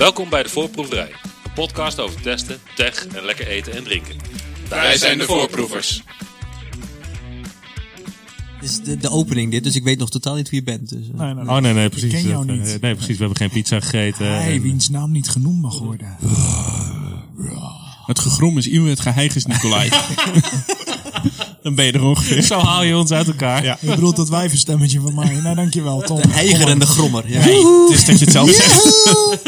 Welkom 0.00 0.28
bij 0.28 0.42
de 0.42 0.48
Voorproeverij, 0.48 1.10
een 1.44 1.52
podcast 1.54 1.98
over 2.00 2.20
testen, 2.22 2.58
tech 2.74 3.06
en 3.06 3.24
lekker 3.24 3.46
eten 3.46 3.72
en 3.72 3.84
drinken. 3.84 4.16
Wij 4.68 4.96
zijn 4.96 5.18
de 5.18 5.24
voorproevers. 5.24 6.02
Dit 8.60 8.70
is 8.70 8.80
de, 8.82 8.96
de 8.96 9.10
opening 9.10 9.50
dit, 9.50 9.64
dus 9.64 9.74
ik 9.74 9.82
weet 9.84 9.98
nog 9.98 10.10
totaal 10.10 10.34
niet 10.34 10.50
wie 10.50 10.58
je 10.58 10.64
bent. 10.64 10.88
Dus, 10.88 11.08
eh. 11.12 11.18
Nee, 11.18 11.34
nee, 11.34 11.48
Oh 11.48 11.56
nee, 11.56 11.72
nee, 11.72 11.88
precies. 11.88 12.12
Ik 12.12 12.18
ken 12.20 12.28
jou 12.28 12.46
Dat, 12.46 12.56
niet. 12.56 12.66
eh, 12.74 12.80
Nee, 12.80 12.94
precies. 12.94 13.16
We 13.16 13.18
hebben 13.24 13.36
geen 13.36 13.50
pizza 13.50 13.80
gegeten. 13.80 14.26
Hij 14.26 14.52
En- 14.52 14.62
wiens 14.62 14.88
naam 14.88 15.10
niet 15.10 15.28
genoemd 15.28 15.60
mag 15.60 15.78
worden. 15.78 16.16
Het 18.06 18.18
gegrom 18.18 18.58
is 18.58 18.66
Iwe, 18.68 18.88
het 18.88 19.00
geheig 19.00 19.34
is 19.34 19.46
Nicolai. 19.46 19.88
Dan 21.62 21.74
ben 21.74 21.84
je 21.84 21.92
er 21.92 22.04
ongeveer. 22.04 22.42
Zo 22.42 22.58
haal 22.58 22.82
je 22.82 22.96
ons 22.96 23.10
uit 23.10 23.26
elkaar. 23.26 23.64
Ja. 23.64 23.78
Je 23.80 23.86
bedoelt 23.94 24.16
dat 24.16 24.28
wijvenstemmetje 24.28 25.00
van 25.00 25.14
mij. 25.14 25.40
Nou, 25.42 25.54
dankjewel, 25.56 26.00
Tom. 26.00 26.20
de 26.22 26.28
heiger 26.28 26.68
en 26.68 26.78
de 26.78 26.86
grommer. 26.86 27.24
Ja. 27.26 27.40
Het 27.40 27.90
is 27.98 28.04
dat 28.04 28.18
je 28.18 28.24
het 28.24 28.34
zelf 28.34 28.50
zegt. 28.50 28.84
Joehoe! 28.84 29.38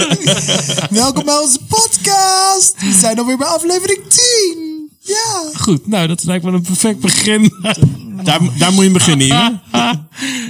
Welkom 1.02 1.24
bij 1.24 1.38
onze 1.38 1.58
podcast. 1.68 2.74
We 2.78 2.92
zijn 2.92 3.18
alweer 3.18 3.36
bij 3.36 3.46
aflevering 3.46 4.00
10. 4.08 4.90
Ja. 4.98 5.60
Goed, 5.60 5.86
nou 5.86 6.06
dat 6.06 6.24
lijkt 6.24 6.44
me 6.44 6.50
een 6.50 6.62
perfect 6.62 7.00
begin. 7.00 7.52
Daar, 8.22 8.40
daar 8.58 8.72
moet 8.72 8.84
je 8.84 8.90
beginnen, 8.90 9.26
Iwe. 9.26 9.60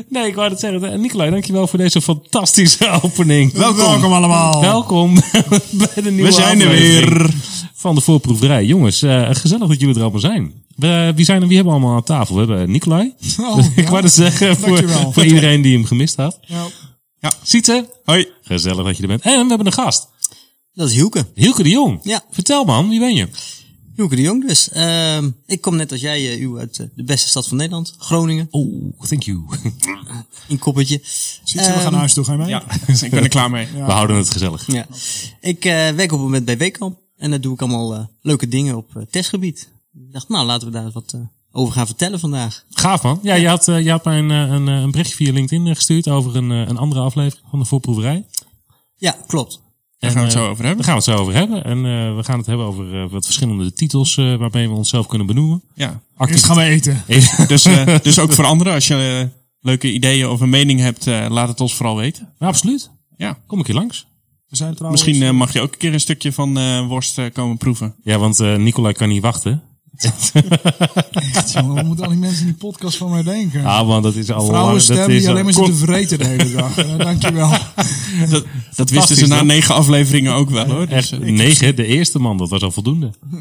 nee, 0.08 0.27
ik 0.27 0.34
wou 0.34 0.50
het 0.50 0.60
zeggen. 0.60 0.92
Eh, 0.92 0.98
Nicolai, 0.98 1.30
dankjewel 1.30 1.66
voor 1.66 1.78
deze 1.78 2.00
fantastische 2.00 3.00
opening. 3.02 3.52
Welkom, 3.52 4.12
allemaal. 4.12 4.60
Welkom 4.60 5.14
bij 5.70 6.02
de 6.02 6.10
nieuwe 6.10 6.28
We 6.28 6.32
zijn 6.32 6.60
er 6.60 6.66
aflevering 6.66 7.08
weer. 7.08 7.34
Van 7.83 7.94
de 7.94 8.00
voorproeverij. 8.00 8.64
Jongens, 8.64 9.02
eh, 9.02 9.28
gezellig 9.30 9.69
dat 9.69 9.80
jullie 9.80 9.94
er 9.94 10.02
allemaal 10.02 10.20
zijn. 10.20 10.52
We, 10.77 11.12
wie, 11.16 11.25
zijn 11.25 11.42
er, 11.42 11.47
wie 11.47 11.56
hebben 11.56 11.75
we 11.75 11.80
allemaal 11.80 11.97
aan 11.98 12.05
tafel? 12.05 12.34
We 12.34 12.41
hebben 12.41 12.70
Nicolai. 12.70 13.14
Oh, 13.41 13.58
ik 13.77 13.84
ja. 13.84 13.91
wou 13.91 14.02
het 14.02 14.12
zeggen 14.12 14.56
voor, 14.56 14.88
voor 15.12 15.25
iedereen 15.25 15.62
die 15.62 15.72
hem 15.72 15.84
gemist 15.84 16.16
had. 16.16 16.38
Ja. 16.47 17.33
Sietse, 17.42 17.88
Hoi. 18.05 18.28
gezellig 18.42 18.84
dat 18.84 18.97
je 18.97 19.03
er 19.03 19.08
bent. 19.08 19.22
En 19.22 19.42
we 19.42 19.48
hebben 19.48 19.66
een 19.66 19.72
gast. 19.72 20.08
Dat 20.72 20.88
is 20.88 20.94
Hielke. 20.94 21.27
Hielke 21.34 21.62
de 21.62 21.69
Jong. 21.69 22.00
Ja. 22.03 22.25
Vertel 22.30 22.64
man, 22.64 22.88
wie 22.88 22.98
ben 22.98 23.14
je? 23.14 23.28
Hielke 23.97 24.16
de 24.16 24.22
Jong 24.22 24.47
dus. 24.47 24.69
Ehm, 24.69 25.30
ik 25.47 25.60
kom 25.60 25.77
net 25.77 25.92
als 25.92 26.00
jij, 26.00 26.16
eh, 26.16 26.41
u 26.41 26.58
uit 26.58 26.78
eh, 26.78 26.86
de 26.94 27.05
beste 27.05 27.28
stad 27.28 27.48
van 27.48 27.56
Nederland, 27.56 27.94
Groningen, 27.98 28.48
Oh, 28.50 29.00
thank 29.00 29.22
you. 29.22 29.44
in 30.48 30.58
Koppetje. 30.58 31.00
Ziet 31.44 31.60
ze, 31.60 31.72
we 31.72 31.78
gaan 31.78 31.91
naar 31.91 32.00
huis 32.00 32.14
toe. 32.14 32.25
Ga 32.25 32.33
je 32.33 32.38
mee? 32.38 32.48
Ja, 32.48 32.62
ik 33.03 33.10
ben 33.10 33.22
er 33.22 33.28
klaar 33.28 33.50
mee. 33.50 33.66
We 33.86 33.92
houden 33.92 34.16
het 34.16 34.30
gezellig. 34.30 34.72
Ja. 34.72 34.86
Ik 35.41 35.64
eh, 35.64 35.72
werk 35.72 36.12
op 36.12 36.19
het 36.19 36.20
moment 36.20 36.44
bij 36.44 36.56
Wekamp 36.56 37.02
en 37.23 37.31
daar 37.31 37.41
doe 37.41 37.55
ik 37.55 37.61
allemaal 37.61 37.95
eh, 37.95 38.05
leuke 38.20 38.48
dingen 38.48 38.77
op 38.77 38.97
eh, 38.97 39.03
testgebied. 39.11 39.73
Ik 39.95 40.12
dacht, 40.12 40.28
nou 40.28 40.47
laten 40.47 40.67
we 40.67 40.73
daar 40.73 40.91
wat 40.91 41.12
eh, 41.12 41.20
over 41.53 41.73
gaan 41.73 41.87
vertellen 41.87 42.20
vandaag. 42.20 42.65
Gaaf 42.70 43.03
man. 43.03 43.19
Ja, 43.23 43.34
Je, 43.34 43.48
had, 43.48 43.69
eh, 43.69 43.84
je 43.84 43.91
had 43.91 44.05
mij 44.05 44.19
een, 44.19 44.31
een, 44.31 44.67
een 44.67 44.91
berichtje 44.91 45.17
via 45.17 45.33
LinkedIn 45.33 45.75
gestuurd 45.75 46.09
over 46.09 46.37
een, 46.37 46.50
een 46.50 46.77
andere 46.77 47.00
aflevering 47.00 47.47
van 47.50 47.59
de 47.59 47.65
voorproeverij. 47.65 48.27
Ja, 48.97 49.17
klopt. 49.27 49.61
Daar 49.98 50.11
gaan 50.11 50.20
we 50.20 50.27
het 50.27 50.37
zo 50.37 50.48
over 50.48 50.65
hebben. 50.65 50.84
Daar 50.84 50.95
gaan 50.95 51.03
we 51.05 51.11
het 51.11 51.19
zo 51.19 51.23
over 51.23 51.34
hebben. 51.34 51.65
En 51.65 51.77
eh, 51.77 52.17
we 52.17 52.25
gaan 52.25 52.39
het 52.39 52.47
hebben 52.47 52.67
over 52.67 53.09
wat 53.09 53.25
verschillende 53.25 53.73
titels 53.73 54.17
eh, 54.17 54.37
waarmee 54.37 54.69
we 54.69 54.75
onszelf 54.75 55.06
kunnen 55.06 55.27
benoemen. 55.27 55.62
Ja. 55.75 56.03
Eerst 56.19 56.45
gaan 56.45 56.56
we 56.56 56.62
eten. 56.62 57.03
Dus, 57.47 57.65
eh, 57.65 57.98
dus 58.03 58.19
ook 58.19 58.33
voor 58.37 58.45
anderen, 58.45 58.73
als 58.73 58.87
je 58.87 59.28
leuke 59.61 59.93
ideeën 59.93 60.28
of 60.28 60.41
een 60.41 60.50
mening 60.50 60.81
hebt, 60.81 61.06
eh, 61.06 61.27
laat 61.28 61.48
het 61.48 61.61
ons 61.61 61.75
vooral 61.75 61.97
weten. 61.97 62.33
Ja, 62.39 62.47
absoluut. 62.47 62.91
Ja. 63.17 63.39
Kom 63.47 63.61
ik 63.61 63.67
hier 63.67 63.75
langs. 63.75 64.06
We 64.53 64.58
zijn 64.58 64.75
trouwens... 64.75 65.05
Misschien 65.05 65.27
eh, 65.28 65.34
mag 65.34 65.53
je 65.53 65.61
ook 65.61 65.72
een 65.72 65.78
keer 65.78 65.92
een 65.92 66.00
stukje 66.00 66.33
van 66.33 66.58
eh, 66.58 66.86
worst 66.86 67.19
eh, 67.19 67.25
komen 67.32 67.56
proeven. 67.56 67.94
Ja, 68.03 68.19
want 68.19 68.41
eh 68.41 68.56
Nicolai 68.56 68.94
kan 68.94 69.09
niet 69.09 69.22
wachten. 69.22 69.62
Echt, 71.34 71.53
jongen, 71.53 71.75
wat 71.75 71.84
moeten 71.84 72.04
al 72.04 72.10
die 72.10 72.21
mensen 72.21 72.41
in 72.41 72.47
die 72.47 72.56
podcast 72.56 72.97
van 72.97 73.10
mij 73.10 73.22
denken? 73.22 73.65
Ah 73.65 73.87
man, 73.87 74.03
dat 74.03 74.15
is 74.15 74.31
al. 74.31 74.47
Vrouwenstem 74.47 74.97
dat 74.97 75.09
is 75.09 75.15
die 75.19 75.25
al- 75.25 75.31
alleen 75.32 75.44
maar 75.44 75.53
zitten 75.53 75.76
vreten 75.76 76.19
de 76.19 76.26
hele 76.26 76.50
dag. 76.50 76.76
Nou, 76.76 76.99
dankjewel. 76.99 77.50
Dat, 78.31 78.44
dat 78.76 78.91
wisten 78.91 79.16
ze 79.16 79.26
na 79.26 79.43
negen 79.43 79.75
afleveringen 79.75 80.32
ook 80.34 80.50
wel 80.50 80.66
hoor. 80.66 80.87
Dus, 80.87 80.94
Echt, 81.10 81.12
eh, 81.12 81.32
negen, 81.32 81.76
de 81.76 81.87
eerste 81.87 82.19
man, 82.19 82.37
dat 82.37 82.49
was 82.49 82.62
al 82.62 82.71
voldoende. 82.71 83.10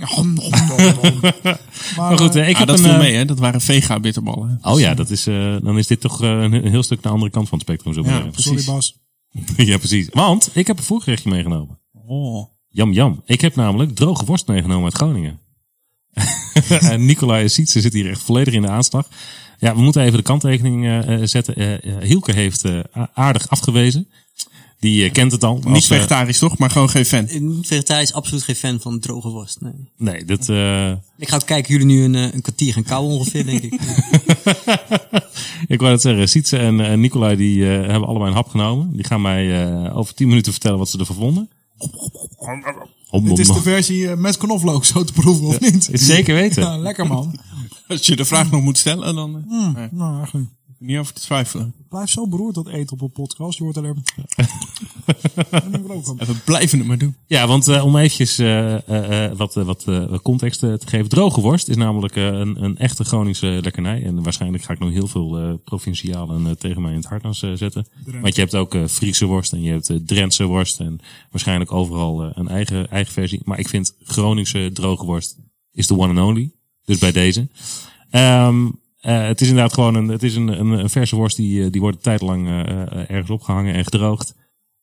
Maar 1.98 2.18
goed, 2.18 2.36
eh, 2.36 2.42
eh, 2.42 2.50
ik 2.50 2.54
ah, 2.54 2.60
heb 2.60 2.68
dat 2.68 2.78
een... 2.78 2.84
viel 2.84 2.94
eh, 2.94 3.00
mee 3.00 3.16
hè, 3.16 3.26
dat 3.26 3.40
waren 3.40 3.62
vega 3.62 4.00
bitterballen. 4.00 4.60
Oh 4.62 4.80
ja, 4.80 4.94
dat 4.94 5.10
is, 5.10 5.28
eh, 5.28 5.56
dan 5.64 5.78
is 5.78 5.88
dit 5.88 6.02
toch 6.02 6.22
eh, 6.22 6.30
een, 6.30 6.68
heel 6.68 6.84
stuk 6.84 6.98
naar 7.02 7.12
de 7.12 7.18
andere 7.18 7.32
kant 7.32 7.50
van 7.50 7.58
het 7.58 7.68
spectrum. 7.68 7.94
Zo 7.94 8.02
Ja, 8.06 8.18
ja, 8.18 8.30
sorry 8.32 8.64
Bas. 8.66 8.96
ja, 9.72 9.78
precies. 9.78 10.08
Want 10.10 10.50
ik 10.54 10.68
heb 10.68 10.78
een 10.78 10.84
voorgerechtje 10.84 11.30
meegenomen. 11.30 11.80
Oh. 12.06 12.50
Jam, 12.70 12.94
jam. 12.94 13.22
Ik 13.26 13.42
heb 13.42 13.56
namelijk 13.56 13.96
droge 13.96 14.26
worst 14.26 14.48
meegenomen 14.48 14.84
uit 14.84 14.96
Groningen. 14.96 15.40
en 16.92 17.06
Nicolai 17.06 17.50
Sietse 17.50 17.82
zit 17.82 17.94
hier 17.94 18.10
echt 18.10 18.22
volledig 18.22 18.54
in 18.54 18.62
de 18.62 18.70
aanslag. 18.70 19.08
Ja, 19.58 19.76
we 19.76 19.82
moeten 19.82 20.02
even 20.02 20.18
de 20.18 20.24
kanttekening 20.24 20.86
eh, 20.86 21.14
eh, 21.14 21.20
zetten. 21.24 21.56
Eh, 21.56 21.98
Hielke 22.08 22.34
heeft 22.34 22.66
aardig 23.14 23.50
afgewezen. 23.50 24.08
Die 24.82 25.06
eh, 25.06 25.12
kent 25.12 25.32
het 25.32 25.44
al. 25.44 25.56
Niet 25.56 25.66
Als, 25.66 25.90
eh, 25.90 25.96
vegetarisch 25.96 26.38
toch, 26.38 26.58
maar 26.58 26.70
gewoon 26.70 26.90
geen 26.90 27.06
fan. 27.06 27.26
Ben 27.26 27.60
vegetarisch 27.62 28.14
absoluut 28.14 28.44
geen 28.44 28.56
fan 28.56 28.80
van 28.80 29.00
droge 29.00 29.30
worst. 29.30 29.62
Nee. 29.62 29.72
nee, 29.98 30.26
dit, 30.26 30.50
eh, 30.50 30.92
Ik 31.18 31.30
ga 31.30 31.36
ook 31.36 31.46
kijken 31.46 31.72
jullie 31.72 31.88
nu 31.88 32.04
een, 32.04 32.16
eh, 32.16 32.34
een 32.34 32.42
kwartier 32.42 32.74
gaan 32.74 32.84
kauwen 32.84 33.16
ongeveer, 33.18 33.46
denk 33.46 33.62
ik. 33.62 33.74
ik 35.68 35.80
wou 35.80 35.92
het 35.92 36.02
zeggen. 36.02 36.30
Sietse 36.30 36.58
en 36.58 36.80
eh, 36.80 36.98
Nicolai 36.98 37.36
die, 37.36 37.64
eh, 37.64 37.70
hebben 37.90 38.08
allebei 38.08 38.30
een 38.30 38.36
hap 38.36 38.48
genomen. 38.50 38.96
Die 38.96 39.06
gaan 39.06 39.22
mij 39.22 39.64
eh, 39.66 39.98
over 39.98 40.14
10 40.14 40.28
minuten 40.28 40.52
vertellen 40.52 40.78
wat 40.78 40.90
ze 40.90 40.98
ervan 41.00 41.16
vonden. 41.16 41.50
Om, 43.10 43.26
Dit 43.26 43.40
is 43.40 43.48
de 43.48 43.62
versie 43.62 44.10
eh, 44.10 44.18
met 44.18 44.38
knoflook 44.38 44.86
zo 44.86 45.04
te 45.04 45.14
proeven, 45.14 45.46
of 45.46 45.60
niet? 45.60 45.90
Zeker 45.94 46.34
weten. 46.36 46.64
Ja, 46.72 46.78
lekker 46.78 47.08
man. 47.08 47.40
Als 47.88 48.06
je 48.06 48.16
de 48.16 48.26
vraag 48.26 48.52
nog 48.52 48.62
moet 48.62 48.78
stellen, 48.78 49.16
dan 49.16 49.46
eh, 49.50 49.74
nee, 49.76 49.88
Nou, 49.92 50.18
eigenlijk. 50.18 50.50
niet 50.80 50.98
over 50.98 51.14
te 51.14 51.22
twijfelen. 51.22 51.74
Blijf 51.92 52.10
zo 52.10 52.28
beroerd 52.28 52.56
dat 52.56 52.68
eten 52.68 52.94
op 52.94 53.02
een 53.02 53.12
podcast. 53.12 53.58
Je 53.58 53.64
wordt 53.64 53.78
alleen... 53.78 54.04
En 55.62 56.28
we 56.28 56.42
blijven 56.46 56.78
het 56.78 56.88
maar 56.88 56.98
doen. 56.98 57.16
Ja, 57.28 57.48
want 57.48 57.68
eh, 57.68 57.86
om 57.86 57.98
eventjes 57.98 58.38
eh, 58.38 59.28
eh, 59.28 59.38
wat, 59.38 59.54
wat 59.54 59.86
context 60.22 60.60
te 60.60 60.80
geven. 60.86 61.10
Droge 61.10 61.42
worst 61.42 61.70
is 61.70 61.76
namelijk 61.76 62.16
een, 62.16 62.64
een 62.64 62.78
echte 62.78 63.04
Groningse 63.04 63.60
lekkernij. 63.62 64.04
En 64.04 64.24
waarschijnlijk 64.24 64.64
ga 64.64 64.74
ik 64.74 64.80
nog 64.80 64.92
heel 64.92 65.08
veel 65.08 65.60
provincialen 65.64 66.58
tegen 66.58 66.82
mij 66.82 66.92
in 66.92 66.98
het 66.98 67.06
harnas 67.06 67.44
eh, 67.44 67.52
zetten. 67.54 67.88
Want 68.22 68.36
je 68.36 68.42
hebt 68.42 68.56
ook 68.56 68.78
Friese 68.90 69.26
worst 69.26 69.54
en 69.54 69.62
je 69.62 69.72
hebt 69.72 70.08
Drentse 70.08 70.46
worst. 70.46 70.80
En 70.80 71.00
waarschijnlijk 71.32 71.72
overal 71.72 72.38
een 72.38 72.48
eigen, 72.48 72.90
eigen 72.90 73.14
versie. 73.14 73.42
Maar 73.44 73.60
ik 73.60 73.70
vind 73.70 73.96
Groningse 74.04 74.70
droge 74.74 75.06
worst 75.06 75.38
is 75.72 75.88
de 75.88 75.98
one 75.98 76.20
and 76.20 76.30
only. 76.30 76.52
Dus 76.86 76.98
bij 76.98 77.12
deze. 77.12 77.48
Ehm, 78.10 78.68
eh, 79.02 79.28
het 79.28 79.42
is 79.42 79.48
inderdaad 79.48 79.74
gewoon 79.74 79.96
een, 79.96 80.08
het 80.08 80.24
is 80.24 80.36
een, 80.36 80.48
een, 80.60 80.72
een 80.72 80.90
verse 80.90 81.16
worst 81.16 81.38
die, 81.38 81.64
eh, 81.64 81.72
die 81.72 81.82
wordt 81.82 81.96
een 81.98 82.04
tijd 82.04 82.22
lang 82.22 82.48
eh, 82.48 83.10
ergens 83.10 83.30
opgehangen 83.30 83.74
en 83.74 83.84
gedroogd. 83.84 84.34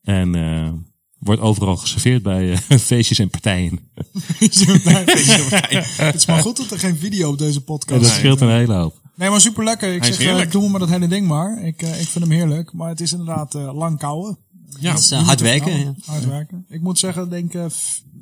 En 0.03 0.35
eh, 0.35 0.73
wordt 1.19 1.41
overal 1.41 1.77
geserveerd 1.77 2.23
bij 2.23 2.53
eh, 2.53 2.79
feestjes 2.91 3.19
en 3.19 3.31
partijen. 3.31 3.91
Het 4.39 6.15
is 6.15 6.27
maar 6.27 6.43
goed 6.43 6.57
dat 6.57 6.71
er 6.71 6.79
geen 6.79 6.97
video 6.97 7.31
op 7.31 7.39
deze 7.39 7.61
podcast 7.65 8.01
dat 8.03 8.11
is. 8.11 8.17
scheelt 8.17 8.41
een 8.41 8.51
hele 8.51 8.75
hoop. 8.75 9.01
Nee, 9.15 9.31
maar 9.31 9.41
super 9.41 9.65
lekker. 9.65 9.95
Ik 9.95 10.03
Hij 10.03 10.13
zeg, 10.13 10.49
doe 10.49 10.69
maar 10.69 10.81
dat 10.81 10.89
hele 10.89 11.09
ding 11.09 11.27
maar. 11.27 11.65
Ik, 11.65 11.83
ik 11.83 12.09
vind 12.09 12.25
hem 12.25 12.31
heerlijk. 12.31 12.73
Maar 12.73 12.89
het 12.89 13.01
is 13.01 13.13
inderdaad 13.13 13.55
lang 13.55 13.99
kouwen. 13.99 14.39
Ja, 14.81 14.91
Het 14.91 15.01
is 15.01 15.11
hard 15.11 15.41
werken. 15.41 15.79
Ja. 15.79 15.95
Hard 16.05 16.27
werken. 16.27 16.65
Ik 16.69 16.81
moet 16.81 16.99
zeggen, 16.99 17.31
denk 17.31 17.55
eh, 17.55 17.65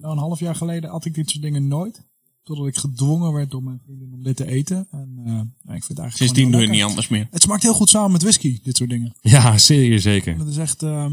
nou, 0.00 0.12
een 0.12 0.18
half 0.18 0.40
jaar 0.40 0.54
geleden 0.54 0.90
had 0.90 1.04
ik 1.04 1.14
dit 1.14 1.30
soort 1.30 1.42
dingen 1.42 1.68
nooit. 1.68 2.05
Totdat 2.46 2.66
ik 2.66 2.76
gedwongen 2.76 3.32
werd 3.32 3.50
door 3.50 3.62
mijn 3.62 3.80
vriendin 3.84 4.12
om 4.12 4.22
dit 4.22 4.36
te 4.36 4.46
eten. 4.46 4.86
En 4.90 5.14
uh, 5.18 5.24
nou, 5.24 5.42
ik 5.42 5.84
vind 5.84 5.88
het 5.88 5.98
eigenlijk 5.98 6.16
sindsdien 6.16 6.50
doe 6.50 6.60
je 6.60 6.68
niet 6.68 6.82
anders 6.82 7.08
meer. 7.08 7.28
Het 7.30 7.42
smaakt 7.42 7.62
heel 7.62 7.74
goed 7.74 7.88
samen 7.88 8.12
met 8.12 8.22
whisky, 8.22 8.60
dit 8.62 8.76
soort 8.76 8.90
dingen. 8.90 9.14
Ja, 9.20 9.58
zeer 9.58 10.00
zeker. 10.00 10.38
Dat 10.38 10.46
is 10.46 10.56
echt... 10.56 10.82
ehm, 10.82 11.12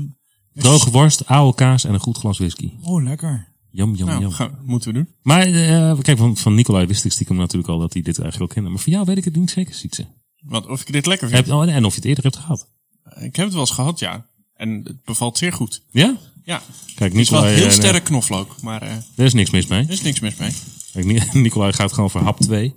Droge 0.53 0.91
worst, 0.91 1.25
oude 1.25 1.55
kaas 1.55 1.83
en 1.83 1.93
een 1.93 1.99
goed 1.99 2.17
glas 2.17 2.37
whisky. 2.37 2.71
Oh, 2.81 3.03
lekker. 3.03 3.47
Jam, 3.71 3.95
jam, 3.95 4.07
Nou, 4.07 4.21
jam. 4.21 4.31
gaan- 4.31 4.57
moeten 4.65 4.91
we 4.93 4.97
doen. 4.97 5.07
Maar 5.21 5.41
eh, 5.45 5.99
kijk, 5.99 6.17
van, 6.17 6.37
van 6.37 6.53
Nicolai 6.55 6.85
wist 6.85 7.05
ik 7.05 7.11
stiekem 7.11 7.35
natuurlijk 7.35 7.69
al 7.71 7.79
dat 7.79 7.93
hij 7.93 8.01
dit 8.01 8.19
eigenlijk 8.19 8.49
ook 8.51 8.55
kende. 8.55 8.69
Maar 8.69 8.79
voor 8.79 8.93
jou 8.93 9.05
weet 9.05 9.17
ik 9.17 9.23
het 9.25 9.35
niet 9.35 9.51
zeker, 9.51 9.73
Sietse. 9.73 10.05
Want 10.45 10.67
of 10.67 10.81
ik 10.81 10.91
dit 10.91 11.05
lekker 11.05 11.29
vind. 11.29 11.45
Heb, 11.45 11.55
oh, 11.55 11.73
en 11.73 11.85
of 11.85 11.91
je 11.91 11.95
het 11.99 12.05
eerder 12.07 12.23
hebt 12.23 12.35
gehad. 12.37 12.67
Ik 13.15 13.35
heb 13.35 13.45
het 13.45 13.51
wel 13.53 13.61
eens 13.61 13.71
gehad, 13.71 13.99
ja. 13.99 14.25
En 14.55 14.81
het 14.83 15.03
bevalt 15.03 15.37
zeer 15.37 15.53
goed. 15.53 15.83
Ja? 15.91 16.17
Ja. 16.43 16.61
Kijk, 16.95 17.11
Het 17.11 17.21
is 17.21 17.29
wel 17.29 17.43
heel 17.43 17.65
eh, 17.65 17.71
sterk 17.71 18.03
knoflook, 18.03 18.61
maar 18.61 18.81
eh, 18.81 18.91
Er 19.15 19.25
is 19.25 19.33
niks 19.33 19.49
mis 19.49 19.67
mee. 19.67 19.83
er 19.83 19.89
is 19.89 20.01
niks 20.01 20.19
mis 20.19 20.35
mee. 20.35 20.51
Nicolai 21.33 21.73
gaat 21.73 21.93
gewoon 21.93 22.09
voor 22.09 22.21
hap 22.21 22.39
2. 22.39 22.75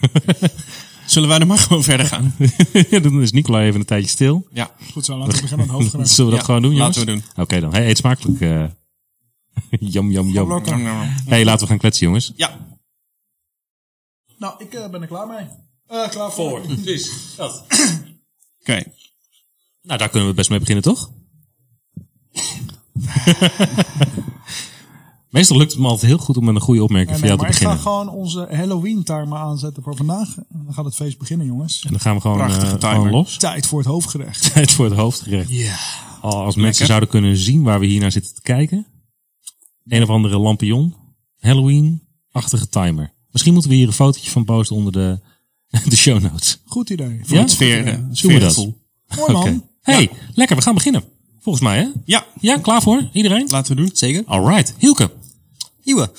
Zullen 1.06 1.28
wij 1.28 1.38
er 1.38 1.46
maar 1.46 1.58
gewoon 1.58 1.82
verder 1.82 2.06
gaan? 2.06 2.34
Dan 3.02 3.22
is 3.22 3.32
Nicolai 3.32 3.66
even 3.66 3.80
een 3.80 3.86
tijdje 3.86 4.08
stil. 4.08 4.46
Ja, 4.52 4.74
Goed 4.92 5.04
zo, 5.04 5.16
laten 5.18 5.34
we 5.34 5.40
beginnen 5.40 5.66
aan 5.66 5.72
het 5.72 5.82
hoofdgerecht. 5.82 6.10
Zullen 6.10 6.30
we 6.30 6.36
dat 6.36 6.46
Ja, 6.46 6.54
gewoon 6.54 6.62
doen, 6.68 6.74
jongens? 6.78 6.96
laten 6.96 7.14
we 7.14 7.20
doen. 7.20 7.42
Oké 7.42 7.60
dan. 7.60 7.72
Hey, 7.72 7.88
eet 7.88 7.96
smakelijk. 7.96 8.40
eh. 8.40 8.64
jam, 9.70 10.10
jam, 10.10 10.28
jam. 10.28 10.62
Hey, 11.26 11.44
laten 11.44 11.60
we 11.60 11.66
gaan 11.66 11.78
kletsen, 11.78 12.06
jongens. 12.06 12.32
Ja, 12.36 12.58
Nou, 14.38 14.54
ik 14.64 14.74
eh, 14.74 14.88
ben 14.90 15.02
er 15.02 15.08
klaar 15.08 15.26
mee. 15.26 15.46
Eh, 15.86 16.08
klaar 16.08 16.32
voor. 16.32 16.60
Precies. 16.60 17.10
Dat. 17.36 17.64
oké. 18.60 18.82
Nou, 19.82 19.98
daar 19.98 20.08
kunnen 20.08 20.28
we 20.28 20.34
best 20.34 20.50
mee 20.50 20.58
beginnen, 20.58 20.84
toch? 20.84 21.10
Meestal 25.30 25.56
lukt 25.56 25.72
het 25.72 25.80
me 25.80 25.86
altijd 25.88 26.06
heel 26.06 26.18
goed 26.18 26.36
om 26.36 26.44
met 26.44 26.54
een 26.54 26.60
goede 26.60 26.82
opmerking 26.82 27.10
Nee, 27.20 27.28
voor 27.28 27.28
nee, 27.28 27.36
jou 27.46 27.52
te 27.60 27.66
maar 27.66 27.74
ik 27.74 27.82
ga 27.82 27.90
beginnen. 27.90 28.08
gewoon 28.12 28.24
onze 28.24 28.56
Halloween 28.56 29.04
timer 29.04 29.38
aanzetten 29.38 29.82
voor 29.82 29.96
vandaag. 29.96 30.36
En 30.36 30.62
dan 30.64 30.74
gaat 30.74 30.84
het 30.84 30.94
feest 30.94 31.18
beginnen, 31.18 31.46
jongens. 31.46 31.82
En 31.84 31.90
dan 31.90 32.00
gaan 32.00 32.14
we 32.14 32.20
gewoon, 32.20 32.36
Prachtige 32.36 32.66
eh, 32.66 32.78
timer. 32.78 32.94
gewoon 32.96 33.10
los. 33.10 33.36
Tijd 33.36 33.66
voor 33.66 33.78
het 33.78 33.88
hoofdgerecht. 33.88 34.50
Tijd 34.52 34.70
voor 34.70 34.84
het 34.84 34.94
hoofdgerecht. 34.94 35.48
Ja. 35.50 35.76
als 36.20 36.56
mensen 36.56 36.86
zouden 36.86 37.08
kunnen 37.08 37.36
zien 37.36 37.62
waar 37.62 37.80
we 37.80 37.86
hier 37.86 38.00
naar 38.00 38.12
zitten 38.12 38.34
te 38.34 38.40
kijken. 38.42 38.86
Een 39.86 40.02
of 40.02 40.08
andere 40.08 40.38
lampion. 40.38 40.94
Halloween-achtige 41.38 42.68
timer. 42.68 43.12
Misschien 43.30 43.52
moeten 43.52 43.70
we 43.70 43.76
hier 43.76 43.86
een 43.86 43.92
fotootje 43.92 44.30
van 44.30 44.44
posten 44.44 44.76
onder 44.76 44.92
de, 44.92 45.20
de 45.88 45.96
show 45.96 46.20
notes. 46.22 46.60
Goed 46.64 46.90
idee. 46.90 47.20
Ja? 47.26 47.40
Het 47.40 47.50
sfeer, 47.50 47.86
eh, 47.86 47.92
Doen 47.92 48.02
we 48.02 48.08
dat? 48.08 48.16
sfeergevoel. 48.16 48.78
Mooi 49.16 49.32
man. 49.32 49.42
Oké. 49.48 49.60
Hey, 49.80 50.10
lekker. 50.34 50.56
We 50.56 50.62
gaan 50.62 50.74
beginnen. 50.74 51.04
Volgens 51.40 51.64
mij, 51.64 51.78
hè? 51.78 51.88
Ja, 52.04 52.26
Ja, 52.40 52.58
klaar 52.58 52.82
voor? 52.82 53.08
Iedereen? 53.12 53.46
laten 53.50 53.76
we 53.76 53.82
doen. 53.82 53.90
Zeker. 53.92 54.22
Alright. 54.26 54.74
Hielke. 54.78 55.10
Iwe. 55.88 56.10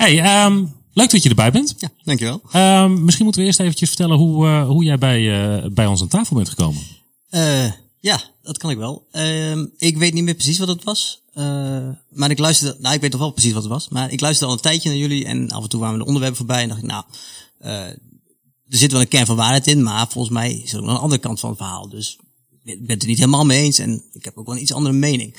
Hey, 0.00 0.20
ehm, 0.20 0.64
leuk 0.92 1.10
dat 1.10 1.22
je 1.22 1.28
erbij 1.28 1.50
bent. 1.50 1.74
Ja, 1.78 1.90
dankjewel. 2.04 2.42
Ehm, 2.52 3.04
misschien 3.04 3.24
moeten 3.24 3.42
we 3.42 3.46
eerst 3.48 3.60
eventjes 3.60 3.88
vertellen 3.88 4.16
hoe, 4.16 4.46
eh, 4.46 4.66
hoe 4.66 4.84
jij 4.84 4.98
bij, 4.98 5.42
eh, 5.42 5.70
bij 5.70 5.86
ons 5.86 6.00
aan 6.00 6.08
tafel 6.08 6.36
bent 6.36 6.48
gekomen. 6.48 6.82
Eh, 7.28 7.72
ja, 7.98 8.20
dat 8.42 8.58
kan 8.58 8.70
ik 8.70 8.76
wel. 8.76 9.06
Ehm, 9.10 9.66
ik 9.78 9.96
weet 9.96 10.14
niet 10.14 10.24
meer 10.24 10.34
precies 10.34 10.58
wat 10.58 10.68
het 10.68 10.84
was. 10.84 11.22
Maar 12.10 12.30
ik 12.30 12.38
luisterde, 12.38 12.76
nou 12.80 12.94
ik 12.94 13.00
weet 13.00 13.10
toch 13.10 13.20
wel 13.20 13.30
precies 13.30 13.52
wat 13.52 13.62
het 13.62 13.72
was. 13.72 13.88
Maar 13.88 14.12
ik 14.12 14.20
luisterde 14.20 14.52
al 14.52 14.58
een 14.58 14.64
tijdje 14.64 14.88
naar 14.88 14.98
jullie 14.98 15.24
en 15.24 15.50
af 15.50 15.62
en 15.62 15.68
toe 15.68 15.80
kwamen 15.80 15.98
de 15.98 16.04
onderwerpen 16.04 16.38
voorbij. 16.38 16.62
En 16.62 16.68
dacht 16.68 16.82
ik, 16.82 16.86
nou, 16.86 17.04
er 17.58 17.98
zit 18.68 18.92
wel 18.92 19.00
een 19.00 19.08
kern 19.08 19.26
van 19.26 19.36
waarheid 19.36 19.66
in. 19.66 19.82
Maar 19.82 20.08
volgens 20.08 20.34
mij 20.34 20.52
is 20.52 20.72
er 20.72 20.78
ook 20.78 20.84
nog 20.84 20.94
een 20.94 21.00
andere 21.00 21.20
kant 21.20 21.40
van 21.40 21.48
het 21.48 21.58
verhaal. 21.58 21.88
Dus 21.88 22.18
ik 22.64 22.80
ben 22.80 22.94
het 22.94 23.02
er 23.02 23.08
niet 23.08 23.18
helemaal 23.18 23.44
mee 23.44 23.62
eens. 23.62 23.78
En 23.78 24.02
ik 24.12 24.24
heb 24.24 24.36
ook 24.36 24.46
wel 24.46 24.54
een 24.54 24.62
iets 24.62 24.72
andere 24.72 24.94
mening. 24.94 25.36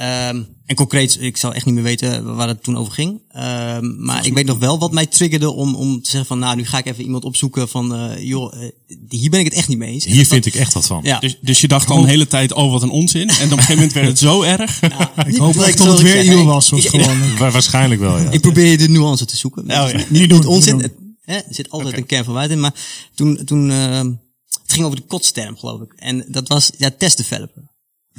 Ehm, 0.00 0.42
en 0.66 0.76
concreet, 0.76 1.16
ik 1.20 1.36
zou 1.36 1.54
echt 1.54 1.64
niet 1.66 1.74
meer 1.74 1.82
weten 1.82 2.34
waar 2.36 2.48
het 2.48 2.62
toen 2.62 2.76
over 2.76 2.92
ging. 2.92 3.22
Ehm, 3.28 4.04
maar 4.04 4.26
ik 4.26 4.34
weet 4.34 4.46
nog 4.46 4.58
wel 4.58 4.78
wat 4.78 4.92
mij 4.92 5.06
triggerde 5.06 5.50
om, 5.50 5.74
om 5.74 6.02
te 6.02 6.10
zeggen 6.10 6.28
van, 6.28 6.38
nou, 6.38 6.56
nu 6.56 6.64
ga 6.66 6.78
ik 6.78 6.86
even 6.86 7.04
iemand 7.04 7.24
opzoeken 7.24 7.68
van, 7.68 7.94
eh, 7.94 8.22
joh, 8.26 8.62
eh, 8.62 8.68
hier 9.08 9.30
ben 9.30 9.40
ik 9.40 9.44
het 9.46 9.54
echt 9.54 9.68
niet 9.68 9.78
mee 9.78 9.92
eens. 9.92 10.04
En 10.04 10.10
Hier 10.10 10.18
dat- 10.20 10.28
vind 10.32 10.46
ik 10.46 10.54
echt 10.54 10.72
wat 10.72 10.86
van. 10.86 11.00
Ja. 11.02 11.18
Dus, 11.18 11.38
dus 11.40 11.60
je 11.60 11.68
dacht 11.68 11.90
al 11.90 11.98
een 11.98 12.08
hele 12.08 12.26
tijd, 12.26 12.52
oh 12.52 12.70
wat 12.70 12.82
een 12.82 12.90
onzin. 12.90 13.28
En 13.28 13.34
op 13.34 13.40
een 13.40 13.48
gegeven 13.50 13.74
moment 13.74 13.92
werd 13.92 14.06
het 14.06 14.18
zo 14.18 14.42
erg. 14.42 14.80
Ik 15.26 15.36
hoop 15.36 15.56
echt 15.56 15.78
dat 15.78 15.86
het 15.86 16.02
weer 16.02 16.38
Ik- 16.38 16.44
was. 16.44 16.72
Of 16.72 16.84
gewoon, 16.84 17.36
Wa- 17.38 17.50
waarschijnlijk 17.50 18.00
wel, 18.00 18.18
ja. 18.18 18.30
Ik 18.30 18.40
probeer 18.40 18.78
de 18.78 18.88
nuance 18.88 19.24
te 19.24 19.36
zoeken. 19.36 19.70
Oh, 19.70 19.84
het 19.84 19.86
is 19.86 19.92
ja. 19.92 19.96
niet, 19.98 20.10
Niet 20.10 20.20
niet 20.20 20.30
doen, 20.30 20.46
onzin. 20.46 20.76
niet 20.76 20.90
hè, 21.24 21.34
er 21.36 21.44
zit 21.54 21.70
altijd 21.70 21.96
een 21.96 22.06
kern 22.06 22.24
van 22.24 22.32
waarheid 22.32 22.54
in. 22.54 22.60
Maar 22.60 22.74
toen, 23.14 23.44
toen 23.44 23.70
uh, 23.70 23.98
het 23.98 24.72
ging 24.72 24.84
over 24.84 24.96
de 24.96 25.06
kotsterm, 25.06 25.56
geloof 25.56 25.80
ik. 25.80 25.92
En 25.96 26.24
dat 26.28 26.48
was 26.48 26.70
ja, 26.78 26.90
test 26.98 27.16
developer. 27.16 27.68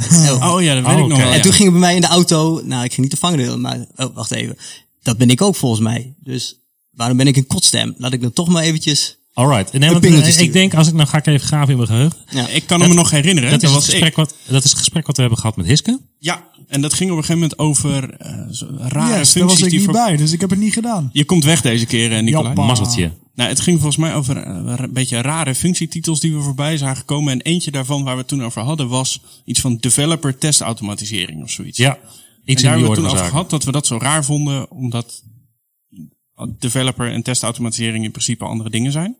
Oh 0.51 0.61
ja, 0.61 0.73
dat 0.73 0.85
weet 0.85 0.93
Oh, 0.95 0.99
ik 0.99 1.07
nog 1.07 1.11
oké. 1.17 1.17
wel. 1.21 1.29
en 1.31 1.35
ja. 1.37 1.41
toen 1.43 1.53
ging 1.53 1.71
bij 1.71 1.79
mij 1.79 1.95
in 1.95 2.01
de 2.01 2.07
auto, 2.07 2.61
nou 2.63 2.83
ik 2.83 2.89
ging 2.93 3.01
niet 3.01 3.11
de 3.11 3.17
vangrail, 3.17 3.57
maar 3.59 3.85
oh, 3.95 4.15
wacht 4.15 4.31
even. 4.31 4.57
Dat 5.03 5.17
ben 5.17 5.29
ik 5.29 5.41
ook 5.41 5.55
volgens 5.55 5.81
mij. 5.81 6.13
Dus 6.23 6.55
waarom 6.91 7.17
ben 7.17 7.27
ik 7.27 7.37
een 7.37 7.47
kotstem? 7.47 7.93
Laat 7.97 8.13
ik 8.13 8.21
dan 8.21 8.33
toch 8.33 8.47
maar 8.47 8.63
eventjes... 8.63 9.19
Alright. 9.33 9.73
Nee, 9.73 9.89
want, 9.91 10.05
eh, 10.05 10.39
ik 10.39 10.53
denk, 10.53 10.73
als 10.73 10.87
ik 10.87 10.93
nou 10.93 11.07
ga 11.07 11.17
ik 11.17 11.27
even 11.27 11.47
graven 11.47 11.69
in 11.69 11.75
mijn 11.75 11.87
geheugen. 11.87 12.17
Ja. 12.29 12.47
Ik 12.47 12.67
kan 12.67 12.79
me 12.79 12.87
nog 12.93 13.09
herinneren. 13.09 13.49
Dat 13.51 13.63
is, 13.63 13.69
dat 13.69 13.75
het 13.77 13.79
was 13.79 13.89
gesprek 13.89 14.09
ik. 14.09 14.15
wat, 14.15 14.35
dat 14.47 14.63
is 14.63 14.69
het 14.69 14.79
gesprek 14.79 15.05
wat 15.07 15.15
we 15.15 15.21
hebben 15.21 15.39
gehad 15.39 15.55
met 15.55 15.65
Hiske. 15.65 15.99
Ja, 16.19 16.43
en 16.67 16.81
dat 16.81 16.93
ging 16.93 17.11
op 17.11 17.17
een 17.17 17.23
gegeven 17.23 17.41
moment 17.41 17.59
over 17.59 18.13
eh, 18.17 18.29
rare 18.87 19.17
yes, 19.17 19.33
daar 19.33 19.43
was 19.43 19.57
ik 19.57 19.63
die 19.63 19.73
niet 19.73 19.83
voor- 19.83 19.93
bij, 19.93 20.15
dus 20.17 20.31
ik 20.31 20.41
heb 20.41 20.49
het 20.49 20.59
niet 20.59 20.73
gedaan. 20.73 21.09
Je 21.13 21.25
komt 21.25 21.43
weg 21.43 21.61
deze 21.61 21.85
keer, 21.85 22.11
eh, 22.15 22.23
Nicolai. 22.23 22.53
Mazzeltje. 22.55 23.11
Nou, 23.35 23.49
het 23.49 23.59
ging 23.59 23.77
volgens 23.77 23.97
mij 23.97 24.15
over 24.15 24.37
eh, 24.37 24.73
een 24.77 24.93
beetje 24.93 25.21
rare 25.21 25.55
functietitels 25.55 26.19
die 26.19 26.35
we 26.35 26.41
voorbij 26.41 26.77
zagen 26.77 27.05
komen. 27.05 27.33
En 27.33 27.41
eentje 27.41 27.71
daarvan 27.71 28.03
waar 28.03 28.13
we 28.13 28.19
het 28.19 28.27
toen 28.27 28.43
over 28.43 28.61
hadden 28.61 28.87
was 28.87 29.21
iets 29.45 29.59
van 29.59 29.77
developer 29.77 30.37
testautomatisering 30.37 31.43
of 31.43 31.49
zoiets. 31.49 31.77
Ja. 31.77 31.99
Iets 32.45 32.61
en 32.63 32.67
daar 32.67 32.77
in 32.77 32.79
die 32.79 32.87
hebben 32.87 32.89
we 32.89 32.95
toen 32.95 33.05
over 33.05 33.31
gehad 33.31 33.49
dat 33.49 33.63
we 33.63 33.71
dat 33.71 33.87
zo 33.87 33.97
raar 33.97 34.25
vonden, 34.25 34.71
omdat 34.71 35.23
developer 36.59 37.11
en 37.11 37.23
testautomatisering 37.23 38.03
in 38.03 38.11
principe 38.11 38.45
andere 38.45 38.69
dingen 38.69 38.91
zijn. 38.91 39.17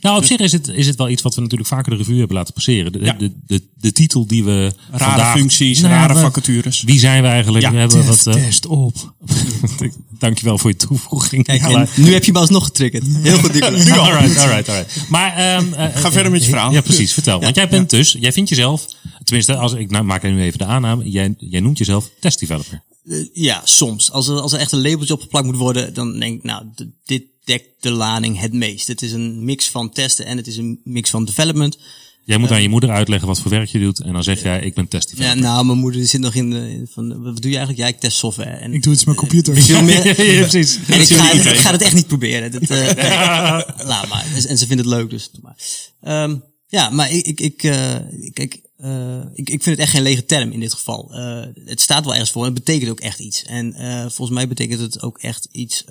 Nou, 0.00 0.16
op 0.16 0.24
zich 0.24 0.38
is 0.38 0.52
het, 0.52 0.68
is 0.68 0.86
het 0.86 0.96
wel 0.96 1.08
iets 1.08 1.22
wat 1.22 1.34
we 1.34 1.40
natuurlijk 1.40 1.68
vaker 1.68 1.90
de 1.90 1.96
revue 1.96 2.18
hebben 2.18 2.36
laten 2.36 2.54
passeren. 2.54 2.92
De, 2.92 2.98
Ja. 3.00 3.12
de, 3.12 3.32
de, 3.46 3.62
de 3.74 3.92
titel 3.92 4.26
die 4.26 4.44
we 4.44 4.72
Rare 4.90 5.04
vandaag... 5.04 5.36
functies, 5.36 5.80
Nou 5.80 5.92
rare 5.94 6.14
we- 6.14 6.20
vacatures. 6.20 6.82
Wie 6.82 6.98
zijn 6.98 7.22
we 7.22 7.28
eigenlijk? 7.28 7.64
Ja, 7.64 7.70
we 7.70 7.78
hebben 7.78 8.06
wat, 8.06 8.26
eh, 8.26 8.32
Test 8.34 8.66
op. 8.66 9.14
dankjewel 10.18 10.58
voor 10.58 10.70
je 10.70 10.76
toevoeging. 10.76 11.44
Kijk, 11.44 11.96
nu 11.96 12.12
heb 12.12 12.24
je 12.24 12.32
me 12.32 12.38
alsnog 12.38 12.64
getriggerd. 12.64 13.04
Heel 13.22 13.38
goed, 13.38 13.52
Nicolai. 13.52 13.90
alright, 13.98 14.38
alright, 14.38 14.68
alright. 14.68 15.08
Maar, 15.08 15.36
ehm, 15.36 15.72
eh, 15.72 15.96
Ga 15.96 16.12
verder 16.12 16.32
met 16.32 16.42
je 16.44 16.50
verhaal. 16.50 16.72
Ja, 16.72 16.80
precies. 16.80 17.12
Vertel. 17.12 17.40
Want 17.40 17.54
jij 17.54 17.68
bent 17.68 17.90
dus, 17.90 18.16
jij 18.20 18.32
vindt 18.32 18.48
jezelf, 18.48 18.86
tenminste, 19.24 19.56
als 19.56 19.72
ik 19.72 19.90
nou, 19.90 20.04
maak 20.04 20.22
nu 20.22 20.42
even 20.42 20.58
de 20.58 20.64
aanname, 20.64 21.10
jij, 21.10 21.34
jij 21.38 21.60
noemt 21.60 21.78
jezelf 21.78 22.10
testdeveloper. 22.20 22.82
Eh, 23.10 23.16
ja, 23.32 23.60
soms. 23.64 24.10
Als 24.10 24.28
er, 24.28 24.40
als 24.40 24.52
er 24.52 24.58
echt 24.58 24.72
een 24.72 24.82
labeltje 24.82 25.14
opgeplakt 25.14 25.46
moet 25.46 25.56
worden, 25.56 25.94
dan 25.94 26.18
denk 26.18 26.36
ik, 26.36 26.42
nou, 26.42 26.64
dit 27.04 27.22
dekt 27.44 27.68
de 27.80 27.90
lading 27.90 28.40
het 28.40 28.52
meest. 28.52 28.86
Het 28.86 29.02
is 29.02 29.12
een 29.12 29.44
mix 29.44 29.68
van 29.68 29.90
testen 29.90 30.26
en 30.26 30.36
het 30.36 30.46
is 30.46 30.56
een 30.56 30.80
mix 30.84 31.10
van 31.10 31.24
development. 31.24 31.78
Jij 32.24 32.38
moet 32.38 32.50
aan 32.50 32.62
je 32.62 32.68
moeder 32.68 32.90
uitleggen 32.90 33.28
wat 33.28 33.40
voor 33.40 33.50
werk 33.50 33.68
je 33.68 33.78
doet 33.78 34.00
en 34.00 34.12
dan 34.12 34.22
zeg 34.22 34.42
jij, 34.42 34.60
ik 34.60 34.74
ben 34.74 34.84
Ja, 34.84 34.90
testdeveloper. 34.90 35.40
nou, 35.40 35.64
mijn 35.66 35.78
moeder 35.78 36.00
die 36.00 36.08
zit 36.08 36.20
nog 36.20 36.34
in 36.34 36.50
de, 36.50 36.86
van, 36.92 37.22
wat 37.22 37.42
doe 37.42 37.50
je 37.50 37.56
eigenlijk? 37.56 37.78
Ja, 37.78 37.94
ik 37.94 38.00
test 38.00 38.16
software. 38.16 38.50
En 38.50 38.72
Ik 38.72 38.82
doe 38.82 38.92
iets 38.92 39.04
met 39.04 39.16
computer. 39.16 39.56
veel 39.62 39.82
meer, 39.82 40.06
ja, 40.32 40.40
precies. 40.48 40.78
en 40.86 41.00
ik 41.00 41.06
ga, 41.08 41.32
niet 41.32 41.44
ik 41.44 41.56
ga 41.56 41.72
het 41.72 41.82
echt 41.82 41.94
niet 41.94 42.06
proberen. 42.06 42.50
Dat, 42.52 42.62
eh, 42.62 42.86
laat 43.92 44.08
maar. 44.08 44.24
En, 44.34 44.48
en 44.48 44.58
ze 44.58 44.66
vindt 44.66 44.82
het 44.84 44.92
leuk, 44.92 45.10
dus 45.10 45.30
maar. 45.42 45.56
Ehm, 46.00 46.36
ja, 46.66 46.90
maar 46.90 47.12
ik, 47.12 47.26
ik, 47.26 47.40
ik, 47.40 47.62
eh, 47.62 47.94
kijk, 48.32 48.60
eh, 48.80 49.20
ik, 49.32 49.50
ik 49.50 49.62
vind 49.62 49.64
het 49.64 49.78
echt 49.78 49.90
geen 49.90 50.02
lege 50.02 50.24
term 50.24 50.50
in 50.50 50.60
dit 50.60 50.72
geval. 50.72 51.14
Eh, 51.14 51.46
het 51.64 51.80
staat 51.80 52.04
wel 52.04 52.12
ergens 52.12 52.30
voor 52.30 52.46
en 52.46 52.54
het 52.54 52.64
betekent 52.64 52.90
ook 52.90 53.00
echt 53.00 53.18
iets. 53.18 53.44
En 53.44 53.74
eh, 53.74 54.00
volgens 54.00 54.30
mij 54.30 54.48
betekent 54.48 54.80
het 54.80 55.02
ook 55.02 55.18
echt 55.18 55.48
iets 55.52 55.84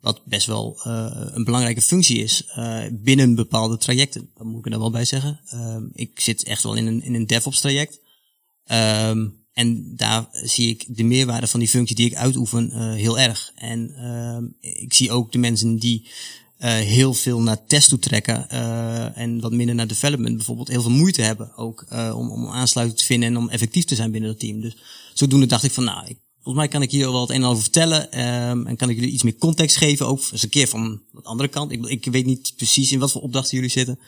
wat 0.00 0.24
best 0.24 0.46
wel 0.46 0.80
een 1.34 1.44
belangrijke 1.44 1.82
functie 1.82 2.18
is 2.18 2.44
binnen 2.92 3.34
bepaalde 3.34 3.76
trajecten. 3.76 4.30
Dat 4.34 4.46
moet 4.46 4.58
ik 4.58 4.64
er 4.64 4.70
dan 4.70 4.80
wel 4.80 4.90
bij 4.90 5.04
zeggen. 5.04 5.40
Ik 5.92 6.20
zit 6.20 6.44
echt 6.44 6.62
wel 6.62 6.74
in 6.74 6.86
een, 6.86 7.02
in 7.02 7.14
een 7.14 7.26
DevOps 7.26 7.60
traject. 7.60 8.00
Ehm, 8.64 9.28
en 9.52 9.96
daar 9.96 10.28
zie 10.32 10.68
ik 10.68 10.96
de 10.96 11.02
meerwaarde 11.02 11.46
van 11.46 11.60
die 11.60 11.68
functie 11.68 11.96
die 11.96 12.06
ik 12.06 12.14
uitoefen 12.14 12.92
heel 12.94 13.18
erg. 13.18 13.52
En 13.54 13.94
ehm, 13.94 14.44
ik 14.60 14.94
zie 14.94 15.12
ook 15.12 15.32
de 15.32 15.38
mensen 15.38 15.76
die 15.76 16.08
eh, 16.60 16.72
heel 16.72 17.14
veel 17.14 17.40
naar 17.40 17.66
test 17.66 17.88
toe 17.88 17.98
trekken 17.98 18.50
eh, 18.50 19.18
en 19.18 19.40
wat 19.40 19.52
minder 19.52 19.74
naar 19.74 19.86
development 19.86 20.36
bijvoorbeeld 20.36 20.68
heel 20.68 20.82
veel 20.82 20.90
moeite 20.90 21.22
hebben 21.22 21.56
ook 21.56 21.84
eh, 21.88 22.12
om, 22.16 22.30
om 22.30 22.48
aansluiting 22.48 22.98
te 22.98 23.06
vinden 23.06 23.28
en 23.28 23.36
om 23.36 23.48
effectief 23.48 23.84
te 23.84 23.94
zijn 23.94 24.10
binnen 24.10 24.30
het 24.30 24.38
team. 24.38 24.60
Dus 24.60 24.76
zodoende 25.14 25.46
dacht 25.46 25.64
ik 25.64 25.72
van 25.72 25.84
nou, 25.84 26.06
ik, 26.06 26.18
volgens 26.34 26.54
mij 26.54 26.68
kan 26.68 26.82
ik 26.82 26.90
hier 26.90 27.12
wel 27.12 27.20
het 27.20 27.30
een 27.30 27.34
en 27.36 27.42
ander 27.42 27.50
over 27.50 27.62
vertellen 27.62 28.12
ehm, 28.12 28.66
en 28.66 28.76
kan 28.76 28.88
ik 28.88 28.96
jullie 28.96 29.12
iets 29.12 29.22
meer 29.22 29.36
context 29.36 29.76
geven, 29.76 30.06
ook 30.06 30.18
eens 30.32 30.42
een 30.42 30.48
keer 30.48 30.68
van 30.68 31.00
de 31.12 31.22
andere 31.22 31.48
kant. 31.48 31.72
Ik, 31.72 31.86
ik 31.86 32.04
weet 32.04 32.26
niet 32.26 32.52
precies 32.56 32.92
in 32.92 32.98
wat 32.98 33.12
voor 33.12 33.22
opdrachten 33.22 33.56
jullie 33.56 33.70
zitten, 33.70 33.98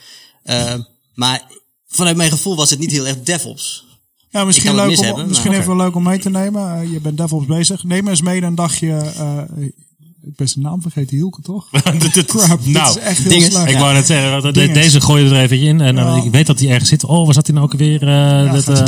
Ehm, 0.43 0.81
maar 1.15 1.43
vanuit 1.87 2.17
mijn 2.17 2.31
gevoel 2.31 2.57
was 2.57 2.71
het 2.71 2.79
niet 2.79 2.91
heel 2.91 3.07
erg 3.07 3.23
DevOps. 3.23 3.87
Ja, 4.31 4.45
misschien, 4.45 4.75
leuk 4.75 4.99
om, 4.99 5.05
hebben, 5.05 5.29
misschien 5.29 5.53
even 5.53 5.77
leuk 5.77 5.95
om 5.95 6.03
mee 6.03 6.19
te 6.19 6.31
nemen. 6.31 6.91
Je 6.91 7.00
bent 7.00 7.17
DevOps 7.17 7.47
bezig. 7.47 7.85
Neem 7.85 8.09
eens 8.09 8.23
mee 8.23 8.43
een 8.43 8.55
dagje. 8.55 9.12
Ik 10.26 10.37
ben 10.37 10.49
zijn 10.49 10.64
naam 10.64 10.83
vergeten, 10.83 11.17
Hielke 11.17 11.43
toch? 11.43 11.69
Crap, 11.71 11.85
nou, 11.85 11.99
dit 11.99 12.97
is 12.97 12.97
echt 13.02 13.19
heel 13.19 13.41
slecht. 13.41 13.71
Ik 13.71 13.76
wou 13.79 13.93
net 13.93 14.07
zeggen, 14.07 14.52
de- 14.52 14.73
deze 14.73 15.00
gooien 15.00 15.29
we 15.29 15.35
er 15.35 15.43
even 15.43 15.61
in. 15.61 15.81
En 15.81 15.99
eh, 15.99 16.05
Ja. 16.05 16.23
ik 16.25 16.31
weet 16.31 16.47
dat 16.47 16.59
hij 16.61 16.69
ergens 16.69 16.88
zit. 16.88 17.05
Oh, 17.05 17.25
waar 17.25 17.35
zat 17.35 17.47
hij 17.47 17.55
nou 17.57 17.67
ook 17.73 17.79
weer? 17.79 18.02
eh, 18.02 18.09
Ja, 18.09 18.52
dat, 18.52 18.69
eh, 18.69 18.87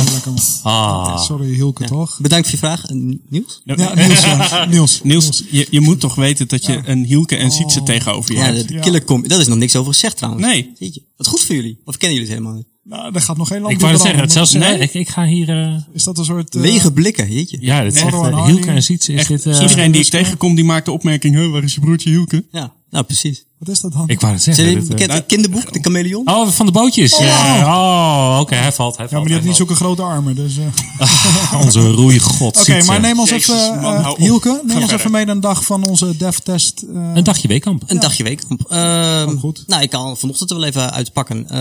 ah. 0.63 1.21
Sorry, 1.23 1.53
Hielke 1.53 1.83
toch? 1.85 2.19
Bedankt 2.21 2.49
voor 2.49 2.59
je 2.59 2.65
vraag, 2.65 2.83
Niels. 3.29 3.61
Ja, 3.63 3.93
Niels. 3.95 4.21
ja. 4.23 4.65
Niels. 4.69 4.99
Niels, 5.03 5.43
je, 5.51 5.67
je 5.69 5.79
moet 5.79 5.99
toch 5.99 6.15
weten 6.15 6.47
dat 6.47 6.65
je 6.65 6.81
een 6.85 7.03
Hielke 7.05 7.35
en 7.35 7.51
Sietse 7.51 7.83
tegenover 7.83 8.31
je 8.31 8.37
Ja, 8.37 8.45
hebt. 8.45 8.57
de, 8.57 8.65
de 8.67 8.73
Ja. 8.73 8.79
killer. 8.79 9.27
Dat 9.27 9.39
is 9.39 9.47
nog 9.47 9.57
niks 9.57 9.75
over 9.75 9.93
gezegd 9.93 10.17
trouwens. 10.17 10.45
Nee. 10.45 10.71
Jeetje. 10.79 11.01
Wat 11.17 11.27
goed 11.27 11.41
voor 11.45 11.55
jullie. 11.55 11.79
Of 11.85 11.97
kennen 11.97 12.17
jullie 12.17 12.31
het 12.33 12.39
helemaal 12.39 12.57
niet? 12.57 12.73
Nou, 12.87 13.13
er 13.15 13.21
gaat 13.21 13.37
nog 13.37 13.47
geen 13.47 13.61
land 13.61 13.73
Ik 13.73 13.79
wou 13.79 13.91
net 13.91 14.01
zeggen, 14.01 14.19
het 14.21 14.31
veranderen. 14.31 14.61
zelfs, 14.61 14.77
Nee? 14.77 14.87
ik, 14.87 14.93
ik 14.93 15.09
ga 15.09 15.25
hier... 15.25 15.49
eh, 15.63 15.75
Is 15.93 16.03
dat 16.03 16.17
een 16.17 16.25
soort... 16.25 16.55
eh, 16.55 16.61
Lege 16.61 16.93
blikken, 16.93 17.31
jeetje. 17.31 17.57
ja, 17.61 17.83
dit 17.83 17.95
is 17.95 18.01
echt, 18.01 18.13
Arnie. 18.13 18.43
Hielke 18.45 18.67
en 18.71 18.83
Sietse 18.83 19.13
is 19.13 19.19
Echt, 19.19 19.27
dit... 19.27 19.45
eh, 19.45 19.61
iedereen 19.61 19.91
die 19.91 20.01
ik 20.01 20.07
tegenkom, 20.07 20.55
die 20.55 20.63
maakt 20.63 20.85
de 20.85 20.91
opmerking, 20.91 21.35
"Huh, 21.35 21.51
waar 21.51 21.63
is 21.63 21.73
je 21.73 21.79
broertje 21.79 22.09
Hielke? 22.09 22.45
Ja, 22.51 22.73
nou 22.95 23.05
precies. 23.07 23.45
Wat 23.59 23.67
is 23.69 23.79
dat 23.79 23.93
dan? 23.93 24.07
ik 24.09 24.19
wou 24.21 24.33
het 24.33 24.41
zeggen. 24.43 24.63
jullie 24.63 24.79
dit, 24.79 24.89
eh, 24.89 24.95
bekend 24.95 25.13
het 25.17 25.25
kinderboek, 25.25 25.73
de 25.73 25.79
chameleon? 25.81 26.27
oh, 26.29 26.47
van 26.49 26.65
de 26.65 26.71
bootjes. 26.71 27.17
Ja. 27.17 27.65
Oh, 27.65 28.39
oké, 28.39 28.55
hij 28.55 28.71
valt. 28.71 28.95
Hij 28.97 29.05
ja, 29.05 29.11
valt 29.11 29.21
maar 29.21 29.23
die 29.31 29.33
had 29.33 29.43
niet 29.47 29.55
zulke 29.55 29.75
grote 29.75 30.01
armen. 30.01 30.35
Dus, 30.35 30.57
eh. 30.57 30.65
Oké, 30.99 31.07
valt. 31.07 31.63
Onze 31.63 31.91
roeigod 31.91 32.67
maar 32.85 32.99
neem 32.99 33.19
ons 33.19 33.29
Jezus, 33.29 33.55
even, 33.61 33.81
man, 33.81 33.95
eh. 33.95 34.13
Hielke, 34.13 34.49
neem 34.49 34.61
ons 34.75 34.79
verder. 34.79 34.99
even 34.99 35.11
mee 35.11 35.25
naar 35.25 35.35
een 35.35 35.41
dag 35.41 35.65
van 35.65 35.83
onze 35.83 36.17
dev-test. 36.17 36.81
eh, 36.81 37.11
Een 37.13 37.23
dagje 37.23 37.47
weekamp. 37.47 37.83
Een 37.87 37.99
dagje 37.99 38.23
weekkamp. 38.23 38.61
Ehm, 38.69 39.29
Oh, 39.29 39.39
goed. 39.39 39.63
Nou, 39.67 39.81
ik 39.81 39.89
kan 39.89 40.17
vanochtend 40.17 40.49
er 40.51 40.57
wel 40.57 40.65
even 40.67 40.91
uitpakken. 40.93 41.49
Eh 41.49 41.59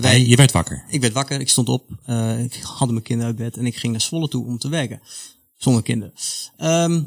wij, 0.00 0.10
Hey, 0.10 0.26
je 0.26 0.36
werd 0.36 0.52
wakker. 0.52 0.84
Ik 0.88 1.00
werd 1.00 1.12
wakker, 1.12 1.40
ik 1.40 1.48
stond 1.48 1.68
op, 1.68 1.84
eh, 2.04 2.42
ik 2.42 2.60
had 2.62 2.90
mijn 2.90 3.02
kinderen 3.02 3.30
uit 3.32 3.42
bed 3.42 3.56
en 3.56 3.66
ik 3.66 3.76
ging 3.76 3.92
naar 3.92 4.00
Zwolle 4.00 4.28
toe 4.28 4.46
om 4.46 4.58
te 4.58 4.68
werken. 4.68 5.00
Zonder 5.56 5.82
kinderen. 5.82 6.12
Ehm 6.56 7.00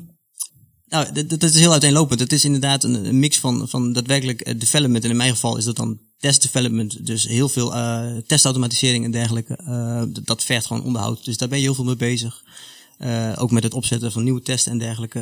nou, 0.89 1.11
dat, 1.11 1.29
dat 1.29 1.43
is 1.43 1.59
heel 1.59 1.71
uiteenlopend. 1.71 2.19
Het 2.19 2.33
is 2.33 2.45
inderdaad 2.45 2.83
een, 2.83 3.05
een 3.05 3.19
mix 3.19 3.39
van, 3.39 3.69
van 3.69 3.93
daadwerkelijk 3.93 4.41
eh, 4.41 4.59
development. 4.59 5.03
En 5.03 5.09
in 5.09 5.17
mijn 5.17 5.33
geval 5.33 5.57
is 5.57 5.65
dat 5.65 5.75
dan 5.75 5.99
test 6.17 6.41
development. 6.41 7.05
Dus 7.05 7.27
heel 7.27 7.49
veel 7.49 7.75
eh 7.75 8.17
testautomatisering 8.27 9.05
en 9.05 9.11
dergelijke. 9.11 9.55
Eh, 9.55 10.03
dat, 10.23 10.43
vergt 10.43 10.65
gewoon 10.65 10.83
onderhoud. 10.83 11.25
Dus 11.25 11.37
daar 11.37 11.47
ben 11.47 11.57
je 11.57 11.63
heel 11.63 11.75
veel 11.75 11.83
mee 11.83 11.95
bezig. 11.95 12.43
Eh, 12.97 13.33
ook 13.35 13.51
met 13.51 13.63
het 13.63 13.73
opzetten 13.73 14.11
van 14.11 14.23
nieuwe 14.23 14.41
testen 14.41 14.71
en 14.71 14.77
dergelijke. 14.77 15.19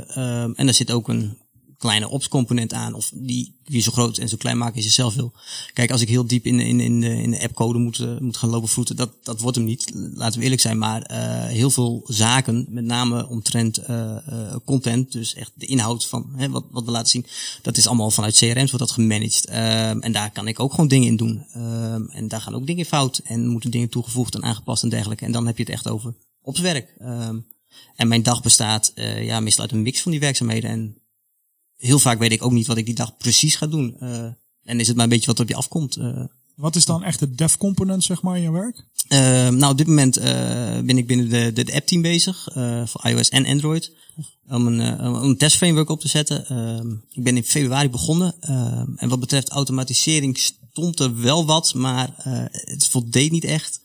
En 0.55 0.65
daar 0.65 0.74
zit 0.74 0.91
ook 0.91 1.07
een 1.07 1.38
kleine 1.85 2.09
ops 2.09 2.27
component 2.27 2.73
aan. 2.73 2.93
Of 2.93 3.11
die, 3.13 3.55
die 3.63 3.81
zo 3.81 3.91
groot 3.91 4.17
en 4.17 4.29
zo 4.29 4.37
klein 4.37 4.57
maken 4.57 4.75
als 4.75 4.85
je 4.85 4.91
zelf 4.91 5.15
wil. 5.15 5.33
Kijk, 5.73 5.91
als 5.91 6.01
ik 6.01 6.09
heel 6.09 6.27
diep 6.27 6.45
in, 6.45 6.59
in, 6.59 6.79
in, 6.79 7.01
de, 7.01 7.21
in 7.21 7.31
de 7.31 7.41
appcode 7.41 7.79
moet, 7.79 7.99
uh, 7.99 8.17
moet 8.19 8.37
gaan 8.37 8.49
lopen 8.49 8.69
vroeten, 8.69 8.95
dat, 8.95 9.11
dat 9.23 9.41
wordt 9.41 9.57
hem 9.57 9.65
niet. 9.65 9.91
Laten 9.93 10.37
we 10.37 10.43
eerlijk 10.43 10.61
zijn. 10.61 10.77
Maar 10.77 11.11
uh, 11.11 11.17
heel 11.45 11.69
veel 11.69 12.03
zaken, 12.07 12.65
met 12.69 12.83
name 12.83 13.27
omtrent 13.27 13.89
uh, 13.89 14.55
content, 14.65 15.11
dus 15.11 15.33
echt 15.33 15.51
de 15.55 15.65
inhoud 15.65 16.05
van 16.05 16.33
hè, 16.35 16.49
wat, 16.49 16.65
wat 16.71 16.85
we 16.85 16.91
laten 16.91 17.09
zien, 17.09 17.25
dat 17.61 17.77
is 17.77 17.87
allemaal 17.87 18.11
vanuit 18.11 18.37
CRM's 18.37 18.71
wordt 18.71 18.85
dat 18.85 18.91
gemanaged. 18.91 19.45
Ehm, 19.45 19.99
en 19.99 20.11
daar 20.11 20.31
kan 20.31 20.47
ik 20.47 20.59
ook 20.59 20.71
gewoon 20.71 20.87
dingen 20.87 21.07
in 21.07 21.15
doen. 21.15 21.45
Ehm, 21.53 22.05
en 22.05 22.27
daar 22.27 22.41
gaan 22.41 22.55
ook 22.55 22.67
dingen 22.67 22.85
fout 22.85 23.17
en 23.17 23.47
moeten 23.47 23.71
dingen 23.71 23.89
toegevoegd 23.89 24.35
en 24.35 24.43
aangepast 24.43 24.83
en 24.83 24.89
dergelijke. 24.89 25.25
En 25.25 25.31
dan 25.31 25.45
heb 25.45 25.57
je 25.57 25.63
het 25.63 25.71
echt 25.71 25.87
over 25.87 26.13
opswerk. 26.41 26.95
Um, 27.01 27.45
en 27.95 28.07
mijn 28.07 28.23
dag 28.23 28.41
bestaat 28.41 28.91
ja, 29.19 29.39
meestal 29.39 29.63
uit 29.63 29.73
een 29.73 29.81
mix 29.81 30.01
van 30.01 30.11
die 30.11 30.19
werkzaamheden. 30.19 30.69
En 30.69 30.97
heel 31.77 32.00
vaak 32.00 32.20
weet 32.20 32.32
ik 32.32 32.44
ook 32.44 32.51
niet 32.51 32.67
wat 32.67 32.77
ik 32.77 32.86
die 32.86 32.96
dag 32.96 33.17
precies 33.17 33.55
ga 33.55 33.67
doen. 33.67 33.98
Uh, 34.00 34.27
en 34.63 34.79
is 34.79 34.88
het 34.88 34.96
maar 34.96 35.05
een 35.05 35.12
beetje 35.12 35.25
wat 35.25 35.39
op 35.39 35.48
je 35.48 35.55
afkomt. 35.55 35.98
Uh, 35.98 36.24
wat 36.55 36.75
is 36.75 36.86
dan 36.86 37.03
echt 37.03 37.20
de 37.20 37.36
dev 37.36 37.55
component, 37.55 38.03
zeg 38.03 38.22
maar, 38.22 38.38
in 38.38 38.41
je 38.41 38.51
werk? 38.51 38.86
Uh, 39.10 39.20
nou, 39.50 39.72
op 39.72 39.77
dit 39.77 39.88
moment 39.88 40.17
uh, 40.17 40.24
ben 40.79 40.98
ik 40.98 41.08
binnen 41.08 41.29
de, 41.29 41.53
de, 41.53 41.63
de 41.63 41.74
app 41.74 41.86
team 41.86 42.01
bezig, 42.01 42.55
uh, 42.58 42.86
voor 42.86 43.05
iOS 43.05 43.29
en 43.29 43.46
Android. 43.46 43.91
Om 44.50 44.67
een, 44.67 45.00
om 45.00 45.15
een 45.15 45.38
testframework 45.38 45.89
op 45.89 46.00
te 46.00 46.08
zetten. 46.08 46.39
ik 47.12 47.24
ben 47.24 47.36
in 47.36 47.44
februari 47.44 47.89
begonnen. 47.89 48.36
en 48.96 49.10
wat 49.10 49.20
betreft 49.20 49.50
automatisering 49.50 50.38
stond 50.38 51.00
er 51.00 51.22
wel 51.22 51.46
wat, 51.46 51.74
maar 51.74 52.13
het 52.51 52.88
voldeed 52.88 53.32
niet 53.32 53.44
echt. 53.44 53.79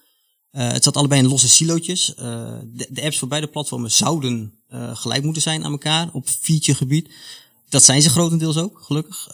Het 0.51 0.85
zat 0.85 0.97
allebei 0.97 1.21
in 1.21 1.29
losse 1.29 1.49
silootjes. 1.49 2.13
De, 2.17 2.87
de, 2.91 3.03
apps 3.03 3.19
voor 3.19 3.29
beide 3.29 3.47
platformen 3.47 3.91
zouden 3.91 4.53
gelijk 4.93 5.25
moeten 5.25 5.43
zijn 5.43 5.65
aan 5.65 5.73
elkaar 5.73 6.09
op 6.13 6.29
feature 6.29 6.79
gebied. 6.79 7.09
Dat 7.71 7.85
zijn 7.85 8.03
ze 8.03 8.11
grotendeels 8.11 8.57
ook, 8.57 8.81
gelukkig. 8.83 9.29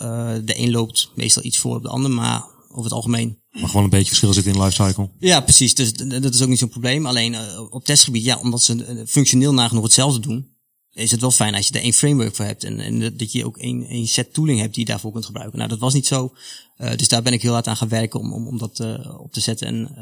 de 0.44 0.58
een 0.58 0.70
loopt 0.70 1.10
meestal 1.14 1.44
iets 1.44 1.58
voor 1.58 1.76
op 1.76 1.82
de 1.82 1.88
ander, 1.88 2.10
maar 2.10 2.44
over 2.68 2.84
het 2.84 2.92
algemeen. 2.92 3.38
Maar 3.50 3.68
gewoon 3.68 3.84
een 3.84 3.90
beetje 3.90 4.06
verschil 4.06 4.32
zitten 4.32 4.52
in 4.52 4.62
lifecycle. 4.62 5.10
Ja, 5.18 5.40
precies. 5.40 5.74
Dus 5.74 5.92
dat 5.92 6.34
is 6.34 6.42
ook 6.42 6.48
niet 6.48 6.58
zo'n 6.58 6.68
probleem. 6.68 7.06
Alleen 7.06 7.36
op 7.70 7.84
testgebied, 7.84 8.24
ja, 8.24 8.38
omdat 8.38 8.62
ze 8.62 9.04
functioneel 9.06 9.54
nagenoeg 9.54 9.82
hetzelfde 9.82 10.20
doen, 10.20 10.54
is 10.92 11.10
het 11.10 11.20
wel 11.20 11.30
fijn 11.30 11.54
als 11.54 11.68
je 11.68 11.74
er 11.74 11.80
één 11.80 11.92
framework 11.92 12.34
voor 12.34 12.44
hebt 12.44 12.64
en, 12.64 12.80
en 12.80 13.16
dat 13.16 13.32
je 13.32 13.44
ook 13.44 13.58
één, 13.58 13.86
één 13.86 14.06
set 14.06 14.32
tooling 14.32 14.60
hebt 14.60 14.74
die 14.74 14.84
je 14.84 14.90
daarvoor 14.90 15.12
kunt 15.12 15.24
gebruiken. 15.24 15.58
Nou, 15.58 15.70
dat 15.70 15.78
was 15.78 15.94
niet 15.94 16.06
zo. 16.06 16.32
Uh, 16.78 16.94
dus 16.96 17.08
daar 17.08 17.22
ben 17.22 17.32
ik 17.32 17.42
heel 17.42 17.52
hard 17.52 17.66
aan 17.66 17.76
gaan 17.76 17.88
werken 17.88 18.20
om, 18.20 18.32
om, 18.32 18.46
om 18.46 18.58
dat 18.58 18.80
op 19.18 19.32
te 19.32 19.40
zetten. 19.40 19.66
En 19.66 19.94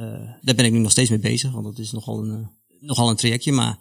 daar 0.42 0.54
ben 0.54 0.64
ik 0.64 0.72
nu 0.72 0.78
nog 0.78 0.90
steeds 0.90 1.10
mee 1.10 1.18
bezig, 1.18 1.52
want 1.52 1.64
dat 1.64 1.78
is 1.78 1.92
nogal 1.92 2.24
een, 2.24 2.50
nogal 2.80 3.10
een 3.10 3.16
trajectje. 3.16 3.52
Maar 3.52 3.78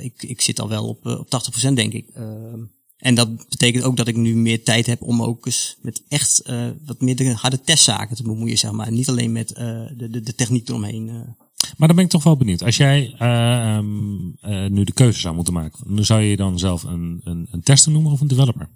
ik, 0.00 0.22
ik 0.22 0.40
zit 0.40 0.60
al 0.60 0.68
wel 0.68 0.88
op, 0.88 1.06
op 1.06 1.28
80% 1.68 1.72
denk 1.72 1.92
ik. 1.92 2.06
En 3.04 3.14
dat 3.14 3.48
betekent 3.48 3.84
ook 3.84 3.96
dat 3.96 4.08
ik 4.08 4.16
nu 4.16 4.36
meer 4.36 4.62
tijd 4.62 4.86
heb 4.86 5.02
om 5.02 5.22
ook 5.22 5.46
eens 5.46 5.76
met 5.80 6.02
echt 6.08 6.42
wat 6.86 7.00
meer 7.00 7.16
de 7.16 7.32
harde 7.32 7.60
testzaken 7.60 8.16
te 8.16 8.22
bemoeien, 8.22 8.58
zeg 8.58 8.72
maar. 8.72 8.92
Niet 8.92 9.08
alleen 9.08 9.32
met 9.32 9.48
de, 9.48 10.08
de, 10.10 10.20
de 10.20 10.34
techniek 10.34 10.68
eromheen. 10.68 11.34
Maar 11.76 11.88
dan 11.88 11.96
ben 11.96 12.04
ik 12.04 12.10
toch 12.10 12.24
wel 12.24 12.36
benieuwd. 12.36 12.62
Als 12.62 12.76
jij 12.76 13.14
um, 13.76 14.36
uh, 14.42 14.66
nu 14.66 14.84
de 14.84 14.92
keuze 14.92 15.20
zou 15.20 15.34
moeten 15.34 15.52
maken, 15.52 15.94
dan 15.94 16.04
zou 16.04 16.22
je 16.22 16.36
dan 16.36 16.58
zelf 16.58 16.82
een, 16.82 17.20
een, 17.24 17.48
een 17.50 17.62
tester 17.62 17.92
noemen 17.92 18.12
of 18.12 18.20
een 18.20 18.26
developer? 18.26 18.68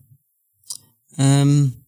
Um, 1.17 1.87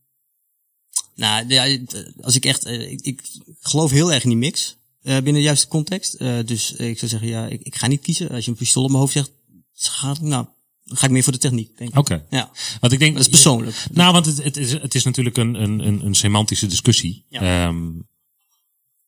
nou, 1.15 1.49
ja, 1.49 1.79
als 2.21 2.37
ik 2.37 2.45
echt, 2.45 2.67
ik, 2.67 3.01
ik, 3.01 3.23
geloof 3.61 3.91
heel 3.91 4.13
erg 4.13 4.23
in 4.23 4.29
die 4.29 4.39
mix 4.39 4.77
binnen 5.03 5.35
de 5.35 5.43
juiste 5.43 5.69
context. 5.69 6.19
dus 6.19 6.73
ik 6.73 6.99
zou 6.99 7.11
zeggen, 7.11 7.29
ja, 7.29 7.47
ik, 7.47 7.63
ik, 7.63 7.77
ga 7.77 7.87
niet 7.87 8.01
kiezen. 8.01 8.31
Als 8.31 8.45
je 8.45 8.51
een 8.51 8.57
pistool 8.57 8.83
op 8.83 8.89
mijn 8.89 9.01
hoofd 9.01 9.13
zegt, 9.13 9.31
ga, 9.73 10.15
nou, 10.21 10.47
ga 10.95 11.07
ik 11.07 11.13
meer 11.13 11.23
voor 11.23 11.33
de 11.33 11.39
techniek, 11.39 11.79
denk 11.79 11.91
ik. 11.91 11.99
Oké. 11.99 12.13
Okay. 12.13 12.27
Ja. 12.31 12.51
Want 12.81 12.93
ik 12.93 12.99
denk, 12.99 13.13
dat 13.13 13.23
is 13.23 13.29
persoonlijk. 13.29 13.87
Nou, 13.93 14.13
want 14.13 14.27
het, 14.27 14.43
het, 14.43 14.57
is, 14.57 14.73
het 14.73 14.95
is 14.95 15.05
natuurlijk 15.05 15.37
een, 15.37 15.63
een, 15.63 16.05
een 16.07 16.15
semantische 16.15 16.67
discussie. 16.67 17.25
Ja. 17.29 17.67
Um, 17.67 18.09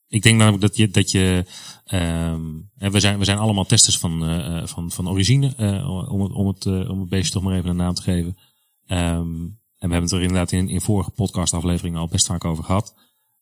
ik 0.09 0.23
denk 0.23 0.39
namelijk 0.39 0.63
dat 0.63 0.77
je, 0.77 0.91
dat 0.91 1.11
je 1.11 1.45
um, 1.93 2.71
we, 2.75 3.01
zijn, 3.01 3.19
we 3.19 3.25
zijn 3.25 3.39
allemaal 3.39 3.65
testers 3.65 3.99
van, 3.99 4.31
uh, 4.31 4.67
van, 4.67 4.91
van 4.91 5.09
origine, 5.09 5.55
uh, 5.59 6.11
om, 6.13 6.23
het, 6.23 6.33
om, 6.33 6.47
het, 6.47 6.65
uh, 6.65 6.91
om 6.91 7.01
het 7.01 7.09
beestje 7.09 7.33
toch 7.33 7.43
maar 7.43 7.57
even 7.57 7.71
een 7.71 7.77
naam 7.77 7.95
te 7.95 8.03
geven. 8.03 8.37
Um, 8.87 9.61
en 9.79 9.89
we 9.89 9.95
hebben 9.95 10.03
het 10.03 10.13
er 10.13 10.21
inderdaad 10.21 10.53
in, 10.53 10.69
in 10.69 10.81
vorige 10.81 11.11
podcastafleveringen 11.11 12.01
al 12.01 12.09
best 12.09 12.27
vaak 12.27 12.45
over 12.45 12.65
gehad. 12.65 12.95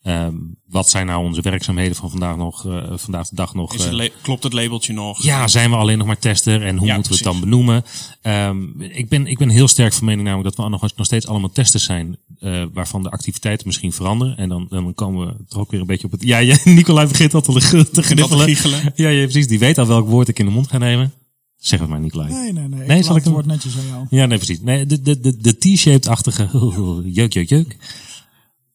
Um, 0.04 0.56
wat 0.66 0.90
zijn 0.90 1.06
nou 1.06 1.24
onze 1.24 1.40
werkzaamheden 1.40 1.96
van 1.96 2.10
vandaag 2.10 2.36
nog, 2.36 2.66
uh, 2.66 2.82
vandaag 2.94 3.28
de 3.28 3.34
dag 3.34 3.54
nog? 3.54 3.92
Uh, 3.92 4.08
klopt 4.22 4.42
het 4.42 4.52
labeltje 4.52 4.92
nog? 4.92 5.22
Ja, 5.22 5.48
zijn 5.48 5.70
we 5.70 5.76
alleen 5.76 5.98
nog 5.98 6.06
maar 6.06 6.18
tester 6.18 6.66
en 6.66 6.76
hoe 6.76 6.86
ja, 6.86 6.94
moeten 6.94 7.12
we 7.12 7.18
het 7.18 7.26
dan 7.26 7.40
benoemen? 7.40 7.84
Um, 8.22 8.82
ik, 8.82 9.08
ben, 9.08 9.26
ik 9.26 9.38
ben 9.38 9.48
heel 9.48 9.68
sterk 9.68 9.92
van 9.92 10.04
mening 10.04 10.26
namelijk 10.26 10.56
dat 10.56 10.64
we 10.64 10.70
nog, 10.70 10.96
nog 10.96 11.06
steeds 11.06 11.26
allemaal 11.26 11.50
testers 11.50 11.84
zijn, 11.84 12.16
uh, 12.40 12.64
waarvan 12.72 13.02
de 13.02 13.10
activiteiten 13.10 13.66
misschien 13.66 13.92
veranderen. 13.92 14.36
En 14.36 14.48
dan, 14.48 14.66
dan 14.68 14.94
komen 14.94 15.26
we 15.26 15.34
toch 15.48 15.60
ook 15.60 15.70
weer 15.70 15.80
een 15.80 15.86
beetje 15.86 16.06
op 16.06 16.12
het. 16.12 16.22
Ja, 16.22 16.38
ja 16.38 16.56
Nicolai 16.64 17.06
begint 17.06 17.34
al 17.34 17.40
te, 17.40 17.90
te 17.90 18.02
gniffelen. 18.02 18.92
Ja, 18.94 19.08
ja, 19.08 19.22
precies. 19.22 19.46
Die 19.46 19.58
weet 19.58 19.78
al 19.78 19.86
welk 19.86 20.08
woord 20.08 20.28
ik 20.28 20.38
in 20.38 20.44
de 20.44 20.52
mond 20.52 20.68
ga 20.68 20.78
nemen. 20.78 21.12
Zeg 21.56 21.80
het 21.80 21.88
maar, 21.88 22.00
Nicolai. 22.00 22.32
Nee, 22.32 22.52
nee, 22.52 22.68
nee. 22.68 22.86
nee 22.86 23.02
zal 23.02 23.16
ik 23.16 23.24
het 23.24 23.32
woord 23.32 23.46
netjes 23.46 23.76
aan 23.76 23.86
jou. 23.86 24.06
Ja, 24.10 24.26
nee, 24.26 24.36
precies. 24.36 24.60
Nee, 24.60 24.86
de, 24.86 25.02
de, 25.02 25.20
de, 25.20 25.36
de 25.36 25.58
T-shaped-achtige 25.58 26.48
jeuk, 27.04 27.32
jeuk, 27.32 27.48
jeuk 27.48 27.76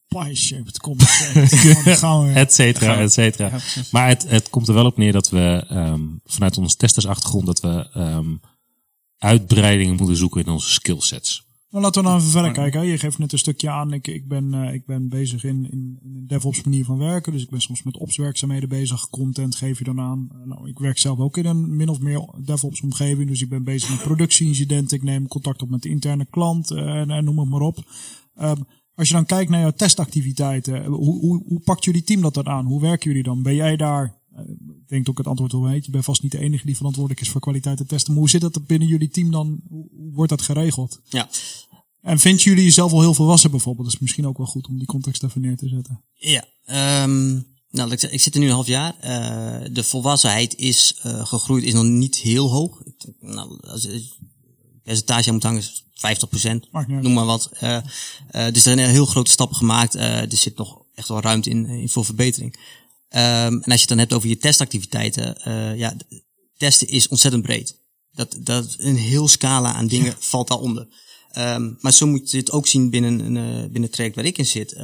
pie-shaped 0.07 0.79
et 2.35 2.53
cetera, 2.53 2.97
et 2.97 3.13
cetera. 3.13 3.59
Maar 3.91 4.07
het, 4.07 4.29
het 4.29 4.49
komt 4.49 4.67
er 4.67 4.73
wel 4.73 4.85
op 4.85 4.97
neer 4.97 5.11
dat 5.11 5.29
we 5.29 5.65
um, 5.71 6.21
vanuit 6.25 6.57
onze 6.57 6.75
testersachtergrond 6.75 7.45
dat 7.45 7.59
we 7.59 7.89
um, 7.97 8.39
uitbreidingen 9.17 9.95
moeten 9.95 10.17
zoeken 10.17 10.45
in 10.45 10.51
onze 10.51 10.71
skillsets. 10.71 11.45
Maar 11.75 11.83
laten 11.83 12.01
we 12.01 12.07
nou 12.07 12.19
even 12.19 12.31
verder 12.31 12.51
kijken. 12.51 12.85
Je 12.85 12.97
geeft 12.97 13.17
net 13.17 13.31
een 13.31 13.37
stukje 13.37 13.69
aan. 13.69 13.93
Ik, 13.93 14.07
ik, 14.07 14.27
ben, 14.27 14.53
uh, 14.53 14.73
ik 14.73 14.85
ben 14.85 15.09
bezig 15.09 15.43
in, 15.43 15.71
in, 15.71 15.99
in 16.03 16.15
een 16.15 16.27
DevOps 16.27 16.63
manier 16.63 16.85
van 16.85 16.97
werken. 16.97 17.31
Dus 17.31 17.41
ik 17.41 17.49
ben 17.49 17.61
soms 17.61 17.83
met 17.83 17.97
ops 17.97 18.17
werkzaamheden 18.17 18.69
bezig. 18.69 19.09
Content 19.09 19.55
geef 19.55 19.77
je 19.77 19.83
dan 19.83 19.99
aan. 19.99 20.29
Uh, 20.31 20.45
nou, 20.45 20.69
ik 20.69 20.79
werk 20.79 20.97
zelf 20.97 21.19
ook 21.19 21.37
in 21.37 21.45
een 21.45 21.75
min 21.75 21.89
of 21.89 21.99
meer 21.99 22.29
DevOps 22.37 22.81
omgeving. 22.81 23.29
Dus 23.29 23.41
ik 23.41 23.49
ben 23.49 23.63
bezig 23.63 23.89
met 23.89 24.01
productieincidenten. 24.01 24.97
Ik 24.97 25.03
neem 25.03 25.27
contact 25.27 25.61
op 25.61 25.69
met 25.69 25.81
de 25.81 25.89
interne 25.89 26.25
klant 26.29 26.71
uh, 26.71 26.79
en, 26.79 27.09
en 27.09 27.23
noem 27.23 27.39
het 27.39 27.49
maar 27.49 27.61
op. 27.61 27.77
Um, 28.41 28.67
als 28.95 29.07
je 29.07 29.13
dan 29.13 29.25
kijkt 29.25 29.49
naar 29.49 29.59
jouw 29.59 29.71
testactiviteiten, 29.71 30.85
hoe, 30.85 31.19
hoe, 31.19 31.43
hoe 31.47 31.59
pakt 31.59 31.83
jullie 31.83 32.03
team 32.03 32.21
dat 32.21 32.33
dan 32.33 32.47
aan? 32.47 32.65
Hoe 32.65 32.81
werken 32.81 33.07
jullie 33.07 33.23
dan? 33.23 33.43
Ben 33.43 33.55
jij 33.55 33.75
daar? 33.75 34.15
Eh, 34.35 34.41
ik 34.49 34.87
denk 34.87 35.09
ook 35.09 35.17
het 35.17 35.27
antwoord 35.27 35.51
wel 35.51 35.63
weet. 35.63 35.85
Je 35.85 35.91
bent 35.91 36.03
vast 36.03 36.23
niet 36.23 36.31
de 36.31 36.39
enige 36.39 36.65
die 36.65 36.75
verantwoordelijk 36.75 37.21
is 37.21 37.29
voor 37.29 37.41
kwaliteit 37.41 37.79
en 37.79 37.87
testen. 37.87 38.11
Maar 38.11 38.21
hoe 38.21 38.29
zit 38.29 38.41
dat 38.41 38.65
binnen 38.65 38.87
jullie 38.87 39.09
team 39.09 39.31
dan? 39.31 39.61
Hoe 39.69 40.11
wordt 40.13 40.29
dat 40.29 40.41
geregeld? 40.41 40.99
Ja. 41.03 41.29
En 42.01 42.19
vinden 42.19 42.43
jullie 42.43 42.63
jezelf 42.63 42.91
al 42.91 43.01
heel 43.01 43.13
volwassen 43.13 43.51
bijvoorbeeld? 43.51 43.85
Dat 43.85 43.95
is 43.95 44.01
misschien 44.01 44.27
ook 44.27 44.37
wel 44.37 44.45
goed 44.45 44.67
om 44.67 44.77
die 44.77 44.87
context 44.87 45.23
even 45.23 45.41
neer 45.41 45.57
te 45.57 45.67
zetten. 45.67 46.03
Ja. 46.13 46.45
Um, 47.03 47.45
nou, 47.69 47.91
ik, 47.91 48.01
ik 48.01 48.21
zit 48.21 48.33
er 48.33 48.39
nu 48.39 48.45
een 48.45 48.53
half 48.53 48.67
jaar. 48.67 48.95
Uh, 48.95 49.73
de 49.73 49.83
volwassenheid 49.83 50.55
is 50.55 51.01
uh, 51.05 51.25
gegroeid, 51.25 51.63
is 51.63 51.73
nog 51.73 51.83
niet 51.83 52.15
heel 52.15 52.49
hoog. 52.49 52.81
Nou, 53.19 53.59
als, 53.61 53.87
percentage 54.85 55.31
moet 55.31 55.43
hangen, 55.43 55.63
50 55.93 56.29
procent, 56.29 56.67
noem 56.87 57.13
maar 57.13 57.25
wat. 57.25 57.49
Uh, 57.63 57.69
uh, 57.71 57.81
dus 58.31 58.65
er 58.65 58.77
zijn 58.77 58.79
heel 58.79 59.05
grote 59.05 59.31
stappen 59.31 59.57
gemaakt. 59.57 59.95
Uh, 59.95 60.21
er 60.21 60.37
zit 60.37 60.57
nog 60.57 60.81
echt 60.93 61.07
wel 61.07 61.21
ruimte 61.21 61.49
in, 61.49 61.65
in 61.65 61.89
voor 61.89 62.05
verbetering. 62.05 62.55
Um, 63.09 63.19
en 63.19 63.61
als 63.63 63.73
je 63.73 63.79
het 63.79 63.87
dan 63.87 63.97
hebt 63.97 64.13
over 64.13 64.29
je 64.29 64.37
testactiviteiten, 64.37 65.37
ja, 65.77 65.95
testen 66.57 66.87
is 66.87 67.07
ontzettend 67.07 67.43
breed. 67.43 67.83
Dat, 68.11 68.37
dat 68.39 68.75
een 68.77 68.95
heel 68.95 69.27
scala 69.27 69.73
aan 69.73 69.87
dingen 69.87 70.05
ja. 70.05 70.15
valt 70.19 70.47
daaronder. 70.47 70.87
Um, 71.37 71.77
maar 71.79 71.93
zo 71.93 72.07
moet 72.07 72.31
je 72.31 72.37
het 72.37 72.51
ook 72.51 72.67
zien 72.67 72.89
binnen, 72.89 73.19
een, 73.19 73.61
binnen 73.61 73.81
het 73.81 73.91
traject 73.91 74.15
waar 74.15 74.25
ik 74.25 74.37
in 74.37 74.45
zit. 74.45 74.75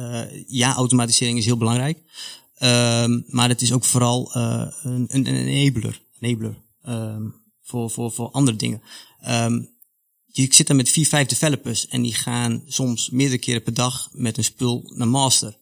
ja, 0.46 0.74
automatisering 0.74 1.38
is 1.38 1.44
heel 1.44 1.56
belangrijk. 1.56 1.98
Um, 2.58 3.24
maar 3.26 3.48
het 3.48 3.62
is 3.62 3.72
ook 3.72 3.84
vooral 3.84 4.30
een, 4.34 5.06
een, 5.08 5.26
een 5.26 5.46
enabler, 5.46 6.00
enabler 6.20 6.56
voor, 7.62 7.90
voor, 7.90 8.12
voor 8.12 8.30
andere 8.30 8.56
dingen. 8.56 8.82
Um, 9.28 9.71
ik 10.32 10.54
zit 10.54 10.66
daar 10.66 10.76
met 10.76 10.88
vier, 10.88 11.06
vijf 11.06 11.28
developers 11.28 11.88
en 11.88 12.02
die 12.02 12.14
gaan 12.14 12.62
soms 12.66 13.10
meerdere 13.10 13.38
keren 13.38 13.62
per 13.62 13.74
dag 13.74 14.08
met 14.12 14.36
een 14.38 14.44
spul 14.44 14.90
naar 14.94 15.08
master. 15.08 15.56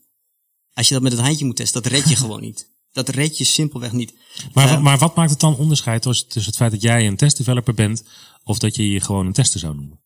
Als 0.72 0.88
je 0.88 0.94
dat 0.94 1.02
met 1.02 1.12
het 1.12 1.20
handje 1.20 1.44
moet 1.44 1.56
testen, 1.56 1.82
dat 1.82 1.92
red 1.92 2.08
je 2.08 2.16
gewoon 2.24 2.40
niet. 2.40 2.68
Dat 2.92 3.08
red 3.08 3.38
je 3.38 3.44
simpelweg 3.44 3.92
niet. 3.92 4.14
Maar, 4.52 4.68
uh, 4.68 4.80
maar 4.80 4.98
wat 4.98 5.16
maakt 5.16 5.30
het 5.30 5.40
dan 5.40 5.56
onderscheid 5.56 6.02
tussen 6.02 6.44
het 6.44 6.56
feit 6.56 6.70
dat 6.70 6.82
jij 6.82 7.06
een 7.06 7.16
testdeveloper 7.16 7.74
bent 7.74 8.04
of 8.44 8.58
dat 8.58 8.76
je 8.76 8.90
je 8.90 9.00
gewoon 9.00 9.26
een 9.26 9.32
tester 9.32 9.60
zou 9.60 9.74
noemen? 9.74 10.00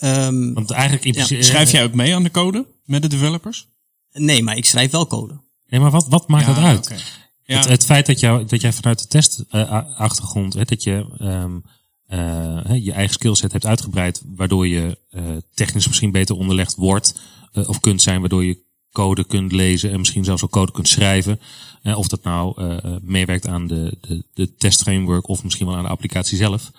Um, 0.00 0.54
Want 0.54 0.70
eigenlijk 0.70 1.16
ja. 1.16 1.42
Schrijf 1.42 1.70
jij 1.70 1.84
ook 1.84 1.94
mee 1.94 2.14
aan 2.14 2.22
de 2.22 2.30
code 2.30 2.66
met 2.84 3.02
de 3.02 3.08
developers? 3.08 3.68
Nee, 4.12 4.42
maar 4.42 4.56
ik 4.56 4.64
schrijf 4.64 4.90
wel 4.90 5.06
code. 5.06 5.40
Nee, 5.66 5.80
maar 5.80 5.90
wat, 5.90 6.06
wat 6.08 6.28
maakt 6.28 6.46
ja, 6.46 6.54
dat 6.54 6.64
uit? 6.64 6.84
Okay. 6.84 6.98
Ja. 7.44 7.56
Het, 7.56 7.68
het, 7.68 7.84
feit 7.84 8.06
dat, 8.06 8.20
jou, 8.20 8.44
dat 8.44 8.60
jij 8.60 8.72
vanuit 8.72 8.98
de 8.98 9.06
testachtergrond, 9.06 10.56
uh, 10.56 10.64
dat 10.64 10.82
je 10.82 11.06
um, 11.20 11.64
uh, 12.08 12.84
je 12.84 12.92
eigen 12.92 13.14
skillset 13.14 13.52
hebt 13.52 13.66
uitgebreid, 13.66 14.22
waardoor 14.26 14.66
je 14.66 14.98
uh, 15.10 15.22
technisch 15.54 15.86
misschien 15.86 16.10
beter 16.10 16.36
onderlegd 16.36 16.74
wordt 16.74 17.20
uh, 17.52 17.68
of 17.68 17.80
kunt 17.80 18.02
zijn, 18.02 18.20
waardoor 18.20 18.44
je 18.44 18.66
code 18.92 19.24
kunt 19.24 19.52
lezen 19.52 19.90
en 19.92 19.98
misschien 19.98 20.24
zelfs 20.24 20.42
ook 20.44 20.50
code 20.50 20.72
kunt 20.72 20.88
schrijven. 20.88 21.40
of 21.82 22.08
dat 22.08 22.22
nou 22.22 22.62
meewerkt 23.02 23.46
aan 23.46 23.66
de, 23.66 23.96
de, 24.00 24.24
de 24.34 24.54
testframework 24.54 25.28
of 25.28 25.44
misschien 25.44 25.66
wel 25.66 25.76
aan 25.76 25.82
de 25.82 25.88
applicatie 25.88 26.36
zelf. 26.36 26.70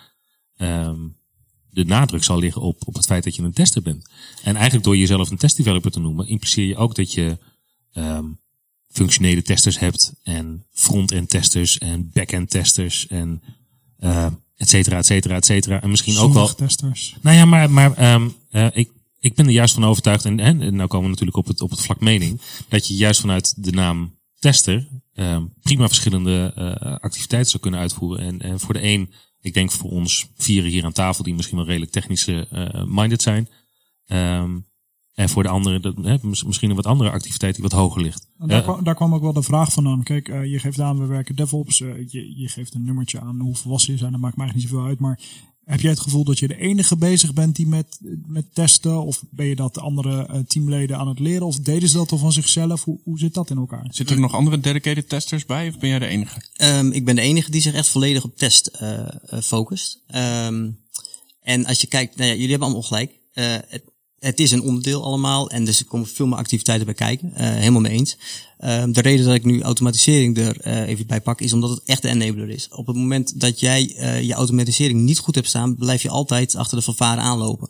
Um, 0.56 1.16
de 1.70 1.84
nadruk 1.84 2.24
zal 2.24 2.38
liggen 2.38 2.62
op, 2.62 2.82
op 2.86 2.94
het 2.94 3.06
feit 3.06 3.24
dat 3.24 3.36
je 3.36 3.42
een 3.42 3.52
tester 3.52 3.82
bent. 3.82 4.10
En 4.42 4.54
eigenlijk 4.54 4.84
door 4.84 4.96
jezelf 4.96 5.30
een 5.30 5.36
testdeveloper 5.36 5.90
te 5.90 6.00
noemen, 6.00 6.28
impliceer 6.28 6.66
je 6.66 6.76
ook 6.76 6.94
dat 6.94 7.12
je 7.12 7.38
ehm, 7.92 8.26
functionele 8.88 9.42
testers 9.42 9.78
hebt 9.78 10.12
en 10.22 10.66
front-end 10.70 11.30
testers 11.30 11.78
en 11.78 12.10
back-end 12.12 12.50
testers 12.50 13.06
en 13.06 13.42
et 14.60 14.68
cetera, 14.68 14.98
et 14.98 15.06
cetera, 15.06 15.34
et 15.34 15.44
cetera. 15.44 15.82
En 15.82 15.90
misschien 15.90 16.18
ook 16.18 16.32
wel. 16.32 16.54
testers. 16.54 17.16
Nou 17.22 17.36
ja, 17.36 17.44
maar, 17.44 17.70
maar 17.70 18.14
um, 18.14 18.34
uh, 18.50 18.66
ik, 18.72 18.90
ik 19.18 19.34
ben 19.34 19.46
er 19.46 19.52
juist 19.52 19.74
van 19.74 19.84
overtuigd, 19.84 20.24
en, 20.24 20.40
en 20.40 20.76
nou 20.76 20.88
komen 20.88 21.04
we 21.04 21.10
natuurlijk 21.10 21.36
op 21.36 21.46
het, 21.46 21.60
op 21.60 21.70
het 21.70 21.80
vlak 21.80 22.00
mening, 22.00 22.40
dat 22.68 22.86
je 22.86 22.94
juist 22.94 23.20
vanuit 23.20 23.64
de 23.64 23.72
naam 23.72 24.18
tester 24.38 24.88
um, 25.14 25.52
prima 25.62 25.86
verschillende 25.86 26.54
uh, 26.58 26.96
activiteiten 26.96 27.50
zou 27.50 27.62
kunnen 27.62 27.80
uitvoeren. 27.80 28.24
En, 28.24 28.40
en 28.40 28.60
voor 28.60 28.74
de 28.74 28.82
een, 28.82 29.12
ik 29.40 29.54
denk 29.54 29.70
voor 29.70 29.90
ons 29.90 30.26
vieren 30.36 30.70
hier 30.70 30.84
aan 30.84 30.92
tafel, 30.92 31.24
die 31.24 31.34
misschien 31.34 31.56
wel 31.56 31.66
redelijk 31.66 31.92
technische 31.92 32.48
uh, 32.52 32.84
minded 32.86 33.22
zijn. 33.22 33.48
Um, 34.06 34.68
en 35.14 35.28
voor 35.28 35.42
de 35.42 35.48
andere, 35.48 35.80
dat, 35.80 35.94
hè, 36.02 36.16
misschien 36.22 36.70
een 36.70 36.76
wat 36.76 36.86
andere 36.86 37.10
activiteit 37.10 37.54
die 37.54 37.62
wat 37.62 37.72
hoger 37.72 38.02
ligt. 38.02 38.28
Daar, 38.38 38.58
uh, 38.58 38.64
kwam, 38.64 38.84
daar, 38.84 38.94
kwam, 38.94 39.14
ook 39.14 39.22
wel 39.22 39.32
de 39.32 39.42
vraag 39.42 39.72
van 39.72 39.86
aan. 39.86 40.02
Kijk, 40.02 40.28
uh, 40.28 40.44
je 40.44 40.58
geeft 40.58 40.80
aan, 40.80 40.98
we 40.98 41.06
werken 41.06 41.36
DevOps. 41.36 41.80
Uh, 41.80 41.92
je, 42.06 42.40
je, 42.40 42.48
geeft 42.48 42.74
een 42.74 42.84
nummertje 42.84 43.20
aan 43.20 43.40
hoe 43.40 43.56
volwassen 43.56 43.92
je 43.92 43.98
zijn. 43.98 44.12
Dat 44.12 44.20
maakt 44.20 44.36
mij 44.36 44.44
eigenlijk 44.44 44.72
niet 44.72 44.80
zoveel 44.80 44.94
uit. 44.94 45.00
Maar 45.00 45.20
heb 45.64 45.80
jij 45.80 45.90
het 45.90 46.00
gevoel 46.00 46.24
dat 46.24 46.38
je 46.38 46.48
de 46.48 46.56
enige 46.56 46.96
bezig 46.96 47.32
bent 47.32 47.56
die 47.56 47.66
met, 47.66 47.98
met 48.26 48.54
testen? 48.54 49.04
Of 49.04 49.24
ben 49.30 49.46
je 49.46 49.56
dat 49.56 49.74
de 49.74 49.80
andere 49.80 50.44
teamleden 50.46 50.98
aan 50.98 51.08
het 51.08 51.18
leren? 51.18 51.46
Of 51.46 51.58
deden 51.58 51.88
ze 51.88 51.96
dat 51.96 52.12
al 52.12 52.18
van 52.18 52.32
zichzelf? 52.32 52.84
Hoe, 52.84 53.00
hoe 53.04 53.18
zit 53.18 53.34
dat 53.34 53.50
in 53.50 53.56
elkaar? 53.56 53.86
Zitten 53.90 54.16
er 54.16 54.22
nog 54.22 54.34
andere 54.34 54.60
dedicated 54.60 55.08
testers 55.08 55.46
bij? 55.46 55.68
Of 55.68 55.78
ben 55.78 55.88
jij 55.88 55.98
de 55.98 56.06
enige? 56.06 56.40
Um, 56.62 56.92
ik 56.92 57.04
ben 57.04 57.16
de 57.16 57.22
enige 57.22 57.50
die 57.50 57.60
zich 57.60 57.74
echt 57.74 57.88
volledig 57.88 58.24
op 58.24 58.36
test 58.36 58.70
focust. 59.42 60.02
Um, 60.14 60.78
en 61.42 61.64
als 61.66 61.80
je 61.80 61.86
kijkt, 61.86 62.16
nou 62.16 62.28
ja, 62.28 62.34
jullie 62.34 62.50
hebben 62.50 62.68
allemaal 62.68 62.88
gelijk. 62.88 63.18
Het, 63.32 63.82
het 64.20 64.40
is 64.40 64.50
een 64.50 64.62
onderdeel 64.62 65.04
allemaal 65.04 65.50
en 65.50 65.64
dus 65.64 65.78
er 65.78 65.84
komen 65.84 66.06
veel 66.06 66.26
meer 66.26 66.38
activiteiten 66.38 66.86
bij 66.86 66.94
kijken. 66.94 67.32
Uh, 67.32 67.38
helemaal 67.38 67.80
mee 67.80 67.92
eens. 67.92 68.16
Uh, 68.60 68.84
de 68.88 69.00
reden 69.00 69.26
dat 69.26 69.34
ik 69.34 69.44
nu 69.44 69.62
automatisering 69.62 70.38
er 70.38 70.66
uh, 70.66 70.88
even 70.88 71.06
bij 71.06 71.20
pak 71.20 71.40
is 71.40 71.52
omdat 71.52 71.70
het 71.70 71.82
echt 71.84 72.02
de 72.02 72.08
enabler 72.08 72.48
is. 72.48 72.68
Op 72.68 72.86
het 72.86 72.96
moment 72.96 73.40
dat 73.40 73.60
jij 73.60 73.82
je 74.22 74.32
automatisering 74.32 75.00
niet 75.00 75.18
goed 75.18 75.34
hebt 75.34 75.48
staan, 75.48 75.76
blijf 75.76 76.02
je 76.02 76.10
altijd 76.10 76.54
achter 76.56 76.76
de 76.76 76.82
fanfare 76.82 77.20
aanlopen. 77.20 77.68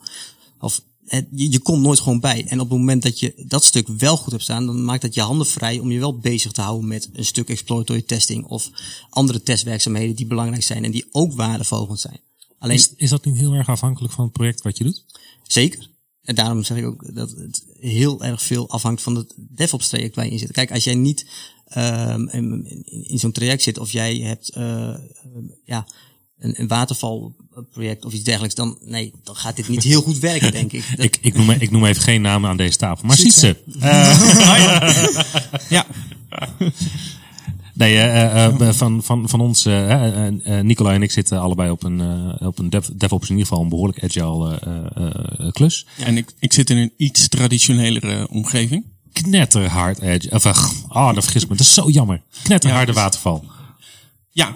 Of 0.60 0.82
het, 1.06 1.26
je, 1.30 1.50
je, 1.50 1.58
komt 1.58 1.82
nooit 1.82 2.00
gewoon 2.00 2.20
bij. 2.20 2.46
En 2.46 2.60
op 2.60 2.70
het 2.70 2.78
moment 2.78 3.02
dat 3.02 3.20
je 3.20 3.44
dat 3.46 3.64
stuk 3.64 3.88
wel 3.88 4.16
goed 4.16 4.32
hebt 4.32 4.42
staan, 4.44 4.66
dan 4.66 4.84
maakt 4.84 5.02
dat 5.02 5.14
je 5.14 5.20
handen 5.20 5.46
vrij 5.46 5.78
om 5.78 5.90
je 5.90 5.98
wel 5.98 6.18
bezig 6.18 6.52
te 6.52 6.60
houden 6.60 6.88
met 6.88 7.08
een 7.12 7.24
stuk 7.24 7.48
exploratory 7.48 8.02
testing 8.02 8.44
of 8.44 8.70
andere 9.10 9.42
testwerkzaamheden 9.42 10.16
die 10.16 10.26
belangrijk 10.26 10.62
zijn 10.62 10.84
en 10.84 10.90
die 10.90 11.06
ook 11.10 11.32
waardevolgend 11.32 12.00
zijn. 12.00 12.20
Alleen, 12.58 12.76
is, 12.76 12.92
is 12.96 13.10
dat 13.10 13.24
niet 13.24 13.36
heel 13.36 13.52
erg 13.52 13.68
afhankelijk 13.68 14.14
van 14.14 14.24
het 14.24 14.32
project 14.32 14.62
wat 14.62 14.78
je 14.78 14.84
doet? 14.84 15.04
Zeker. 15.42 15.89
En 16.30 16.36
daarom 16.36 16.64
zeg 16.64 16.76
ik 16.76 16.86
ook 16.86 17.14
dat 17.14 17.30
het 17.30 17.64
heel 17.78 18.24
erg 18.24 18.42
veel 18.42 18.70
afhangt 18.70 19.02
van 19.02 19.14
het 19.14 19.34
DevOps 19.36 19.88
traject 19.88 20.14
waar 20.14 20.24
je 20.24 20.30
in 20.30 20.38
zit. 20.38 20.52
Kijk, 20.52 20.72
als 20.72 20.84
jij 20.84 20.94
niet 20.94 21.26
um, 21.76 22.28
in, 22.28 22.82
in 23.08 23.18
zo'n 23.18 23.32
traject 23.32 23.62
zit 23.62 23.78
of 23.78 23.92
jij 23.92 24.16
hebt 24.16 24.56
uh, 24.56 24.94
ja, 25.64 25.86
een, 26.38 26.60
een 26.60 26.68
watervalproject 26.68 28.04
of 28.04 28.12
iets 28.12 28.24
dergelijks, 28.24 28.54
dan 28.54 28.78
nee, 28.80 29.12
dan 29.22 29.36
gaat 29.36 29.56
dit 29.56 29.68
niet 29.68 29.82
heel 29.82 30.02
goed 30.02 30.18
werken, 30.18 30.52
denk 30.52 30.72
ik. 30.72 30.84
Dat... 30.96 31.04
ik, 31.04 31.18
ik, 31.20 31.34
noem, 31.34 31.50
ik 31.50 31.70
noem 31.70 31.84
even 31.84 32.02
geen 32.02 32.22
namen 32.22 32.50
aan 32.50 32.56
deze 32.56 32.76
tafel, 32.76 33.06
maar 33.06 33.16
ziet 33.16 33.34
ze. 33.34 33.56
Uh, 33.76 33.84
ja. 35.68 35.86
Nee, 37.80 37.94
uh, 37.94 38.48
uh, 38.60 38.72
van, 38.72 39.02
van, 39.02 39.28
van 39.28 39.40
ons, 39.40 39.66
uh, 39.66 40.26
Nicola 40.62 40.92
en 40.92 41.02
ik 41.02 41.10
zitten 41.10 41.40
allebei 41.40 41.70
op 41.70 41.82
een, 41.82 42.00
op 42.38 42.58
een 42.58 42.70
dev, 42.70 42.86
DevOps 42.92 43.28
in 43.28 43.36
ieder 43.36 43.46
geval 43.46 43.62
een 43.62 43.68
behoorlijk 43.70 44.04
agile 44.04 45.50
klus. 45.52 45.86
Ja, 45.96 46.04
en 46.04 46.16
ik, 46.16 46.32
ik 46.38 46.52
zit 46.52 46.70
in 46.70 46.76
een 46.76 46.92
iets 46.96 47.28
traditionelere 47.28 48.28
omgeving. 48.28 48.84
Knetterhard 49.12 50.02
agile. 50.02 50.30
Of, 50.30 50.46
ah, 50.46 50.70
oh, 50.88 51.14
dat 51.14 51.22
vergis 51.22 51.42
me. 51.46 51.56
Dat 51.56 51.66
is 51.66 51.74
zo 51.74 51.90
jammer. 51.90 52.22
Knetterharde 52.42 52.92
ja, 52.92 52.98
waterval. 52.98 53.44
Ja, 54.30 54.54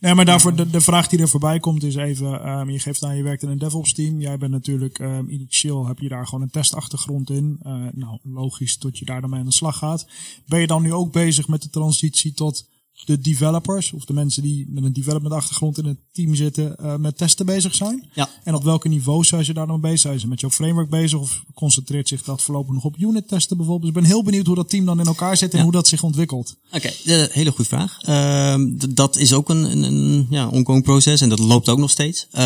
Nee, 0.00 0.14
maar 0.14 0.24
daarvoor 0.24 0.54
de, 0.54 0.70
de 0.70 0.80
vraag 0.80 1.08
die 1.08 1.18
er 1.18 1.28
voorbij 1.28 1.58
komt 1.60 1.84
is 1.84 1.94
even, 1.94 2.48
um, 2.48 2.70
je 2.70 2.78
geeft 2.78 3.04
aan, 3.04 3.16
je 3.16 3.22
werkt 3.22 3.42
in 3.42 3.48
een 3.48 3.58
DevOps 3.58 3.92
team. 3.92 4.20
Jij 4.20 4.38
bent 4.38 4.52
natuurlijk, 4.52 4.98
um, 4.98 5.28
initieel 5.28 5.86
heb 5.86 5.98
je 5.98 6.08
daar 6.08 6.26
gewoon 6.26 6.42
een 6.42 6.50
testachtergrond 6.50 7.30
in. 7.30 7.60
Uh, 7.66 7.72
nou, 7.92 8.18
logisch 8.22 8.78
dat 8.78 8.98
je 8.98 9.04
daar 9.04 9.20
dan 9.20 9.30
mee 9.30 9.40
aan 9.40 9.46
de 9.46 9.52
slag 9.52 9.76
gaat. 9.76 10.06
Ben 10.46 10.60
je 10.60 10.66
dan 10.66 10.82
nu 10.82 10.92
ook 10.92 11.12
bezig 11.12 11.48
met 11.48 11.62
de 11.62 11.70
transitie 11.70 12.32
tot 12.32 12.68
de 13.04 13.20
developers, 13.20 13.92
of 13.92 14.04
de 14.04 14.12
mensen 14.12 14.42
die 14.42 14.66
met 14.68 14.84
een 14.84 14.92
development 14.92 15.34
achtergrond 15.34 15.78
in 15.78 15.84
het 15.84 15.98
team 16.12 16.34
zitten, 16.34 16.76
uh, 16.82 16.96
met 16.96 17.16
testen 17.16 17.46
bezig 17.46 17.74
zijn? 17.74 18.08
Ja. 18.14 18.28
En 18.44 18.54
op 18.54 18.64
welke 18.64 18.88
niveau 18.88 19.24
zijn 19.24 19.44
ze 19.44 19.52
daar 19.52 19.66
dan 19.66 19.80
bezig? 19.80 20.00
Zijn 20.00 20.20
ze 20.20 20.28
met 20.28 20.40
jouw 20.40 20.50
framework 20.50 20.90
bezig 20.90 21.18
of 21.18 21.44
concentreert 21.54 22.08
zich 22.08 22.22
dat 22.22 22.42
voorlopig 22.42 22.74
nog 22.74 22.84
op 22.84 22.96
unit 22.98 23.28
testen 23.28 23.56
bijvoorbeeld? 23.56 23.94
Dus 23.94 24.02
ik 24.02 24.08
ben 24.08 24.16
heel 24.16 24.24
benieuwd 24.24 24.46
hoe 24.46 24.54
dat 24.54 24.70
team 24.70 24.84
dan 24.84 25.00
in 25.00 25.06
elkaar 25.06 25.36
zit 25.36 25.52
en 25.52 25.58
ja. 25.58 25.64
hoe 25.64 25.72
dat 25.72 25.86
zich 25.86 26.02
ontwikkelt. 26.02 26.56
Oké, 26.72 26.92
okay, 27.04 27.28
hele 27.32 27.50
goede 27.50 27.70
vraag. 27.70 27.98
Uh, 28.08 28.88
dat 28.88 29.16
is 29.16 29.32
ook 29.32 29.48
een, 29.48 29.64
een, 29.70 29.82
een 29.82 30.26
ja, 30.30 30.48
ongoing 30.48 30.82
proces 30.82 31.20
en 31.20 31.28
dat 31.28 31.38
loopt 31.38 31.68
ook 31.68 31.78
nog 31.78 31.90
steeds. 31.90 32.26
Um, 32.32 32.40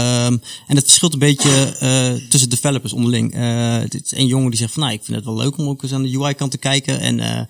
en 0.67 0.77
het 0.77 0.85
verschilt 0.85 1.13
een 1.13 1.19
beetje 1.19 1.77
uh, 1.83 2.29
tussen 2.29 2.51
developers 2.51 2.93
onderling. 2.93 3.33
Dit 3.89 4.05
is 4.05 4.13
een 4.13 4.27
jongen 4.27 4.51
die 4.51 4.59
zegt 4.59 4.73
van 4.73 4.83
nou, 4.83 4.95
ik 4.95 5.05
vind 5.05 5.17
het 5.17 5.27
wel 5.27 5.37
leuk 5.37 5.59
om 5.59 5.69
ook 5.69 5.83
eens 5.83 5.93
aan 5.93 6.03
de 6.03 6.19
UI 6.19 6.35
kant 6.35 6.51
te 6.51 6.59
kijken 6.59 7.01
en 7.01 7.49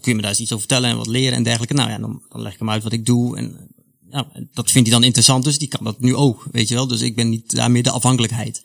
je 0.02 0.14
me 0.14 0.20
daar 0.20 0.30
eens 0.30 0.40
iets 0.40 0.52
over 0.52 0.66
vertellen 0.66 0.90
en 0.90 0.96
wat 0.96 1.06
leren 1.06 1.36
en 1.36 1.42
dergelijke. 1.42 1.74
Nou 1.74 1.90
ja, 1.90 1.98
dan, 1.98 2.22
leg 2.28 2.52
ik 2.52 2.58
hem 2.58 2.70
uit 2.70 2.82
wat 2.82 2.92
ik 2.92 3.06
doe. 3.06 3.36
En 3.36 3.70
ja, 4.10 4.26
dat 4.52 4.70
vindt 4.70 4.88
hij 4.88 4.96
dan 4.96 5.06
interessant, 5.06 5.44
dus 5.44 5.58
die 5.58 5.68
kan 5.68 5.84
dat 5.84 6.00
nu 6.00 6.14
ook, 6.14 6.46
weet 6.50 6.68
je 6.68 6.74
wel. 6.74 6.86
Dus 6.86 7.00
ik 7.00 7.16
ben 7.16 7.28
niet 7.28 7.56
daarmee 7.56 7.82
de 7.82 7.90
afhankelijkheid. 7.90 8.62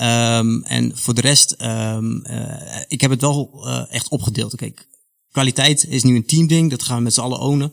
Um, 0.00 0.62
en 0.64 0.96
voor 0.96 1.14
de 1.14 1.20
rest, 1.20 1.56
um, 1.62 2.24
uh, 2.26 2.82
ik 2.88 3.00
heb 3.00 3.10
het 3.10 3.20
wel 3.20 3.62
uh, 3.66 3.82
echt 3.88 4.08
opgedeeld. 4.08 4.54
Kijk, 4.54 4.88
kwaliteit 5.30 5.86
is 5.88 6.02
nu 6.02 6.16
een 6.16 6.26
teamding, 6.26 6.70
dat 6.70 6.82
gaan 6.82 6.96
we 6.96 7.02
met 7.02 7.14
z'n 7.14 7.20
allen 7.20 7.40
ownen. 7.40 7.72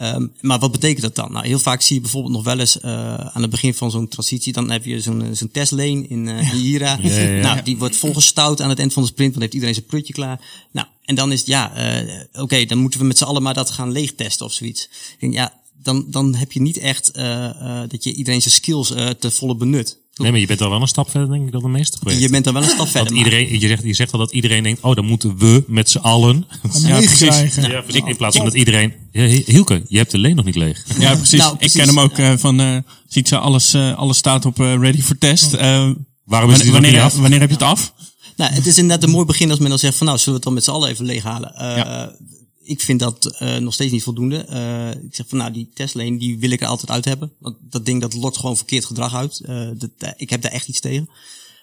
Um, 0.00 0.32
maar 0.40 0.58
wat 0.58 0.72
betekent 0.72 1.00
dat 1.00 1.14
dan? 1.14 1.32
Nou, 1.32 1.46
heel 1.46 1.58
vaak 1.58 1.82
zie 1.82 1.96
je 1.96 2.02
bijvoorbeeld 2.02 2.32
nog 2.34 2.44
wel 2.44 2.58
eens 2.58 2.76
uh, 2.76 3.14
aan 3.14 3.42
het 3.42 3.50
begin 3.50 3.74
van 3.74 3.90
zo'n 3.90 4.08
transitie, 4.08 4.52
dan 4.52 4.70
heb 4.70 4.84
je 4.84 5.00
zo'n 5.00 5.28
zo'n 5.32 5.50
testlane 5.50 6.06
in, 6.08 6.26
uh, 6.26 6.52
in 6.52 6.62
Jira. 6.62 6.98
Ja, 7.02 7.10
ja, 7.10 7.20
ja. 7.20 7.42
Nou, 7.42 7.62
die 7.62 7.78
wordt 7.78 7.96
volgestouwd 7.96 8.60
aan 8.60 8.68
het 8.68 8.78
eind 8.78 8.92
van 8.92 9.02
de 9.02 9.08
sprint, 9.08 9.30
want 9.30 9.42
heeft 9.42 9.54
iedereen 9.54 9.74
zijn 9.74 9.86
prutje 9.86 10.12
klaar. 10.12 10.66
Nou, 10.70 10.86
en 11.04 11.14
dan 11.14 11.32
is 11.32 11.38
het, 11.38 11.48
ja, 11.48 11.96
uh, 12.02 12.14
oké, 12.32 12.42
okay, 12.42 12.66
dan 12.66 12.78
moeten 12.78 13.00
we 13.00 13.06
met 13.06 13.18
z'n 13.18 13.24
allen 13.24 13.42
maar 13.42 13.54
dat 13.54 13.70
gaan 13.70 13.92
leegtesten 13.92 14.46
of 14.46 14.52
zoiets. 14.52 14.82
Ik 14.84 15.16
denk, 15.20 15.32
ja, 15.32 15.60
dan, 15.82 16.06
dan 16.08 16.34
heb 16.34 16.52
je 16.52 16.60
niet 16.60 16.78
echt 16.78 17.14
dat 17.88 18.04
je 18.04 18.14
iedereen 18.14 18.42
zijn 18.42 18.54
skills 18.54 18.88
te 19.18 19.30
volle 19.30 19.56
benut. 19.56 20.02
Nee, 20.14 20.30
maar 20.30 20.40
je 20.40 20.46
bent 20.46 20.60
al 20.60 20.70
wel 20.70 20.80
een 20.80 20.88
stap 20.88 21.10
verder, 21.10 21.30
denk 21.30 21.46
ik, 21.46 21.52
dan 21.52 21.62
de 21.62 21.68
meeste 21.68 21.98
projecten. 21.98 22.26
Je 22.26 22.32
bent 22.32 22.44
dan 22.44 22.54
wel 22.54 22.62
een 22.62 22.68
stap 22.68 22.88
verder. 22.88 23.12
Want 23.12 23.24
iedereen, 23.24 23.60
je, 23.60 23.68
zegt, 23.68 23.82
je 23.82 23.94
zegt 23.94 24.12
al 24.12 24.18
dat 24.18 24.32
iedereen 24.32 24.62
denkt, 24.62 24.80
oh, 24.80 24.94
dan 24.94 25.04
moeten 25.04 25.38
we 25.38 25.64
met 25.66 25.90
z'n 25.90 25.98
allen. 25.98 26.46
Ja, 26.82 26.96
precies. 26.96 27.54
Ja, 27.54 27.80
precies. 27.80 28.02
In 28.04 28.16
plaats 28.16 28.36
van 28.36 28.44
dat 28.44 28.54
iedereen... 28.54 28.92
Hielke, 29.44 29.82
je 29.88 29.96
hebt 29.96 30.10
de 30.10 30.18
leen 30.18 30.36
nog 30.36 30.44
niet 30.44 30.56
leeg. 30.56 30.84
Ja, 30.98 31.14
precies. 31.14 31.38
Nou, 31.38 31.56
precies. 31.56 31.74
Ik 31.74 31.80
ken 31.80 31.94
hem 31.94 32.00
ook 32.00 32.18
uh, 32.18 32.32
van, 32.36 32.60
uh, 32.60 32.76
ziet 33.08 33.28
ze, 33.28 33.38
alles, 33.38 33.74
uh, 33.74 33.98
alles 33.98 34.16
staat 34.16 34.46
op 34.46 34.58
ready 34.58 35.00
for 35.00 35.18
test. 35.18 35.50
Waarom 36.24 36.50
is 36.50 36.56
het 36.56 36.70
wanneer, 36.70 36.70
wanneer, 36.70 37.02
af? 37.02 37.16
wanneer 37.16 37.40
heb 37.40 37.48
je 37.48 37.54
het 37.54 37.64
af? 37.64 37.92
Nou, 38.36 38.52
het 38.52 38.66
is 38.66 38.78
inderdaad 38.78 39.08
een 39.08 39.14
mooi 39.14 39.26
begin 39.26 39.50
als 39.50 39.58
men 39.58 39.68
dan 39.68 39.78
zegt 39.78 39.96
van, 39.96 40.06
nou, 40.06 40.18
zullen 40.18 40.40
we 40.40 40.46
het 40.48 40.54
dan 40.54 40.54
met 40.54 40.64
z'n 40.64 40.70
allen 40.70 40.88
even 40.88 41.04
leeghalen? 41.04 41.52
Ja 41.56 42.12
ik 42.64 42.80
vind 42.80 43.00
dat 43.00 43.36
uh, 43.42 43.56
nog 43.56 43.74
steeds 43.74 43.92
niet 43.92 44.02
voldoende. 44.02 44.46
Uh, 44.50 45.04
ik 45.04 45.14
zeg 45.14 45.28
van 45.28 45.38
nou, 45.38 45.52
die 45.52 45.70
testlane 45.74 46.18
die 46.18 46.38
wil 46.38 46.50
ik 46.50 46.60
er 46.60 46.66
altijd 46.66 46.90
uit 46.90 47.04
hebben. 47.04 47.32
Want 47.38 47.56
dat 47.60 47.86
ding 47.86 48.00
dat 48.00 48.14
lokt 48.14 48.36
gewoon 48.36 48.56
verkeerd 48.56 48.84
gedrag 48.84 49.14
uit. 49.14 49.42
Uh, 49.48 49.68
dat, 49.74 49.90
ik 50.16 50.30
heb 50.30 50.42
daar 50.42 50.52
echt 50.52 50.68
iets 50.68 50.80
tegen. 50.80 51.08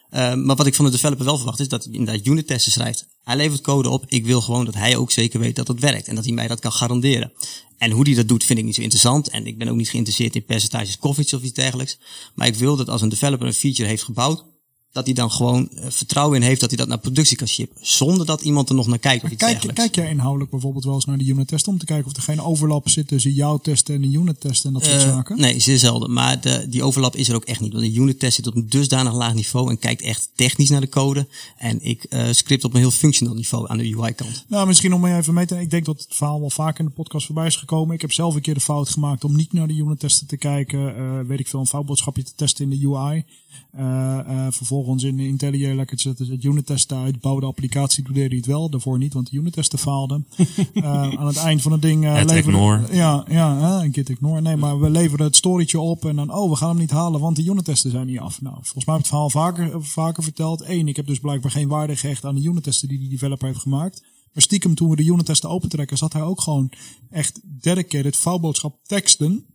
maar 0.09 0.55
wat 0.55 0.67
ik 0.67 0.75
van 0.75 0.85
de 0.85 0.91
developer 0.91 1.25
wel 1.25 1.37
verwacht 1.37 1.59
is 1.59 1.67
dat 1.67 1.83
hij 1.83 1.93
inderdaad 1.93 2.25
unit 2.25 2.47
testen 2.47 2.71
schrijft. 2.71 3.07
Hij 3.23 3.35
levert 3.35 3.61
code 3.61 3.89
op. 3.89 4.05
Ik 4.07 4.25
wil 4.25 4.41
gewoon 4.41 4.65
dat 4.65 4.75
hij 4.75 4.95
ook 4.95 5.11
zeker 5.11 5.39
weet 5.39 5.55
dat 5.55 5.67
het 5.67 5.79
werkt. 5.79 6.07
En 6.07 6.15
dat 6.15 6.25
hij 6.25 6.33
mij 6.33 6.47
dat 6.47 6.59
kan 6.59 6.71
garanderen. 6.71 7.31
En 7.77 7.91
hoe 7.91 8.05
hij 8.05 8.15
dat 8.15 8.27
doet 8.27 8.43
vind 8.43 8.59
ik 8.59 8.65
niet 8.65 8.75
zo 8.75 8.81
interessant. 8.81 9.29
En 9.29 9.45
ik 9.45 9.57
ben 9.57 9.67
ook 9.67 9.75
niet 9.75 9.89
geïnteresseerd 9.89 10.35
in 10.35 10.45
percentages 10.45 10.97
coverage 10.97 11.35
of 11.35 11.41
iets 11.41 11.53
dergelijks. 11.53 11.97
Maar 12.35 12.47
ik 12.47 12.55
wil 12.55 12.75
dat 12.75 12.89
als 12.89 13.01
een 13.01 13.09
developer 13.09 13.47
een 13.47 13.53
feature 13.53 13.87
heeft 13.87 14.03
gebouwd 14.03 14.43
dat 14.91 15.05
hij 15.05 15.13
dan 15.13 15.31
gewoon 15.31 15.69
vertrouwen 15.87 16.41
in 16.41 16.47
heeft 16.47 16.59
dat 16.59 16.69
hij 16.69 16.77
dat 16.77 16.87
naar 16.87 16.97
productie 16.97 17.37
kan 17.37 17.47
shippen. 17.47 17.77
Zonder 17.81 18.25
dat 18.25 18.41
iemand 18.41 18.69
er 18.69 18.75
nog 18.75 18.87
naar 18.87 18.99
kijkt. 18.99 19.23
Of 19.23 19.29
iets 19.29 19.43
kijk, 19.43 19.73
kijk 19.73 19.95
jij 19.95 20.09
inhoudelijk 20.09 20.51
bijvoorbeeld 20.51 20.83
wel 20.83 20.93
eens 20.93 21.05
naar 21.05 21.17
de 21.17 21.25
unit 21.25 21.47
test 21.47 21.67
om 21.67 21.77
te 21.77 21.85
kijken 21.85 22.05
of 22.05 22.15
er 22.15 22.21
geen 22.21 22.41
overlap 22.41 22.89
zit 22.89 23.07
tussen 23.07 23.31
jouw 23.31 23.57
testen 23.57 23.95
en 23.95 24.01
de 24.01 24.17
unit 24.17 24.39
testen 24.39 24.67
en 24.67 24.73
dat 24.73 24.85
soort 24.85 24.95
uh, 24.95 25.01
zaken? 25.01 25.39
Nee, 25.39 25.59
zeer 25.59 25.77
zelden. 25.77 26.13
Maar 26.13 26.41
de, 26.41 26.65
die 26.69 26.83
overlap 26.83 27.15
is 27.15 27.29
er 27.29 27.35
ook 27.35 27.45
echt 27.45 27.59
niet. 27.59 27.73
Want 27.73 27.85
de 27.85 27.93
unit 27.93 28.19
test 28.19 28.35
zit 28.35 28.47
op 28.47 28.55
een 28.55 28.69
dusdanig 28.69 29.13
laag 29.13 29.33
niveau 29.33 29.69
en 29.69 29.79
kijkt 29.79 30.01
echt 30.01 30.29
technisch 30.35 30.69
naar 30.69 30.81
de 30.81 30.89
code. 30.89 31.27
En 31.57 31.81
ik 31.81 32.05
uh, 32.09 32.27
script 32.31 32.63
op 32.63 32.73
een 32.73 32.79
heel 32.79 32.91
functioneel 32.91 33.33
niveau 33.33 33.69
aan 33.69 33.77
de 33.77 33.95
UI 33.97 34.13
kant. 34.13 34.45
Nou, 34.47 34.67
misschien 34.67 34.93
om 34.93 35.05
even 35.05 35.33
mee 35.33 35.45
te 35.45 35.59
Ik 35.59 35.69
denk 35.69 35.85
dat 35.85 36.01
het 36.01 36.15
verhaal 36.15 36.39
wel 36.39 36.49
vaak 36.49 36.79
in 36.79 36.85
de 36.85 36.91
podcast 36.91 37.25
voorbij 37.25 37.47
is 37.47 37.55
gekomen. 37.55 37.95
Ik 37.95 38.01
heb 38.01 38.11
zelf 38.11 38.35
een 38.35 38.41
keer 38.41 38.53
de 38.53 38.59
fout 38.59 38.89
gemaakt 38.89 39.23
om 39.23 39.35
niet 39.35 39.53
naar 39.53 39.67
de 39.67 39.73
unit 39.73 39.99
testen 39.99 40.27
te 40.27 40.37
kijken. 40.37 40.79
Uh, 40.79 41.19
weet 41.27 41.39
ik 41.39 41.47
veel, 41.47 41.59
een 41.59 41.67
foutboodschapje 41.67 42.23
te 42.23 42.31
testen 42.35 42.71
in 42.71 42.79
de 42.79 42.87
UI. 42.87 43.25
Eh, 43.71 44.19
eh, 44.19 44.51
vervolgens 44.51 45.03
in 45.03 45.19
IntelliJ 45.19 45.73
lekker 45.75 45.99
zetten 45.99 46.25
ze 46.25 46.31
het 46.31 46.43
unit 46.43 46.65
testen 46.65 46.97
uit. 46.97 47.19
Bouw 47.19 47.39
de 47.39 47.45
applicatie, 47.45 48.03
toen 48.03 48.13
deed 48.13 48.27
hij 48.27 48.37
het 48.37 48.45
wel. 48.45 48.69
Daarvoor 48.69 48.97
niet, 48.97 49.13
want 49.13 49.29
de 49.29 49.37
unit 49.37 49.53
testen 49.53 49.79
faalden. 49.79 50.25
Eh, 50.73 50.83
aan 51.19 51.27
het 51.27 51.37
eind 51.37 51.61
van 51.61 51.71
het 51.71 51.81
ding 51.81 52.05
eh 52.05 52.15
Het 52.15 52.29
leveren- 52.29 52.53
ignore. 52.53 52.95
Ja, 52.95 53.25
ja, 53.29 53.81
een 53.83 53.93
git 53.93 54.09
ignore. 54.09 54.41
Nee, 54.41 54.55
maar 54.55 54.79
we 54.79 54.89
leveren 54.89 55.25
het 55.25 55.35
storytje 55.35 55.79
op 55.79 56.05
en 56.05 56.15
dan, 56.15 56.33
oh, 56.33 56.49
we 56.49 56.55
gaan 56.55 56.69
hem 56.69 56.77
niet 56.77 56.91
halen, 56.91 57.19
want 57.19 57.35
de 57.35 57.43
unit 57.45 57.65
testen 57.65 57.91
zijn 57.91 58.05
niet 58.07 58.19
af. 58.19 58.41
Nou, 58.41 58.55
volgens 58.55 58.85
mij 58.85 58.95
heb 58.95 59.05
ik 59.05 59.11
het 59.11 59.19
verhaal 59.19 59.29
vaker, 59.29 59.83
vaker 59.85 60.23
verteld. 60.23 60.61
Eén, 60.67 60.87
ik 60.87 60.95
heb 60.95 61.07
dus 61.07 61.19
blijkbaar 61.19 61.51
geen 61.51 61.67
waarde 61.67 61.95
gehecht 61.95 62.25
aan 62.25 62.35
de 62.35 62.41
unit 62.43 62.63
testen 62.63 62.87
die 62.87 62.99
die 62.99 63.09
developer 63.09 63.47
heeft 63.47 63.59
gemaakt. 63.59 64.03
Maar 64.33 64.43
stiekem 64.43 64.75
toen 64.75 64.89
we 64.89 64.95
de 64.95 65.03
unit 65.05 65.25
testen 65.25 65.49
opentrekken, 65.49 65.97
zat 65.97 66.13
hij 66.13 66.21
ook 66.21 66.41
gewoon 66.41 66.71
echt 67.09 67.39
dedicated 67.43 68.17
vouwboodschap 68.17 68.79
teksten 68.83 69.45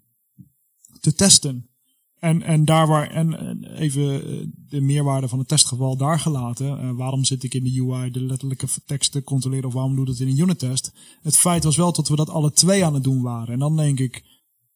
te 1.00 1.14
testen. 1.14 1.68
En, 2.18 2.42
en 2.42 2.64
daar 2.64 2.86
waar, 2.86 3.10
en 3.10 3.38
en 3.38 3.64
even 3.64 4.24
eh, 4.24 4.46
de 4.68 4.80
meerwaarde 4.80 5.28
van 5.28 5.38
het 5.38 5.48
testgeval 5.48 5.96
daar 5.96 6.20
gelaten. 6.20 6.78
eh, 6.80 6.90
waarom 6.90 7.24
zit 7.24 7.42
ik 7.42 7.54
in 7.54 7.64
de 7.64 7.80
UI 7.80 8.10
de 8.10 8.20
letterlijke 8.20 8.66
tekst 8.86 9.12
te 9.12 9.22
controleren 9.22 9.66
of 9.66 9.72
waarom 9.72 9.96
doe 9.96 10.04
dat 10.04 10.18
in 10.18 10.28
een 10.28 10.38
unit 10.38 10.58
test? 10.58 10.92
Het 11.22 11.36
feit 11.36 11.64
was 11.64 11.76
wel 11.76 11.92
dat 11.92 12.08
we 12.08 12.16
dat 12.16 12.30
alle 12.30 12.52
twee 12.52 12.84
aan 12.84 12.94
het 12.94 13.04
doen 13.04 13.22
waren. 13.22 13.52
En 13.52 13.58
dan 13.58 13.76
denk 13.76 14.00
ik, 14.00 14.24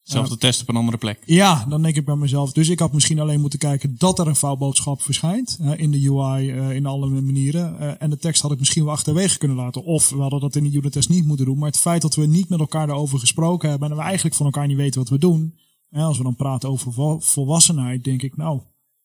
Zelfde 0.03 0.37
test 0.37 0.61
op 0.61 0.69
een 0.69 0.75
andere 0.75 0.97
plek. 0.97 1.19
ja, 1.25 1.65
dan 1.69 1.81
denk 1.81 1.95
ik 1.95 2.05
bij 2.05 2.15
mezelf. 2.15 2.51
Dus 2.51 2.69
ik 2.69 2.79
had 2.79 2.93
misschien 2.93 3.19
alleen 3.19 3.41
moeten 3.41 3.59
kijken 3.59 3.95
dat 3.97 4.19
er 4.19 4.27
een 4.27 4.35
foutboodschap 4.35 5.01
verschijnt. 5.01 5.57
eh, 5.61 5.79
in 5.79 5.91
de 5.91 6.09
UI, 6.09 6.49
eh, 6.49 6.71
in 6.75 6.85
alle 6.85 7.07
manieren. 7.21 7.79
Eh, 7.79 7.91
en 7.99 8.09
de 8.09 8.17
tekst 8.17 8.41
had 8.41 8.51
ik 8.51 8.59
misschien 8.59 8.83
wel 8.83 8.93
achterwege 8.93 9.37
kunnen 9.37 9.57
laten. 9.57 9.83
Of 9.83 10.09
we 10.09 10.21
hadden 10.21 10.39
dat 10.39 10.55
in 10.55 10.63
de 10.63 10.77
unit 10.77 10.91
test 10.91 11.09
niet 11.09 11.25
moeten 11.25 11.45
doen. 11.45 11.57
Maar 11.57 11.67
het 11.67 11.77
feit 11.79 12.01
dat 12.01 12.15
we 12.15 12.25
niet 12.25 12.49
met 12.49 12.59
elkaar 12.59 12.87
daarover 12.87 13.19
gesproken 13.19 13.69
hebben. 13.69 13.89
En 13.89 13.95
we 13.95 14.01
eigenlijk 14.01 14.35
van 14.35 14.45
elkaar 14.45 14.67
niet 14.67 14.77
weten 14.77 14.99
wat 14.99 15.09
we 15.09 15.17
doen. 15.17 15.55
Eh, 15.91 16.05
als 16.05 16.17
we 16.17 16.23
dan 16.23 16.35
praten 16.35 16.69
over 16.69 16.93
vol- 16.93 17.19
volwassenheid, 17.19 18.03
denk 18.03 18.21
ik 18.21 18.37
nou. 18.37 18.61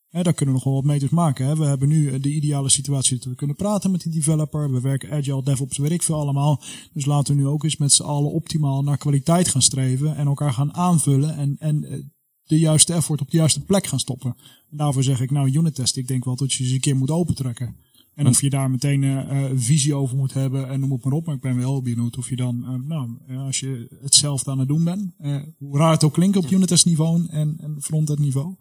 Hè, 0.07 0.23
daar 0.23 0.33
kunnen 0.33 0.55
we 0.55 0.61
nog 0.61 0.73
wel 0.73 0.81
wat 0.81 0.91
meters 0.91 1.11
maken. 1.11 1.45
Hè. 1.45 1.55
We 1.55 1.65
hebben 1.65 1.87
nu 1.87 2.09
eh, 2.11 2.21
de 2.21 2.33
ideale 2.33 2.69
situatie 2.69 3.17
dat 3.17 3.25
we 3.25 3.35
kunnen 3.35 3.55
praten 3.55 3.91
met 3.91 4.01
die 4.01 4.11
developer. 4.11 4.71
We 4.71 4.81
werken 4.81 5.11
agile, 5.11 5.43
DevOps, 5.43 5.77
weet 5.77 5.91
ik 5.91 6.03
veel 6.03 6.19
allemaal. 6.19 6.61
Dus 6.93 7.05
laten 7.05 7.35
we 7.35 7.41
nu 7.41 7.47
ook 7.47 7.63
eens 7.63 7.77
met 7.77 7.91
z'n 7.91 8.03
allen 8.03 8.31
optimaal 8.31 8.83
naar 8.83 8.97
kwaliteit 8.97 9.47
gaan 9.47 9.61
streven. 9.61 10.15
En 10.15 10.27
elkaar 10.27 10.53
gaan 10.53 10.73
aanvullen. 10.73 11.35
En, 11.35 11.55
en 11.59 11.83
eh, 11.83 11.99
de 12.43 12.59
juiste 12.59 12.93
effort 12.93 13.21
op 13.21 13.31
de 13.31 13.37
juiste 13.37 13.65
plek 13.65 13.87
gaan 13.87 13.99
stoppen. 13.99 14.35
En 14.69 14.77
daarvoor 14.77 15.03
zeg 15.03 15.21
ik, 15.21 15.31
nou, 15.31 15.51
unit 15.51 15.75
test, 15.75 15.97
ik 15.97 16.07
denk 16.07 16.25
wel 16.25 16.35
dat 16.35 16.53
je 16.53 16.67
ze 16.67 16.73
een 16.73 16.79
keer 16.79 16.95
moet 16.95 17.11
opentrekken. 17.11 17.75
En 18.17 18.27
of 18.27 18.41
je 18.41 18.49
daar 18.49 18.69
meteen 18.71 19.03
een 19.03 19.61
visie 19.61 19.95
over 19.95 20.17
moet 20.17 20.33
hebben 20.33 20.69
en 20.69 20.79
noem 20.79 20.91
het 20.91 21.03
maar 21.03 21.13
op. 21.13 21.25
Maar 21.25 21.35
ik 21.35 21.41
ben 21.41 21.57
wel 21.57 21.81
benieuwd 21.81 22.17
of 22.17 22.29
je 22.29 22.35
dan, 22.35 22.65
eh, 22.65 22.73
nou, 22.87 23.09
als 23.45 23.59
je 23.59 23.97
hetzelfde 24.01 24.51
aan 24.51 24.59
het 24.59 24.67
doen 24.67 24.83
bent. 24.83 25.11
hoe 25.57 25.77
raar 25.77 25.91
het 25.91 26.03
ook 26.03 26.13
klinkt 26.13 26.37
op 26.37 26.49
unit 26.51 26.67
test 26.67 26.85
niveau 26.85 27.27
en, 27.29 27.57
en 27.59 27.75
front-end 27.81 28.19
niveau. 28.19 28.55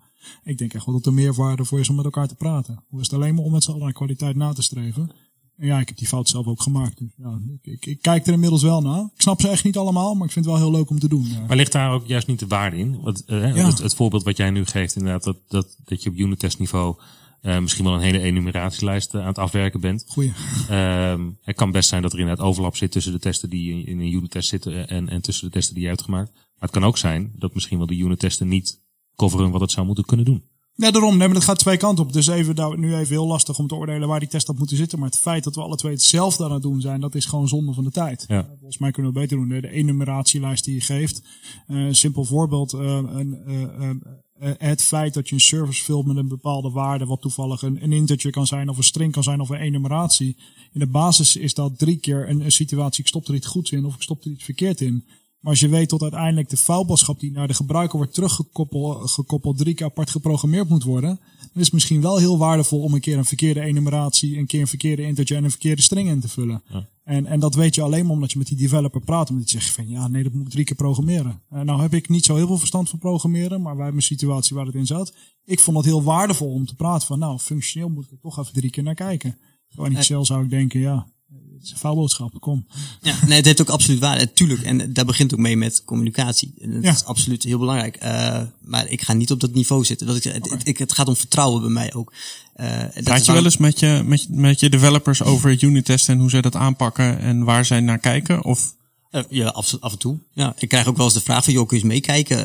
Ik 0.44 0.58
denk 0.58 0.74
echt 0.74 0.86
wel 0.86 0.94
dat 0.94 1.06
er 1.06 1.12
meerwaarde 1.14 1.64
voor 1.64 1.80
is 1.80 1.88
om 1.88 1.96
met 1.96 2.04
elkaar 2.04 2.28
te 2.28 2.34
praten. 2.34 2.84
Hoe 2.88 3.00
is 3.00 3.06
het 3.10 3.16
alleen 3.20 3.34
maar 3.34 3.44
om 3.44 3.52
met 3.52 3.62
z'n 3.64 3.70
allen 3.70 3.82
naar 3.82 3.92
kwaliteit 3.92 4.36
na 4.36 4.52
te 4.52 4.62
streven. 4.62 5.10
En 5.56 5.66
ja, 5.66 5.78
ik 5.80 5.88
heb 5.88 5.96
die 5.96 6.06
fout 6.08 6.28
zelf 6.28 6.46
ook 6.46 6.62
gemaakt. 6.62 6.98
Dus 6.98 7.08
ja, 7.16 7.40
ik, 7.62 7.72
ik, 7.72 7.86
ik 7.86 8.02
kijk 8.02 8.26
er 8.26 8.32
inmiddels 8.32 8.62
wel 8.62 8.82
naar. 8.82 9.00
Ik 9.14 9.20
snap 9.20 9.40
ze 9.40 9.48
echt 9.48 9.64
niet 9.64 9.76
allemaal, 9.76 10.14
maar 10.14 10.26
ik 10.26 10.32
vind 10.32 10.44
het 10.44 10.54
wel 10.54 10.62
heel 10.64 10.72
leuk 10.78 10.90
om 10.90 10.98
te 10.98 11.08
doen. 11.08 11.26
Ja. 11.28 11.44
Maar 11.46 11.56
ligt 11.56 11.72
daar 11.72 11.92
ook 11.92 12.06
juist 12.06 12.26
niet 12.26 12.38
de 12.38 12.46
waarde 12.46 12.76
in? 12.76 13.00
Want, 13.00 13.22
Ja. 13.26 13.36
het, 13.36 13.78
het 13.78 13.94
voorbeeld 13.94 14.22
wat 14.24 14.36
jij 14.36 14.50
nu 14.50 14.64
geeft, 14.64 14.96
inderdaad, 14.96 15.24
dat, 15.24 15.36
dat, 15.48 15.76
dat 15.84 16.02
je 16.02 16.10
op 16.10 16.16
unit 16.16 16.38
test 16.38 16.58
niveau 16.58 16.96
eh, 17.46 17.58
misschien 17.58 17.84
wel 17.84 17.94
een 17.94 18.00
hele 18.00 18.20
enumeratielijst 18.20 19.14
eh, 19.14 19.20
aan 19.20 19.26
het 19.26 19.38
afwerken 19.38 19.80
bent. 19.80 20.04
Goeie. 20.08 20.32
Ehm, 20.68 21.30
het 21.42 21.56
kan 21.56 21.70
best 21.70 21.88
zijn 21.88 22.02
dat 22.02 22.12
er 22.12 22.18
inderdaad 22.18 22.46
overlap 22.46 22.76
zit 22.76 22.90
tussen 22.92 23.12
de 23.12 23.18
testen 23.18 23.50
die 23.50 23.70
in- 23.72 23.86
in 23.86 24.00
een 24.00 24.12
unit 24.12 24.30
test 24.30 24.48
zitten 24.48 24.88
en, 24.88 25.08
en 25.08 25.20
tussen 25.20 25.46
de 25.46 25.52
testen 25.52 25.74
die 25.74 25.82
je 25.82 25.88
hebt 25.88 26.02
gemaakt. 26.02 26.32
Maar 26.32 26.42
het 26.58 26.70
kan 26.70 26.84
ook 26.84 26.98
zijn 26.98 27.32
dat 27.36 27.54
misschien 27.54 27.78
wel 27.78 27.86
de 27.86 27.96
unit 27.96 28.18
testen 28.18 28.48
niet 28.48 28.80
coveren 29.16 29.50
wat 29.50 29.60
het 29.60 29.70
zou 29.70 29.86
moeten 29.86 30.04
kunnen 30.04 30.26
doen. 30.26 30.44
Ja, 30.76 30.90
daarom. 30.90 31.16
Nee, 31.16 31.26
maar 31.26 31.36
dat 31.36 31.44
gaat 31.44 31.58
twee 31.58 31.76
kanten 31.76 32.04
op. 32.04 32.12
Dus 32.12 32.26
even, 32.26 32.54
nou, 32.54 32.78
nu 32.78 32.94
even 32.94 33.14
heel 33.14 33.26
lastig 33.26 33.58
om 33.58 33.66
te 33.66 33.74
oordelen 33.74 34.08
waar 34.08 34.20
die 34.20 34.28
test 34.28 34.48
op 34.48 34.58
moeten 34.58 34.76
zitten. 34.76 34.98
Maar 34.98 35.08
het 35.08 35.18
feit 35.18 35.44
dat 35.44 35.54
we 35.54 35.60
alle 35.62 35.76
twee 35.76 35.92
hetzelfde 35.92 36.44
aan 36.44 36.52
het 36.52 36.62
doen 36.62 36.80
zijn, 36.80 37.00
dat 37.00 37.14
is 37.14 37.24
gewoon 37.24 37.48
zonde 37.48 37.72
van 37.72 37.84
de 37.84 37.90
tijd. 37.90 38.24
Ja. 38.28 38.46
Volgens 38.58 38.78
mij 38.78 38.90
kunnen 38.90 39.12
we 39.12 39.18
het 39.20 39.28
beter 39.28 39.48
doen. 39.48 39.60
De 39.60 39.70
enumeratielijst 39.70 40.64
die 40.64 40.74
je 40.74 40.80
geeft. 40.80 41.22
Eh, 41.66 41.76
een 41.76 41.94
simpel 41.96 42.24
voorbeeld. 42.24 42.72
eh, 42.72 42.80
een, 42.80 43.44
eh, 43.44 44.50
het 44.58 44.82
feit 44.82 45.14
dat 45.14 45.28
je 45.28 45.34
een 45.34 45.40
service 45.40 45.84
vult 45.84 46.06
met 46.06 46.16
een 46.16 46.28
bepaalde 46.28 46.70
waarde, 46.70 47.06
wat 47.06 47.20
toevallig 47.20 47.62
een, 47.62 47.82
een 47.82 47.92
integer 47.92 48.30
kan 48.30 48.46
zijn, 48.46 48.68
of 48.68 48.76
een 48.76 48.84
string 48.84 49.12
kan 49.12 49.22
zijn, 49.22 49.40
of 49.40 49.48
een 49.48 49.60
enumeratie. 49.60 50.36
In 50.72 50.80
de 50.80 50.86
basis 50.86 51.36
is 51.36 51.54
dat 51.54 51.78
drie 51.78 51.96
keer 51.96 52.28
een, 52.28 52.40
een 52.40 52.52
situatie, 52.52 53.00
ik 53.00 53.08
stop 53.08 53.28
er 53.28 53.34
iets 53.34 53.46
goeds 53.46 53.70
in, 53.70 53.84
of 53.84 53.94
ik 53.94 54.02
stop 54.02 54.24
er 54.24 54.30
iets 54.30 54.44
verkeerd 54.44 54.80
in. 54.80 55.04
Maar 55.40 55.50
als 55.50 55.60
je 55.60 55.68
weet 55.68 55.88
tot 55.88 56.02
uiteindelijk 56.02 56.48
de 56.48 56.56
foutboodschap 56.56 57.20
die 57.20 57.32
naar 57.32 57.48
de 57.48 57.54
gebruiker 57.54 57.96
wordt 57.96 58.14
teruggekoppeld 58.14 59.10
gekoppeld, 59.10 59.58
drie 59.58 59.74
keer 59.74 59.86
apart 59.86 60.10
geprogrammeerd 60.10 60.68
moet 60.68 60.84
worden, 60.84 61.20
dan 61.38 61.50
is 61.54 61.64
het 61.64 61.72
misschien 61.72 62.00
wel 62.00 62.16
heel 62.16 62.38
waardevol 62.38 62.82
om 62.82 62.94
een 62.94 63.00
keer 63.00 63.18
een 63.18 63.24
verkeerde 63.24 63.60
enumeratie, 63.60 64.38
een 64.38 64.46
keer 64.46 64.60
een 64.60 64.66
verkeerde 64.66 65.02
integer 65.02 65.36
en 65.36 65.44
een 65.44 65.50
verkeerde 65.50 65.82
string 65.82 66.08
in 66.08 66.20
te 66.20 66.28
vullen. 66.28 66.62
En, 67.06 67.26
en 67.26 67.40
dat 67.40 67.54
weet 67.54 67.74
je 67.74 67.82
alleen 67.82 68.04
maar 68.04 68.14
omdat 68.14 68.32
je 68.32 68.38
met 68.38 68.46
die 68.46 68.56
developer 68.56 69.00
praat. 69.00 69.30
Omdat 69.30 69.50
je 69.50 69.58
zegt 69.60 69.74
van 69.74 69.88
ja, 69.88 70.08
nee, 70.08 70.22
dat 70.22 70.32
moet 70.32 70.46
ik 70.46 70.52
drie 70.52 70.64
keer 70.64 70.76
programmeren. 70.76 71.42
Uh, 71.52 71.60
nou 71.60 71.80
heb 71.80 71.94
ik 71.94 72.08
niet 72.08 72.24
zo 72.24 72.34
heel 72.34 72.46
veel 72.46 72.58
verstand 72.58 72.88
van 72.88 72.98
programmeren, 72.98 73.62
maar 73.62 73.74
wij 73.74 73.84
hebben 73.84 74.02
een 74.02 74.06
situatie 74.06 74.56
waar 74.56 74.66
het 74.66 74.74
in 74.74 74.86
zat. 74.86 75.14
Ik 75.44 75.60
vond 75.60 75.76
het 75.76 75.86
heel 75.86 76.02
waardevol 76.02 76.52
om 76.52 76.66
te 76.66 76.74
praten 76.74 77.06
van 77.06 77.18
nou, 77.18 77.38
functioneel 77.38 77.88
moet 77.88 78.04
ik 78.04 78.10
er 78.10 78.20
toch 78.20 78.38
even 78.38 78.52
drie 78.52 78.70
keer 78.70 78.82
naar 78.82 78.94
kijken. 78.94 79.38
Zo 79.68 79.84
in 79.84 79.96
Excel 79.96 80.24
zou 80.24 80.44
ik 80.44 80.50
denken, 80.50 80.80
ja, 80.80 81.06
het 81.54 81.62
is 81.64 81.70
een 81.70 81.76
foutboodschap, 81.78 82.40
kom. 82.40 82.66
Ja, 83.00 83.16
nee, 83.26 83.36
het 83.36 83.44
heeft 83.46 83.60
ook 83.60 83.68
absoluut 83.68 84.00
waarde. 84.00 84.32
Tuurlijk. 84.32 84.62
En 84.62 84.92
daar 84.92 85.04
begint 85.04 85.32
ook 85.32 85.38
mee 85.40 85.56
met 85.56 85.84
communicatie. 85.84 86.54
En 86.60 86.72
dat 86.72 86.82
Ja. 86.82 86.90
is 86.92 87.04
absoluut 87.04 87.42
heel 87.42 87.58
belangrijk. 87.58 87.96
Eh, 87.96 88.42
maar 88.60 88.88
ik 88.88 89.02
ga 89.02 89.12
niet 89.12 89.30
op 89.30 89.40
dat 89.40 89.52
niveau 89.52 89.84
zitten. 89.84 90.06
Dat 90.06 90.16
ik, 90.16 90.22
het, 90.24 90.50
het, 90.50 90.68
ik- 90.68 90.78
het 90.78 90.92
gaat 90.92 91.08
om 91.08 91.16
vertrouwen 91.16 91.60
bij 91.60 91.70
mij 91.70 91.94
ook. 91.94 92.12
Dat 92.54 92.90
is 92.96 93.02
Praat 93.02 93.26
je 93.26 93.32
wel 93.32 93.44
eens 93.44 93.56
met 93.56 93.80
je, 93.80 94.02
met, 94.04 94.26
met 94.30 94.60
je 94.60 94.68
developers 94.70 95.22
over 95.22 95.62
unit 95.64 95.84
testen 95.84 96.14
en 96.14 96.20
hoe 96.20 96.30
zij 96.30 96.40
dat 96.40 96.54
aanpakken 96.56 97.18
en 97.18 97.44
waar 97.44 97.64
zij 97.64 97.80
naar 97.80 97.98
kijken? 97.98 98.44
Of 98.44 98.74
Eh, 99.10 99.22
ja, 99.28 99.48
af, 99.48 99.76
af 99.80 99.92
en 99.92 99.98
toe. 99.98 100.18
Ja, 100.32 100.54
ik 100.58 100.68
krijg 100.68 100.86
ook 100.86 100.96
wel 100.96 101.04
eens 101.04 101.14
de 101.14 101.20
vraag 101.20 101.44
van, 101.44 101.52
joh, 101.52 101.66
kun 101.68 101.76
je 101.76 101.82
eens 101.82 101.92
meekijken? 101.92 102.36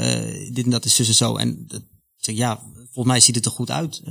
Dit 0.53 0.65
en 0.65 0.71
dat 0.71 0.85
is 0.85 0.95
zus 0.95 1.07
en 1.07 1.13
zo. 1.13 1.35
En 1.35 1.67
zeg, 2.17 2.35
ja, 2.35 2.59
volgens 2.75 3.05
mij 3.05 3.19
ziet 3.19 3.35
het 3.35 3.45
er 3.45 3.51
goed 3.51 3.71
uit. 3.71 4.01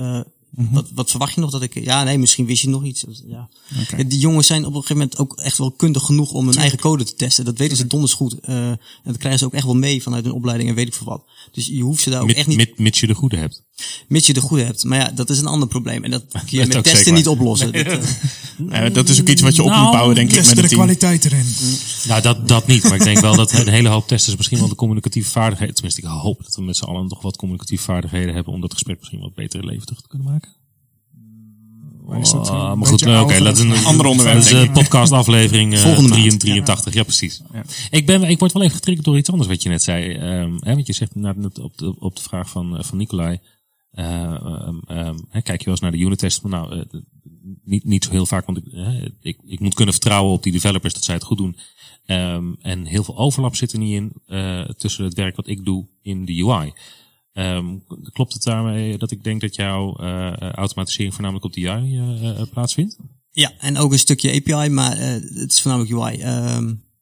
Mhm. 0.51 0.75
wat, 0.75 0.91
wat 0.95 1.11
verwacht 1.11 1.35
je 1.35 1.41
nog 1.41 1.51
dat 1.51 1.63
ik... 1.63 1.85
Ja, 1.85 2.05
nee, 2.05 2.19
misschien 2.19 2.47
wist 2.47 2.63
je 2.63 2.69
nog 2.69 2.85
iets. 2.85 3.05
Ja. 3.27 3.49
Ja, 3.97 4.05
die 4.05 4.19
jongens 4.19 4.47
zijn 4.47 4.61
op 4.65 4.75
een 4.75 4.81
gegeven 4.83 4.97
moment 4.97 5.19
ook 5.19 5.37
echt 5.37 5.59
wel 5.59 5.71
kundig 5.71 6.03
genoeg 6.03 6.33
om 6.33 6.47
hun 6.47 6.57
eigen 6.57 6.79
code 6.79 7.05
te 7.05 7.15
testen. 7.15 7.45
Dat 7.45 7.59
weten 7.59 7.77
ze 7.77 7.87
donders 7.87 8.13
goed. 8.13 8.41
Eh, 8.41 8.69
en 8.71 8.79
dat 9.05 9.17
krijgen 9.17 9.39
ze 9.39 9.45
ook 9.47 9.55
echt 9.55 9.65
wel 9.65 9.75
mee 9.75 10.03
vanuit 10.03 10.25
hun 10.25 10.33
opleiding 10.35 10.69
en 10.69 10.75
weet 10.75 10.87
ik 10.87 10.95
veel 10.95 11.07
wat. 11.07 11.25
Dus 11.53 11.67
je 11.67 11.83
hoeft 11.83 12.03
ze 12.03 12.11
daar 12.11 12.23
ook 12.23 12.31
echt 12.31 12.47
niet... 12.47 12.57
mit- 12.57 12.79
mits 12.79 13.01
je 13.01 13.07
de 13.07 13.15
goede 13.15 13.37
hebt. 13.37 13.63
Mits 14.09 14.27
je 14.27 14.33
de 14.33 14.41
goede 14.41 14.65
hebt. 14.65 14.85
Maar 14.85 14.99
ja, 14.99 15.11
dat 15.15 15.31
is 15.31 15.39
een 15.39 15.47
ander 15.47 15.69
probleem. 15.69 16.05
En 16.05 16.11
dat 16.11 16.25
kun 16.47 16.59
je 16.59 16.67
met 16.67 16.85
testen 16.85 17.15
niet 17.15 17.29
oplossen. 17.29 17.73
Dat, 18.61 18.71
eh, 18.71 18.93
dat 18.93 19.09
is 19.09 19.21
ook 19.21 19.29
iets 19.29 19.43
wat 19.43 19.57
je 19.57 19.63
op 19.63 19.69
Nou, 19.69 19.83
moet 19.83 19.93
bouwen, 19.93 20.15
denk 20.15 20.33
ik, 20.33 20.37
met 20.37 20.57
de 20.57 20.63
team. 20.63 20.67
kwaliteit 20.69 21.25
erin. 21.25 21.47
Nou, 22.09 22.23
dat, 22.23 22.49
dat 22.49 22.67
niet. 22.67 22.83
Maar 22.83 22.95
ik 22.95 23.03
denk 23.05 23.19
wel 23.19 23.37
dat 23.37 23.53
een 23.53 23.69
hele 23.69 23.89
hoop 23.89 24.09
testers 24.09 24.37
misschien 24.37 24.59
wel 24.59 24.69
de 24.69 24.75
communicatieve 24.75 25.31
vaardigheden... 25.31 25.75
Tenminste, 25.75 26.01
ik 26.01 26.07
hoop 26.07 26.43
dat 26.45 26.55
we 26.55 26.63
met 26.63 26.77
z'n 26.77 26.85
allen 26.85 27.09
toch 27.09 27.23
wat 27.23 27.37
communicatieve 27.37 27.85
vaardigheden 27.85 28.35
hebben... 28.35 28.53
om 28.53 28.61
dat 28.61 28.73
gesprek 28.73 28.99
misschien 28.99 29.21
wat 29.21 29.35
beter 29.35 29.65
levendig 29.65 30.01
te 30.01 30.09
kunnen 30.09 30.29
maken. 30.33 30.51
Is 32.19 32.31
dat 32.31 32.49
Ah, 32.49 32.75
maar 32.75 32.87
goed, 32.87 33.05
nou, 33.05 33.25
oké, 33.25 33.43
dat 33.43 33.57
is 33.57 33.63
een 33.63 33.85
Ander 33.85 34.07
onderwerp, 34.07 34.37
Dat 34.37 34.47
is 34.47 34.53
een 34.53 34.73
podcast 34.73 35.13
aflevering 35.13 35.75
eh, 35.75 35.81
Volgende 35.81 36.09
maand. 36.09 36.41
83. 36.41 36.95
Ja, 36.95 37.03
precies. 37.03 37.41
Ik, 37.91 38.07
ben, 38.07 38.23
ik 38.23 38.39
word 38.39 38.53
wel 38.53 38.63
even 38.63 38.75
getriggerd 38.75 39.07
door 39.07 39.17
iets 39.17 39.31
anders 39.31 39.49
wat 39.49 39.63
je 39.63 39.69
net 39.69 39.83
zei. 39.83 40.13
Ehm, 40.13 40.53
hè, 40.61 40.75
want 40.75 40.87
je 40.87 40.93
zegt 40.93 41.15
net 41.15 41.37
net 41.37 41.59
op 41.59 41.79
de, 41.79 41.95
op 41.99 42.17
de 42.17 42.23
vraag 42.23 42.51
van, 42.51 42.77
eh, 42.79 42.85
van 42.85 42.99
Nicolai. 42.99 43.39
Ehm, 44.01 45.19
hè, 45.29 45.43
kijk 45.43 45.59
je 45.59 45.65
wel 45.65 45.75
eens 45.75 45.81
naar 45.81 45.93
de 45.93 45.99
unit 45.99 46.19
test? 46.19 46.43
Maar 46.43 46.51
Nou, 46.51 46.81
eh, 46.81 47.01
niet, 47.65 47.85
niet 47.85 48.05
zo 48.05 48.11
heel 48.11 48.27
vaak, 48.27 48.47
want 48.47 48.59
ik, 48.59 48.65
hè, 48.71 49.13
ik, 49.21 49.39
ik 49.45 49.61
moet 49.61 49.75
kunnen 49.75 49.95
vertrouwen 49.95 50.33
op 50.33 50.43
die 50.43 50.53
developers 50.53 50.95
dat 50.95 51.05
zij 51.05 51.15
het 51.15 51.25
goed 51.25 51.39
doen. 51.39 51.57
Ehm, 52.07 52.53
en 52.61 52.85
heel 52.85 53.05
veel 53.05 53.19
overlap 53.19 53.57
zit 53.57 53.73
er 53.73 53.79
niet 53.79 53.95
in 53.95 54.13
eh, 54.27 54.65
tussen 54.65 55.05
het 55.05 55.15
werk 55.15 55.37
wat 55.37 55.49
ik 55.49 55.65
doe 55.65 55.87
in 56.03 56.25
de 56.25 56.45
UI. 56.45 56.73
Ehm, 57.33 57.77
klopt 58.13 58.33
het 58.33 58.43
daarmee 58.43 58.99
dat 58.99 59.11
ik 59.11 59.25
denk 59.25 59.41
dat 59.41 59.55
jouw 59.55 59.97
eh, 59.97 60.33
automatisering 60.33 61.13
voornamelijk 61.15 61.47
op 61.47 61.53
de 61.53 61.69
UI 61.69 61.99
eh, 61.99 62.43
plaatsvindt? 62.51 62.99
Ja, 63.31 63.53
en 63.59 63.79
ook 63.79 63.93
een 63.93 63.99
stukje 63.99 64.35
API, 64.35 64.69
maar 64.69 64.99
het 64.99 65.53
is 65.53 65.61
voornamelijk 65.61 65.93
UI. 65.95 66.19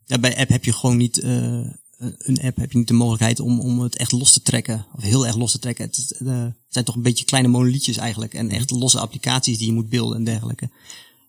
Ja, 0.05 0.19
bij 0.19 0.37
app 0.37 0.49
heb 0.49 0.65
je 0.65 0.73
gewoon 0.73 0.97
niet, 0.97 1.23
een 1.23 2.41
app 2.43 2.57
heb 2.57 2.73
je 2.73 2.79
niet 2.79 2.89
de 2.89 2.95
mogelijkheid 2.95 3.41
om, 3.41 3.61
om 3.61 3.81
het 3.81 3.97
echt 3.97 4.13
los 4.13 4.33
te 4.33 4.43
trekken. 4.43 4.87
Of 4.95 5.03
heel 5.03 5.27
erg 5.27 5.37
los 5.37 5.53
te 5.53 5.59
trekken. 5.59 5.85
Het 5.85 6.21
zijn 6.69 6.85
toch 6.85 6.95
een 6.95 7.03
beetje 7.03 7.25
kleine 7.25 7.49
monolietjes 7.49 7.97
eigenlijk. 7.97 8.35
En 8.35 8.51
echt 8.51 8.71
losse 8.71 9.01
applicaties 9.01 9.59
die 9.59 9.67
je 9.67 9.73
moet 9.73 9.89
beelden 9.89 10.17
en 10.17 10.25
dergelijke. 10.25 10.71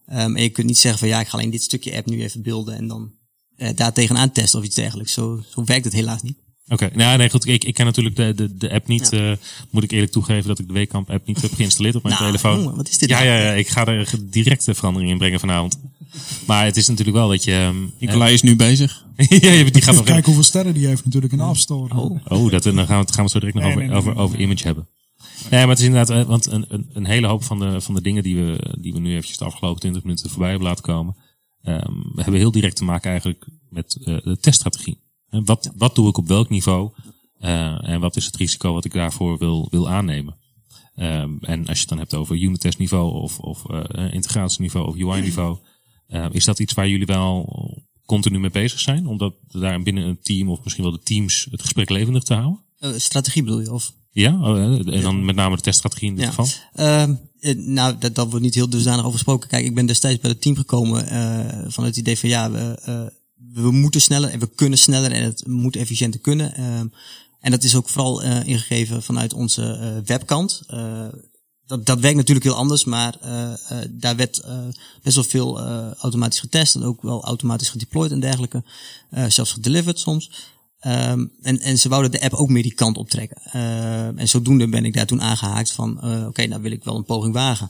Ehm, 0.05 0.35
en 0.35 0.43
je 0.43 0.49
kunt 0.49 0.67
niet 0.67 0.77
zeggen 0.77 0.99
van 0.99 1.07
ja, 1.09 1.19
ik 1.19 1.27
ga 1.27 1.37
alleen 1.37 1.49
dit 1.49 1.63
stukje 1.63 1.95
app 1.95 2.05
nu 2.05 2.23
even 2.23 2.41
beelden 2.41 2.75
en 2.75 2.87
dan 2.87 3.11
eh, 3.55 3.69
daar 3.75 3.93
tegenaan 3.93 4.31
testen 4.31 4.59
of 4.59 4.65
iets 4.65 4.75
dergelijks. 4.75 5.13
Zo, 5.13 5.43
zo 5.49 5.63
werkt 5.63 5.85
het 5.85 5.93
helaas 5.93 6.21
niet. 6.21 6.37
Oké, 6.67 6.89
nou 6.93 7.17
nee, 7.17 7.29
goed. 7.29 7.45
Ik, 7.47 7.63
ik 7.63 7.73
ken 7.73 7.85
natuurlijk 7.85 8.15
de, 8.15 8.33
de, 8.35 8.57
de 8.57 8.71
app 8.71 8.87
niet. 8.87 9.13
eh, 9.13 9.31
moet 9.69 9.83
ik 9.83 9.91
eerlijk 9.91 10.11
toegeven 10.11 10.47
dat 10.47 10.59
ik 10.59 10.67
de 10.67 10.73
Weekamp 10.73 11.09
app 11.09 11.27
niet 11.27 11.41
heb 11.41 11.53
geïnstalleerd 11.53 11.95
op 11.95 12.03
mijn 12.03 12.15
Nou, 12.15 12.25
telefoon. 12.25 12.59
jongen, 12.59 12.75
wat 12.75 12.89
is 12.89 12.97
dit 12.97 13.09
Ja, 13.09 13.15
nou? 13.19 13.29
ja, 13.29 13.37
ja, 13.39 13.51
ik 13.51 13.67
ga 13.67 13.85
er 13.85 14.09
direct 14.21 14.65
de 14.65 14.73
verandering 14.75 15.11
in 15.11 15.17
brengen 15.17 15.39
vanavond. 15.39 15.79
Maar 16.47 16.65
het 16.65 16.77
is 16.77 16.87
natuurlijk 16.87 17.17
wel 17.17 17.27
dat 17.29 17.43
je. 17.43 17.51
ehm, 17.51 17.75
Nicolai 17.99 18.33
is 18.33 18.41
nu 18.41 18.55
bezig. 18.55 19.05
ja, 19.17 19.63
die 19.63 19.81
gaat 19.81 19.95
nog. 19.95 20.03
Kijk 20.03 20.25
hoeveel 20.25 20.43
sterren 20.43 20.73
die 20.73 20.87
heeft 20.87 21.05
natuurlijk 21.05 21.31
in 21.33 21.37
de 21.39 21.43
App 21.45 21.57
Store. 21.57 21.95
Oh, 22.27 22.51
dat, 22.51 22.63
dan 22.63 22.73
gaan 22.75 22.85
we, 22.87 22.93
het- 22.93 23.11
gaan 23.11 23.15
we 23.15 23.21
het 23.21 23.31
zo 23.31 23.39
direct 23.39 23.53
nog 23.55 23.63
Nee, 23.63 23.71
over, 23.73 23.81
nee, 23.81 23.89
nee, 23.89 23.97
over, 23.97 24.13
nee. 24.13 24.23
over 24.23 24.39
image 24.39 24.63
hebben. 24.63 24.87
Nee, 25.49 25.59
maar 25.59 25.69
het 25.69 25.79
is 25.79 25.85
inderdaad, 25.85 26.09
eh, 26.09 26.27
want 26.27 26.45
een, 26.45 26.65
een, 26.67 26.89
een 26.93 27.05
hele 27.05 27.27
hoop 27.27 27.43
van 27.43 27.59
de, 27.59 27.81
van 27.81 27.95
de 27.95 28.01
dingen 28.01 28.23
die 28.23 28.35
we, 28.35 28.75
die 28.79 28.93
we 28.93 28.99
nu 28.99 29.11
eventjes 29.11 29.37
de 29.37 29.45
afgelopen 29.45 29.79
20 29.79 30.03
minuten 30.03 30.29
voorbij 30.29 30.49
hebben 30.49 30.67
laten 30.67 30.83
komen, 30.83 31.15
we 31.61 32.21
hebben 32.21 32.33
heel 32.33 32.51
direct 32.51 32.75
te 32.75 32.83
maken 32.83 33.09
eigenlijk 33.09 33.47
met 33.69 33.97
eh, 34.03 34.17
de 34.23 34.37
teststrategie. 34.39 35.01
Wat, 35.29 35.71
wat 35.75 35.95
doe 35.95 36.07
ik 36.07 36.17
op 36.17 36.27
welk 36.27 36.49
niveau? 36.49 36.91
Eh, 37.39 37.89
en 37.89 37.99
wat 37.99 38.15
is 38.15 38.25
het 38.25 38.35
risico 38.35 38.73
wat 38.73 38.85
ik 38.85 38.93
daarvoor 38.93 39.37
wil, 39.37 39.67
wil 39.71 39.89
aannemen? 39.89 40.37
Ehm, 40.95 41.37
en 41.41 41.59
als 41.59 41.75
je 41.75 41.79
het 41.79 41.89
dan 41.89 41.97
hebt 41.97 42.13
over 42.13 42.35
unit 42.35 42.59
test 42.59 42.77
niveau 42.77 43.13
of, 43.13 43.39
of 43.39 43.63
integratieniveau 44.11 44.87
of 44.87 44.95
UI 44.95 45.21
niveau, 45.21 45.57
is 46.31 46.45
dat 46.45 46.59
iets 46.59 46.73
waar 46.73 46.87
jullie 46.87 47.05
wel 47.05 47.47
continu 48.05 48.39
mee 48.39 48.49
bezig 48.49 48.79
zijn? 48.79 49.07
Omdat 49.07 49.33
daar 49.47 49.81
binnen 49.81 50.03
een 50.03 50.19
team 50.21 50.49
of 50.49 50.63
misschien 50.63 50.83
wel 50.83 50.93
de 50.93 51.03
teams 51.03 51.47
het 51.51 51.61
gesprek 51.61 51.89
levendig 51.89 52.23
te 52.23 52.33
houden? 52.33 52.63
Strategie 53.01 53.43
bedoel 53.43 53.59
je? 53.59 53.73
Of? 53.73 53.93
Ja, 54.11 54.39
eh, 54.41 54.93
en 54.95 55.01
dan 55.01 55.25
met 55.25 55.35
name 55.35 55.55
de 55.55 55.61
teststrategie 55.61 56.07
in 56.09 56.15
dit 56.15 56.23
Ja. 56.23 56.29
geval. 56.29 56.47
Ehm, 56.73 57.13
eh, 57.39 57.55
nou, 57.55 57.95
dat, 57.99 58.15
dat 58.15 58.29
wordt 58.29 58.45
niet 58.45 58.55
heel 58.55 58.69
dusdanig 58.69 58.99
over 58.99 59.11
gesproken. 59.11 59.49
Kijk, 59.49 59.65
ik 59.65 59.75
ben 59.75 59.85
destijds 59.85 60.19
bij 60.19 60.29
het 60.29 60.41
team 60.41 60.55
gekomen 60.55 61.07
eh, 61.07 61.65
van 61.67 61.83
het 61.83 61.97
idee 61.97 62.19
van 62.19 62.29
ja, 62.29 62.51
we, 62.51 62.79
eh, 62.83 63.01
we 63.53 63.71
moeten 63.71 64.01
sneller 64.01 64.29
en 64.29 64.39
we 64.39 64.49
kunnen 64.55 64.79
sneller 64.79 65.11
en 65.11 65.23
het 65.23 65.47
moet 65.47 65.75
efficiënter 65.75 66.19
kunnen. 66.19 66.55
Ehm, 66.55 66.87
en 67.39 67.51
dat 67.51 67.63
is 67.63 67.75
ook 67.75 67.89
vooral 67.89 68.21
ingegeven 68.21 69.03
vanuit 69.03 69.33
onze 69.33 70.01
webkant. 70.05 70.61
Dat, 71.65 71.85
dat 71.85 71.99
werkt 71.99 72.17
natuurlijk 72.17 72.45
heel 72.45 72.55
anders, 72.55 72.85
maar 72.85 73.17
daar 73.89 74.15
werd 74.15 74.43
best 75.03 75.15
wel 75.15 75.23
veel 75.23 75.59
automatisch 75.99 76.39
getest 76.39 76.75
en 76.75 76.83
ook 76.83 77.01
wel 77.01 77.23
automatisch 77.23 77.69
gedeployed 77.69 78.11
en 78.11 78.19
dergelijke. 78.19 78.63
Zelfs 79.27 79.51
gedelivered 79.51 79.99
soms. 79.99 80.31
Ehm, 80.79 81.25
en, 81.41 81.59
en 81.59 81.77
ze 81.79 81.89
wouden 81.89 82.11
de 82.11 82.21
app 82.21 82.33
ook 82.33 82.49
meer 82.49 82.63
die 82.63 82.73
kant 82.73 82.97
optrekken. 82.97 83.41
Ehm, 83.43 84.17
en 84.17 84.29
zodoende 84.29 84.67
ben 84.69 84.85
ik 84.85 84.93
daar 84.93 85.05
toen 85.05 85.21
aangehaakt 85.21 85.71
van, 85.71 86.01
eh, 86.01 86.27
oké, 86.27 86.45
nou 86.45 86.61
wil 86.61 86.71
ik 86.71 86.83
wel 86.83 86.95
een 86.95 87.03
poging 87.03 87.33
wagen. 87.33 87.69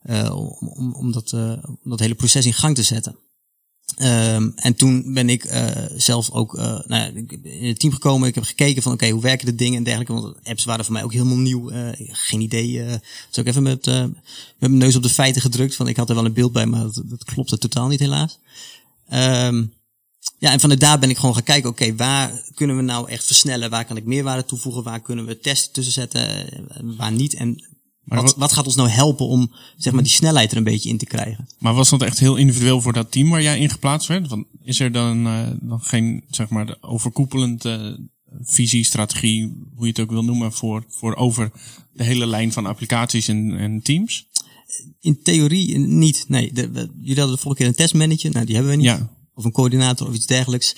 eh, 0.00 0.36
om, 0.36 0.68
om, 0.68 0.94
om, 0.94 1.12
dat, 1.12 1.32
eh, 1.32 1.52
dat 1.82 2.00
hele 2.00 2.14
proces 2.14 2.46
in 2.46 2.52
gang 2.52 2.74
te 2.74 2.82
zetten. 2.82 3.16
Ehm, 3.96 4.50
en 4.54 4.74
toen 4.74 5.12
ben 5.12 5.28
ik 5.28 5.48
zelf 5.96 6.30
ook 6.30 6.56
nou 6.56 6.94
ja, 6.94 7.04
ik 7.14 7.32
in 7.42 7.68
het 7.68 7.78
team 7.78 7.92
gekomen. 7.92 8.28
Ik 8.28 8.34
heb 8.34 8.44
gekeken 8.44 8.82
van 8.82 8.92
oké, 8.92 9.08
hoe 9.08 9.22
werken 9.22 9.46
de 9.46 9.54
dingen 9.54 9.76
en 9.76 9.84
dergelijke. 9.84 10.12
Want 10.12 10.36
apps 10.42 10.64
waren 10.64 10.84
voor 10.84 10.94
mij 10.94 11.04
ook 11.04 11.12
helemaal 11.12 11.36
nieuw. 11.36 11.70
Geen 11.96 12.40
idee. 12.40 12.84
dus 13.28 13.38
ook 13.38 13.46
even 13.46 13.62
met, 13.62 13.86
met 13.86 14.12
mijn 14.58 14.78
neus 14.78 14.96
op 14.96 15.02
de 15.02 15.08
feiten 15.08 15.42
gedrukt. 15.42 15.74
Van 15.74 15.88
ik 15.88 15.96
had 15.96 16.08
er 16.08 16.14
wel 16.14 16.24
een 16.24 16.32
beeld 16.32 16.52
bij, 16.52 16.66
maar 16.66 16.82
dat, 16.82 17.02
dat 17.04 17.24
klopte 17.24 17.58
totaal 17.58 17.88
niet 17.88 18.00
helaas. 18.00 18.38
Ja, 20.38 20.52
en 20.52 20.60
vanuit 20.60 20.80
daar 20.80 20.98
ben 20.98 21.10
ik 21.10 21.16
gewoon 21.16 21.34
gaan 21.34 21.42
kijken, 21.42 21.70
oké, 21.70 21.94
waar 21.96 22.42
kunnen 22.54 22.76
we 22.76 22.82
nou 22.82 23.08
echt 23.08 23.26
versnellen? 23.26 23.70
Waar 23.70 23.84
kan 23.84 23.96
ik 23.96 24.04
meerwaarde 24.04 24.44
toevoegen? 24.44 24.82
Waar 24.82 25.00
kunnen 25.00 25.26
we 25.26 25.38
testen 25.38 25.72
tussen 25.72 25.92
zetten? 25.92 26.52
eh, 26.52 26.80
Waar 26.96 27.12
niet? 27.12 27.34
En 27.34 27.64
wat, 28.04 28.34
wat- 28.36 28.52
gaat 28.52 28.66
ons 28.66 28.76
nou 28.76 28.88
helpen 28.88 29.26
om 29.26 29.52
zeg 29.76 29.92
maar, 29.92 30.02
die 30.02 30.12
snelheid 30.12 30.50
er 30.50 30.56
een 30.56 30.64
beetje 30.64 30.88
in 30.88 30.98
te 30.98 31.04
krijgen? 31.06 31.46
Maar 31.58 31.74
was 31.74 31.90
dat 31.90 32.02
echt 32.02 32.18
heel 32.18 32.36
individueel 32.36 32.80
voor 32.80 32.92
dat 32.92 33.10
team 33.12 33.30
waar 33.30 33.42
jij 33.42 33.58
in 33.58 33.70
geplaatst 33.70 34.08
werd? 34.08 34.28
Want 34.28 34.46
is 34.62 34.80
er 34.80 34.92
dan, 34.92 35.26
eh, 35.26 35.48
dan 35.60 35.80
geen, 35.80 36.24
zeg 36.30 36.48
maar, 36.48 36.66
de 36.66 36.76
overkoepelend 36.82 37.64
visie, 38.42 38.84
strategie, 38.84 39.42
hoe 39.74 39.84
je 39.84 39.90
het 39.92 40.00
ook 40.00 40.10
wil 40.10 40.24
noemen, 40.24 40.52
voor, 40.52 40.84
voor 40.88 41.14
over 41.14 41.52
de 41.92 42.04
hele 42.04 42.26
lijn 42.26 42.52
van 42.52 42.66
applicaties 42.66 43.28
en, 43.28 43.56
en 43.58 43.82
teams? 43.82 44.26
In 45.00 45.22
theorie 45.22 45.78
niet. 45.78 46.24
Nee, 46.28 46.52
de, 46.52 46.70
we- 46.70 46.90
jullie 47.00 47.18
hadden 47.18 47.36
de 47.36 47.42
vorige 47.42 47.60
keer 47.60 47.68
een 47.70 47.76
testmanager. 47.76 48.30
Nou, 48.30 48.46
die 48.46 48.54
hebben 48.54 48.72
we 48.72 48.78
niet. 48.78 48.86
Ja. 48.86 49.10
Of 49.40 49.46
een 49.46 49.52
coördinator 49.52 50.08
of 50.08 50.14
iets 50.14 50.26
dergelijks. 50.26 50.76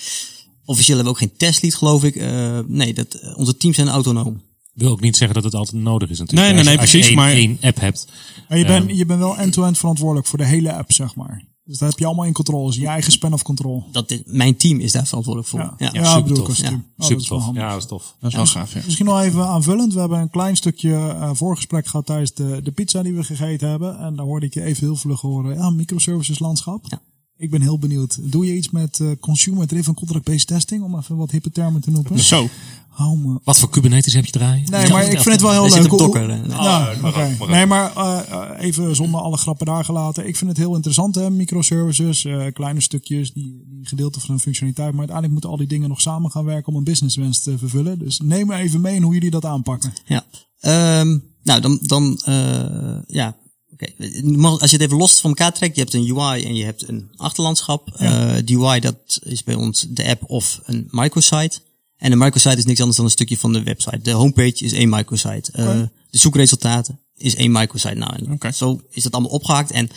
Officieel 0.64 0.96
hebben 0.96 1.14
we 1.14 1.20
ook 1.20 1.28
geen 1.28 1.36
testlead, 1.38 1.74
geloof 1.74 2.04
ik. 2.04 2.16
Eh, 2.16 2.58
nee, 2.66 2.94
dat, 2.94 3.14
eh, 3.14 3.38
onze 3.38 3.56
teams 3.56 3.76
zijn 3.76 3.88
autonoom. 3.88 4.42
Wil 4.74 4.90
ook 4.90 5.00
niet 5.00 5.16
zeggen 5.16 5.34
dat 5.34 5.44
het 5.44 5.54
altijd 5.54 5.82
nodig 5.82 6.10
is 6.10 6.18
natuurlijk. 6.18 6.48
Nee, 6.54 6.56
nee, 6.56 6.58
Als 6.58 6.68
je- 6.68 6.72
nee, 6.74 6.80
als 6.80 6.90
je 6.90 6.98
precies, 6.98 7.16
één- 7.16 7.50
maar- 7.50 7.60
één 7.60 7.70
app 7.70 7.80
hebt. 7.80 8.06
Maar 8.48 8.58
je 8.58 8.64
bent 8.64 8.96
je 8.98 9.06
bent 9.06 9.18
wel 9.18 9.36
end-to-end 9.36 9.78
verantwoordelijk 9.78 10.26
voor 10.26 10.38
de 10.38 10.44
hele 10.46 10.72
app, 10.72 10.92
zeg 10.92 11.14
maar. 11.14 11.50
Dus 11.64 11.78
dat 11.78 11.88
heb 11.90 11.98
je 11.98 12.06
allemaal 12.06 12.24
in 12.24 12.32
controle. 12.32 12.66
Dus 12.66 12.76
je 12.76 12.86
eigen 12.86 13.12
span 13.12 13.32
of 13.32 13.42
control. 13.42 13.84
Dat 13.92 14.10
is, 14.10 14.20
mijn 14.24 14.56
team 14.56 14.80
is 14.80 14.92
daar 14.92 15.06
verantwoordelijk 15.06 15.50
voor. 15.52 15.60
Ja, 15.60 15.74
Ja. 15.78 15.90
ja, 15.92 16.04
super 16.04 16.22
bedoel 16.28 16.44
tof. 16.44 16.56
Ja. 16.56 16.68
Oh, 16.68 16.78
dat 16.96 17.06
Super 17.06 17.24
tof. 17.24 17.50
Ja, 17.54 17.68
dat 17.70 17.78
is 17.78 17.86
tof. 17.88 18.16
Dat 18.20 18.30
is 18.30 18.36
wel 18.36 18.46
gaaf, 18.46 18.74
ja. 18.74 18.80
Misschien 18.84 19.06
nog 19.06 19.20
even 19.20 19.46
aanvullend. 19.46 19.92
We 19.94 20.00
hebben 20.00 20.18
een 20.18 20.30
klein 20.30 20.56
stukje 20.56 20.92
eh, 20.94 21.30
voorgesprek 21.32 21.86
gehad 21.86 22.06
tijdens 22.06 22.34
de, 22.34 22.60
de 22.62 22.70
pizza 22.72 23.02
die 23.02 23.12
we 23.12 23.24
gegeten 23.24 23.68
hebben. 23.68 23.98
En 23.98 24.16
daar 24.16 24.24
hoorde 24.26 24.46
ik 24.46 24.54
je 24.54 24.62
even 24.62 24.82
heel 24.86 24.96
vlug 24.96 25.20
horen. 25.20 25.54
Ja, 25.54 25.70
microservices 25.70 26.38
landschap. 26.38 26.84
Ja. 26.88 27.00
Ik 27.42 27.50
ben 27.50 27.60
heel 27.62 27.78
benieuwd. 27.78 28.18
Doe 28.32 28.46
je 28.46 28.56
iets 28.56 28.70
met 28.70 29.00
eh, 29.00 29.08
consumer 29.20 29.66
driven 29.66 29.94
contract-based 29.94 30.46
testing? 30.46 30.82
Om 30.82 30.98
even 30.98 31.16
wat 31.16 31.30
hippe 31.30 31.50
termen 31.50 31.80
te 31.80 31.90
noemen. 31.90 32.18
Zo. 32.18 32.48
Hou 32.88 33.18
me 33.18 33.40
Wat 33.44 33.58
voor 33.58 33.70
Kubernetes 33.70 34.14
heb 34.14 34.24
je 34.24 34.30
draaien? 34.30 34.70
Nee, 34.70 34.90
maar 34.90 35.04
ik 35.04 35.10
vind 35.10 35.24
het 35.24 35.40
wel 35.40 35.50
heel 35.50 35.60
Hij 35.62 35.70
leuk. 35.70 35.90
zit 35.90 35.98
Docker, 35.98 36.30
eh, 36.30 36.40
nee. 36.40 36.56
Ja, 36.56 36.94
maar. 37.00 37.48
Nee, 37.48 37.66
eh, 37.66 38.20
eh, 38.30 38.64
even 38.64 38.96
zonder 38.96 39.20
alle 39.20 39.36
grappen 39.36 39.66
daar 39.66 39.84
gelaten. 39.84 40.26
Ik 40.26 40.36
vind 40.36 40.50
het 40.50 40.58
heel 40.58 40.74
interessant, 40.74 41.14
hè, 41.14 41.30
microservices, 41.30 42.24
eh, 42.24 42.46
kleine 42.52 42.80
stukjes, 42.80 43.32
die, 43.32 43.64
die 43.68 43.86
gedeelte 43.86 44.20
van 44.20 44.34
een 44.34 44.40
functionaliteit. 44.40 44.90
Maar 44.90 44.98
uiteindelijk 44.98 45.32
moeten 45.32 45.50
al 45.50 45.66
die 45.66 45.78
dingen 45.78 45.88
nog 45.88 46.00
samen 46.00 46.30
gaan 46.30 46.44
werken 46.44 46.72
om 46.72 46.78
een 46.78 46.84
businesswens 46.84 47.42
te 47.42 47.58
vervullen. 47.58 47.98
Dus 47.98 48.20
neem 48.20 48.46
me 48.46 48.54
even 48.54 48.80
mee 48.80 48.94
in 48.94 49.02
hoe 49.02 49.14
jullie 49.14 49.30
dat 49.30 49.44
aanpakken. 49.44 49.92
Ja. 50.04 50.24
Ehm, 50.60 51.18
nou, 51.42 51.60
dan, 51.60 51.78
dan 51.82 52.20
eh, 52.24 52.98
ja. 53.06 53.36
Oké. 53.82 54.46
Als 54.48 54.70
je 54.70 54.76
het 54.76 54.86
even 54.86 54.96
los 54.96 55.20
van 55.20 55.30
elkaar 55.30 55.52
trekt, 55.52 55.74
je 55.74 55.80
hebt 55.80 55.94
een 55.94 56.16
UI 56.18 56.44
en 56.44 56.54
je 56.54 56.64
hebt 56.64 56.88
een 56.88 57.10
achterlandschap. 57.16 57.88
Eh 57.96 58.34
die 58.44 58.58
UI, 58.58 58.80
dat 58.80 59.20
is 59.22 59.42
bij 59.44 59.54
ons 59.54 59.86
de 59.88 60.04
app 60.08 60.22
of 60.26 60.60
een 60.64 60.88
microsite. 60.90 61.58
En 61.96 62.12
een 62.12 62.18
microsite 62.18 62.56
is 62.56 62.64
niks 62.64 62.78
anders 62.78 62.96
dan 62.96 63.06
een 63.06 63.12
stukje 63.12 63.38
van 63.38 63.52
de 63.52 63.62
website. 63.62 63.98
De 64.02 64.10
homepage 64.10 64.64
is 64.64 64.72
één 64.72 64.88
microsite. 64.88 65.52
Eh, 65.52 65.66
De 66.10 66.18
zoekresultaten 66.18 67.00
is 67.16 67.34
één 67.34 67.52
microsite. 67.52 67.94
Nou, 67.94 68.52
zo 68.52 68.80
is 68.90 69.02
dat 69.02 69.12
allemaal 69.12 69.30
opgehakt. 69.30 69.70
En 69.70 69.90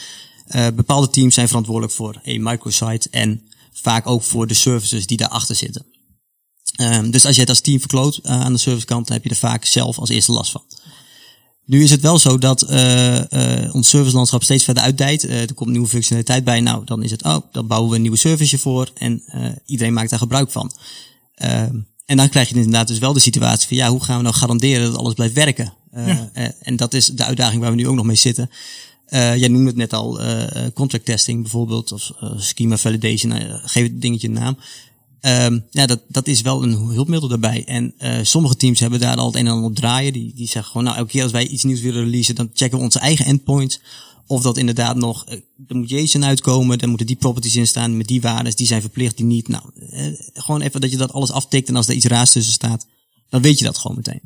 eh, 0.46 0.68
bepaalde 0.76 1.10
teams 1.10 1.34
zijn 1.34 1.48
verantwoordelijk 1.48 1.94
voor 1.94 2.20
één 2.24 2.44
microsite. 2.44 3.08
En 3.12 3.42
vaak 3.74 4.08
ook 4.08 4.24
voor 4.24 4.48
de 4.48 4.54
services 4.54 5.08
die 5.08 5.18
daarachter 5.18 5.56
zitten. 5.56 5.86
Ehm, 6.76 7.10
dus 7.10 7.26
als 7.26 7.36
je 7.36 7.42
het 7.42 7.50
als 7.50 7.60
team 7.62 7.80
verkloot 7.80 8.20
aan 8.24 8.54
de 8.54 8.60
servicekant, 8.60 9.08
dan 9.08 9.16
heb 9.16 9.26
je 9.26 9.30
er 9.30 9.36
vaak 9.36 9.66
zelf 9.66 10.00
als 10.00 10.10
eerste 10.10 10.32
last 10.32 10.52
van. 10.52 10.64
Nu 11.66 11.84
is 11.84 11.92
het 11.92 12.02
wel 12.02 12.20
zo 12.20 12.38
dat 12.38 12.62
eh, 12.62 13.64
eh, 13.64 13.76
ons 13.76 13.90
servicelandschap 13.90 14.44
steeds 14.44 14.64
verder 14.64 14.84
uitdijt. 14.84 15.24
Eh, 15.24 15.42
er 15.42 15.54
komt 15.54 15.70
nieuwe 15.70 15.88
functionaliteit 15.88 16.44
bij. 16.44 16.62
Nou, 16.62 16.86
dan 16.86 17.04
is 17.04 17.12
het, 17.12 17.24
oh, 17.24 17.38
dan 17.52 17.68
bouwen 17.68 17.90
we 17.90 17.96
een 17.96 18.02
nieuwe 18.02 18.18
service 18.18 18.58
voor 18.58 18.92
en 18.94 19.24
iedereen 19.66 19.94
maakt 19.94 20.10
daar 20.10 20.20
gebruik 20.20 20.52
van. 20.52 20.72
Ehm, 21.36 21.76
en 22.06 22.18
dan 22.18 22.30
krijg 22.30 22.50
je 22.50 22.56
inderdaad 22.56 22.88
dus 22.88 23.00
wel 23.00 23.14
de 23.14 23.20
situatie 23.20 23.68
van, 23.68 23.78
ja, 23.78 23.90
hoe 23.90 24.04
gaan 24.04 24.18
we 24.18 24.24
nou 24.24 24.36
garanderen 24.36 24.92
dat 24.92 24.98
alles 24.98 25.14
blijft 25.14 25.34
werken? 25.34 25.74
Ja. 25.96 26.32
en 26.62 26.76
dat 26.76 26.94
is 26.94 27.06
de 27.06 27.24
uitdaging 27.24 27.62
waar 27.62 27.72
we 27.72 27.78
nu 27.78 27.88
ook 27.88 27.96
nog 27.96 28.06
mee 28.06 28.16
zitten. 28.16 28.50
Jij 29.10 29.48
noemde 29.48 29.68
het 29.68 29.76
net 29.76 29.94
al, 29.94 30.20
contract 30.74 31.06
testing 31.06 31.42
bijvoorbeeld, 31.42 31.92
of 31.92 32.12
schema 32.38 32.78
validation, 32.78 33.32
eh, 33.32 33.54
geef 33.64 33.84
het 33.84 34.02
dingetje 34.02 34.28
een 34.28 34.34
naam. 34.34 34.58
Ehm, 35.20 35.60
ja, 35.70 35.86
dat, 35.86 36.02
dat 36.08 36.28
is 36.28 36.42
wel 36.42 36.64
een 36.64 36.74
hulpmiddel 36.74 37.30
daarbij. 37.30 37.64
En 37.66 37.94
eh, 37.98 38.20
sommige 38.22 38.56
teams 38.56 38.80
hebben 38.80 39.00
daar 39.00 39.16
al 39.18 39.26
het 39.26 39.36
een 39.36 39.46
en 39.46 39.52
ander 39.52 39.70
op 39.70 39.76
draaien. 39.76 40.14
Die, 40.14 40.34
die 40.36 40.48
zeggen 40.48 40.72
gewoon, 40.72 40.84
nou, 40.84 40.98
elke 40.98 41.12
keer 41.12 41.24
als 41.24 41.32
wij 41.32 41.48
iets 41.48 41.64
nieuws 41.64 41.82
willen 41.82 42.04
releasen, 42.04 42.36
dan 42.36 42.50
checken 42.54 42.78
we 42.78 42.84
onze 42.84 43.00
eigen 43.00 43.26
endpoints. 43.26 43.80
Of 44.28 44.42
dat 44.42 44.58
inderdaad 44.58 44.96
nog, 44.96 45.26
eh, 45.26 45.40
er 45.68 45.76
moet 45.76 45.90
JSON 45.90 46.26
uitkomen, 46.26 46.78
dan 46.78 46.90
moeten 46.90 47.08
die 47.08 47.16
properties 47.16 47.56
in 47.56 47.68
staan 47.68 47.98
met 47.98 48.08
die 48.08 48.22
waarden, 48.22 48.56
die 48.56 48.68
zijn 48.68 48.82
verplicht, 48.82 49.18
die 49.18 49.26
niet. 49.26 49.48
Nou, 49.48 49.64
eh, 49.90 50.08
gewoon 50.34 50.62
even 50.62 50.82
dat 50.82 50.92
je 50.92 50.98
dat 50.98 51.14
alles 51.14 51.32
aftikt 51.32 51.68
en 51.68 51.76
als 51.76 51.88
er 51.88 51.94
iets 51.94 52.06
raars 52.06 52.32
tussen 52.32 52.54
staat, 52.54 52.88
dan 53.30 53.42
weet 53.42 53.60
je 53.60 53.66
dat 53.66 53.78
gewoon 53.78 53.96
meteen. 53.96 54.22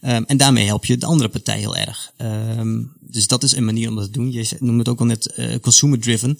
Ehm, 0.00 0.22
en 0.26 0.36
daarmee 0.36 0.66
help 0.66 0.84
je 0.84 0.96
de 0.98 1.06
andere 1.06 1.28
partij 1.28 1.58
heel 1.58 1.76
erg. 1.76 2.12
Ehm, 2.16 2.82
dus 3.00 3.26
dat 3.26 3.42
is 3.42 3.56
een 3.56 3.64
manier 3.64 3.88
om 3.88 3.94
dat 3.94 4.04
te 4.04 4.10
doen. 4.10 4.32
Je 4.32 4.56
noemde 4.58 4.78
het 4.78 4.88
ook 4.88 5.00
al 5.00 5.06
net 5.06 5.34
consumer 5.60 6.00
driven. 6.00 6.38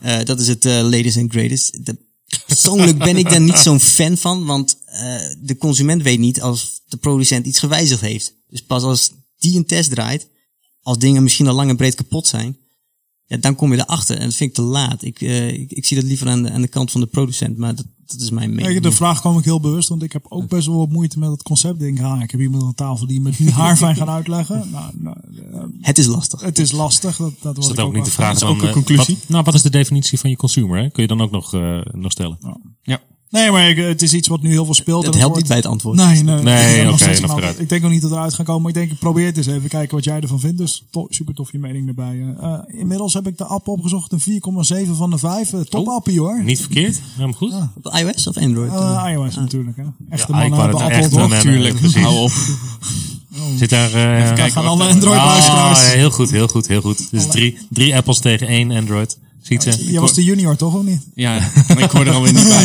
Ja. 0.00 0.24
Dat 0.24 0.40
is 0.40 0.48
het 0.48 0.64
latest 0.64 1.16
and 1.16 1.30
greatest. 1.30 1.86
De- 1.86 2.06
persoonlijk 2.46 2.98
ben 2.98 3.16
ik 3.16 3.30
daar 3.30 3.40
niet 3.40 3.56
zo'n 3.56 3.80
fan 3.80 4.16
van, 4.16 4.44
want 4.44 4.78
eh, 4.84 5.20
de 5.38 5.56
consument 5.56 6.02
weet 6.02 6.18
niet 6.18 6.40
als 6.40 6.82
de 6.86 6.96
producent 6.96 7.46
iets 7.46 7.58
gewijzigd 7.58 8.00
heeft. 8.00 8.34
Dus 8.48 8.62
pas 8.62 8.82
als 8.82 9.12
die 9.38 9.56
een 9.56 9.66
test 9.66 9.90
draait, 9.90 10.28
als 10.82 10.98
dingen 10.98 11.22
misschien 11.22 11.48
al 11.48 11.54
lang 11.54 11.70
en 11.70 11.76
breed 11.76 11.94
kapot 11.94 12.26
zijn, 12.26 12.56
ja, 13.24 13.36
dan 13.36 13.54
kom 13.54 13.72
je 13.72 13.78
erachter. 13.78 14.16
En 14.16 14.24
dat 14.24 14.34
vind 14.34 14.50
ik 14.50 14.56
te 14.56 14.62
laat. 14.62 15.02
Ik, 15.02 15.20
eh, 15.20 15.48
ik, 15.48 15.70
ik 15.72 15.84
zie 15.84 15.96
dat 15.96 16.06
liever 16.06 16.28
aan 16.28 16.42
de, 16.42 16.50
aan 16.50 16.62
de 16.62 16.68
kant 16.68 16.90
van 16.90 17.00
de 17.00 17.06
producent, 17.06 17.56
maar 17.56 17.74
dat, 17.74 17.86
dat 18.12 18.20
is 18.20 18.30
mijn 18.30 18.50
mening. 18.50 18.68
Kijk, 18.68 18.82
de 18.82 18.92
vraag 18.92 19.20
kwam 19.20 19.38
ik 19.38 19.44
heel 19.44 19.60
bewust, 19.60 19.88
want 19.88 20.02
ik 20.02 20.12
heb 20.12 20.26
ook 20.28 20.48
best 20.48 20.66
wel 20.66 20.76
wat 20.76 20.88
moeite 20.88 21.18
met 21.18 21.30
het 21.30 21.42
concept. 21.42 21.74
Ik 21.74 21.96
denk, 21.96 22.00
ah, 22.00 22.22
ik 22.22 22.30
heb 22.30 22.40
iemand 22.40 22.62
aan 22.62 22.74
tafel 22.74 23.06
die 23.06 23.20
me 23.20 23.28
het 23.28 23.38
nu 23.38 23.50
haarfijn 23.50 23.96
gaat 23.96 24.08
uitleggen. 24.08 24.56
Nou, 24.70 24.90
nou, 24.94 25.16
eh, 25.52 25.62
Het 25.80 25.98
is 25.98 26.06
lastig. 26.06 26.40
het 26.40 26.58
is 26.58 26.72
lastig. 26.72 27.16
Dat, 27.16 27.32
dat 27.40 27.58
Is 27.58 27.66
dat 27.66 27.80
ook 27.80 27.94
niet 27.94 28.04
de 28.04 28.10
vraag 28.10 28.32
Dat 28.32 28.42
is 28.42 28.48
ook 28.48 28.62
een 28.62 28.68
eh, 28.68 28.72
conclusie. 28.72 29.14
Wat, 29.14 29.28
nou, 29.28 29.44
wat 29.44 29.54
is 29.54 29.62
de 29.62 29.70
definitie 29.70 30.18
van 30.18 30.30
je 30.30 30.36
consumer? 30.36 30.78
Hè? 30.78 30.90
Kun 30.90 31.02
je 31.02 31.08
dan 31.08 31.20
ook 31.20 31.30
nog, 31.30 31.54
eh, 31.54 31.80
nog 31.92 32.12
stellen? 32.12 32.38
Ja. 32.82 33.00
Nee, 33.30 33.50
maar 33.50 33.68
ik, 33.68 33.76
het 33.76 34.02
is 34.02 34.14
iets 34.14 34.28
wat 34.28 34.42
nu 34.42 34.50
heel 34.50 34.64
veel 34.64 34.74
speelt. 34.74 35.04
Dat 35.04 35.14
en 35.14 35.20
helpt 35.20 35.34
wordt- 35.34 35.38
niet 35.38 35.48
bij 35.48 35.56
het 35.56 35.66
antwoord. 35.66 35.96
Nee, 35.96 36.22
nee. 36.22 36.42
Nee, 36.42 36.78
Ik 36.78 36.84
nog 36.84 37.00
nog 37.20 37.30
antwoord. 37.30 37.60
Ik 37.60 37.68
denk 37.68 37.84
ook 37.84 37.90
niet 37.90 38.02
dat 38.02 38.10
eruit 38.10 38.34
gaan 38.34 38.44
komen. 38.44 38.60
Maar 38.62 38.70
ik 38.70 38.76
denk, 38.76 38.90
ik 38.90 38.98
probeer 38.98 39.26
het 39.26 39.36
eens 39.36 39.46
even 39.46 39.68
kijken 39.68 39.94
wat 39.96 40.04
jij 40.04 40.20
ervan 40.20 40.40
vindt. 40.40 40.58
Dus 40.58 40.84
to- 40.90 41.06
super 41.08 41.34
tof 41.34 41.52
je 41.52 41.58
mening 41.58 41.88
erbij. 41.88 42.20
eh. 42.40 42.44
Eh, 42.52 42.58
inmiddels 42.66 43.14
heb 43.14 43.26
ik 43.26 43.38
de 43.38 43.44
app 43.44 43.68
opgezocht. 43.68 44.12
Een 44.12 44.20
4,7 44.20 44.94
van 44.96 45.10
de 45.10 45.18
5. 45.18 45.52
Eh, 45.52 45.60
top 45.60 45.86
Oh. 45.86 45.94
appie 45.94 46.18
hoor. 46.20 46.42
Niet 46.44 46.60
verkeerd? 46.60 47.00
Helemaal 47.14 47.36
goed? 47.36 47.52
Op 47.82 47.94
iOS 47.94 48.26
of 48.26 48.36
Android? 48.36 48.72
Eh, 48.72 49.04
iOS 49.12 49.34
natuurlijk. 49.36 49.76
Hè. 49.76 49.82
Echte 50.10 50.32
Ja, 50.32 50.38
mannen 50.38 50.58
hebben 50.60 50.80
Apple 50.82 51.08
toch? 51.08 51.30
een- 51.32 51.40
Tuurlijk, 51.40 51.74
precies. 51.78 52.02
hou 52.02 52.16
op. 52.16 52.30
Oh, 53.34 53.44
Zit 53.56 53.70
daar... 53.70 53.92
eh, 53.94 54.22
Even 54.22 54.34
kijken. 54.34 54.52
gaan 54.52 54.66
alle. 54.66 54.84
Android-luisteraars. 54.88 55.78
Ah, 55.78 55.84
heel 55.90 56.10
goed, 56.10 56.30
heel 56.30 56.48
goed, 56.48 56.68
heel 56.68 56.80
goed. 56.80 57.10
Dus 57.10 57.26
drie, 57.26 57.58
drie 57.70 57.96
apples 57.96 58.18
tegen 58.18 58.46
één 58.46 58.70
Android. 58.70 59.18
Ziet 59.48 59.62
ze? 59.62 59.92
Je 59.92 60.00
was 60.00 60.14
de 60.14 60.24
junior 60.24 60.56
toch, 60.56 60.74
of 60.74 60.82
niet? 60.82 61.02
Ja, 61.14 61.50
maar 61.68 61.78
ik 61.82 61.90
hoor 61.90 62.06
er 62.06 62.12
alweer 62.12 62.32
niet 62.32 62.48
bij. 62.48 62.64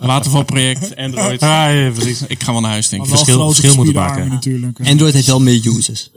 Watervalproject, 0.08 0.96
Android. 0.96 1.42
Ah, 1.42 1.48
ja, 1.48 1.90
precies. 1.94 2.22
Ik 2.26 2.42
ga 2.42 2.52
wel 2.52 2.60
naar 2.60 2.70
huis, 2.70 2.88
denk 2.88 3.02
ik. 3.02 3.08
Verschil- 3.08 3.46
verschil 3.46 3.74
moeten 3.74 3.94
maken. 3.94 4.28
natuurlijk. 4.28 4.80
Android 4.84 5.14
heeft 5.14 5.26
wel 5.26 5.40
meer 5.40 5.66
users. 5.66 6.10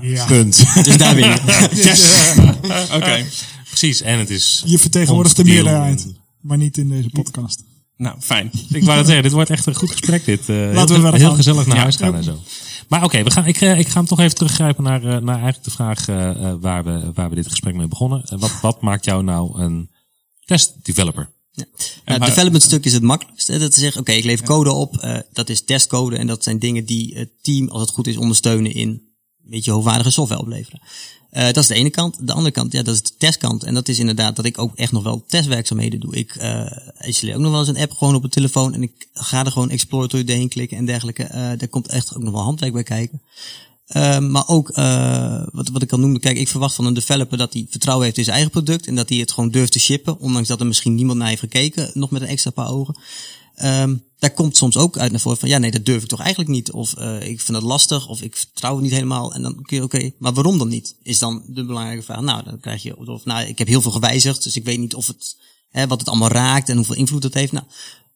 Ja. 0.00 0.24
Punt. 0.24 0.64
Dus 0.84 0.96
daar 0.96 1.14
win 1.14 1.24
je. 1.30 2.88
Oké. 2.94 3.24
Precies, 3.68 4.00
en 4.02 4.18
het 4.18 4.30
is... 4.30 4.62
Je 4.66 4.78
vertegenwoordigt 4.78 5.36
de 5.36 5.44
meerderheid. 5.44 6.06
Maar 6.40 6.56
niet 6.58 6.78
in 6.78 6.88
deze 6.88 7.08
podcast. 7.10 7.62
Nou, 7.96 8.16
fijn. 8.20 8.50
Ik 8.68 8.84
wou 8.84 8.96
het 8.96 9.06
zeggen, 9.06 9.22
dit 9.24 9.32
wordt 9.32 9.50
echt 9.50 9.66
een 9.66 9.74
goed 9.74 9.90
gesprek. 9.90 10.24
Dit. 10.24 10.40
Eh, 10.40 10.46
heel, 10.56 10.86
we 10.86 10.94
heel 10.94 11.18
gaan. 11.18 11.34
gezellig 11.34 11.66
naar 11.66 11.76
Ja. 11.76 11.82
huis 11.82 11.96
gaan 11.96 12.14
en 12.14 12.24
zo. 12.24 12.42
Maar 12.88 13.04
oké, 13.04 13.22
we 13.22 13.30
gaan. 13.30 13.46
ik, 13.46 13.60
eh, 13.60 13.78
ik 13.78 13.88
ga 13.88 13.98
hem 13.98 14.06
toch 14.06 14.20
even 14.20 14.34
teruggrijpen 14.34 14.84
naar, 14.84 15.04
eh, 15.04 15.20
naar 15.20 15.34
eigenlijk 15.34 15.64
de 15.64 15.70
vraag 15.70 16.08
eh, 16.08 16.54
waar, 16.60 16.84
we, 16.84 17.10
waar 17.14 17.28
we 17.28 17.34
dit 17.34 17.48
gesprek 17.48 17.74
mee 17.74 17.88
begonnen. 17.88 18.38
Wat, 18.38 18.60
wat 18.60 18.80
maakt 18.80 19.04
jou 19.04 19.22
nou 19.22 19.60
een 19.60 19.90
testdeveloper? 20.44 21.32
Nou, 21.54 21.68
het 22.04 22.24
development 22.24 22.62
stuk 22.62 22.84
is 22.84 22.92
het 22.92 23.02
makkelijkst. 23.02 23.46
Hè, 23.46 23.58
dat 23.58 23.74
te 23.74 23.80
zeggen, 23.80 24.00
oké, 24.00 24.12
ik 24.12 24.24
lever 24.24 24.46
code 24.46 24.72
op. 24.72 25.22
dat 25.32 25.48
is 25.48 25.64
testcode. 25.64 26.16
En 26.16 26.26
dat 26.26 26.42
zijn 26.42 26.58
dingen 26.58 26.84
die 26.84 27.18
het 27.18 27.30
team, 27.42 27.68
als 27.68 27.80
het 27.80 27.90
goed 27.90 28.06
is, 28.06 28.16
ondersteunen 28.16 28.74
in 28.74 28.88
een 28.88 29.50
beetje 29.50 29.70
hoogwaardige 29.70 30.10
software 30.10 30.40
opleveren. 30.40 30.80
Eh, 31.34 31.44
dat 31.44 31.56
is 31.56 31.66
de 31.66 31.74
ene 31.74 31.90
kant. 31.90 32.26
De 32.26 32.32
andere 32.32 32.54
kant, 32.54 32.72
ja, 32.72 32.82
dat 32.82 32.94
is 32.94 33.02
de 33.02 33.12
testkant. 33.18 33.64
En 33.64 33.74
dat 33.74 33.88
is 33.88 33.98
inderdaad 33.98 34.36
dat 34.36 34.44
ik 34.44 34.58
ook 34.58 34.76
echt 34.76 34.92
nog 34.92 35.02
wel 35.02 35.24
testwerkzaamheden 35.26 36.00
doe. 36.00 36.14
Ik 36.14 36.36
eh 36.36 36.66
installeer 36.98 37.34
ook 37.34 37.40
nog 37.40 37.50
wel 37.50 37.60
eens 37.60 37.68
een 37.68 37.78
app 37.78 37.92
gewoon 37.92 38.14
op 38.14 38.24
een 38.24 38.30
telefoon. 38.30 38.74
En 38.74 38.82
ik 38.82 39.08
ga 39.12 39.44
er 39.44 39.52
gewoon 39.52 39.70
exploratory 39.70 40.24
doorheen 40.24 40.48
klikken 40.48 40.76
en 40.76 40.84
dergelijke. 40.84 41.22
Eh 41.22 41.40
daar 41.58 41.68
komt 41.68 41.88
echt 41.88 42.16
ook 42.16 42.22
nog 42.22 42.32
wel 42.32 42.42
handwerk 42.42 42.72
bij 42.72 42.82
kijken. 42.82 43.22
Ehm, 43.86 44.30
maar 44.30 44.48
ook, 44.48 44.70
eh, 44.70 45.42
wat, 45.52 45.68
wat 45.68 45.82
ik 45.82 45.92
al 45.92 45.98
noemde, 45.98 46.20
kijk, 46.20 46.36
ik 46.36 46.48
verwacht 46.48 46.74
van 46.74 46.86
een 46.86 46.94
developer 46.94 47.38
dat 47.38 47.52
hij 47.52 47.66
vertrouwen 47.70 48.04
heeft 48.04 48.18
in 48.18 48.24
zijn 48.24 48.36
eigen 48.36 48.52
product 48.52 48.86
en 48.86 48.94
dat 48.94 49.08
hij 49.08 49.18
het 49.18 49.32
gewoon 49.32 49.50
durft 49.50 49.72
te 49.72 49.80
shippen, 49.80 50.18
ondanks 50.18 50.48
dat 50.48 50.60
er 50.60 50.66
misschien 50.66 50.94
niemand 50.94 51.18
naar 51.18 51.28
heeft 51.28 51.40
gekeken, 51.40 51.90
nog 51.94 52.10
met 52.10 52.22
een 52.22 52.28
extra 52.28 52.50
paar 52.50 52.70
ogen. 52.70 52.98
Ehm, 53.54 53.94
daar 54.24 54.34
komt 54.34 54.56
soms 54.56 54.76
ook 54.76 54.98
uit 54.98 55.10
naar 55.10 55.20
voren 55.20 55.38
van, 55.38 55.48
ja 55.48 55.58
nee, 55.58 55.70
dat 55.70 55.84
durf 55.84 56.02
ik 56.02 56.08
toch 56.08 56.20
eigenlijk 56.20 56.50
niet, 56.50 56.72
of 56.72 56.94
eh, 56.94 57.28
ik 57.28 57.40
vind 57.40 57.52
dat 57.52 57.62
lastig, 57.62 58.08
of 58.08 58.22
ik 58.22 58.36
vertrouw 58.36 58.74
het 58.74 58.82
niet 58.82 58.92
helemaal. 58.92 59.34
En 59.34 59.42
dan 59.42 59.62
kun 59.62 59.76
je, 59.76 59.82
oké, 59.82 60.10
maar 60.18 60.32
waarom 60.32 60.58
dan 60.58 60.68
niet? 60.68 60.96
Is 61.02 61.18
dan 61.18 61.42
de 61.46 61.64
belangrijke 61.64 62.02
vraag. 62.02 62.20
Nou, 62.20 62.44
dan 62.44 62.60
krijg 62.60 62.82
je, 62.82 62.96
of 62.96 63.24
nou, 63.24 63.46
ik 63.46 63.58
heb 63.58 63.68
heel 63.68 63.82
veel 63.82 63.90
gewijzigd, 63.90 64.42
dus 64.42 64.56
ik 64.56 64.64
weet 64.64 64.78
niet 64.78 64.94
of 64.94 65.06
het, 65.06 65.36
hè, 65.70 65.86
wat 65.86 66.00
het 66.00 66.08
allemaal 66.08 66.28
raakt 66.28 66.68
en 66.68 66.76
hoeveel 66.76 66.94
invloed 66.94 67.22
het 67.22 67.34
heeft. 67.34 67.52
Nou, 67.52 67.64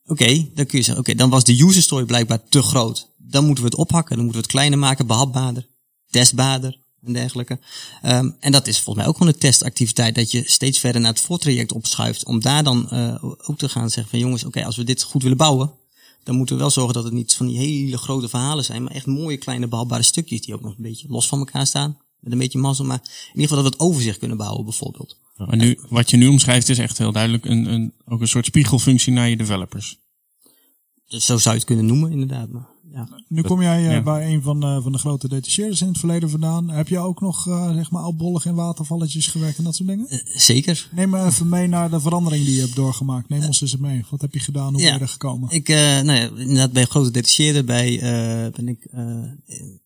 Oké, 0.09 0.49
dan 0.55 0.67
kun 0.67 0.79
je 0.79 0.85
zeggen, 0.85 0.99
oké, 0.99 1.15
dan 1.15 1.31
was 1.31 1.45
de 1.45 1.63
user 1.63 1.83
story 1.83 2.05
blijkbaar 2.05 2.49
te 2.49 2.63
groot. 2.63 3.09
Dan 3.17 3.45
moeten 3.45 3.65
we 3.65 3.71
het 3.71 3.79
ophakken, 3.79 4.17
dan 4.17 4.25
moeten 4.25 4.41
we 4.41 4.47
het 4.47 4.57
kleiner 4.57 4.79
maken, 4.79 5.07
behapbaarder, 5.07 5.67
testbaarder 6.11 6.79
en 7.05 7.13
dergelijke. 7.13 7.59
Ehm, 8.03 8.31
en 8.41 8.53
dat 8.53 8.67
is 8.67 8.77
volgens 8.77 8.97
mij 8.97 9.07
ook 9.07 9.17
gewoon 9.17 9.33
een 9.33 9.39
testactiviteit, 9.39 10.15
dat 10.15 10.31
je 10.31 10.43
steeds 10.47 10.79
verder 10.79 11.01
naar 11.01 11.13
het 11.13 11.21
voortraject 11.21 11.73
opschuift, 11.73 12.25
om 12.25 12.41
daar 12.41 12.65
dan 12.65 12.91
eh, 12.91 13.15
ook 13.23 13.59
te 13.59 13.69
gaan 13.69 13.91
zeggen 13.91 14.11
van 14.11 14.19
jongens, 14.19 14.45
oké, 14.45 14.65
als 14.65 14.77
we 14.77 14.85
dit 14.85 15.03
goed 15.03 15.23
willen 15.23 15.37
bouwen, 15.37 15.73
dan 16.29 16.37
moeten 16.37 16.57
we 16.57 16.61
wel 16.61 16.71
zorgen 16.71 16.95
dat 16.95 17.05
het 17.05 17.13
niet 17.13 17.35
van 17.35 17.47
die 17.47 17.59
hele 17.59 17.99
grote 17.99 18.29
verhalen 18.29 18.65
zijn, 18.65 18.83
maar 18.83 18.93
echt 18.93 19.07
mooie 19.07 19.37
kleine 19.37 19.69
behapbare 19.69 20.03
stukjes 20.03 20.41
die 20.41 20.55
ook 20.55 20.61
nog 20.61 20.77
een 20.77 20.83
beetje 20.83 21.09
los 21.09 21.29
van 21.29 21.39
elkaar 21.39 21.67
staan. 21.67 21.99
Met 22.21 22.33
een 22.33 22.39
beetje 22.39 22.59
mazzel, 22.59 22.85
maar 22.85 23.01
in 23.03 23.41
ieder 23.41 23.49
geval 23.49 23.63
dat 23.63 23.73
we 23.73 23.79
het 23.79 23.89
overzicht 23.91 24.19
kunnen 24.19 24.37
bouwen 24.37 24.65
bijvoorbeeld. 24.65 25.19
Maar 25.37 25.57
nu, 25.57 25.79
wat 25.89 26.11
je 26.11 26.17
nu 26.17 26.27
omschrijft 26.27 26.69
is 26.69 26.79
echt 26.79 26.99
heel 26.99 27.13
duidelijk 27.13 27.45
een, 27.45 27.73
een, 27.73 27.93
ook 28.05 28.21
een 28.21 28.29
soort 28.29 28.47
spiegelfunctie 28.47 29.13
naar 29.13 29.29
je 29.29 29.37
developers. 29.37 29.99
Dus 31.07 31.25
zo 31.25 31.37
zou 31.37 31.55
je 31.55 31.61
het 31.61 31.69
kunnen 31.69 31.87
noemen 31.87 32.11
inderdaad. 32.11 32.49
Maar, 32.49 32.69
ja. 32.93 33.09
Nu 33.29 33.43
kom 33.43 33.63
jij 33.63 33.87
eh, 33.87 33.93
Ja. 33.93 34.03
bij 34.03 34.35
een 34.35 34.43
van, 34.43 34.61
de 34.61 34.81
van 34.83 34.93
de 34.93 34.99
grote 34.99 35.29
detacheerders 35.29 35.81
in 35.81 35.89
het 35.89 35.99
verleden 35.99 36.31
vandaan. 36.31 36.71
Heb 36.71 36.89
je 36.89 36.99
ook 36.99 37.21
nog 37.21 37.47
eh, 37.49 37.75
zeg 37.75 37.91
maar 37.91 38.05
opbollig 38.05 38.47
in 38.47 38.55
watervalletjes 38.55 39.27
gewerkt 39.27 39.59
en 39.59 39.65
dat 39.65 39.75
soort 39.77 39.89
dingen? 39.89 40.23
Zeker. 40.25 40.89
Neem 40.95 41.11
me 41.11 41.25
even 41.25 41.49
mee 41.49 41.67
naar 41.67 41.91
de 41.91 42.01
verandering 42.01 42.45
die 42.45 42.55
je 42.55 42.61
hebt 42.61 42.77
doorgemaakt. 42.77 43.29
Neem 43.29 43.45
ons 43.45 43.61
eens 43.61 43.77
mee. 43.77 44.05
Wat 44.11 44.21
heb 44.21 44.35
je 44.35 44.41
gedaan? 44.41 44.73
Hoe 44.73 44.83
Ja. 44.83 44.89
ben 44.89 44.95
je 44.99 45.01
er 45.05 45.09
gekomen? 45.09 45.51
Ik, 45.51 45.69
eh, 45.69 45.77
nou 45.77 46.13
ja, 46.13 46.31
inderdaad, 46.37 46.73
bij 46.73 46.83
een 46.83 46.89
grote 46.89 47.11
detacheerder 47.11 47.65
bij, 47.65 48.01
eh, 48.01 48.53
ben 48.53 48.69
ik 48.69 48.85
eh, 48.91 49.05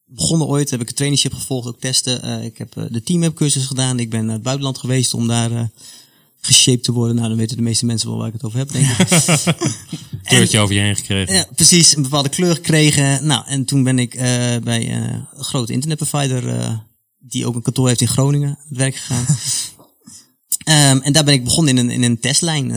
begonnen 0.06 0.46
ooit, 0.48 0.70
heb 0.70 0.80
ik 0.80 0.88
een 0.88 0.94
traineeship 0.94 1.32
gevolgd, 1.34 1.68
ook 1.68 1.80
testen. 1.80 2.22
Eh, 2.22 2.44
ik 2.44 2.58
heb 2.58 2.76
eh, 2.76 2.84
de 2.90 3.02
team 3.02 3.32
cursus 3.34 3.66
gedaan. 3.66 3.98
Ik 3.98 4.10
ben 4.10 4.24
naar 4.24 4.34
het 4.34 4.42
buitenland 4.42 4.78
geweest 4.78 5.14
om 5.14 5.28
daar 5.28 5.52
eh 5.52 5.64
geshaped 6.44 6.84
te 6.84 6.92
worden. 6.92 7.16
Nou, 7.16 7.28
dan 7.28 7.36
weten 7.36 7.56
de 7.56 7.62
meeste 7.62 7.86
mensen 7.86 8.08
wel 8.08 8.18
waar 8.18 8.26
ik 8.26 8.32
het 8.32 8.44
over 8.44 8.58
heb, 8.58 8.72
denk 8.72 8.88
ik. 8.88 9.08
Kleurtje 10.22 10.58
over 10.58 10.74
je 10.74 10.80
heen 10.80 10.96
gekregen. 10.96 11.34
Ja, 11.34 11.46
precies. 11.54 11.96
Een 11.96 12.02
bepaalde 12.02 12.28
kleur 12.28 12.54
gekregen. 12.54 13.26
Nou, 13.26 13.46
en 13.46 13.64
toen 13.64 13.82
ben 13.82 13.98
ik 13.98 14.14
eh, 14.14 14.56
bij 14.62 14.88
eh, 14.88 14.94
een 15.34 15.44
grote 15.44 15.72
internetprovider, 15.72 16.48
eh, 16.48 16.78
die 17.18 17.46
ook 17.46 17.54
een 17.54 17.62
kantoor 17.62 17.88
heeft 17.88 18.00
in 18.00 18.08
Groningen, 18.08 18.58
het 18.68 18.78
werk 18.78 18.94
gegaan. 18.94 19.24
Ehm, 20.62 20.98
en 20.98 21.12
daar 21.12 21.24
ben 21.24 21.34
ik 21.34 21.44
begonnen 21.44 21.78
in 21.78 21.84
een, 21.84 21.90
in 21.90 22.02
een 22.02 22.20
testlijn, 22.20 22.70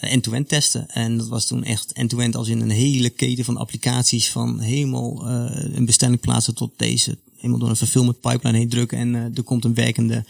end-to-end 0.00 0.48
testen. 0.48 0.88
En 0.88 1.18
dat 1.18 1.28
was 1.28 1.46
toen 1.46 1.64
echt 1.64 1.92
end-to-end 1.92 2.36
als 2.36 2.48
in 2.48 2.60
een 2.60 2.70
hele 2.70 3.10
keten 3.10 3.44
van 3.44 3.56
applicaties 3.56 4.30
van 4.30 4.60
helemaal 4.60 5.28
een 5.28 5.84
bestelling 5.84 6.20
plaatsen 6.20 6.54
tot 6.54 6.72
deze. 6.76 7.18
Helemaal 7.36 7.58
door 7.58 7.68
een 7.68 7.76
fulfillment 7.76 8.20
pipeline 8.20 8.58
heen 8.58 8.68
drukken 8.68 8.98
en 8.98 9.14
er 9.34 9.42
komt 9.42 9.64
een 9.64 9.74
werkende 9.74 10.24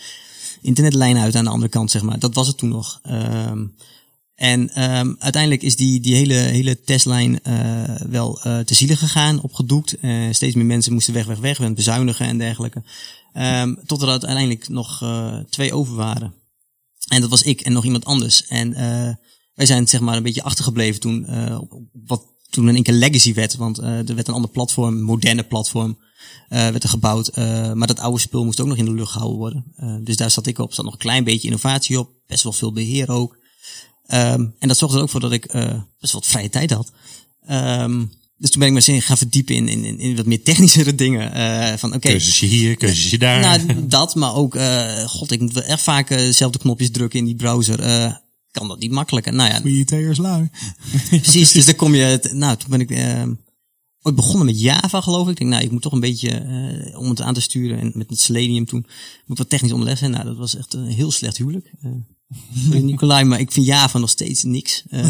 internetlijn 0.61 1.16
uit 1.16 1.35
aan 1.35 1.44
de 1.44 1.51
andere 1.51 1.71
kant, 1.71 1.90
zeg 1.90 2.03
maar. 2.03 2.18
Dat 2.18 2.35
was 2.35 2.47
het 2.47 2.59
toen 2.59 2.68
nog. 2.68 3.01
Ehm, 3.03 3.64
en 4.35 4.71
ehm, 4.75 5.14
uiteindelijk 5.18 5.62
is 5.62 5.77
die, 5.77 6.01
die 6.01 6.14
hele, 6.14 6.35
hele 6.35 6.81
testlijn 6.81 7.42
eh, 7.42 7.94
wel 8.09 8.40
eh, 8.42 8.59
te 8.59 8.75
zielen 8.75 8.97
gegaan, 8.97 9.42
opgedoekt. 9.42 9.99
Eh, 9.99 10.27
steeds 10.31 10.55
meer 10.55 10.64
mensen 10.64 10.92
moesten 10.92 11.14
weg, 11.14 11.27
weg, 11.27 11.38
weg, 11.38 11.59
met 11.59 11.75
bezuinigen 11.75 12.27
en 12.27 12.38
dergelijke. 12.38 12.83
Ehm 13.33 13.75
tot 13.87 14.03
er 14.03 14.09
uiteindelijk 14.09 14.68
nog 14.68 15.05
twee 15.51 15.73
over 15.73 15.94
waren. 15.94 16.35
En 17.09 17.21
dat 17.21 17.31
was 17.31 17.42
ik 17.42 17.61
en 17.61 17.73
nog 17.73 17.85
iemand 17.85 18.05
anders. 18.05 18.47
En 18.47 18.73
wij 19.55 19.66
zijn 19.66 19.88
zeg 19.88 20.01
maar 20.01 20.16
een 20.16 20.23
beetje 20.23 20.42
achtergebleven 20.42 21.01
toen, 21.01 21.27
wat 21.92 22.25
toen 22.50 22.68
in 22.68 22.74
één 22.74 22.82
keer 22.82 22.94
legacy 22.94 23.34
werd. 23.34 23.56
Want 23.56 23.78
eh, 23.78 24.08
er 24.08 24.14
werd 24.14 24.28
een 24.28 24.34
ander 24.34 24.50
platform, 24.50 24.96
een 24.96 25.02
moderne 25.02 25.42
platform, 25.42 25.98
eh, 26.48 26.58
werd 26.58 26.82
er 26.82 26.88
gebouwd. 26.88 27.28
Eh, 27.28 27.72
maar 27.72 27.87
dat 27.87 28.00
oude 28.00 28.20
spul 28.20 28.44
moest 28.44 28.61
ook 28.61 28.66
nog 28.66 28.76
in 28.76 28.84
de 28.84 28.92
lucht 28.94 29.12
gehouden 29.12 29.38
worden. 29.38 29.64
Dus 30.04 30.16
daar 30.16 30.30
zat 30.30 30.46
ik 30.46 30.58
op. 30.58 30.72
Zat 30.72 30.84
nog 30.84 30.94
een 30.94 31.00
klein 31.00 31.24
beetje 31.24 31.46
innovatie 31.46 31.98
op. 31.98 32.11
Best 32.26 32.42
wel 32.42 32.52
veel 32.52 32.72
beheer 32.72 33.11
ook. 33.11 33.38
Ehm, 34.06 34.46
en 34.58 34.68
dat 34.68 34.78
zorgde 34.78 34.96
er 34.96 35.02
ook 35.02 35.11
voor 35.11 35.20
dat 35.20 35.32
ik 35.32 35.46
best 36.00 36.12
wel 36.12 36.20
wat 36.20 36.26
vrije 36.26 36.50
tijd 36.50 36.70
had. 36.70 36.92
Ehm, 37.46 38.04
dus 38.38 38.50
toen 38.50 38.61
ben 38.61 38.68
ik 38.68 38.74
me 38.74 38.80
zin 38.80 39.02
gaan 39.02 39.16
verdiepen 39.16 39.54
in, 39.54 39.68
in, 39.68 39.98
in, 39.98 40.16
wat 40.16 40.26
meer 40.26 40.42
technischere 40.42 40.94
dingen. 40.94 41.32
Eh, 41.32 41.78
van 41.78 41.94
oké, 41.94 42.08
Cursusje 42.08 42.46
hier, 42.46 42.76
cursusje 42.76 43.18
daar. 43.18 43.40
nou, 43.40 43.87
dat, 43.88 44.14
maar 44.14 44.34
ook, 44.34 44.58
god, 45.06 45.30
ik 45.30 45.40
moet 45.40 45.52
wel 45.52 45.62
echt 45.62 45.82
vaak 45.82 46.11
eh, 46.11 46.18
dezelfde 46.18 46.58
knopjes 46.58 46.90
drukken 46.90 47.18
in 47.18 47.24
die 47.24 47.37
browser. 47.37 47.80
Eh, 48.59 48.66
kan 48.66 48.68
dat 48.68 48.79
niet 48.79 48.90
makkelijker? 48.90 49.35
Nou 49.35 49.51
ja, 49.51 49.62
IT'ers 49.62 50.18
lui. 50.18 50.51
precies. 51.09 51.53
Dus 51.53 51.66
dan 51.66 51.75
kom 51.75 51.94
je, 51.94 52.31
nou, 52.33 52.57
toen 52.57 52.71
ben 52.71 52.81
ik 52.81 52.90
eh, 52.90 53.23
ooit 54.03 54.16
begonnen 54.16 54.47
met 54.47 54.61
Java, 54.61 55.01
geloof 55.01 55.25
ik. 55.25 55.31
Ik 55.31 55.38
denk, 55.38 55.51
nou, 55.51 55.64
ik 55.64 55.71
moet 55.71 55.83
toch 55.83 55.92
een 55.92 56.01
beetje, 56.01 56.31
eh, 56.31 56.99
om 56.99 57.09
het 57.09 57.21
aan 57.21 57.35
te 57.35 57.40
sturen 57.40 57.79
en 57.79 57.92
met 57.94 58.11
het 58.11 58.21
Selenium 58.21 58.64
toen, 58.64 58.87
moet 59.27 59.38
wat 59.38 59.49
technisch 59.49 59.73
onderlegd 59.73 59.99
zijn. 59.99 60.11
Nou, 60.11 60.25
dat 60.25 60.37
was 60.37 60.57
echt 60.57 60.75
een 60.75 60.87
heel 60.87 61.11
slecht 61.11 61.37
huwelijk. 61.37 61.73
Eh, 62.72 62.80
Nicolai, 62.80 63.24
maar 63.24 63.40
ik 63.40 63.52
vind 63.52 63.66
Java 63.66 63.98
nog 63.98 64.10
steeds 64.10 64.42
niks. 64.42 64.82
Eh, 64.90 65.04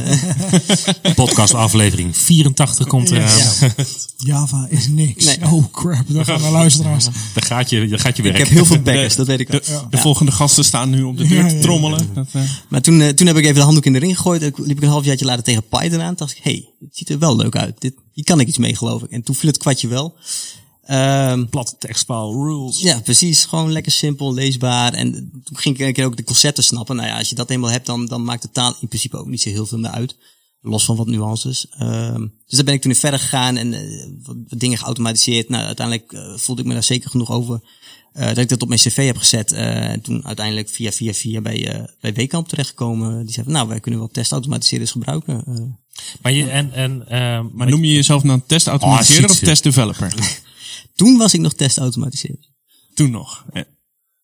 Podcast 1.14 1.54
aflevering 1.54 2.16
84 2.16 2.86
komt 2.86 3.10
eraan. 3.10 3.38
ja. 3.60 3.74
Java 4.16 4.66
is 4.70 4.88
niks. 4.88 5.24
Nee. 5.24 5.50
Oh 5.50 5.64
crap, 5.72 6.04
daar 6.08 6.24
gaan 6.24 6.42
de 6.42 6.50
luisteraars. 6.50 7.04
Daar 7.04 7.44
gaat 7.44 7.70
je, 7.70 7.88
daar 7.88 7.98
gaat 7.98 8.16
je 8.16 8.22
werk. 8.22 8.34
Ik 8.34 8.40
heb 8.44 8.50
heel 8.50 8.64
veel 8.64 8.82
backers, 8.82 9.16
dat 9.16 9.26
weet 9.26 9.40
ik 9.40 9.48
wel. 9.48 9.60
De, 9.60 9.80
de 9.90 9.98
volgende 9.98 10.32
gasten 10.32 10.64
staan 10.64 10.90
nu 10.90 11.02
op 11.02 11.16
de 11.16 11.26
deur 11.26 11.38
Ja, 11.38 11.42
ja, 11.42 11.48
te 11.48 11.54
ja. 11.54 11.60
trommelen. 11.60 12.10
Dat, 12.14 12.26
eh, 12.32 12.42
Maar 12.68 12.80
toen, 12.80 13.00
eh, 13.00 13.08
toen 13.08 13.26
heb 13.26 13.36
ik 13.36 13.42
even 13.44 13.54
de 13.56 13.60
handdoek 13.60 13.84
in 13.86 13.92
de 13.92 13.98
ring 13.98 14.16
gegooid. 14.16 14.42
Ik 14.42 14.58
liep 14.58 14.76
ik 14.76 14.82
een 14.82 14.88
halfjaartje 14.88 15.24
later 15.24 15.44
tegen 15.44 15.62
Python 15.68 16.00
aan. 16.00 16.14
Toen 16.14 16.26
dacht 16.26 16.36
ik, 16.38 16.42
hey, 16.44 16.68
dit 16.80 16.96
ziet 16.96 17.10
er 17.10 17.18
wel 17.18 17.36
leuk 17.36 17.56
uit. 17.56 17.80
Dit, 17.80 17.94
hier 18.12 18.24
kan 18.24 18.40
ik 18.40 18.48
iets 18.48 18.58
mee, 18.58 18.76
geloof 18.76 19.02
ik. 19.02 19.10
En 19.10 19.22
toen 19.22 19.34
viel 19.34 19.48
het 19.48 19.58
kwartje 19.58 19.88
wel. 19.88 20.16
Ehm, 20.88 21.46
Platte 21.46 21.76
tekstpaal 21.78 22.32
rules. 22.32 22.80
ja, 22.80 23.00
precies. 23.00 23.44
Gewoon 23.44 23.72
lekker 23.72 23.92
simpel, 23.92 24.34
leesbaar. 24.34 24.92
En 24.92 25.12
toen 25.44 25.56
ging 25.58 25.78
ik 25.78 25.86
een 25.86 25.92
keer 25.92 26.04
ook 26.06 26.16
de 26.16 26.24
concepten 26.24 26.64
snappen. 26.64 26.96
Nou 26.96 27.08
ja, 27.08 27.18
als 27.18 27.28
je 27.28 27.34
dat 27.34 27.50
eenmaal 27.50 27.70
hebt, 27.70 27.86
dan, 27.86 28.06
dan 28.06 28.24
maakt 28.24 28.42
de 28.42 28.50
taal 28.50 28.76
in 28.80 28.88
principe 28.88 29.16
ook 29.16 29.26
niet 29.26 29.40
zo 29.42 29.48
heel 29.48 29.66
veel 29.66 29.78
meer 29.78 29.90
uit. 29.90 30.16
Los 30.60 30.84
van 30.84 30.96
wat 30.96 31.06
nuances. 31.06 31.66
Ehm, 31.78 32.20
dus 32.20 32.56
daar 32.56 32.64
ben 32.64 32.74
ik 32.74 32.80
toen 32.82 32.90
in 32.90 32.96
verder 32.96 33.20
gegaan 33.20 33.56
en 33.56 33.72
eh, 33.74 34.06
wat, 34.22 34.36
wat 34.48 34.58
dingen 34.60 34.78
geautomatiseerd. 34.78 35.48
Nou, 35.48 35.64
uiteindelijk 35.64 36.12
eh, 36.12 36.36
voelde 36.36 36.60
ik 36.62 36.66
me 36.68 36.74
daar 36.74 36.82
zeker 36.82 37.10
genoeg 37.10 37.30
over. 37.30 37.60
eh, 38.12 38.26
dat 38.26 38.38
ik 38.38 38.48
dat 38.48 38.62
op 38.62 38.68
mijn 38.68 38.80
cv 38.80 39.06
heb 39.06 39.16
gezet. 39.16 39.52
eh, 39.52 39.90
en 39.90 40.00
toen 40.00 40.26
uiteindelijk 40.26 40.68
via, 40.68 40.90
via, 40.92 41.12
via 41.12 41.40
bij, 41.40 41.72
eh 41.74 41.84
bij 42.00 42.12
Wekamp 42.14 42.48
terechtgekomen. 42.48 43.24
Die 43.24 43.32
zei 43.34 43.44
van, 43.44 43.54
nou, 43.54 43.68
wij 43.68 43.80
kunnen 43.80 44.00
wel 44.00 44.08
testautomatiseerders 44.12 44.90
gebruiken. 44.90 45.42
Eh, 45.46 45.54
Maar 46.22 46.32
je, 46.32 46.50
en, 46.50 46.72
en, 46.72 46.92
uh, 47.10 47.40
maar 47.52 47.68
noem 47.68 47.84
je 47.84 47.92
jezelf 47.92 48.22
nou 48.22 48.40
testautomatiseerder 48.46 49.30
Oh, 49.30 49.36
of 49.36 49.42
testdeveloper? 49.42 50.14
toen 50.98 51.16
was 51.16 51.34
ik 51.34 51.40
nog 51.40 51.54
testautomatiseerder. 51.54 52.50
Toen 52.94 53.10
nog. 53.10 53.46
Ja. 53.52 53.64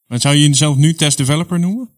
Maar 0.07 0.21
zou 0.21 0.35
je 0.35 0.49
jezelf 0.49 0.77
nu 0.77 0.95
testdeveloper 0.95 1.61
noemen? 1.61 1.91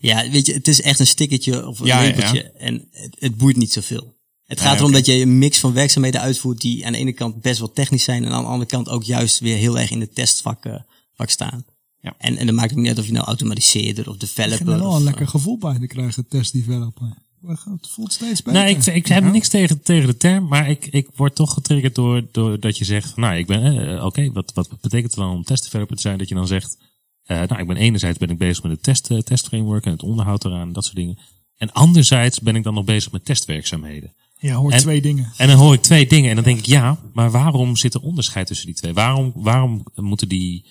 Ja, 0.00 0.30
weet 0.30 0.46
je, 0.46 0.52
het 0.52 0.68
is 0.68 0.80
echt 0.80 1.00
een 1.00 1.06
stickertje 1.06 1.66
of 1.66 1.78
een 1.78 1.86
Ja, 1.86 2.02
ja. 2.02 2.32
En 2.42 2.88
het, 2.90 3.16
het 3.18 3.36
boeit 3.36 3.56
niet 3.56 3.72
zoveel. 3.72 4.14
Het 4.44 4.60
gaat 4.60 4.78
erom 4.78 4.92
dat 4.92 5.06
je 5.06 5.12
een 5.12 5.38
mix 5.38 5.58
van 5.58 5.72
werkzaamheden 5.72 6.20
uitvoert 6.20 6.60
die 6.60 6.86
aan 6.86 6.92
de 6.92 6.98
ene 6.98 7.12
kant 7.12 7.40
best 7.40 7.58
wel 7.58 7.72
technisch 7.72 8.04
zijn 8.04 8.24
en 8.24 8.32
aan 8.32 8.42
de 8.42 8.48
andere 8.48 8.70
kant 8.70 8.88
ook 8.88 9.04
juist 9.04 9.38
weer 9.38 9.56
heel 9.56 9.78
erg 9.78 9.90
in 9.90 10.00
het 10.00 10.14
testvak 10.14 10.64
vak 11.14 11.30
staan. 11.30 11.64
Ja. 12.00 12.14
En, 12.18 12.36
en 12.36 12.46
dan 12.46 12.54
maakt 12.54 12.70
het 12.70 12.78
niet 12.78 12.88
uit 12.88 12.98
of 12.98 13.06
je 13.06 13.12
nou 13.12 13.26
automatiseerder 13.26 14.08
of 14.08 14.14
Ik 14.14 14.20
developer 14.20 14.64
begin 14.64 14.72
er 14.72 14.78
wel 14.78 14.92
een 14.92 14.98
eh, 14.98 15.04
lekker 15.04 15.28
gevoel 15.28 15.58
bij 15.58 15.78
te 15.78 15.86
krijgen, 15.86 16.28
test 16.28 16.52
developer. 16.52 17.16
Het 17.46 17.88
voelt 17.88 18.12
steeds 18.12 18.42
beter. 18.42 18.60
Nou, 18.60 18.76
ik, 18.76 18.86
ik 18.86 19.06
heb 19.06 19.24
niks 19.24 19.48
tegen, 19.48 19.82
tegen 19.82 20.06
de 20.06 20.16
term, 20.16 20.48
maar 20.48 20.70
ik, 20.70 20.86
ik 20.86 21.08
word 21.14 21.34
toch 21.34 21.52
getriggerd 21.52 21.94
door, 21.94 22.22
door 22.32 22.60
dat 22.60 22.78
je 22.78 22.84
zegt, 22.84 23.16
nou, 23.16 23.36
ik 23.36 23.46
ben, 23.46 23.88
eh, 23.96 24.04
oké, 24.04 24.32
wat, 24.32 24.52
wat 24.54 24.68
betekent 24.80 25.10
het 25.10 25.20
dan 25.20 25.30
om 25.30 25.44
testdeveloper 25.44 25.96
te 25.96 26.02
zijn? 26.02 26.18
Dat 26.18 26.28
je 26.28 26.34
dan 26.34 26.46
zegt, 26.46 26.78
eh, 27.22 27.36
nou, 27.36 27.60
ik 27.60 27.66
ben 27.66 27.76
enerzijds 27.76 28.18
ben 28.18 28.30
ik 28.30 28.38
bezig 28.38 28.62
met 28.62 28.72
het 28.72 28.82
test, 28.82 29.10
eh, 29.10 29.18
testframework 29.18 29.84
en 29.84 29.92
het 29.92 30.02
onderhoud 30.02 30.44
eraan, 30.44 30.72
dat 30.72 30.84
soort 30.84 30.96
dingen. 30.96 31.18
En 31.56 31.72
anderzijds 31.72 32.40
ben 32.40 32.56
ik 32.56 32.62
dan 32.62 32.74
nog 32.74 32.84
bezig 32.84 33.12
met 33.12 33.24
testwerkzaamheden. 33.24 34.14
Je 34.38 34.52
hoort 34.52 34.74
En- 34.74 34.80
twee 34.80 35.02
dingen. 35.02 35.32
En 35.36 35.48
dan 35.48 35.56
hoor 35.56 35.74
ik 35.74 35.82
twee 35.82 36.06
dingen 36.06 36.28
en 36.30 36.34
dan 36.34 36.44
denk 36.44 36.58
ik, 36.58 36.66
ja, 36.66 36.98
maar 37.12 37.30
waarom 37.30 37.76
zit 37.76 37.94
er 37.94 38.00
onderscheid 38.00 38.46
tussen 38.46 38.66
die 38.66 38.74
twee? 38.74 38.92
Waarom, 38.92 39.32
waarom 39.34 39.84
moeten 39.94 40.28
die 40.28 40.66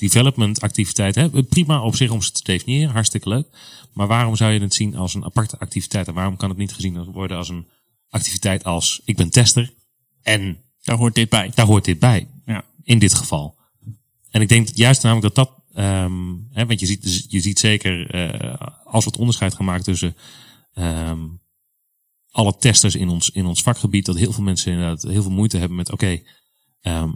development 0.00 0.60
activiteiten, 0.60 1.30
hè, 1.32 1.42
prima 1.42 1.82
op 1.82 1.96
zich 1.96 2.10
om 2.10 2.22
ze 2.22 2.32
te 2.32 2.42
definiëren, 2.44 2.90
hartstikke 2.92 3.28
leuk. 3.28 3.46
Maar 3.92 4.06
waarom 4.06 4.36
zou 4.36 4.52
je 4.52 4.60
het 4.60 4.74
zien 4.74 4.96
als 4.96 5.14
een 5.14 5.24
aparte 5.24 5.58
activiteit? 5.58 6.08
En 6.08 6.14
waarom 6.14 6.36
kan 6.36 6.48
het 6.48 6.58
niet 6.58 6.72
gezien 6.72 7.04
worden 7.04 7.36
als 7.36 7.48
een 7.48 7.66
activiteit 8.08 8.64
als, 8.64 9.00
ik 9.04 9.16
ben 9.16 9.30
tester 9.30 9.72
en 10.22 10.58
Daar 10.82 10.96
hoort 10.96 11.14
dit 11.14 11.28
bij. 11.28 11.50
daar 11.54 11.66
hoort 11.66 11.84
dit 11.84 11.98
bij. 11.98 12.28
Ja. 12.44 12.64
In 12.82 12.98
dit 12.98 13.14
geval. 13.14 13.58
En 14.30 14.40
ik 14.40 14.48
denk 14.48 14.68
juist 14.68 15.02
namelijk 15.02 15.34
dat 15.34 15.46
dat, 15.46 15.62
ehm, 15.74 16.34
hè, 16.50 16.66
want 16.66 16.80
je 16.80 16.86
ziet, 16.86 17.26
je 17.28 17.40
ziet 17.40 17.58
zeker, 17.58 18.10
eh, 18.10 18.66
als 18.84 19.04
we 19.04 19.10
het 19.10 19.20
onderscheid 19.20 19.58
maken 19.58 19.84
tussen 19.84 20.16
ehm, 20.72 21.26
alle 22.30 22.56
testers 22.56 22.94
in 22.94 23.08
ons, 23.08 23.30
in 23.30 23.46
ons 23.46 23.62
vakgebied, 23.62 24.06
dat 24.06 24.16
heel 24.16 24.32
veel 24.32 24.42
mensen 24.42 24.72
inderdaad 24.72 25.02
heel 25.02 25.22
veel 25.22 25.30
moeite 25.30 25.56
hebben 25.56 25.76
met, 25.76 25.92
oké, 25.92 26.22
ehm, 26.80 27.10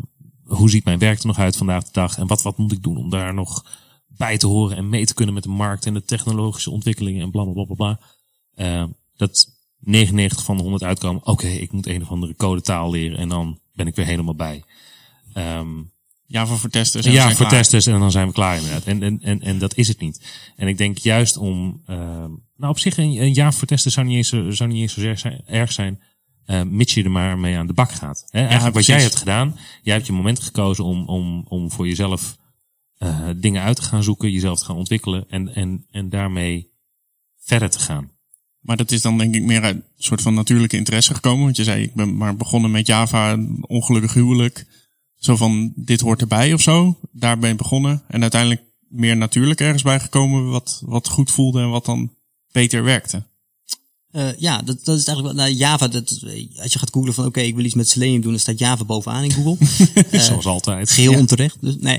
hoe 0.46 0.70
ziet 0.70 0.84
mijn 0.84 0.98
werk 0.98 1.18
er 1.18 1.26
nog 1.26 1.38
uit 1.38 1.56
vandaag 1.56 1.84
de 1.84 1.92
dag 1.92 2.18
en 2.18 2.26
wat, 2.26 2.42
wat 2.42 2.58
moet 2.58 2.72
ik 2.72 2.82
doen 2.82 2.96
om 2.96 3.10
daar 3.10 3.34
nog 3.34 3.64
bij 4.06 4.38
te 4.38 4.46
horen 4.46 4.76
en 4.76 4.88
mee 4.88 5.06
te 5.06 5.14
kunnen 5.14 5.34
met 5.34 5.42
de 5.42 5.48
markt 5.48 5.86
en 5.86 5.94
de 5.94 6.04
technologische 6.04 6.70
ontwikkelingen 6.70 7.22
en 7.22 7.30
bla 7.30 7.44
bla 7.44 7.64
bla 7.64 7.74
bla. 7.74 8.00
Ehm, 8.54 8.88
dat 9.16 9.48
99 9.78 10.44
van 10.44 10.56
de 10.56 10.62
100 10.62 10.82
uitkomen, 10.82 11.26
oké, 11.26 11.46
ik 11.46 11.72
moet 11.72 11.86
een 11.86 12.02
of 12.02 12.08
andere 12.08 12.36
codetaal 12.36 12.90
leren 12.90 13.18
en 13.18 13.28
dan 13.28 13.58
ben 13.72 13.86
ik 13.86 13.96
weer 13.96 14.06
helemaal 14.06 14.34
bij. 14.34 14.64
Ehm, 15.32 15.68
Java 16.26 16.54
voor 16.54 16.70
testers. 16.70 17.06
en 17.06 17.12
ja, 17.12 17.26
voor 17.28 17.36
klaar. 17.36 17.50
testers 17.50 17.86
en 17.86 17.98
dan 17.98 18.10
zijn 18.10 18.26
we 18.26 18.32
klaar 18.32 18.56
inderdaad. 18.56 18.84
En, 18.84 19.02
en, 19.02 19.20
en, 19.22 19.40
en 19.40 19.58
dat 19.58 19.76
is 19.76 19.88
het 19.88 20.00
niet. 20.00 20.20
En 20.56 20.68
ik 20.68 20.78
denk 20.78 20.98
juist 20.98 21.36
om, 21.36 21.82
ehm, 21.86 22.30
nou 22.56 22.70
op 22.70 22.78
zich 22.78 22.96
een, 22.96 23.22
een 23.22 23.32
jaar 23.32 23.54
voor 23.54 23.66
testers 23.66 23.94
zou 23.94 24.06
niet 24.06 24.16
eens 24.16 24.28
zo, 24.28 24.50
zou 24.50 24.70
niet 24.70 24.80
eens 24.80 25.20
zo 25.20 25.32
erg 25.46 25.72
zijn, 25.72 26.00
mits 26.46 26.94
je 26.94 27.02
er 27.04 27.10
maar 27.10 27.38
mee 27.38 27.56
aan 27.56 27.66
de 27.66 27.72
bak 27.72 27.92
gaat. 27.92 28.24
Hè? 28.28 28.40
Eigenlijk 28.40 28.74
wat 28.74 28.86
jij 28.86 29.02
hebt 29.02 29.16
gedaan, 29.16 29.56
jij 29.82 29.94
hebt 29.94 30.06
je 30.06 30.12
moment 30.12 30.40
gekozen 30.40 30.84
om, 30.84 31.08
om, 31.08 31.44
om 31.48 31.70
voor 31.70 31.86
jezelf 31.86 32.36
eh, 32.94 33.28
dingen 33.36 33.62
uit 33.62 33.76
te 33.76 33.82
gaan 33.82 34.02
zoeken, 34.02 34.30
jezelf 34.30 34.58
te 34.58 34.64
gaan 34.64 34.76
ontwikkelen 34.76 35.24
en, 35.28 35.54
en, 35.54 35.86
en 35.90 36.08
daarmee 36.08 36.72
verder 37.38 37.70
te 37.70 37.78
gaan. 37.78 38.10
Maar 38.60 38.76
dat 38.76 38.90
is 38.90 39.02
dan 39.02 39.18
denk 39.18 39.34
ik 39.34 39.42
meer 39.42 39.62
uit 39.62 39.76
een 39.76 39.84
soort 39.96 40.22
van 40.22 40.34
natuurlijke 40.34 40.76
interesse 40.76 41.14
gekomen. 41.14 41.44
Want 41.44 41.56
je 41.56 41.64
zei, 41.64 41.82
ik 41.82 41.94
ben 41.94 42.16
maar 42.16 42.36
begonnen 42.36 42.70
met 42.70 42.86
Java, 42.86 43.38
ongelukkig 43.60 44.14
huwelijk. 44.14 44.66
Zo 45.16 45.36
van, 45.36 45.72
dit 45.76 46.00
hoort 46.00 46.20
erbij 46.20 46.52
of 46.52 46.60
zo. 46.60 46.98
Daar 47.12 47.38
ben 47.38 47.48
je 47.48 47.56
begonnen. 47.56 48.02
En 48.08 48.22
uiteindelijk 48.22 48.62
meer 48.88 49.16
natuurlijk 49.16 49.60
ergens 49.60 49.82
bij 49.82 50.00
gekomen 50.00 50.50
wat, 50.50 50.82
wat 50.84 51.08
goed 51.08 51.30
voelde 51.30 51.60
en 51.60 51.70
wat 51.70 51.84
dan 51.84 52.14
beter 52.52 52.82
werkte. 52.82 53.22
Eh, 54.14 54.28
ja, 54.38 54.62
dat, 54.62 54.84
dat 54.84 54.98
is 54.98 55.04
eigenlijk 55.04 55.36
wel, 55.36 55.46
nou, 55.46 55.58
Java, 55.58 55.88
dat, 55.88 56.18
als 56.62 56.72
je 56.72 56.78
gaat 56.78 56.90
googlen 56.92 57.14
van 57.14 57.26
oké, 57.26 57.40
ik 57.40 57.54
wil 57.54 57.64
iets 57.64 57.74
met 57.74 57.88
Selenium 57.88 58.20
doen, 58.20 58.30
dan 58.30 58.40
staat 58.40 58.58
Java 58.58 58.84
bovenaan 58.84 59.24
in 59.24 59.32
Google. 59.32 59.66
Zoals 60.26 60.46
altijd. 60.46 60.90
Geheel 60.90 61.14
onterecht. 61.14 61.56
Dus, 61.60 61.74
nee. 61.78 61.98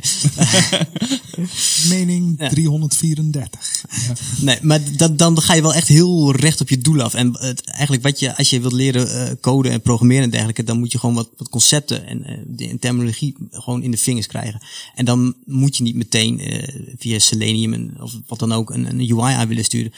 Mening 1.89 2.35
Ja. 2.37 2.49
334. 2.49 3.83
Nee, 4.41 4.57
maar 4.61 4.79
dat, 4.97 5.17
dan 5.17 5.41
ga 5.41 5.53
je 5.53 5.61
wel 5.61 5.73
echt 5.73 5.87
heel 5.87 6.35
recht 6.35 6.61
op 6.61 6.69
je 6.69 6.77
doel 6.77 7.01
af. 7.01 7.13
En 7.13 7.37
het, 7.39 7.61
eigenlijk 7.61 8.03
wat 8.03 8.19
je, 8.19 8.37
als 8.37 8.49
je 8.49 8.59
wilt 8.59 8.73
leren 8.73 9.27
eh, 9.27 9.35
coden 9.41 9.71
en 9.71 9.81
programmeren 9.81 10.23
en 10.23 10.29
dergelijke, 10.29 10.63
dan 10.63 10.79
moet 10.79 10.91
je 10.91 10.99
gewoon 10.99 11.15
wat, 11.15 11.29
wat 11.37 11.49
concepten 11.49 12.07
en, 12.07 12.23
eh, 12.23 12.37
de 12.47 12.67
en 12.67 12.79
terminologie 12.79 13.35
gewoon 13.51 13.83
in 13.83 13.91
de 13.91 13.97
vingers 13.97 14.27
krijgen. 14.27 14.61
En 14.95 15.05
dan 15.05 15.35
moet 15.45 15.77
je 15.77 15.83
niet 15.83 15.95
meteen 15.95 16.39
eh, 16.39 16.83
via 16.97 17.19
Selenium 17.19 17.73
en, 17.73 17.95
of 17.99 18.13
wat 18.27 18.39
dan 18.39 18.51
ook 18.51 18.69
een, 18.69 18.85
een 18.85 19.11
UI 19.11 19.33
aan 19.33 19.47
willen 19.47 19.63
sturen. 19.63 19.93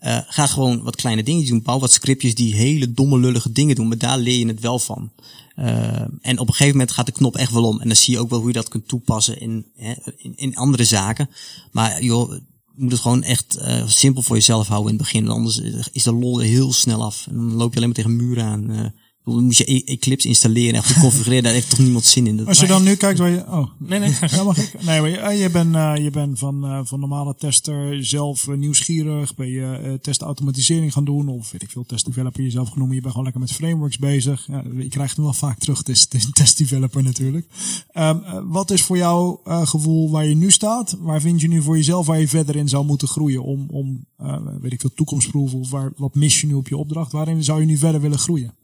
Eh, 0.00 0.18
ga 0.26 0.46
gewoon 0.46 0.82
wat 0.82 0.96
kleine 0.96 1.22
dingetjes 1.22 1.50
doen. 1.50 1.62
Bouw 1.62 1.78
wat 1.78 1.92
scriptjes 1.92 2.34
die 2.34 2.54
hele 2.54 2.92
domme 2.92 3.18
lullige 3.18 3.52
dingen 3.52 3.74
doen. 3.74 3.88
Maar 3.88 3.98
daar 3.98 4.18
leer 4.18 4.38
je 4.38 4.46
het 4.46 4.60
wel 4.60 4.78
van. 4.78 5.10
Eh, 5.54 6.00
en 6.20 6.38
op 6.38 6.48
een 6.48 6.54
gegeven 6.54 6.72
moment 6.76 6.92
gaat 6.92 7.06
de 7.06 7.12
knop 7.12 7.36
echt 7.36 7.52
wel 7.52 7.64
om. 7.64 7.80
En 7.80 7.86
dan 7.86 7.96
zie 7.96 8.14
je 8.14 8.20
ook 8.20 8.30
wel 8.30 8.38
hoe 8.38 8.48
je 8.48 8.54
dat 8.54 8.68
kunt 8.68 8.88
toepassen 8.88 9.40
in, 9.40 9.66
hè, 9.76 9.94
in, 10.16 10.56
andere 10.56 10.84
zaken. 10.84 11.30
Maar 11.72 12.02
joh, 12.02 12.32
moet 12.74 12.92
het 12.92 13.00
gewoon 13.00 13.22
echt 13.22 13.56
eh, 13.56 13.86
simpel 13.86 14.22
voor 14.22 14.36
jezelf 14.36 14.68
houden 14.68 14.92
in 14.92 14.98
het 14.98 15.06
begin. 15.06 15.28
Anders 15.28 15.58
is 15.92 16.02
de 16.02 16.12
lol 16.12 16.38
heel 16.38 16.72
snel 16.72 17.04
af. 17.04 17.26
En 17.26 17.36
dan 17.36 17.52
loop 17.52 17.70
je 17.70 17.76
alleen 17.76 17.88
maar 17.88 17.96
tegen 17.96 18.16
muren 18.16 18.44
aan. 18.44 18.92
Moet 19.24 19.56
je 19.56 19.72
E- 19.72 19.82
Eclipse 19.84 20.28
installeren 20.28 20.74
en 20.74 20.84
goed 20.84 20.98
configureren. 21.00 21.42
Daar 21.42 21.52
heeft 21.52 21.70
toch 21.70 21.78
niemand 21.78 22.04
zin 22.04 22.26
in. 22.26 22.36
Dat, 22.36 22.46
Als 22.46 22.60
je 22.60 22.66
dan 22.66 22.82
nu 22.82 22.94
kijkt 22.94 23.18
waar 23.18 23.30
je... 23.30 23.44
Oh, 23.48 23.70
Nee, 23.78 23.98
nee. 23.98 24.14
Ja, 24.26 24.42
mag 24.42 24.58
ik? 24.58 24.82
Nee, 24.82 25.00
maar 25.00 25.10
je, 25.10 25.16
eh, 25.16 25.40
je 25.40 25.50
bent 25.50 25.74
eh, 25.74 25.92
je 25.96 26.10
bent 26.10 26.38
van, 26.38 26.64
eh, 26.64 26.80
van 26.84 27.00
normale 27.00 27.34
tester 27.34 28.04
zelf 28.04 28.46
nieuwsgierig. 28.46 29.34
Ben 29.34 29.48
je 29.48 29.80
eh, 29.84 29.92
testautomatisering 29.92 30.92
gaan 30.92 31.04
doen? 31.04 31.28
Of 31.28 31.50
weet 31.50 31.62
ik 31.62 31.70
veel, 31.70 31.84
testdeveloper 31.86 32.42
jezelf 32.42 32.68
genoemd. 32.68 32.88
Je 32.94 33.00
bent 33.00 33.10
gewoon 33.10 33.24
lekker 33.24 33.42
met 33.42 33.52
frameworks 33.52 33.98
bezig. 33.98 34.46
Ja, 34.46 34.64
je 34.76 34.88
krijgt 34.88 35.16
hem 35.16 35.24
wel 35.24 35.34
vaak 35.34 35.58
terug. 35.58 35.78
Het 35.78 35.88
is, 35.88 36.00
het 36.00 36.14
is 36.14 36.24
een 36.24 36.32
testdeveloper 36.32 37.02
natuurlijk. 37.02 37.46
Ehm, 37.92 38.18
eh, 38.24 38.40
wat 38.44 38.70
is 38.70 38.82
voor 38.82 38.96
jou 38.96 39.38
eh, 39.44 39.66
gevoel 39.66 40.10
waar 40.10 40.26
je 40.26 40.34
nu 40.34 40.50
staat? 40.50 40.96
Waar 41.00 41.20
vind 41.20 41.40
je 41.40 41.48
nu 41.48 41.62
voor 41.62 41.76
jezelf 41.76 42.06
waar 42.06 42.20
je 42.20 42.28
verder 42.28 42.56
in 42.56 42.68
zou 42.68 42.84
moeten 42.84 43.08
groeien? 43.08 43.42
Om, 43.42 43.66
om 43.70 44.04
eh, 44.16 44.36
weet 44.60 44.72
ik 44.72 44.80
veel, 44.80 44.94
toekomstproeven 44.94 45.58
of 45.58 45.70
waar, 45.70 45.92
wat 45.96 46.14
mis 46.14 46.40
je 46.40 46.46
nu 46.46 46.54
op 46.54 46.68
je 46.68 46.76
opdracht? 46.76 47.12
Waarin 47.12 47.44
zou 47.44 47.60
je 47.60 47.66
nu 47.66 47.76
verder 47.76 48.00
willen 48.00 48.18
groeien? 48.18 48.54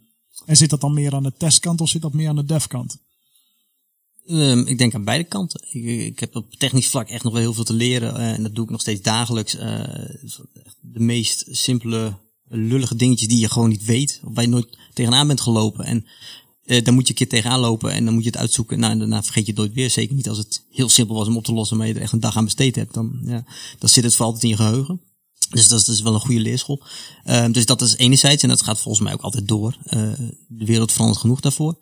En 0.45 0.57
zit 0.57 0.71
dat 0.71 0.81
dan 0.81 0.95
meer 0.95 1.15
aan 1.15 1.23
de 1.23 1.33
testkant 1.39 1.81
of 1.81 1.89
zit 1.89 2.03
dat 2.03 2.13
meer 2.13 2.29
aan 2.29 2.37
de 2.37 2.45
devkant? 2.45 2.99
Ehm, 4.27 4.59
ik 4.59 4.79
denk 4.79 4.95
aan 4.95 5.05
beide 5.05 5.25
kanten. 5.25 5.61
Ik, 5.71 5.85
ik 5.85 6.21
heb 6.21 6.37
op 6.37 6.55
technisch 6.55 6.89
vlak 6.89 7.09
echt 7.09 7.23
nog 7.25 7.33
wel 7.33 7.43
heel 7.43 7.53
veel 7.55 7.65
te 7.65 7.73
leren. 7.73 8.17
eh, 8.17 8.33
en 8.33 8.43
dat 8.43 8.55
doe 8.55 8.65
ik 8.65 8.71
nog 8.71 8.81
steeds 8.81 9.03
dagelijks. 9.03 9.57
eh, 9.57 9.81
de 10.81 11.01
meest 11.01 11.45
simpele, 11.51 12.17
lullige 12.49 12.97
dingetjes 12.97 13.29
die 13.29 13.41
je 13.41 13.51
gewoon 13.51 13.69
niet 13.69 13.85
weet. 13.85 14.21
Of 14.25 14.35
waar 14.35 14.45
je 14.45 14.51
nooit 14.51 14.79
tegenaan 14.93 15.27
bent 15.27 15.41
gelopen. 15.41 15.85
En 15.85 16.07
eh 16.65 16.85
dan 16.85 16.95
moet 16.95 17.03
je 17.03 17.09
een 17.09 17.19
keer 17.19 17.29
tegenaan 17.29 17.61
lopen 17.61 17.93
en 17.93 18.05
dan 18.05 18.15
moet 18.15 18.23
je 18.25 18.31
het 18.31 18.39
uitzoeken. 18.39 18.79
Nou, 18.79 18.93
en 18.93 18.99
daarna 18.99 19.23
vergeet 19.23 19.47
je 19.47 19.51
het 19.51 19.61
nooit 19.61 19.73
weer. 19.73 19.91
Zeker 19.91 20.15
niet 20.15 20.29
als 20.29 20.39
het 20.39 20.65
heel 20.71 20.89
simpel 20.89 21.17
was 21.17 21.27
om 21.27 21.37
op 21.37 21.45
te 21.45 21.53
lossen, 21.53 21.77
maar 21.77 21.87
je 21.87 21.95
er 21.95 22.01
echt 22.01 22.13
een 22.13 22.21
dag 22.21 22.37
aan 22.37 22.45
besteed 22.45 22.75
hebt. 22.77 22.95
Dan, 22.95 23.21
ja, 23.25 23.45
dan 23.79 23.89
zit 23.89 24.05
het 24.05 24.15
voor 24.15 24.25
altijd 24.25 24.43
in 24.43 24.49
je 24.49 24.57
geheugen. 24.57 25.01
Dus 25.51 25.69
dat 25.69 25.81
is, 25.81 25.89
is 25.89 26.01
wel 26.01 26.15
een 26.15 26.21
goede 26.21 26.41
leerschool. 26.41 26.83
Ehm, 27.25 27.53
dus 27.53 27.67
dat 27.67 27.81
is 27.81 27.97
enerzijds, 27.97 28.43
en 28.43 28.49
dat 28.49 28.63
gaat 28.63 28.81
volgens 28.81 29.05
mij 29.05 29.13
ook 29.13 29.21
altijd 29.21 29.49
door. 29.49 29.77
Eh, 29.85 30.01
de 30.49 30.65
wereld 30.65 30.93
verandert 30.93 31.21
genoeg 31.21 31.41
daarvoor. 31.41 31.79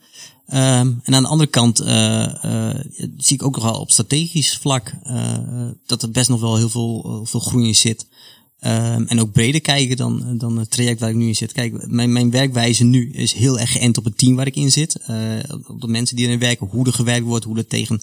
Ehm, 0.46 0.92
en 1.02 1.14
aan 1.14 1.22
de 1.22 1.28
andere 1.28 1.50
kant 1.50 1.80
eh, 1.80 2.70
eh, 2.70 2.80
zie 3.16 3.36
ik 3.36 3.42
ook 3.42 3.54
nog 3.54 3.64
wel 3.64 3.80
op 3.80 3.90
strategisch 3.90 4.56
vlak 4.56 4.92
dat 5.86 6.02
er 6.02 6.10
best 6.10 6.28
nog 6.28 6.40
wel 6.40 6.56
heel 6.56 6.68
veel, 6.68 7.20
veel 7.24 7.40
groei 7.40 7.66
in 7.66 7.74
zit. 7.74 8.06
Ehm, 8.58 9.02
en 9.02 9.20
ook 9.20 9.32
breder 9.32 9.60
kijken 9.60 9.96
dan, 9.96 10.38
dan 10.38 10.58
het 10.58 10.70
traject 10.70 11.00
waar 11.00 11.10
ik 11.10 11.16
nu 11.16 11.26
in 11.26 11.36
zit. 11.36 11.52
Kijk, 11.52 11.86
mijn, 11.86 12.12
mijn 12.12 12.30
werkwijze 12.30 12.84
nu 12.84 13.12
is 13.12 13.32
heel 13.32 13.58
erg 13.58 13.72
geënt 13.72 13.98
op 13.98 14.04
het 14.04 14.18
team 14.18 14.36
waar 14.36 14.46
ik 14.46 14.56
in 14.56 14.72
zit. 14.72 14.96
Op 15.66 15.80
de 15.80 15.88
mensen 15.88 16.16
die 16.16 16.26
erin 16.26 16.38
werken, 16.38 16.66
hoe 16.66 16.86
er 16.86 16.92
gewerkt 16.92 17.26
wordt, 17.26 17.44
hoe 17.44 17.56
er 17.56 17.66
tegen 17.66 18.02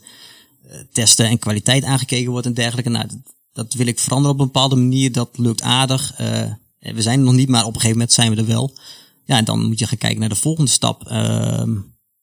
testen 0.91 1.26
en 1.26 1.39
kwaliteit 1.39 1.84
aangekeken 1.84 2.32
wordt 2.32 2.45
en 2.45 2.53
dergelijke. 2.53 2.89
Nou, 2.89 3.07
dat, 3.54 3.66
dat 3.66 3.74
wil 3.74 3.88
ik 3.88 3.99
veranderen 3.99 4.36
op 4.36 4.39
een 4.41 4.45
bepaalde 4.45 4.76
manier. 4.76 5.12
Dat 5.12 5.38
lukt 5.38 5.62
aardig. 5.62 6.14
Eh, 6.14 6.52
we 6.80 7.02
zijn 7.02 7.20
er 7.20 7.26
nog 7.26 7.34
niet, 7.34 7.49
maar 7.49 7.62
op 7.62 7.68
een 7.68 7.74
gegeven 7.74 7.95
moment 7.97 8.12
zijn 8.12 8.32
we 8.32 8.38
er 8.41 8.45
wel. 8.47 8.78
Ja, 9.26 9.38
en 9.38 9.45
dan 9.45 9.66
moet 9.66 9.80
je 9.80 9.88
gaan 9.88 9.97
kijken 9.97 10.20
naar 10.20 10.30
de 10.30 10.36
volgende 10.36 10.70
stap. 10.72 11.08
Ehm, 11.08 11.76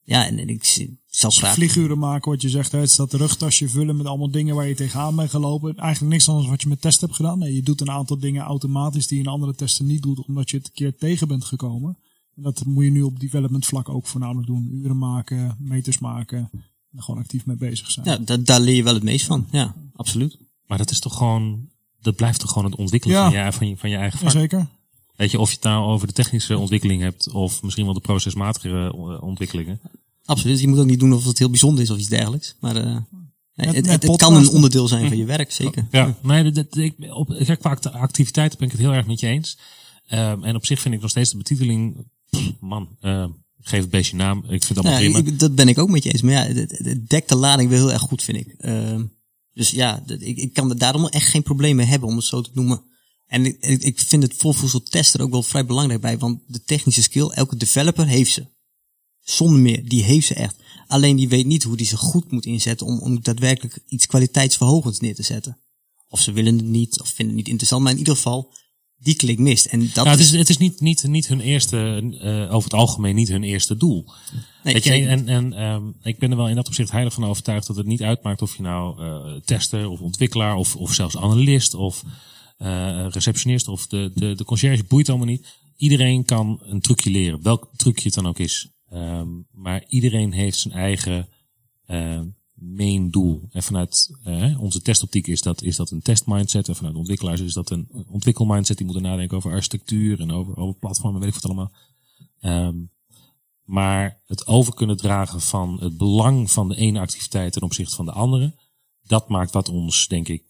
ja, 0.03 0.27
en, 0.27 0.39
en 0.39 0.49
ik, 0.49 0.89
zal 1.07 1.31
graag... 1.31 1.55
vlieguren 1.55 1.99
maken, 1.99 2.31
wat 2.31 2.43
je 2.43 2.49
zegt. 2.49 2.73
hè, 2.73 2.79
Het 2.79 2.91
staat 2.91 3.13
rugtasje 3.13 3.69
vullen 3.69 3.97
met 3.97 4.07
allemaal 4.07 4.31
dingen 4.31 4.55
waar 4.55 4.69
je 4.69 4.75
tegenaan 4.75 5.17
bent 5.17 5.31
gelopen. 5.31 5.77
Eigenlijk 5.77 6.13
niks 6.13 6.29
anders 6.29 6.49
wat 6.49 6.63
je 6.63 6.69
met 6.69 6.81
test 6.81 7.01
hebt 7.01 7.15
gedaan. 7.15 7.39
Nee, 7.39 7.55
je 7.55 7.63
doet 7.63 7.81
een 7.81 7.91
aantal 7.91 8.19
dingen 8.19 8.43
automatisch 8.43 9.07
die 9.07 9.19
je 9.19 9.25
in 9.25 9.31
andere 9.31 9.55
testen 9.55 9.87
niet 9.87 10.03
doet, 10.03 10.27
omdat 10.27 10.51
je 10.51 10.57
het 10.57 10.67
een 10.67 10.73
keer 10.73 10.97
tegen 10.97 11.29
bent 11.29 11.45
gekomen. 11.45 11.99
En 12.37 12.43
dat 12.43 12.65
moet 12.65 12.85
je 12.85 12.91
nu 12.91 13.03
op 13.03 13.21
development 13.21 13.67
vlak 13.67 13.89
ook 13.89 14.07
voornamelijk 14.07 14.47
doen. 14.47 14.69
Uren 14.73 14.99
maken, 14.99 15.57
meters 15.59 15.99
maken. 15.99 16.39
En 16.91 16.97
er 16.99 17.03
gewoon 17.03 17.21
actief 17.21 17.47
mee 17.47 17.57
bezig 17.57 17.91
zijn. 17.91 18.07
Ja, 18.07 18.17
da- 18.19 18.37
daar 18.37 18.61
leer 18.61 18.75
je 18.75 18.83
wel 18.83 18.95
het 18.95 19.03
meest 19.03 19.27
van. 19.27 19.47
Ja, 19.51 19.75
absoluut. 19.95 20.39
Maar 20.69 20.79
dat 20.79 20.91
is 20.91 21.01
toch 21.01 21.17
gewoon, 21.17 21.69
dat 22.01 22.17
blijft 22.17 22.41
toch 22.41 22.53
gewoon 22.53 22.71
het 22.71 22.79
ontwikkelen 22.81 23.17
Ja. 23.17 23.31
van, 23.31 23.45
je, 23.45 23.53
van, 23.53 23.69
je, 23.69 23.77
van 23.77 23.91
je 23.91 23.97
eigen 23.97 24.19
vak. 24.19 24.33
Jazeker. 24.33 24.67
Weet 25.17 25.31
je, 25.31 25.39
of 25.39 25.49
je 25.49 25.55
het 25.55 25.65
nou 25.65 25.87
over 25.87 26.07
de 26.07 26.13
technische 26.13 26.59
ontwikkeling 26.59 27.03
hebt, 27.03 27.31
of 27.33 27.63
misschien 27.63 27.85
wel 27.85 27.95
de 27.95 28.01
procesmatige 28.01 28.93
eh, 28.95 29.23
ontwikkelingen. 29.23 29.81
Absoluut. 30.25 30.61
Je 30.61 30.69
moet 30.69 30.79
ook 30.79 30.87
niet 30.87 31.01
doen 31.01 31.13
of 31.13 31.25
het 31.25 31.39
heel 31.39 31.51
bijzonder 31.51 31.83
is 31.83 31.91
of 31.91 31.99
iets 31.99 32.09
dergelijks. 32.09 32.57
Maar 32.61 32.77
eh, 32.77 32.97
het, 33.55 33.75
met 33.75 33.87
het, 33.87 34.03
het 34.03 34.17
kan 34.17 34.35
een 34.37 34.49
onderdeel 34.49 34.89
zijn 34.89 35.09
van 35.09 35.17
je 35.17 35.25
werk, 35.25 35.53
zeker. 35.53 35.87
Ja, 35.91 36.15
nee, 36.23 36.43
dat, 36.45 36.55
dat- 36.55 36.77
ik, 36.77 36.95
op, 37.15 37.29
kijk, 37.45 37.59
qua 37.61 37.71
act- 37.71 37.93
activiteiten 37.93 38.59
ben 38.59 38.67
ik 38.69 38.73
het 38.73 38.83
heel 38.83 38.93
erg 38.93 39.07
met 39.07 39.21
je 39.21 39.27
eens. 39.27 39.59
Ehm, 40.07 40.45
en 40.45 40.55
op 40.57 40.67
zich 40.67 40.81
vind 40.81 40.95
ik 40.95 41.01
nog 41.01 41.11
steeds 41.11 41.31
de 41.31 41.37
betiteling 41.37 42.07
man, 42.61 42.89
eh, 43.01 43.25
geef 43.61 43.81
het 43.81 43.91
beestje 43.91 44.17
naam. 44.17 44.39
Ik 44.39 44.49
vind 44.65 44.69
het 44.69 44.79
allemaal 44.79 45.03
Ja, 45.03 45.11
prima. 45.11 45.31
ik- 45.31 45.39
dat 45.39 45.55
ben 45.55 45.69
ik 45.69 45.79
ook 45.79 45.89
met 45.91 46.03
je 46.03 46.13
eens. 46.13 46.23
Maar 46.23 46.33
ja, 46.33 46.43
het, 46.55 46.79
het 46.85 47.09
dekt 47.09 47.29
de 47.29 47.37
lading 47.37 47.71
wel 47.71 47.79
heel 47.79 47.93
erg 47.93 48.03
goed, 48.03 48.23
vind 48.23 48.39
ik. 48.39 48.55
Ehm, 48.59 49.05
dus 49.59 49.71
ja, 49.71 50.03
ik, 50.07 50.37
ik 50.37 50.53
kan 50.53 50.69
daarom 50.77 51.07
echt 51.07 51.29
geen 51.29 51.43
probleem 51.43 51.77
mee 51.77 51.87
hebben, 51.87 52.09
om 52.09 52.17
het 52.17 52.25
zo 52.25 52.41
te 52.41 52.51
noemen. 52.55 52.83
En 53.27 53.45
ik, 53.45 53.83
ik 53.83 54.01
vind 54.01 54.23
het 54.23 54.35
volvoedsel 54.37 54.83
testen 54.83 55.21
er 55.21 55.27
ook 55.27 55.33
wel 55.33 55.43
vrij 55.43 55.67
belangrijk 55.67 56.01
bij, 56.01 56.19
want 56.19 56.41
de 56.47 56.63
technische 56.63 57.03
skill, 57.03 57.29
elke 57.29 57.57
developer 57.57 58.07
heeft 58.07 58.33
ze. 58.33 58.47
Zonder 59.21 59.61
meer, 59.61 59.89
die 59.89 60.03
heeft 60.03 60.27
ze 60.27 60.35
echt. 60.35 60.57
Alleen 60.87 61.17
die 61.17 61.29
weet 61.29 61.47
niet 61.47 61.63
hoe 61.63 61.77
die 61.77 61.87
ze 61.87 61.97
goed 61.97 62.31
moet 62.31 62.47
inzetten 62.47 62.87
om, 62.87 62.99
om 63.01 63.23
daadwerkelijk 63.23 63.79
iets 63.87 64.07
kwaliteitsverhogends 64.07 65.01
neer 65.01 65.15
te 65.15 65.23
zetten. 65.23 65.59
Of 66.09 66.21
ze 66.21 66.33
willen 66.33 66.57
het 66.57 66.67
niet, 66.67 67.01
of 67.01 67.09
vinden 67.09 67.27
het 67.27 67.37
niet 67.37 67.49
interessant, 67.49 67.83
maar 67.83 67.93
in 67.93 67.99
ieder 67.99 68.17
geval, 68.17 68.55
die 68.99 69.15
klik 69.17 69.39
mist. 69.39 69.67
En 69.67 69.81
dat 69.81 69.95
Nou, 69.95 70.09
het 70.09 70.19
is, 70.19 70.31
het 70.31 70.49
is 70.49 70.59
niet, 70.59 70.81
niet, 70.81 71.03
niet 71.07 71.29
hun 71.29 71.41
eerste, 71.41 72.09
eh, 72.21 72.55
over 72.55 72.71
het 72.71 72.79
algemeen 72.79 73.15
niet 73.15 73.29
hun 73.29 73.43
eerste 73.43 73.77
doel. 73.77 74.11
Nee, 74.63 74.75
Weet 74.75 74.85
je, 74.85 74.93
en, 74.93 75.29
en 75.29 75.53
ehm, 75.53 75.83
ik 76.03 76.19
ben 76.19 76.31
er 76.31 76.37
wel 76.37 76.49
in 76.49 76.55
dat 76.55 76.67
opzicht 76.67 76.91
heilig 76.91 77.13
van 77.13 77.25
overtuigd 77.25 77.67
dat 77.67 77.77
het 77.77 77.87
niet 77.87 78.03
uitmaakt 78.03 78.43
of 78.43 78.57
je 78.57 78.63
nou 78.63 79.03
eh, 79.03 79.41
tester 79.45 79.89
of 79.89 80.01
ontwikkelaar 80.01 80.57
of, 80.57 80.77
of 80.77 80.95
zelfs 80.95 81.17
analist 81.17 81.75
of 81.75 82.05
eh, 82.59 83.07
receptionist 83.11 83.69
of 83.69 83.87
de, 83.87 84.11
de, 84.15 84.35
de 84.35 84.45
conciërge 84.45 84.85
boeit 84.85 85.09
allemaal 85.09 85.27
niet. 85.27 85.47
Iedereen 85.77 86.25
kan 86.25 86.61
een 86.63 86.81
trucje 86.81 87.11
leren, 87.11 87.43
welk 87.43 87.71
trucje 87.77 88.05
het 88.05 88.15
dan 88.15 88.27
ook 88.27 88.39
is. 88.39 88.69
Ehm, 88.91 89.29
maar 89.53 89.85
iedereen 89.89 90.33
heeft 90.33 90.59
zijn 90.59 90.75
eigen 90.75 91.29
eh, 91.87 92.21
main 92.61 93.11
doel. 93.11 93.49
En 93.53 93.63
vanuit 93.63 94.19
eh, 94.25 94.61
onze 94.61 94.83
testoptiek 94.83 95.27
is 95.27 95.43
dat, 95.43 95.63
is 95.63 95.77
dat 95.77 95.91
een 95.91 96.03
testmindset. 96.03 96.69
En 96.69 96.77
vanuit 96.77 96.95
ontwikkelaars 96.95 97.41
is 97.41 97.53
dat 97.53 97.71
een 97.71 97.89
ontwikkelmindset. 98.09 98.77
Die 98.77 98.87
moeten 98.87 99.05
nadenken 99.05 99.37
over 99.37 99.53
architectuur 99.53 100.21
en 100.21 100.31
over, 100.31 100.57
over 100.57 100.79
platformen, 100.79 101.21
weet 101.21 101.29
ik 101.29 101.35
wat 101.35 101.45
allemaal. 101.45 101.73
Ehm, 102.41 102.77
maar 103.65 104.23
het 104.27 104.47
over 104.47 104.75
kunnen 104.75 104.97
dragen 104.97 105.41
van 105.41 105.77
het 105.81 105.97
belang 105.97 106.51
van 106.51 106.69
de 106.69 106.77
ene 106.77 107.01
activiteit 107.01 107.53
ten 107.53 107.63
opzichte 107.63 107.95
van 107.95 108.05
de 108.05 108.13
andere, 108.13 108.55
dat 109.03 109.29
maakt 109.29 109.53
wat 109.53 109.69
ons, 109.69 110.07
denk 110.07 110.29
ik, 110.29 110.43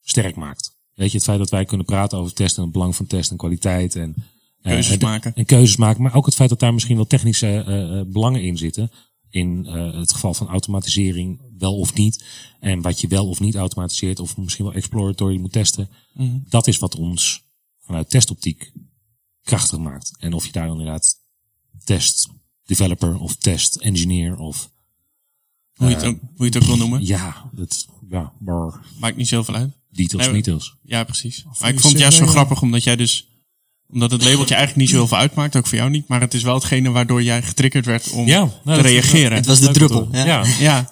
sterk 0.00 0.36
maakt. 0.36 0.76
Weet 0.94 1.10
je, 1.10 1.16
het 1.16 1.26
feit 1.26 1.38
dat 1.38 1.50
wij 1.50 1.64
kunnen 1.64 1.86
praten 1.86 2.18
over 2.18 2.32
testen 2.34 2.58
en 2.58 2.62
het 2.62 2.72
belang 2.72 2.96
van 2.96 3.06
testen 3.06 3.30
en 3.30 3.38
kwaliteit 3.38 3.96
en 3.96 4.14
eh, 4.66 4.72
Keuzes 4.72 4.92
en- 4.92 5.06
maken. 5.06 5.34
En 5.34 5.44
keuzes 5.44 5.76
maken, 5.76 6.02
maar 6.02 6.14
ook 6.14 6.26
het 6.26 6.34
feit 6.34 6.48
dat 6.48 6.60
daar 6.60 6.74
misschien 6.74 6.96
wel 6.96 7.06
technische 7.06 7.46
eh, 7.46 7.98
eh, 8.00 8.06
belangen 8.06 8.42
in 8.42 8.56
zitten. 8.56 8.90
In 9.30 9.66
het 9.66 10.12
geval 10.12 10.34
van 10.34 10.48
automatisering, 10.48 11.40
wel 11.58 11.76
of 11.78 11.94
niet. 11.94 12.24
En 12.60 12.80
wat 12.80 13.00
je 13.00 13.08
wel 13.08 13.28
of 13.28 13.40
niet 13.40 13.54
automatiseert, 13.54 14.20
of 14.20 14.36
misschien 14.36 14.64
wel 14.64 14.74
exploratory 14.74 15.36
moet 15.38 15.52
testen. 15.52 15.88
Dat 16.48 16.66
is 16.66 16.78
wat 16.78 16.94
ons 16.96 17.44
vanuit 17.80 18.10
testoptiek 18.10 18.72
krachtig 19.42 19.78
maakt. 19.78 20.12
En 20.18 20.32
of 20.32 20.46
je 20.46 20.52
daar 20.52 20.66
dan 20.66 20.78
inderdaad 20.78 21.14
test 21.84 22.28
developer 22.64 23.18
of 23.18 23.36
test 23.36 23.76
engineer 23.76 24.38
of 24.38 24.70
Hoe 25.74 25.88
je, 25.88 25.94
het 25.94 26.04
ook, 26.04 26.18
hoe 26.20 26.46
je 26.46 26.52
het 26.52 26.56
ook 26.56 26.62
wil 26.62 26.76
noemen. 26.76 27.06
ja, 27.06 27.50
dat, 27.52 27.86
ja, 28.08 28.32
maar 28.40 28.80
Maakt 28.98 29.16
niet 29.16 29.28
zoveel 29.28 29.54
uit. 29.54 29.72
details, 29.90 30.24
Nee, 30.24 30.32
details. 30.34 30.76
Ja, 30.82 31.04
precies. 31.04 31.44
Maar 31.60 31.68
ik 31.70 31.80
vond 31.80 31.92
het 31.92 32.02
juist 32.02 32.16
zo 32.18 32.24
CV, 32.24 32.30
grappig 32.30 32.62
omdat 32.62 32.82
jij 32.84 32.96
dus... 32.96 33.28
Omdat 33.88 34.10
het 34.10 34.22
labeltje 34.24 34.54
eigenlijk 34.54 34.76
niet 34.76 34.88
zo 34.90 34.96
heel 34.96 35.06
veel 35.08 35.16
uitmaakt, 35.18 35.56
ook 35.56 35.66
voor 35.66 35.78
jou 35.78 35.90
niet. 35.90 36.08
Maar 36.08 36.20
het 36.20 36.34
is 36.34 36.42
wel 36.42 36.54
hetgene 36.54 36.90
waardoor 36.90 37.22
jij 37.22 37.42
getriggerd 37.42 37.86
werd 37.86 38.10
om 38.10 38.26
Ja, 38.26 38.38
nou, 38.64 38.82
te 38.82 38.88
reageren. 38.88 39.36
het 39.36 39.46
was 39.46 39.60
de 39.60 39.70
druppel. 39.72 40.08
ja. 40.12 40.44
Ja, 40.58 40.90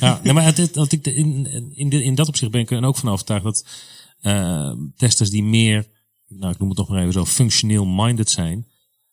Ja, 0.00 0.20
nee, 0.24 0.32
maar 0.32 0.44
het, 0.44 0.56
het- 0.56 0.74
dat 0.74 0.92
ik 0.92 1.06
in, 1.06 1.46
in, 1.74 1.90
in, 1.90 2.14
dat 2.14 2.28
opzicht 2.28 2.50
ben 2.50 2.60
ik 2.60 2.70
er 2.70 2.84
ook 2.84 2.96
van 2.96 3.08
overtuigd 3.08 3.44
dat 3.44 3.66
eh, 4.20 4.72
testers 4.96 5.30
die 5.30 5.42
meer, 5.42 5.86
nou 6.28 6.52
ik 6.52 6.58
noem 6.58 6.68
het 6.68 6.76
toch 6.76 6.88
maar 6.88 7.00
even 7.00 7.12
zo, 7.12 7.24
functioneel 7.24 7.86
minded 7.86 8.30
zijn, 8.30 8.66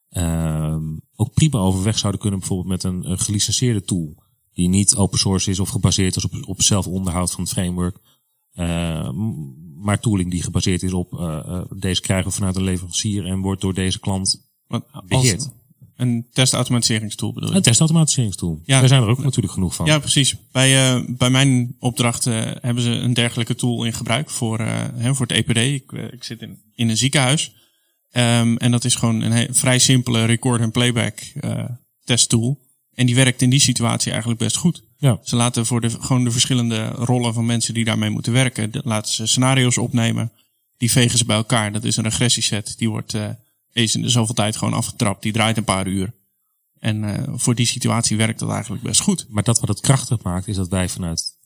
eh, 0.10 0.78
ook 1.16 1.34
prima 1.34 1.60
overweg 1.60 1.98
zouden 1.98 2.22
kunnen 2.22 2.40
bijvoorbeeld 2.40 2.70
met 2.70 2.84
een, 2.84 3.12
een 3.12 3.20
gelicenseerde 3.20 3.84
tool. 3.84 4.22
Die 4.54 4.68
niet 4.68 4.96
open 4.96 5.20
source 5.20 5.50
is 5.50 5.60
of 5.60 5.70
gebaseerd 5.70 6.16
is 6.16 6.24
op, 6.26 6.34
op 6.48 6.62
zelfonderhoud 6.62 7.32
van 7.32 7.44
het 7.44 7.54
framework. 7.54 7.98
eh, 8.54 9.10
maar 9.76 10.00
tooling 10.00 10.32
die 10.32 10.44
gebaseerd 10.44 10.84
is 10.84 10.94
op 10.94 11.14
eh, 11.20 11.62
deze 11.76 12.02
krijgen 12.02 12.28
we 12.30 12.36
vanuit 12.36 12.56
een 12.56 12.64
leverancier 12.64 13.26
en 13.26 13.40
wordt 13.42 13.62
door 13.62 13.74
deze 13.74 14.00
klant 14.00 14.48
als 14.68 15.04
beheerd. 15.08 15.50
Een 15.96 16.26
testautomatiseringstool 16.32 17.34
bedoel 17.34 17.50
je? 17.50 17.56
Een 17.56 17.62
testautomatiseringstool. 17.62 18.62
Ja. 18.66 18.80
Daar 18.80 18.88
zijn 18.88 19.02
er 19.02 19.08
ook 19.08 19.24
natuurlijk 19.24 19.54
genoeg 19.54 19.76
van. 19.76 19.86
Ja, 19.86 20.00
precies. 20.00 20.36
Bij, 20.52 20.96
eh, 20.96 21.02
bij 21.08 21.30
mijn 21.30 21.76
opdracht 21.80 22.26
eh, 22.26 22.52
hebben 22.62 22.84
ze 22.84 22.90
een 22.90 23.14
dergelijke 23.14 23.56
tool 23.56 23.84
in 23.84 23.94
gebruik 23.94 24.30
voor, 24.30 24.60
eh, 24.60 24.82
hè, 24.96 25.16
voor 25.16 25.26
het 25.28 25.36
EPD. 25.38 25.58
Ik, 25.58 25.92
ik 25.92 26.24
zit 26.24 26.42
in, 26.42 26.62
in 26.76 26.90
een 26.90 26.98
ziekenhuis. 26.98 27.54
Ehm, 28.12 28.56
en 28.56 28.72
dat 28.72 28.84
is 28.84 28.96
gewoon 28.96 29.22
een 29.22 29.32
he- 29.32 29.48
vrij 29.50 29.80
simpele 29.80 30.26
record- 30.26 30.62
en 30.62 30.72
playback 30.72 31.20
testtool. 32.04 32.62
En 32.94 33.06
die 33.06 33.16
werkt 33.16 33.42
in 33.42 33.50
die 33.50 33.62
situatie 33.62 34.12
eigenlijk 34.12 34.40
best 34.40 34.56
goed. 34.56 34.84
Ja. 34.98 35.20
Ze 35.24 35.36
laten 35.36 35.66
voor 35.66 35.82
de, 35.82 35.90
gewoon 35.90 36.24
de 36.24 36.32
verschillende 36.32 36.88
rollen 36.88 37.34
van 37.34 37.46
mensen 37.46 37.74
die 37.74 37.86
daarmee 37.86 38.10
moeten 38.10 38.34
werken, 38.34 38.72
laten 38.84 39.14
ze 39.14 39.28
scenario's 39.28 39.78
opnemen. 39.78 40.32
Die 40.78 40.92
vegen 40.92 41.18
ze 41.18 41.26
bij 41.26 41.36
elkaar. 41.36 41.72
Dat 41.72 41.84
is 41.84 41.98
een 41.98 42.04
regressieset. 42.04 42.78
Die 42.78 42.90
wordt 42.90 43.16
eens 43.74 43.96
in 43.96 44.02
de 44.02 44.10
zoveel 44.10 44.36
tijd 44.36 44.56
gewoon 44.56 44.74
afgetrapt. 44.74 45.22
Die 45.22 45.32
draait 45.32 45.58
een 45.58 45.64
paar 45.64 45.88
uur. 45.88 46.14
En 46.80 47.04
eh, 47.04 47.34
voor 47.36 47.56
die 47.56 47.66
situatie 47.66 48.18
werkt 48.18 48.40
dat 48.40 48.50
eigenlijk 48.50 48.84
best 48.84 49.02
goed. 49.02 49.26
Maar 49.30 49.44
dat 49.44 49.60
wat 49.60 49.70
het 49.70 49.80
krachtig 49.80 50.24
maakt, 50.24 50.48
is 50.48 50.56
dat 50.56 50.68
wij 50.68 50.90
vanuit 50.90 51.38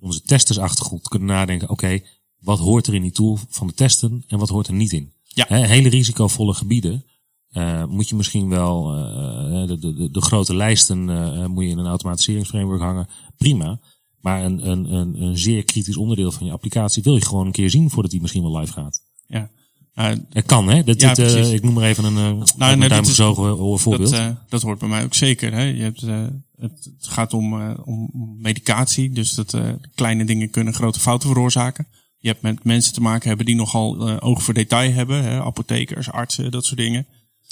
onze 0.00 0.22
testersachtergrond 0.22 1.08
kunnen 1.08 1.28
nadenken: 1.28 1.68
oké, 1.68 2.00
wat 2.38 2.58
hoort 2.58 2.86
er 2.86 2.94
in 2.94 3.02
die 3.02 3.12
tool 3.12 3.38
van 3.48 3.66
de 3.66 3.74
testen 3.74 4.24
en 4.26 4.38
wat 4.38 4.48
hoort 4.48 4.66
er 4.66 4.74
niet 4.74 4.92
in? 4.92 5.12
Ja. 5.22 5.46
Hele 5.48 5.88
risicovolle 5.88 6.54
gebieden 6.54 7.04
eh, 7.50 7.84
moet 7.84 8.08
je 8.08 8.14
misschien 8.14 8.48
wel 8.48 8.96
eh, 8.96 9.66
de, 9.66 9.78
de, 9.78 9.94
de, 9.94 10.10
de 10.10 10.20
grote 10.20 10.54
lijsten 10.54 11.04
moet 11.50 11.64
je 11.64 11.70
in 11.70 11.78
een 11.78 11.86
automatiseringsframework 11.86 12.80
hangen. 12.80 13.08
Prima. 13.36 13.80
Maar 14.20 14.44
een, 14.44 14.70
een, 14.70 14.92
een, 14.92 15.22
een 15.22 15.38
zeer 15.38 15.64
kritisch 15.64 15.96
onderdeel 15.96 16.32
van 16.32 16.46
je 16.46 16.52
applicatie 16.52 17.02
wil 17.02 17.14
je 17.14 17.24
gewoon 17.24 17.46
een 17.46 17.52
keer 17.52 17.70
zien 17.70 17.90
voordat 17.90 18.10
die 18.10 18.20
misschien 18.20 18.42
wel 18.42 18.58
live 18.58 18.72
gaat. 18.72 19.00
Ja. 19.26 19.50
Het 19.94 20.46
kan, 20.46 20.68
hè? 20.68 20.84
Dat, 20.84 21.00
Ja, 21.00 21.14
dit, 21.14 21.34
eh, 21.34 21.52
ik 21.52 21.62
noem 21.62 21.74
maar 21.74 21.84
even 21.84 22.04
een, 22.04 22.12
uh, 22.14 22.20
nou, 22.56 22.76
nee, 22.76 22.82
een 22.82 22.88
dat 22.88 23.06
is- 23.06 23.16
voorbeeld. 23.16 24.10
Dat, 24.10 24.12
eh, 24.12 24.26
dat 24.48 24.62
hoort 24.62 24.78
bij 24.78 24.88
mij 24.88 25.04
ook 25.04 25.14
zeker. 25.14 25.52
Hè? 25.52 25.62
Je 25.62 25.82
hebt, 25.82 26.02
eh, 26.02 26.24
het, 26.60 26.90
gaat 27.00 27.34
om, 27.34 27.60
eh, 27.60 27.70
om 27.84 28.10
medicatie. 28.38 29.10
Dus 29.12 29.32
dat 29.34 29.54
eh, 29.54 29.68
kleine 29.94 30.24
dingen 30.24 30.50
kunnen 30.50 30.74
grote 30.74 31.00
fouten 31.00 31.28
veroorzaken. 31.28 31.86
Je 32.18 32.28
hebt 32.28 32.42
met 32.42 32.64
mensen 32.64 32.92
te 32.92 33.00
maken 33.00 33.28
hebben 33.28 33.46
die 33.46 33.54
nogal 33.56 34.08
eh, 34.08 34.16
oog 34.20 34.42
voor 34.42 34.54
detail 34.54 34.92
hebben. 34.92 35.22
Hè? 35.24 35.42
Apothekers, 35.42 36.10
artsen, 36.10 36.50
dat 36.50 36.64
soort 36.64 36.78
dingen. 36.80 37.06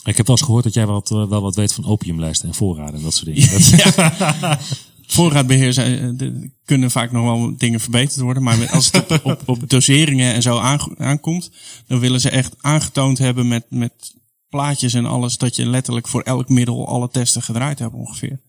ik 0.05 0.17
heb 0.17 0.27
wel 0.27 0.37
eens 0.37 0.45
gehoord 0.45 0.65
dat 0.65 0.75
jij 0.75 0.87
wat, 0.87 1.11
eh, 1.11 1.29
wel 1.29 1.43
wat 1.43 1.55
weet 1.57 1.73
van 1.73 1.85
opiumlijsten 1.85 2.49
en 2.49 2.55
voorraden 2.55 2.95
en 2.95 3.03
dat 3.03 3.15
soort 3.15 3.35
dingen. 3.35 3.51
Dat- 3.77 4.77
Voorraadbeheer 5.13 5.73
zijn, 5.73 5.99
eh, 5.99 6.09
de- 6.19 6.51
kunnen 6.65 6.91
vaak 6.91 7.13
nog 7.13 7.25
wel 7.25 7.55
dingen 7.57 7.81
verbeterd 7.81 8.21
worden. 8.21 8.43
Maar 8.43 8.71
als 8.71 8.91
het 8.91 9.11
op, 9.11 9.25
op, 9.25 9.43
op 9.49 9.69
doseringen 9.71 10.35
en 10.35 10.43
zo 10.43 10.59
aankomt, 10.99 11.51
dan 11.87 11.99
willen 11.99 12.21
ze 12.21 12.31
echt 12.31 12.55
aangetoond 12.61 13.19
hebben 13.19 13.49
met, 13.49 13.65
met 13.69 14.15
plaatjes 14.49 14.95
en 14.95 15.07
alles. 15.07 15.39
Dat 15.39 15.57
je 15.57 15.67
letterlijk 15.67 16.09
voor 16.09 16.23
elk 16.23 16.49
middel 16.49 16.89
alle 16.89 17.09
testen 17.09 17.43
gedraaid 17.43 17.79
hebt 17.79 17.95
ongeveer. 17.95 18.41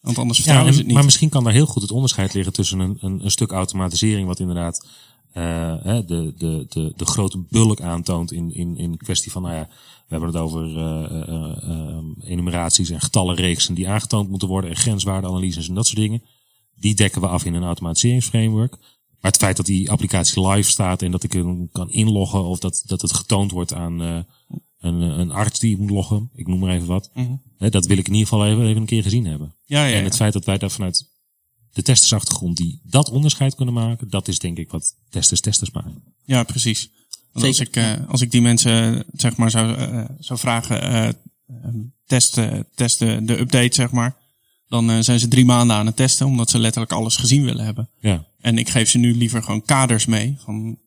Want 0.00 0.18
anders 0.18 0.38
Ja, 0.38 0.44
vertrouwen 0.44 0.72
ze 0.72 0.78
het 0.78 0.86
niet. 0.88 0.96
maar 0.96 1.04
misschien 1.04 1.28
kan 1.28 1.44
daar 1.44 1.52
heel 1.52 1.66
goed 1.66 1.82
het 1.82 1.90
onderscheid 1.90 2.34
liggen 2.34 2.52
tussen 2.52 2.78
een, 2.78 2.96
een, 3.00 3.24
een 3.24 3.30
stuk 3.30 3.50
automatisering, 3.52 4.26
wat 4.26 4.40
inderdaad 4.40 4.86
de, 5.32 6.34
de, 6.36 6.66
de, 6.68 6.92
de 6.96 7.04
grote 7.04 7.44
bulk 7.50 7.80
aantoont 7.80 8.32
in, 8.32 8.54
in, 8.54 8.76
in 8.76 8.96
kwestie 8.96 9.32
van, 9.32 9.42
nou 9.42 9.54
ja, 9.54 9.68
we 9.68 10.18
hebben 10.18 10.28
het 10.28 10.38
over 10.38 10.76
eh, 10.76 11.04
eh, 11.04 11.56
eh, 11.70 11.98
enumeraties 12.24 12.90
en 12.90 13.00
getallenreeksen 13.00 13.74
die 13.74 13.88
aangetoond 13.88 14.28
moeten 14.28 14.48
worden 14.48 14.70
en 14.70 14.76
grenswaardeanalyses 14.76 15.68
en 15.68 15.74
dat 15.74 15.86
soort 15.86 15.98
dingen. 15.98 16.22
Die 16.74 16.94
dekken 16.94 17.20
we 17.20 17.26
af 17.26 17.44
in 17.44 17.54
een 17.54 17.62
automatiseringsframework. 17.62 18.76
Maar 19.22 19.30
het 19.30 19.40
feit 19.40 19.56
dat 19.56 19.66
die 19.66 19.90
applicatie 19.90 20.48
live 20.48 20.70
staat 20.70 21.02
en 21.02 21.10
dat 21.10 21.22
ik 21.22 21.32
hem 21.32 21.68
kan 21.72 21.90
inloggen 21.90 22.44
of 22.44 22.58
dat, 22.58 22.82
dat 22.86 23.02
het 23.02 23.12
getoond 23.12 23.50
wordt 23.50 23.72
aan 23.74 24.02
eh, 24.02 24.18
een, 24.78 25.00
een 25.00 25.30
arts 25.30 25.60
die 25.60 25.78
moet 25.78 25.90
loggen, 25.90 26.30
ik 26.34 26.46
noem 26.46 26.58
maar 26.58 26.74
even 26.74 26.86
wat. 26.86 27.10
Hè, 27.58 27.70
dat 27.70 27.86
wil 27.86 27.98
ik 27.98 28.06
in 28.06 28.14
ieder 28.14 28.28
geval 28.28 28.46
even, 28.46 28.66
even 28.66 28.80
een 28.80 28.86
keer 28.86 29.02
gezien 29.02 29.26
hebben. 29.26 29.54
ja, 29.64 29.84
ja, 29.84 29.92
En 29.92 29.98
ja. 29.98 30.04
het 30.04 30.16
feit 30.16 30.32
dat 30.32 30.44
wij 30.44 30.58
daar 30.58 30.70
vanuit 30.70 31.11
de 31.72 31.82
testersachtergrond 31.82 32.56
die 32.56 32.80
dat 32.84 33.10
onderscheid 33.10 33.54
kunnen 33.54 33.74
maken, 33.74 34.10
dat 34.10 34.28
is 34.28 34.38
denk 34.38 34.58
ik 34.58 34.70
wat 34.70 34.94
testers 35.10 35.40
testers 35.40 35.70
maken. 35.70 36.02
Ja, 36.24 36.42
precies. 36.42 36.90
Want 37.32 37.46
als, 37.46 37.60
ik, 37.60 37.76
eh, 37.76 37.92
als 38.08 38.20
ik 38.20 38.30
die 38.30 38.42
mensen 38.42 39.04
zeg 39.12 39.36
maar 39.36 39.50
zou, 39.50 39.76
eh, 39.76 40.04
zou 40.18 40.38
vragen, 40.38 40.82
eh, 40.82 41.08
ehm, 41.08 41.78
testen, 42.06 42.66
testen 42.74 43.26
de 43.26 43.38
update 43.38 43.74
zeg 43.74 43.90
maar, 43.90 44.16
dan 44.72 44.90
eh, 44.90 44.98
zijn 45.00 45.20
ze 45.20 45.28
drie 45.28 45.44
maanden 45.44 45.76
aan 45.76 45.86
het 45.86 45.96
testen, 45.96 46.26
omdat 46.26 46.50
ze 46.50 46.58
letterlijk 46.58 46.92
alles 46.92 47.16
gezien 47.16 47.44
willen 47.44 47.64
hebben. 47.64 47.88
Ja, 48.00 48.24
En 48.40 48.58
ik 48.58 48.68
geef 48.68 48.90
ze 48.90 48.98
nu 48.98 49.16
liever 49.16 49.42
gewoon 49.42 49.64
kaders 49.64 50.06
mee. 50.06 50.36
Van 50.38 50.78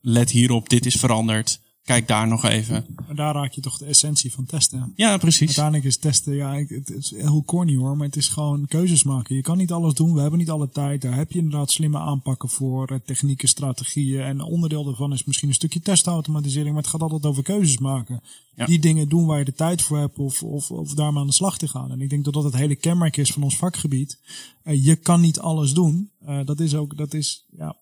let 0.00 0.30
hierop, 0.30 0.68
dit 0.68 0.86
is 0.86 0.94
veranderd. 0.94 1.60
Kijk 1.84 2.08
daar 2.08 2.28
nog 2.28 2.44
even. 2.44 2.86
Maar 3.06 3.14
daar 3.14 3.34
raak 3.34 3.52
je 3.52 3.60
toch 3.60 3.78
de 3.78 3.84
essentie 3.84 4.32
van 4.32 4.44
testen. 4.44 4.92
Ja, 4.96 5.16
precies. 5.16 5.46
Uiteindelijk 5.46 5.84
is 5.84 5.96
testen, 5.96 6.34
ja, 6.34 6.54
het, 6.54 6.68
het 6.70 6.90
is 6.90 7.10
heel 7.10 7.42
corny 7.44 7.76
hoor, 7.76 7.96
maar 7.96 8.06
het 8.06 8.16
is 8.16 8.28
gewoon 8.28 8.66
keuzes 8.66 9.02
maken. 9.02 9.36
Je 9.36 9.42
kan 9.42 9.56
niet 9.56 9.72
alles 9.72 9.94
doen, 9.94 10.14
we 10.14 10.20
hebben 10.20 10.38
niet 10.38 10.50
alle 10.50 10.68
tijd. 10.68 11.02
Daar 11.02 11.16
heb 11.16 11.32
je 11.32 11.38
inderdaad 11.38 11.70
slimme 11.70 11.98
aanpakken 11.98 12.48
voor, 12.48 12.86
eh, 12.88 12.98
technieken, 13.04 13.48
strategieën. 13.48 14.20
En 14.20 14.40
onderdeel 14.40 14.84
daarvan 14.84 15.12
is 15.12 15.24
misschien 15.24 15.48
een 15.48 15.54
stukje 15.54 15.80
testautomatisering, 15.80 16.74
maar 16.74 16.82
het 16.82 16.90
gaat 16.90 17.02
altijd 17.02 17.26
over 17.26 17.42
keuzes 17.42 17.78
maken. 17.78 18.20
Ja. 18.54 18.66
Die 18.66 18.78
dingen 18.78 19.08
doen 19.08 19.26
waar 19.26 19.38
je 19.38 19.44
de 19.44 19.54
tijd 19.54 19.82
voor 19.82 19.98
hebt 19.98 20.18
of, 20.18 20.42
of, 20.42 20.70
of 20.70 20.94
daar 20.94 21.12
maar 21.12 21.20
aan 21.20 21.28
de 21.28 21.32
slag 21.32 21.58
te 21.58 21.68
gaan. 21.68 21.90
En 21.90 22.00
ik 22.00 22.10
denk 22.10 22.24
dat 22.24 22.34
dat 22.34 22.44
het 22.44 22.56
hele 22.56 22.76
kenmerk 22.76 23.16
is 23.16 23.32
van 23.32 23.42
ons 23.42 23.56
vakgebied. 23.56 24.18
Eh, 24.62 24.84
je 24.84 24.96
kan 24.96 25.20
niet 25.20 25.38
alles 25.38 25.72
doen. 25.72 26.10
Eh, 26.26 26.40
dat 26.44 26.60
is 26.60 26.74
ook, 26.74 26.96
dat 26.96 27.14
is, 27.14 27.46
ja, 27.56 27.76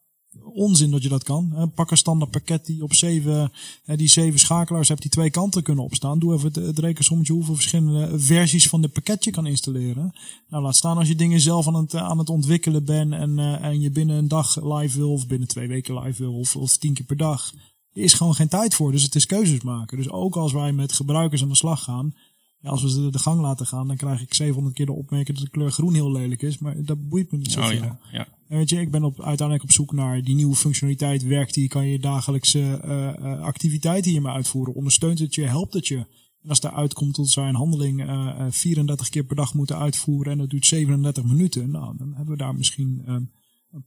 onzin 0.55 0.91
dat 0.91 1.03
je 1.03 1.09
dat 1.09 1.23
kan. 1.23 1.73
Pak 1.75 1.91
een 1.91 1.97
standaard 1.97 2.31
pakket 2.31 2.67
die 2.67 2.83
op 2.83 2.95
zeven, 2.95 3.53
die 3.85 4.09
zeven 4.09 4.41
schakelaars 4.41 4.89
hebt 4.89 5.03
die 5.03 5.11
twee 5.11 5.31
kanten 5.31 5.63
kunnen 5.63 5.85
opstaan. 5.85 6.19
Doe 6.19 6.35
even 6.35 6.47
het, 6.47 6.57
het 6.57 6.79
rekensommetje 6.79 7.33
hoeveel 7.33 7.55
verschillende 7.55 8.19
versies 8.19 8.69
van 8.69 8.83
dit 8.83 8.93
pakketje 8.93 9.31
kan 9.31 9.47
installeren. 9.47 10.13
Nou, 10.49 10.63
laat 10.63 10.77
staan 10.77 10.97
als 10.97 11.09
je 11.09 11.15
dingen 11.15 11.41
zelf 11.41 11.67
aan 11.67 11.75
het, 11.75 11.95
aan 11.95 12.19
het 12.19 12.29
ontwikkelen 12.29 12.85
bent 12.85 13.13
en, 13.13 13.39
eh, 13.39 13.65
en 13.65 13.81
je 13.81 13.91
binnen 13.91 14.17
een 14.17 14.29
dag 14.29 14.63
live 14.63 14.99
wil 14.99 15.13
of 15.13 15.27
binnen 15.27 15.49
twee 15.49 15.69
weken 15.69 15.99
live 15.99 16.23
wil 16.23 16.35
of, 16.35 16.57
of 16.57 16.77
tien 16.77 16.95
keer 16.95 17.07
per 17.07 17.17
dag. 17.17 17.53
Er 17.93 18.03
is 18.03 18.15
gewoon 18.15 18.35
geen 18.35 18.49
tijd 18.49 18.75
voor, 18.75 18.93
dus 18.93 19.03
het 19.03 19.15
is 19.15 19.27
keuzes 19.27 19.63
maken. 19.63 19.97
Dus 19.97 20.11
ook 20.11 20.37
als 20.37 20.53
wij 20.53 20.73
met 20.73 20.93
gebruikers 20.93 21.43
aan 21.43 21.49
de 21.49 21.57
slag 21.57 21.83
gaan, 21.83 22.15
ja, 22.63 22.71
als 22.71 22.83
we 22.83 22.91
ze 22.91 23.11
de 23.11 23.19
gang 23.19 23.41
laten 23.41 23.67
gaan, 23.67 23.87
dan 23.87 23.97
krijg 23.97 24.21
ik 24.21 24.35
700 24.35 24.75
keer 24.75 24.87
de 24.87 24.93
opmerking 24.93 25.37
dat 25.37 25.47
de 25.47 25.53
kleur 25.53 25.71
groen 25.71 25.95
heel 25.95 26.13
lelijk 26.13 26.43
is. 26.43 26.59
Maar 26.59 26.85
dat 26.85 27.09
boeit 27.09 27.33
me 27.33 27.39
niet 27.39 27.53
zoveel. 27.53 27.79
Oh 27.79 27.85
ja, 27.85 27.99
ja. 28.13 28.29
En 28.49 28.57
weet 28.59 28.71
je, 28.71 28.81
ik 28.81 28.91
ben 28.91 29.05
op, 29.05 29.23
uiteindelijk 29.23 29.63
op 29.69 29.73
zoek 29.73 29.93
naar 29.93 30.23
die 30.23 30.35
nieuwe 30.35 30.55
functionaliteit. 30.55 31.25
Werkt 31.25 31.55
die, 31.55 31.69
kan 31.69 31.89
je 31.89 31.99
dagelijkse 31.99 32.61
eh, 32.61 33.41
activiteiten 33.41 34.11
hiermee 34.11 34.33
uitvoeren? 34.33 34.75
Ondersteunt 34.75 35.19
het 35.19 35.35
je, 35.35 35.43
helpt 35.43 35.75
het 35.75 35.87
je? 35.87 35.97
En 36.43 36.49
als 36.49 36.61
daaruit 36.61 36.95
komt 36.95 37.17
dat 37.17 37.29
zij 37.29 37.49
een 37.49 37.55
handeling 37.55 38.01
eh, 38.01 38.29
eh, 38.39 38.47
34 38.51 39.09
keer 39.09 39.25
per 39.25 39.37
dag 39.37 39.55
moeten 39.55 39.79
uitvoeren 39.79 40.33
en 40.33 40.39
dat 40.39 40.51
duurt 40.51 40.67
37 40.67 41.25
minuten, 41.25 41.71
nou, 41.71 41.97
dan 41.97 42.15
hebben 42.15 42.35
we 42.35 42.43
daar 42.43 42.55
misschien 42.55 43.03
een 43.05 43.31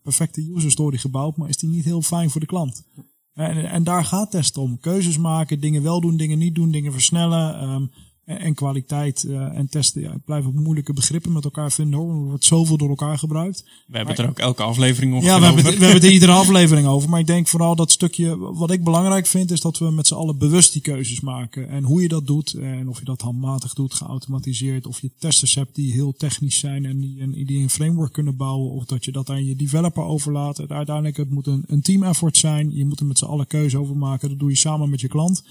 perfecte 0.01 0.51
user 0.55 0.71
story 0.71 0.97
gebouwd, 0.97 1.37
maar 1.37 1.49
is 1.49 1.57
die 1.57 1.69
niet 1.69 1.85
heel 1.85 2.01
fijn 2.01 2.29
voor 2.29 2.41
de 2.41 2.47
klant. 2.47 2.87
En, 3.33 3.69
en 3.69 3.83
daar 3.83 4.05
gaat 4.05 4.31
testen 4.31 4.61
om. 4.61 4.79
Keuzes 4.79 5.17
maken, 5.17 5.59
dingen 5.59 5.83
wel 5.83 6.01
doen, 6.01 6.17
dingen 6.17 6.37
niet 6.37 6.55
doen, 6.55 6.71
dingen 6.71 6.91
versnellen. 6.91 7.59
ehm, 7.59 7.85
en, 8.25 8.39
en 8.39 8.53
kwaliteit 8.53 9.23
eh, 9.23 9.57
en 9.57 9.69
testen. 9.69 10.01
Ja, 10.01 10.11
ik 10.11 10.25
blijf 10.25 10.45
ook 10.45 10.53
moeilijke 10.53 10.93
begrippen 10.93 11.31
met 11.31 11.43
elkaar 11.43 11.71
vinden 11.71 11.99
hoor. 11.99 12.09
Er 12.09 12.15
wordt 12.15 12.45
zoveel 12.45 12.77
door 12.77 12.89
elkaar 12.89 13.17
gebruikt. 13.17 13.63
We 13.87 13.97
hebben 13.97 14.15
het 14.15 14.23
er 14.23 14.29
ook 14.29 14.39
elke 14.39 14.63
aflevering 14.63 15.13
ongeveer 15.13 15.31
Ja, 15.31 15.39
we 15.39 15.45
hebben, 15.45 15.63
over. 15.63 15.71
het, 15.71 15.79
we 15.79 15.85
hebben 15.85 16.01
het 16.01 16.09
er 16.09 16.13
iedere 16.13 16.31
aflevering 16.31 16.87
over. 16.87 17.09
Maar 17.09 17.19
ik 17.19 17.27
denk 17.27 17.47
vooral 17.47 17.75
dat 17.75 17.91
stukje, 17.91 18.37
wat 18.37 18.71
ik 18.71 18.83
belangrijk 18.83 19.25
vind, 19.27 19.51
is 19.51 19.61
dat 19.61 19.77
we 19.77 19.91
met 19.91 20.07
z'n 20.07 20.13
allen 20.13 20.37
bewust 20.37 20.73
die 20.73 20.81
keuzes 20.81 21.19
maken. 21.19 21.69
En 21.69 21.83
hoe 21.83 22.01
je 22.01 22.07
dat 22.07 22.27
doet, 22.27 22.53
en 22.53 22.89
of 22.89 22.99
je 22.99 23.05
dat 23.05 23.21
handmatig 23.21 23.73
doet, 23.73 23.93
geautomatiseerd, 23.93 24.87
of 24.87 25.01
je 25.01 25.11
testers 25.19 25.55
hebt 25.55 25.75
die 25.75 25.93
heel 25.93 26.13
technisch 26.17 26.59
zijn 26.59 26.85
en 26.85 26.99
die, 26.99 27.21
en 27.21 27.31
die 27.31 27.61
een 27.61 27.69
framework 27.69 28.13
kunnen 28.13 28.35
bouwen, 28.37 28.71
of 28.71 28.85
dat 28.85 29.05
je 29.05 29.11
dat 29.11 29.29
aan 29.29 29.45
je 29.45 29.55
developer 29.55 30.03
overlaat. 30.03 30.69
Uiteindelijk, 30.69 31.17
het 31.17 31.29
moet 31.29 31.47
een, 31.47 31.63
een 31.67 31.81
team 31.81 32.03
effort 32.03 32.37
zijn. 32.37 32.75
Je 32.75 32.85
moet 32.85 32.99
er 32.99 33.05
met 33.05 33.17
z'n 33.17 33.25
allen 33.25 33.47
keuze 33.47 33.77
over 33.77 33.97
maken. 33.97 34.29
Dat 34.29 34.39
doe 34.39 34.49
je 34.49 34.55
samen 34.55 34.89
met 34.89 35.01
je 35.01 35.07
klant. 35.07 35.43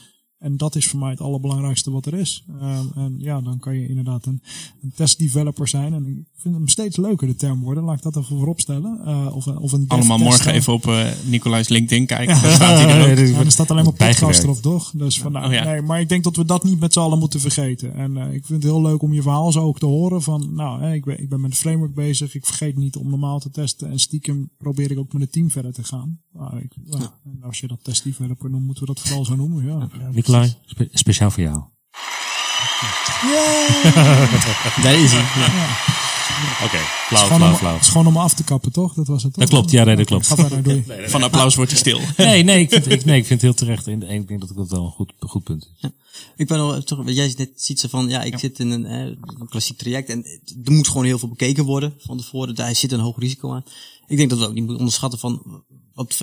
En 0.45 0.57
dat 0.57 0.77
is 0.77 0.87
voor 0.87 1.01
mij 1.01 1.11
het 1.11 1.21
allerbelangrijkste 1.21 1.91
wat 1.91 2.07
er 2.07 2.15
is. 2.15 2.45
Ehm, 2.61 2.85
en 2.95 3.15
ja, 3.19 3.41
dan 3.41 3.59
kan 3.59 3.77
je 3.79 3.89
inderdaad 3.89 4.27
een, 4.27 4.43
een 4.83 4.93
testdeveloper 4.95 5.69
zijn. 5.69 5.93
En 5.95 6.07
ik 6.07 6.25
vind 6.37 6.55
hem 6.55 6.69
steeds 6.69 6.97
leuker, 6.97 7.27
de 7.27 7.35
term 7.37 7.61
worden. 7.61 7.85
Laat 7.85 7.97
ik 7.97 8.03
dat 8.03 8.17
even 8.17 8.37
voorop 8.37 8.61
stellen. 8.61 9.01
Eh, 9.05 9.37
of, 9.37 9.47
een- 9.47 9.59
of 9.59 9.73
een 9.73 9.85
Allemaal 9.89 10.19
morgen 10.19 10.53
even 10.53 10.73
op 10.73 10.87
eh 10.87 11.07
Nicolai's 11.27 11.69
LinkedIn 11.69 12.07
kijken. 12.07 12.43
Daar 12.43 12.53
staat 12.55 12.79
hij 12.79 12.89
er 12.89 13.11
ook. 13.13 13.19
Ja, 13.29 13.39
er 13.45 13.51
staat 13.53 13.71
alleen 13.71 13.85
maar 13.85 13.93
podcast 13.93 14.21
Bijgewerkt. 14.21 14.43
erop, 14.43 14.63
toch? 14.63 14.91
Dus 14.97 15.21
van, 15.21 15.33
nou, 15.33 15.47
Oh 15.47 15.53
ja. 15.53 15.65
nee, 15.65 15.83
maar 15.83 16.01
ik 16.01 16.09
denk 16.09 16.25
dat 16.25 16.37
we 16.37 16.45
dat 16.45 16.65
niet 16.65 16.81
met 16.81 16.93
z'n 16.93 16.99
allen 16.99 17.19
moeten 17.19 17.41
vergeten. 17.41 17.95
En 17.95 18.17
eh, 18.17 18.25
ik 18.35 18.47
vind 18.47 18.63
het 18.63 18.73
heel 18.73 18.83
leuk 18.83 19.03
om 19.03 19.13
je 19.13 19.23
verhaal 19.23 19.53
zo 19.53 19.61
ook 19.61 19.79
te 19.79 19.87
horen. 19.87 20.23
Van, 20.23 20.55
nou, 20.55 20.83
hè, 20.83 20.93
ik, 20.95 21.05
ben, 21.05 21.21
ik 21.23 21.29
ben 21.29 21.41
met 21.41 21.51
een 21.51 21.57
framework 21.57 21.95
bezig. 21.95 22.35
Ik 22.35 22.47
vergeet 22.47 22.77
niet 22.77 22.97
om 22.97 23.11
normaal 23.11 23.39
te 23.41 23.51
testen. 23.51 23.91
En 23.91 23.99
stiekem 23.99 24.51
probeer 24.59 24.91
ik 24.91 24.99
ook 24.99 25.13
met 25.13 25.23
het 25.23 25.33
team 25.33 25.51
verder 25.51 25.73
te 25.73 25.85
gaan. 25.85 26.19
Nou, 26.33 26.59
ik, 26.59 26.73
ja, 26.85 26.99
En 27.25 27.39
als 27.43 27.59
je 27.61 27.67
dat 27.67 27.79
testdeveloper 27.85 28.51
noemt, 28.51 28.65
moeten 28.67 28.87
we 28.87 28.95
dat 28.95 29.03
vooral 29.03 29.25
zo 29.25 29.37
noemen. 29.37 29.65
Ja. 29.65 29.89
Nicolai, 30.41 30.55
spe- 30.67 30.89
speciaal 30.99 31.31
voor 31.31 31.43
jou. 31.43 31.57
Daar 34.83 34.95
is 34.95 35.13
hij. 35.13 35.25
Oké, 36.65 36.77
Het 36.77 36.83
is 36.83 37.07
flauw, 37.07 37.23
gewoon 37.23 37.39
flauw, 37.39 37.51
om- 37.53 37.57
flauw. 37.59 37.73
het 37.75 37.83
is 37.83 37.89
gewoon 37.89 38.07
om 38.07 38.17
af 38.17 38.35
te 38.35 38.45
kappen, 38.45 38.73
toch? 38.73 38.95
Dat 38.95 39.07
was 39.07 39.23
het, 39.23 39.33
toch? 39.33 39.43
Dat 39.43 39.53
klopt, 39.53 39.71
ja, 39.71 39.85
nee, 39.85 39.97
dat 39.97 40.07
klopt. 40.07 40.27
Van 41.11 41.23
applaus 41.23 41.55
wordt 41.55 41.71
hij 41.71 41.81
stil. 41.81 42.01
Nee, 42.17 42.43
nee, 42.43 42.61
ik 42.61 42.69
vind, 42.71 42.91
ik, 42.91 43.05
nee, 43.05 43.19
ik 43.19 43.27
vind 43.27 43.41
het 43.43 43.51
heel 43.51 43.67
terecht. 43.67 43.87
En 43.87 44.03
ik 44.03 44.29
denk 44.29 44.41
dat 44.41 44.51
ik 44.51 44.57
dat 44.57 44.71
wel 44.71 44.85
een 44.85 44.91
goed, 44.91 45.13
goed 45.19 45.43
punt 45.45 45.71
is. 45.81 45.91
Ik 46.37 46.47
ben 46.49 46.59
al 46.59 46.83
toch, 46.83 47.03
jij 47.11 47.35
net 47.37 47.51
ziet 47.55 47.81
ze 47.81 47.89
van, 47.89 48.09
ja, 48.09 48.23
ik 48.23 48.39
zit 48.39 48.59
in 48.59 48.71
een, 48.71 48.87
eh, 48.87 49.01
een 49.41 49.49
klassiek 49.49 49.79
traject 49.79 50.09
en 50.09 50.25
er 50.65 50.73
moet 50.73 50.89
gewoon 50.89 51.05
heel 51.05 51.19
veel 51.19 51.29
bekeken 51.29 51.65
worden 51.65 51.95
van 51.99 52.17
tevoren. 52.19 52.55
Daar 52.55 52.75
zit 52.75 52.93
een 52.93 53.01
hoog 53.01 53.19
risico 53.19 53.53
aan. 53.53 53.65
Ik 54.07 54.17
denk 54.17 54.31
dat 54.31 54.39
we 54.39 54.45
ook 54.45 54.53
niet 54.53 54.61
moeten 54.63 54.79
onderschatten 54.79 55.19
van 55.19 55.63
wat 55.95 56.23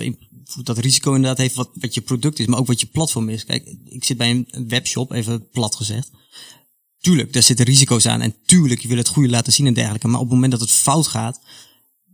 dat 0.62 0.78
risico 0.78 1.14
inderdaad 1.14 1.38
heeft, 1.38 1.54
wat, 1.54 1.70
wat 1.74 1.94
je 1.94 2.00
product 2.00 2.38
is, 2.38 2.46
maar 2.46 2.58
ook 2.58 2.66
wat 2.66 2.80
je 2.80 2.86
platform 2.86 3.28
is. 3.28 3.44
Kijk, 3.44 3.74
ik 3.84 4.04
zit 4.04 4.16
bij 4.16 4.30
een 4.30 4.68
webshop, 4.68 5.12
even 5.12 5.48
plat 5.50 5.76
gezegd. 5.76 6.10
Tuurlijk, 7.02 7.32
daar 7.32 7.42
zitten 7.42 7.66
risico's 7.66 8.06
aan 8.06 8.20
en 8.20 8.34
tuurlijk, 8.46 8.80
je 8.80 8.88
wil 8.88 8.96
het 8.96 9.08
goede 9.08 9.28
laten 9.28 9.52
zien 9.52 9.66
en 9.66 9.74
dergelijke. 9.74 10.08
Maar 10.08 10.20
op 10.20 10.24
het 10.24 10.34
moment 10.34 10.52
dat 10.52 10.60
het 10.60 10.70
fout 10.70 11.06
gaat, 11.06 11.40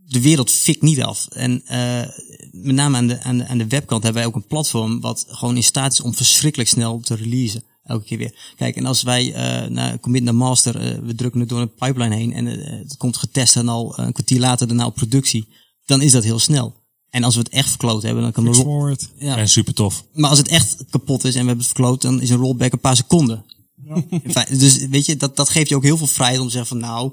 de 0.05 0.21
wereld 0.21 0.51
fikt 0.51 0.81
niet 0.81 1.01
af. 1.01 1.27
En 1.27 1.61
eh, 1.65 2.07
met 2.51 2.75
name 2.75 2.97
aan 2.97 3.07
de, 3.07 3.23
aan, 3.23 3.37
de, 3.37 3.47
aan 3.47 3.57
de 3.57 3.67
webkant 3.67 4.03
hebben 4.03 4.21
wij 4.21 4.31
ook 4.31 4.35
een 4.35 4.47
platform 4.47 4.99
wat 5.01 5.25
gewoon 5.27 5.55
in 5.55 5.63
staat 5.63 5.91
is 5.91 6.01
om 6.01 6.13
verschrikkelijk 6.13 6.69
snel 6.69 6.99
te 6.99 7.15
releasen. 7.15 7.63
Elke 7.83 8.05
keer 8.05 8.17
weer. 8.17 8.53
Kijk, 8.55 8.75
en 8.75 8.85
als 8.85 9.03
wij 9.03 9.33
eh 9.33 9.69
naar 9.69 9.99
commit 9.99 10.23
naar 10.23 10.35
master, 10.35 10.75
eh, 10.75 10.97
we 11.03 11.15
drukken 11.15 11.39
het 11.39 11.49
door 11.49 11.61
een 11.61 11.73
pipeline 11.73 12.15
heen 12.15 12.33
en 12.33 12.47
eh, 12.47 12.79
het 12.79 12.97
komt 12.97 13.17
getest 13.17 13.55
en 13.55 13.67
al 13.67 13.99
een 13.99 14.11
kwartier 14.13 14.39
later 14.39 14.67
daarna 14.67 14.85
op 14.85 14.95
productie, 14.95 15.47
dan 15.85 16.01
is 16.01 16.11
dat 16.11 16.23
heel 16.23 16.39
snel. 16.39 16.77
En 17.09 17.23
als 17.23 17.35
we 17.35 17.41
het 17.41 17.49
echt 17.49 17.69
verkloot 17.69 18.03
hebben, 18.03 18.23
dan 18.23 18.31
kan 18.31 18.55
forward. 18.55 19.09
ja. 19.17 19.37
En 19.37 19.49
super 19.49 19.73
tof. 19.73 20.05
Maar 20.13 20.29
als 20.29 20.39
het 20.39 20.47
echt 20.47 20.75
kapot 20.89 21.23
is 21.23 21.35
en 21.35 21.41
we 21.41 21.47
hebben 21.47 21.65
het 21.65 21.65
verkloot, 21.65 22.01
dan 22.01 22.21
is 22.21 22.29
een 22.29 22.37
rollback 22.37 22.71
een 22.71 22.79
paar 22.79 22.95
seconden. 22.95 23.45
Feite, 24.27 24.57
dus 24.57 24.87
weet 24.87 25.05
je, 25.05 25.17
dat, 25.17 25.35
dat 25.35 25.49
geeft 25.49 25.69
je 25.69 25.75
ook 25.75 25.83
heel 25.83 25.97
veel 25.97 26.07
vrijheid 26.07 26.39
om 26.39 26.45
te 26.45 26.51
zeggen 26.51 26.69
van 26.79 26.89
nou, 26.89 27.11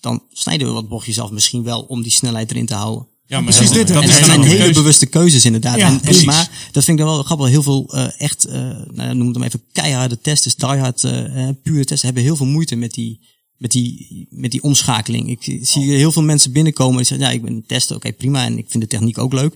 dan 0.00 0.22
snijden 0.32 0.66
we 0.66 0.72
wat 0.72 0.88
bochtjes 0.88 1.20
af 1.20 1.30
misschien 1.30 1.62
wel 1.62 1.80
om 1.80 2.02
die 2.02 2.12
snelheid 2.12 2.50
erin 2.50 2.66
te 2.66 2.74
houden. 2.74 3.06
Ja, 3.26 3.40
maar 3.40 3.52
Precies 3.54 3.68
dat, 3.76 3.86
dit, 3.86 3.88
dat? 3.88 4.02
En 4.02 4.08
dan 4.10 4.24
zijn 4.24 4.42
hele 4.42 4.56
keuze. 4.58 4.72
bewuste 4.80 5.06
keuzes 5.06 5.44
inderdaad. 5.44 5.78
Ja, 5.78 5.86
en, 5.86 5.92
en- 5.92 6.00
precies. 6.00 6.24
maar 6.24 6.68
dat 6.72 6.84
vind 6.84 6.98
ik 6.98 7.04
dan 7.04 7.14
wel 7.14 7.22
grappig. 7.22 7.48
Heel 7.48 7.62
veel 7.62 7.88
eh, 7.94 8.20
echt, 8.20 8.44
eh 8.44 8.54
nou, 8.92 9.14
noem 9.14 9.26
het 9.26 9.36
hem 9.36 9.44
even 9.44 9.62
keiharde 9.72 10.20
testers, 10.20 10.54
diehard, 10.54 11.04
eh, 11.04 11.48
pure 11.62 11.78
testers 11.78 12.02
hebben 12.02 12.22
heel 12.22 12.36
veel 12.36 12.46
moeite 12.46 12.76
met 12.76 12.94
die, 12.94 13.20
met 13.56 13.70
die, 13.70 14.26
met 14.30 14.50
die 14.50 14.62
omschakeling. 14.62 15.30
Ik 15.30 15.58
zie 15.66 15.90
heel 15.92 16.12
veel 16.12 16.22
mensen 16.22 16.52
binnenkomen 16.52 16.96
die 16.96 17.06
zeggen, 17.06 17.26
ja, 17.26 17.32
ik 17.32 17.42
ben 17.42 17.52
een 17.52 17.64
tester, 17.66 17.96
oké 17.96 18.12
prima, 18.12 18.44
en 18.44 18.58
ik 18.58 18.66
vind 18.68 18.82
de 18.82 18.88
techniek 18.88 19.18
ook 19.18 19.32
leuk. 19.32 19.54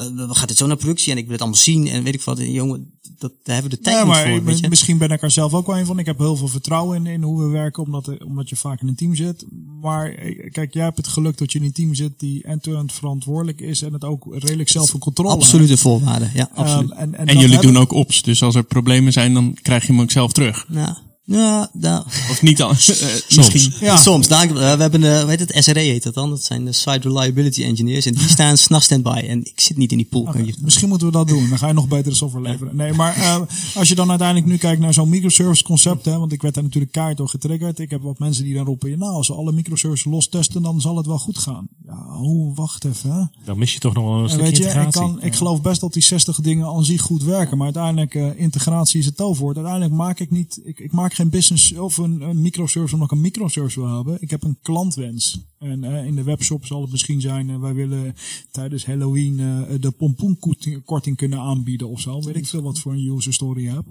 Eh, 0.00 0.06
we 0.28 0.34
gaat 0.34 0.48
het 0.48 0.58
zo 0.58 0.66
naar 0.66 0.76
productie 0.76 1.12
en 1.12 1.18
ik 1.18 1.22
wil 1.24 1.32
het 1.32 1.40
allemaal 1.40 1.60
zien 1.60 1.86
en 1.88 2.02
weet 2.02 2.14
ik 2.14 2.22
wat. 2.22 2.38
En 2.38 2.52
Jongen, 2.52 2.90
dat, 3.18 3.32
daar 3.42 3.54
hebben 3.54 3.70
we 3.70 3.76
de 3.76 3.82
tijd 3.82 3.96
Ja, 3.96 4.02
niet 4.04 4.12
maar 4.12 4.22
voor, 4.26 4.36
ik 4.36 4.42
weet 4.42 4.54
ben- 4.54 4.62
je. 4.62 4.68
misschien 4.68 4.98
ben 4.98 5.10
ik 5.10 5.22
er 5.22 5.30
zelf 5.30 5.54
ook 5.54 5.66
wel 5.66 5.78
een 5.78 5.86
van. 5.86 5.98
Ik 5.98 6.06
heb 6.06 6.18
heel 6.18 6.36
veel 6.36 6.48
vertrouwen 6.48 6.96
in, 7.06 7.12
in 7.12 7.22
hoe 7.22 7.42
we 7.42 7.48
werken, 7.48 7.82
omdat, 7.82 8.06
er- 8.06 8.24
omdat 8.24 8.48
je 8.48 8.56
vaak 8.56 8.80
in 8.80 8.88
een 8.88 8.94
team 8.94 9.14
zit. 9.14 9.44
Maar 9.80 10.08
eh, 10.10 10.50
kijk, 10.50 10.74
jij 10.74 10.84
hebt 10.84 10.96
het 10.96 11.08
geluk 11.08 11.38
dat 11.38 11.52
je 11.52 11.58
in 11.58 11.64
een 11.64 11.72
team 11.72 11.94
zit 11.94 12.12
die 12.20 12.42
end-to-end 12.44 12.92
verantwoordelijk 12.92 13.60
is 13.60 13.82
en 13.82 13.92
het 13.92 14.04
ook 14.04 14.26
redelijk 14.30 14.68
zelf 14.68 14.92
in 14.94 15.00
controle 15.00 15.30
Absolute 15.30 15.76
voorwaarden, 15.76 16.30
ja. 16.34 16.48
Ehm, 16.50 16.58
absoluut. 16.60 16.90
en, 16.90 16.98
en, 16.98 17.14
En 17.14 17.26
dat 17.26 17.34
jullie 17.34 17.50
hebben- 17.54 17.72
doen 17.72 17.82
ook 17.82 17.92
ops. 17.92 18.22
Dus 18.22 18.42
als 18.42 18.54
er 18.54 18.64
problemen 18.64 19.12
zijn, 19.12 19.34
dan 19.34 19.56
krijg 19.62 19.86
je 19.86 19.92
hem 19.92 20.00
ook 20.00 20.10
zelf 20.10 20.32
terug. 20.32 20.66
Nou, 20.68 20.94
ja, 21.38 21.70
nou, 21.72 22.04
Of 22.30 22.42
niet 22.42 22.56
dan? 22.56 22.70
Eh, 23.00 23.36
misschien. 23.36 23.72
Ja. 23.80 23.96
Soms. 23.96 24.28
Daar, 24.28 24.52
we 24.54 24.60
hebben, 24.60 25.04
eh, 25.18 25.24
weet 25.24 25.40
het, 25.40 25.52
SRE 25.64 25.78
heet 25.80 26.02
dat 26.02 26.14
dan. 26.14 26.30
Dat 26.30 26.42
zijn 26.44 26.64
de 26.64 26.72
Site 26.72 27.00
Reliability 27.08 27.62
Engineers. 27.64 28.06
En 28.06 28.14
die 28.14 28.28
staan 28.38 28.56
s'nachts 28.56 28.84
standby. 28.86 29.22
En 29.28 29.38
ik 29.44 29.60
zit 29.60 29.76
niet 29.76 29.90
in 29.90 29.96
die 29.96 30.06
pool. 30.10 30.36
Je- 30.38 30.54
Misschien 30.60 30.88
moeten 30.88 31.06
we 31.06 31.12
dat 31.12 31.28
doen. 31.28 31.48
Dan 31.48 31.58
ga 31.58 31.66
je 31.66 31.72
nog 31.72 31.88
betere 31.88 32.14
software 32.14 32.48
leveren. 32.48 32.76
Nee, 32.76 32.92
maar 32.92 33.16
eh, 33.16 33.40
als 33.74 33.88
je 33.88 33.94
dan 33.94 34.08
uiteindelijk 34.10 34.46
nu 34.48 34.56
kijkt 34.56 34.80
naar 34.80 34.92
zo'n 34.94 35.08
microservice 35.08 35.62
concept, 35.64 36.04
hè, 36.04 36.18
want 36.18 36.32
ik 36.32 36.42
werd 36.42 36.54
daar 36.54 36.64
natuurlijk 36.64 36.92
kaart 36.92 37.16
door 37.16 37.28
getriggerd. 37.28 37.78
Ik 37.78 37.90
heb 37.90 38.02
wat 38.02 38.18
mensen 38.18 38.44
die 38.44 38.54
dan 38.54 38.64
roepen, 38.64 38.90
ja, 38.90 38.96
nou, 38.96 39.12
als 39.12 39.28
we 39.28 39.34
alle 39.34 39.52
microservices 39.52 40.12
los 40.12 40.28
testen, 40.28 40.62
dan 40.62 40.80
zal 40.80 40.96
het 40.96 41.06
wel 41.06 41.18
goed 41.18 41.38
gaan. 41.38 41.68
Hoe, 41.98 42.54
wacht 42.54 42.84
even. 42.84 43.30
Dan 43.44 43.58
mis 43.58 43.72
je 43.72 43.78
toch 43.78 43.94
nog 43.94 44.04
wel 44.04 44.14
een 44.14 44.22
En 44.22 44.28
stukje 44.28 44.46
weet 44.46 44.56
je, 44.56 44.62
ik, 44.62 44.68
integratie. 44.68 45.00
kan, 45.00 45.22
ik 45.22 45.34
geloof 45.34 45.62
best 45.62 45.80
dat 45.80 45.92
die 45.92 46.02
60 46.02 46.40
dingen 46.40 46.66
aan 46.66 46.84
zich 46.84 47.00
goed 47.00 47.22
werken. 47.22 47.56
Maar 47.56 47.66
uiteindelijk, 47.66 48.14
eh, 48.14 48.40
integratie 48.40 49.00
is 49.00 49.06
het 49.06 49.16
toverwoord. 49.16 49.56
Uiteindelijk 49.56 49.94
maak 49.94 50.20
ik 50.20 50.30
niet, 50.30 50.60
ik, 50.64 50.78
ik 50.78 50.92
maak 50.92 51.14
geen 51.14 51.30
business 51.30 51.72
of 51.72 51.96
een, 51.96 52.20
een 52.20 52.40
microservice 52.40 52.94
omdat 52.94 53.10
ik 53.10 53.16
een 53.16 53.22
microservice 53.22 53.80
wil 53.80 53.94
hebben. 53.94 54.16
Ik 54.20 54.30
heb 54.30 54.42
een 54.42 54.58
klantwens. 54.62 55.40
En 55.58 55.84
eh, 55.84 56.06
in 56.06 56.14
de 56.14 56.22
webshop 56.22 56.66
zal 56.66 56.80
het 56.80 56.90
misschien 56.90 57.20
zijn, 57.20 57.50
eh, 57.50 57.60
wij 57.60 57.74
willen 57.74 58.14
tijdens 58.50 58.86
Halloween 58.86 59.36
de 59.80 59.90
pompoenkorting 59.90 61.16
kunnen 61.16 61.38
aanbieden 61.38 61.88
of 61.88 62.00
zo. 62.00 62.22
Weet 62.22 62.36
ik 62.36 62.46
veel 62.46 62.62
wat 62.62 62.78
voor 62.78 62.92
een 62.92 63.16
user 63.16 63.32
story 63.32 63.66
heb. 63.66 63.84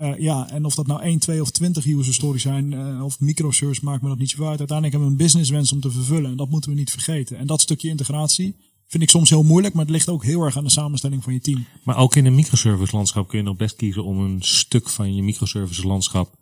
Eh, 0.00 0.18
ja, 0.18 0.50
en 0.50 0.64
of 0.64 0.74
dat 0.74 0.86
nou 0.86 1.02
1, 1.02 1.18
2 1.18 1.40
of 1.40 1.50
20 1.50 1.86
user 1.86 2.14
stories 2.14 2.42
zijn, 2.42 2.72
eh, 2.72 3.04
of 3.04 3.20
microservice, 3.20 3.84
maakt 3.84 4.02
me 4.02 4.08
dat 4.08 4.18
niet 4.18 4.30
zo 4.30 4.46
uit. 4.46 4.58
Uiteindelijk 4.58 4.90
hebben 4.90 5.08
we 5.08 5.16
een 5.16 5.26
businesswens 5.26 5.72
om 5.72 5.80
te 5.80 5.90
vervullen. 5.90 6.30
En 6.30 6.36
dat 6.36 6.50
moeten 6.50 6.70
we 6.70 6.76
niet 6.76 6.90
vergeten. 6.90 7.38
En 7.38 7.46
dat 7.46 7.60
stukje 7.60 7.88
integratie 7.88 8.54
Vind 8.90 9.02
ik 9.02 9.10
soms 9.10 9.30
heel 9.30 9.42
moeilijk, 9.42 9.74
maar 9.74 9.84
het 9.84 9.92
ligt 9.92 10.08
ook 10.08 10.24
heel 10.24 10.42
erg 10.42 10.56
aan 10.56 10.64
de 10.64 10.70
samenstelling 10.70 11.22
van 11.22 11.32
je 11.32 11.40
team. 11.40 11.66
Maar 11.84 11.96
ook 11.96 12.14
in 12.14 12.26
een 12.26 12.34
microservice 12.34 12.96
landschap 12.96 13.28
kun 13.28 13.38
je 13.38 13.44
nog 13.44 13.56
best 13.56 13.76
kiezen 13.76 14.04
om 14.04 14.18
een 14.18 14.42
stuk 14.42 14.88
van 14.88 15.14
je 15.14 15.22
microservice 15.22 15.86
landschap 15.86 16.34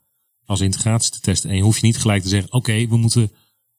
als 0.45 0.61
integratie 0.61 1.13
te 1.13 1.21
testen. 1.21 1.51
En 1.51 1.57
je 1.57 1.63
hoeft 1.63 1.81
je 1.81 1.87
niet 1.87 1.99
gelijk 1.99 2.23
te 2.23 2.29
zeggen, 2.29 2.53
oké, 2.53 2.87
we 2.87 2.97
moeten 2.97 3.31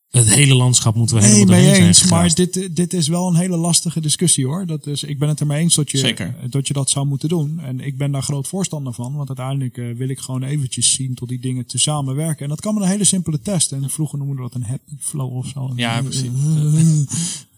het 0.09 0.33
hele 0.33 0.55
landschap 0.55 0.95
moeten 0.95 1.15
we 1.15 1.21
Nee, 1.21 1.31
helemaal 1.31 1.55
doorheen 1.55 1.83
eens. 1.83 1.97
zijn 1.97 2.09
Maar 2.09 2.33
dit, 2.33 2.75
dit 2.75 2.93
is 2.93 3.07
wel 3.07 3.27
een 3.27 3.35
hele 3.35 3.57
lastige 3.57 4.01
discussie 4.01 4.45
hoor. 4.45 4.65
Dat 4.65 4.87
is, 4.87 5.03
ik 5.03 5.19
ben 5.19 5.29
het 5.29 5.39
er 5.39 5.47
mee 5.47 5.61
eens 5.61 5.75
dat 5.75 5.91
je, 5.91 5.97
Zeker. 5.97 6.35
dat 6.49 6.67
je 6.67 6.73
dat 6.73 6.89
zou 6.89 7.05
moeten 7.05 7.29
doen. 7.29 7.59
En 7.59 7.79
ik 7.79 7.97
ben 7.97 8.11
daar 8.11 8.23
groot 8.23 8.47
voorstander 8.47 8.93
van. 8.93 9.13
Want 9.13 9.27
uiteindelijk 9.27 9.77
eh, 9.77 9.97
wil 9.97 10.09
ik 10.09 10.19
gewoon 10.19 10.43
eventjes 10.43 10.93
zien 10.93 11.13
tot 11.13 11.29
die 11.29 11.39
dingen 11.39 11.65
tezamen 11.65 12.15
werken. 12.15 12.43
En 12.43 12.49
dat 12.49 12.61
kan 12.61 12.73
met 12.73 12.83
een 12.83 12.89
hele 12.89 13.03
simpele 13.03 13.39
test. 13.41 13.71
En 13.71 13.89
vroeger 13.89 14.17
noemden 14.17 14.35
we 14.35 14.41
dat 14.41 14.53
een 14.53 14.67
happy 14.67 14.95
flow 14.99 15.35
of 15.35 15.47
zo. 15.47 15.71
Ja, 15.75 16.01
precies. 16.01 16.29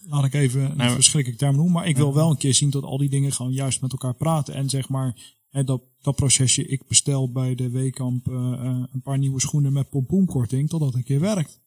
Laat 0.10 0.26
ik 0.26 0.34
even 0.34 0.62
een 0.72 0.78
Nou, 0.78 0.92
verschrikkelijk 0.92 1.40
term 1.40 1.56
noemen. 1.56 1.74
Maar 1.74 1.88
ik 1.88 1.98
wil 1.98 2.14
wel 2.14 2.30
een 2.30 2.38
keer 2.38 2.54
zien 2.54 2.70
dat 2.70 2.84
al 2.84 2.98
die 2.98 3.10
dingen 3.10 3.32
gewoon 3.32 3.54
juist 3.54 3.82
met 3.82 3.92
elkaar 3.92 4.14
praten. 4.14 4.54
En 4.54 4.70
zeg 4.70 4.90
maar, 4.90 5.16
hè, 5.50 5.64
dat, 5.64 5.82
dat 6.02 6.16
procesje, 6.16 6.68
ik 6.68 6.88
bestel 6.88 7.32
bij 7.32 7.56
de 7.56 7.70
Weekamp 7.70 8.28
eh, 8.28 8.34
eh, 8.36 8.84
een 8.94 9.02
paar 9.04 9.18
nieuwe 9.18 9.40
schoenen 9.42 9.74
met 9.74 9.90
pompoenkorting. 9.90 10.70
Totdat 10.70 10.88
het 10.88 10.98
een 10.98 11.04
keer 11.04 11.20
werkt. 11.20 11.61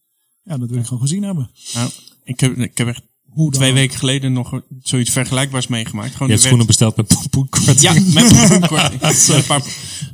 Ja, 0.44 0.58
dat 0.58 0.70
wil 0.70 0.78
ik 0.78 0.84
gewoon 0.86 1.02
gezien 1.02 1.22
hebben. 1.22 1.50
Nou, 1.74 1.90
ik 2.24 2.40
heb, 2.40 2.56
ik 2.56 2.78
heb 2.78 2.88
echt 2.88 3.02
Hoe 3.24 3.50
dan? 3.50 3.60
twee 3.60 3.72
weken 3.72 3.98
geleden 3.98 4.32
nog 4.32 4.62
zoiets 4.82 5.10
vergelijkbaars 5.10 5.66
meegemaakt. 5.66 6.12
Gewoon 6.12 6.28
Je 6.28 6.34
hebt 6.34 6.46
schoenen 6.46 6.66
werd- 6.66 6.78
besteld 6.78 6.96
met 6.96 7.06
pompoenkorting. 7.20 7.80
Ja, 7.80 7.92
met 7.92 8.32
pompoenkorting. 8.48 9.00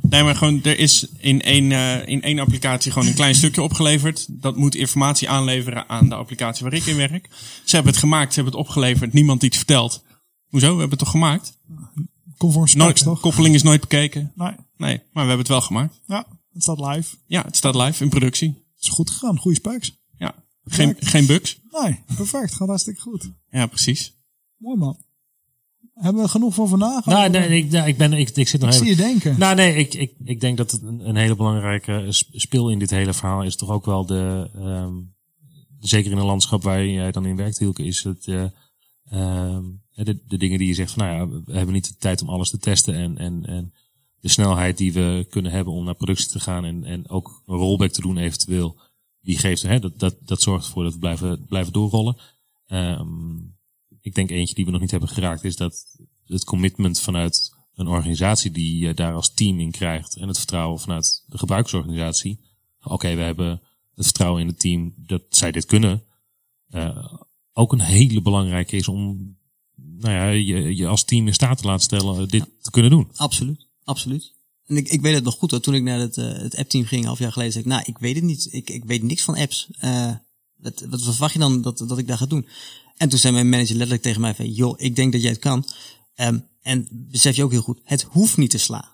Nee, 0.09 0.23
maar 0.23 0.35
gewoon, 0.35 0.63
er 0.63 0.79
is 0.79 1.07
in 1.17 1.41
één, 1.41 1.71
eh, 1.71 2.07
in 2.07 2.21
één 2.21 2.39
applicatie 2.39 2.91
gewoon 2.91 3.07
een 3.07 3.13
klein 3.13 3.35
stukje 3.35 3.61
opgeleverd. 3.61 4.25
Dat 4.41 4.57
moet 4.57 4.75
informatie 4.75 5.29
aanleveren 5.29 5.89
aan 5.89 6.09
de 6.09 6.15
applicatie 6.15 6.63
waar 6.63 6.73
ik 6.73 6.85
in 6.85 6.95
werk. 6.95 7.29
Ze 7.65 7.75
hebben 7.75 7.91
het 7.91 8.01
gemaakt, 8.01 8.33
ze 8.33 8.41
hebben 8.41 8.59
het 8.59 8.67
opgeleverd, 8.67 9.13
niemand 9.13 9.43
iets 9.43 9.57
verteld. 9.57 10.03
Hoezo? 10.47 10.65
We 10.73 10.79
hebben 10.79 10.89
het 10.89 10.99
toch 10.99 11.09
gemaakt? 11.11 11.57
Conform 12.37 12.67
specs, 12.67 12.83
Nooit, 12.83 13.03
toch? 13.03 13.19
koppeling 13.19 13.55
is 13.55 13.63
nooit 13.63 13.81
bekeken. 13.81 14.31
Nee. 14.35 14.51
Nee, 14.77 14.97
maar 14.97 15.07
we 15.11 15.19
hebben 15.19 15.37
het 15.37 15.47
wel 15.47 15.61
gemaakt. 15.61 16.01
Ja, 16.07 16.25
het 16.53 16.63
staat 16.63 16.79
live. 16.79 17.15
Ja, 17.27 17.43
het 17.45 17.55
staat 17.57 17.75
live 17.75 18.03
in 18.03 18.09
productie. 18.09 18.47
Het 18.49 18.83
is 18.83 18.89
goed 18.89 19.09
gegaan. 19.09 19.37
Goede 19.37 19.55
Ja, 20.63 20.75
geen, 20.75 20.95
geen 20.99 21.25
bugs. 21.25 21.59
Nee, 21.83 22.03
perfect. 22.15 22.53
Gaat 22.53 22.67
hartstikke 22.67 23.01
goed. 23.01 23.31
Ja, 23.49 23.65
precies. 23.65 24.13
Mooi 24.57 24.77
man. 24.77 24.97
Hebben 25.93 26.21
we 26.23 26.29
genoeg 26.29 26.53
voor 26.53 26.67
vandaag? 26.67 27.05
Nou, 27.05 27.29
nee, 27.29 27.63
ik, 27.63 27.71
nou, 27.71 27.87
ik, 27.87 27.97
ben, 27.97 28.13
ik, 28.13 28.29
ik 28.29 28.47
zit 28.47 28.61
nog 28.61 28.69
ik 28.69 28.75
even... 28.75 28.87
zie 28.87 28.95
je 28.95 29.01
denken. 29.01 29.39
Nou, 29.39 29.55
nee, 29.55 29.75
ik, 29.75 29.93
ik, 29.93 30.13
ik 30.23 30.39
denk 30.39 30.57
dat 30.57 30.71
het 30.71 30.81
een, 30.81 31.07
een 31.09 31.15
hele 31.15 31.35
belangrijke 31.35 32.05
sp- 32.09 32.29
speel 32.31 32.69
in 32.69 32.79
dit 32.79 32.89
hele 32.89 33.13
verhaal 33.13 33.43
is 33.43 33.55
toch 33.55 33.69
ook 33.69 33.85
wel 33.85 34.05
de, 34.05 34.49
ehm, 34.55 34.93
zeker 35.79 36.11
in 36.11 36.17
een 36.17 36.25
landschap 36.25 36.63
waar 36.63 36.85
jij 36.85 37.11
dan 37.11 37.25
in 37.25 37.35
werkt, 37.35 37.59
Hielke, 37.59 37.83
is 37.83 38.03
het, 38.03 38.27
eh, 38.27 38.43
ehm, 39.09 39.63
de, 39.91 40.23
de 40.27 40.37
dingen 40.37 40.57
die 40.57 40.67
je 40.67 40.73
zegt 40.73 40.91
van, 40.91 41.05
nou 41.05 41.17
ja, 41.17 41.41
we 41.45 41.53
hebben 41.53 41.73
niet 41.73 41.87
de 41.87 41.95
tijd 41.95 42.21
om 42.21 42.29
alles 42.29 42.49
te 42.49 42.57
testen 42.57 42.95
en, 42.95 43.17
en, 43.17 43.45
en 43.45 43.73
de 44.19 44.29
snelheid 44.29 44.77
die 44.77 44.93
we 44.93 45.25
kunnen 45.29 45.51
hebben 45.51 45.73
om 45.73 45.85
naar 45.85 45.95
productie 45.95 46.29
te 46.31 46.39
gaan 46.39 46.65
en, 46.65 46.83
en 46.83 47.09
ook 47.09 47.43
een 47.45 47.55
rollback 47.55 47.91
te 47.91 48.01
doen 48.01 48.17
eventueel, 48.17 48.79
die 49.21 49.37
geeft, 49.37 49.61
hè, 49.61 49.79
dat, 49.79 49.99
dat, 49.99 50.15
dat 50.21 50.41
zorgt 50.41 50.65
ervoor 50.65 50.83
dat 50.83 50.93
we 50.93 50.99
blijven, 50.99 51.45
blijven 51.45 51.73
doorrollen. 51.73 52.17
Ehm, 52.65 53.35
ik 54.01 54.15
denk 54.15 54.29
eentje 54.29 54.55
die 54.55 54.65
we 54.65 54.71
nog 54.71 54.81
niet 54.81 54.91
hebben 54.91 55.09
geraakt 55.09 55.43
is 55.43 55.55
dat 55.55 55.85
het 56.25 56.43
commitment 56.43 56.99
vanuit 56.99 57.55
een 57.73 57.87
organisatie 57.87 58.51
die 58.51 58.77
je 58.77 58.93
daar 58.93 59.13
als 59.13 59.33
team 59.33 59.59
in 59.59 59.71
krijgt 59.71 60.17
en 60.17 60.27
het 60.27 60.37
vertrouwen 60.37 60.79
vanuit 60.79 61.23
de 61.27 61.37
gebruikersorganisatie. 61.37 62.39
Oké, 62.83 63.15
we 63.15 63.21
hebben 63.21 63.61
het 63.95 64.05
vertrouwen 64.05 64.41
in 64.41 64.47
het 64.47 64.59
team 64.59 64.93
dat 64.97 65.23
zij 65.29 65.51
dit 65.51 65.65
kunnen. 65.65 66.03
eh, 66.69 67.13
ook 67.53 67.71
een 67.71 67.81
hele 67.81 68.21
belangrijke 68.21 68.75
is 68.75 68.87
om 68.87 69.35
nou 69.75 70.13
ja, 70.13 70.27
je, 70.27 70.75
je 70.75 70.87
als 70.87 71.03
team 71.03 71.27
in 71.27 71.33
staat 71.33 71.57
te 71.57 71.65
laten 71.67 71.83
stellen 71.83 72.27
dit 72.27 72.49
te 72.61 72.71
kunnen 72.71 72.91
doen. 72.91 73.11
Absoluut, 73.15 73.67
absoluut. 73.83 74.33
En 74.71 74.77
ik, 74.77 74.89
ik 74.89 75.01
weet 75.01 75.13
het 75.13 75.23
nog 75.23 75.35
goed, 75.35 75.51
hoor. 75.51 75.59
toen 75.59 75.73
ik 75.73 75.83
naar 75.83 75.99
het, 75.99 76.17
eh, 76.17 76.25
het 76.25 76.55
app-team 76.55 76.85
ging, 76.85 77.05
half 77.05 77.19
jaar 77.19 77.31
geleden, 77.31 77.53
zei 77.53 77.65
ik, 77.65 77.71
nou, 77.71 77.83
ik 77.85 77.97
weet 77.97 78.15
het 78.15 78.23
niet. 78.23 78.47
Ik, 78.51 78.69
ik 78.69 78.83
weet 78.85 79.03
niks 79.03 79.23
van 79.23 79.37
apps. 79.37 79.67
Eh, 79.79 80.11
wat, 80.55 80.83
wat 80.89 81.03
verwacht 81.03 81.33
je 81.33 81.39
dan 81.39 81.61
dat, 81.61 81.77
dat 81.77 81.97
ik 81.97 82.07
daar 82.07 82.17
ga 82.17 82.25
doen? 82.25 82.47
En 82.97 83.09
toen 83.09 83.19
zei 83.19 83.33
mijn 83.33 83.49
manager 83.49 83.75
letterlijk 83.75 84.01
tegen 84.01 84.21
mij 84.21 84.35
van, 84.35 84.51
joh, 84.51 84.73
ik 84.77 84.95
denk 84.95 85.11
dat 85.11 85.21
jij 85.21 85.31
het 85.31 85.39
kan. 85.39 85.65
Ehm, 86.15 86.39
en 86.61 86.87
besef 86.91 87.35
je 87.35 87.43
ook 87.43 87.51
heel 87.51 87.61
goed, 87.61 87.79
het 87.83 88.01
hoeft 88.01 88.37
niet 88.37 88.49
te 88.49 88.57
slaan. 88.57 88.89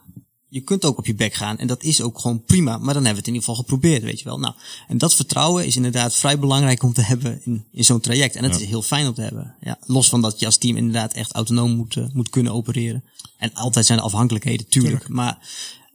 Je 0.50 0.62
kunt 0.62 0.86
ook 0.86 0.98
op 0.98 1.06
je 1.06 1.16
bek 1.16 1.34
gaan 1.34 1.58
en 1.58 1.68
dat 1.68 1.84
is 1.84 2.02
ook 2.02 2.20
gewoon 2.20 2.44
prima, 2.44 2.78
maar 2.78 2.94
dan 2.94 3.06
hebben 3.06 3.12
we 3.12 3.18
het 3.18 3.28
in 3.28 3.34
ieder 3.34 3.48
geval 3.48 3.56
geprobeerd, 3.56 4.04
weet 4.04 4.20
je 4.20 4.26
wel. 4.26 4.40
Nou, 4.40 4.54
en 4.88 4.98
dat 4.98 5.16
vertrouwen 5.16 5.66
is 5.66 5.76
inderdaad 5.76 6.16
vrij 6.16 6.40
belangrijk 6.40 6.84
om 6.84 6.94
te 6.94 7.02
hebben 7.12 7.42
in, 7.46 7.66
in 7.72 7.84
zo'n 7.84 8.00
traject. 8.00 8.36
En 8.36 8.44
het 8.44 8.62
is 8.62 8.68
heel 8.68 8.82
fijn 8.82 9.08
om 9.08 9.14
te 9.14 9.22
hebben. 9.22 9.56
Ja, 9.62 9.78
los 9.86 10.10
van 10.10 10.22
dat 10.22 10.40
je 10.40 10.46
als 10.46 10.58
team 10.58 10.78
inderdaad 10.78 11.14
echt 11.14 11.32
autonoom 11.32 11.76
moet, 11.76 11.96
eh, 11.96 12.06
moet 12.14 12.30
kunnen 12.30 12.54
opereren. 12.54 13.04
En 13.38 13.54
altijd 13.54 13.86
zijn 13.86 14.00
er 14.00 14.06
afhankelijkheden, 14.06 14.68
tuurlijk. 14.68 15.08
Maar 15.08 15.50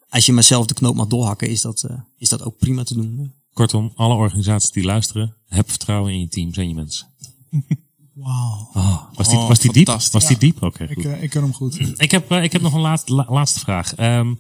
als 0.09 0.27
je 0.27 0.33
maar 0.33 0.43
zelf 0.43 0.67
de 0.67 0.75
knoop 0.75 0.95
mag 0.95 1.07
doorhakken, 1.07 1.49
is 1.49 1.61
dat, 1.61 1.83
eh, 1.83 1.97
is 2.19 2.29
dat 2.29 2.43
ook 2.43 2.59
prima 2.59 2.83
te 2.83 2.95
doen. 2.95 3.33
Kortom, 3.53 3.93
alle 3.95 4.15
organisaties 4.15 4.71
die 4.71 4.85
luisteren, 4.85 5.37
heb 5.47 5.71
vertrouwen 5.71 6.13
in 6.13 6.21
je 6.21 6.29
team, 6.29 6.55
zijn 6.55 6.69
je 6.69 6.75
mensen. 6.75 7.07
Wauw. 8.23 8.69
Oh, 8.75 9.03
was, 9.15 9.29
die, 9.29 9.39
Oh, 9.39 9.49
was 9.49 9.59
die 9.59 9.73
diep? 9.73 9.87
Was 9.87 10.27
die 10.27 10.39
diep? 10.39 10.63
Oké, 10.63 10.85
Ik, 10.85 10.93
goed. 10.95 11.05
eh, 11.05 11.23
ik 11.23 11.31
ken 11.31 11.43
hem 11.43 11.53
goed. 11.55 11.79
Ik 12.01 12.11
heb, 12.11 12.31
eh, 12.31 12.43
ik 12.43 12.53
heb 12.53 12.63
nog 12.63 12.73
een 12.75 12.81
laatste, 12.81 13.13
la- 13.15 13.27
laatste 13.29 13.61
vraag. 13.61 13.95
Ehm 13.95 14.35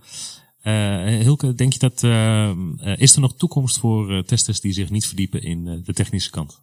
eh, 0.60 1.04
Hilke, 1.04 1.54
denk 1.54 1.72
je 1.72 1.78
dat, 1.78 2.02
ehm, 2.02 2.78
eh, 2.78 3.00
is 3.00 3.14
er 3.14 3.20
nog 3.20 3.34
toekomst 3.36 3.78
voor 3.78 4.24
testers 4.24 4.60
die 4.60 4.72
zich 4.72 4.90
niet 4.90 5.06
verdiepen 5.06 5.42
in 5.42 5.82
de 5.84 5.92
technische 5.92 6.30
kant? 6.30 6.62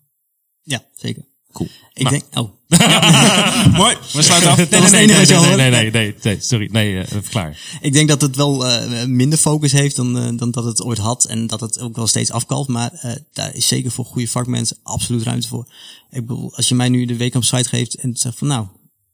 Ja, 0.62 0.84
zeker. 0.96 1.26
Cool. 1.52 1.70
Ik 1.94 2.04
Nou. 2.04 2.20
denk, 2.20 2.38
oh, 2.38 2.50
Mooi, 3.78 3.96
we 4.14 4.22
sluiten 4.22 4.50
af. 4.50 4.58
Nee, 4.58 4.68
nee, 4.82 4.90
nee, 4.92 5.26
nee, 5.26 5.56
nee, 5.56 5.70
nee, 5.70 5.92
nee, 5.92 6.16
nee, 6.22 6.38
sorry, 6.40 6.70
nee, 6.72 7.00
even 7.00 7.24
klaar. 7.24 7.78
Ik 7.82 7.94
denk 7.94 8.08
dat 8.10 8.22
het 8.22 8.36
wel 8.36 8.68
eh, 8.68 9.06
minder 9.06 9.40
focus 9.40 9.72
heeft 9.72 9.96
dan, 9.96 10.18
eh, 10.18 10.30
dan 10.38 10.52
dat 10.52 10.64
het 10.64 10.82
ooit 10.84 10.98
had. 10.98 11.26
En 11.26 11.48
dat 11.48 11.60
het 11.60 11.80
ook 11.80 11.96
wel 11.96 12.08
steeds 12.08 12.32
afkalft. 12.32 12.70
Maar 12.70 13.22
daar 13.34 13.56
is 13.56 13.68
zeker 13.68 13.92
voor 13.92 14.06
goede 14.06 14.28
vakmensen 14.28 14.78
absoluut 14.84 15.24
ruimte 15.24 15.48
voor. 15.48 15.66
Ik 16.10 16.26
bedoel, 16.26 16.56
als 16.56 16.70
je 16.70 16.76
mij 16.76 16.90
nu 16.90 17.06
de 17.06 17.18
week 17.18 17.36
op 17.36 17.44
site 17.44 17.70
geeft 17.70 17.96
en 17.96 18.16
zegt 18.16 18.38
van 18.38 18.48
nou, 18.48 18.68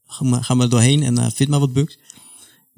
ga 0.06 0.24
maar, 0.24 0.44
ga 0.44 0.54
maar 0.54 0.68
doorheen 0.68 1.02
en 1.02 1.32
vind 1.32 1.48
maar 1.48 1.60
wat 1.60 1.72
bugs. 1.72 1.98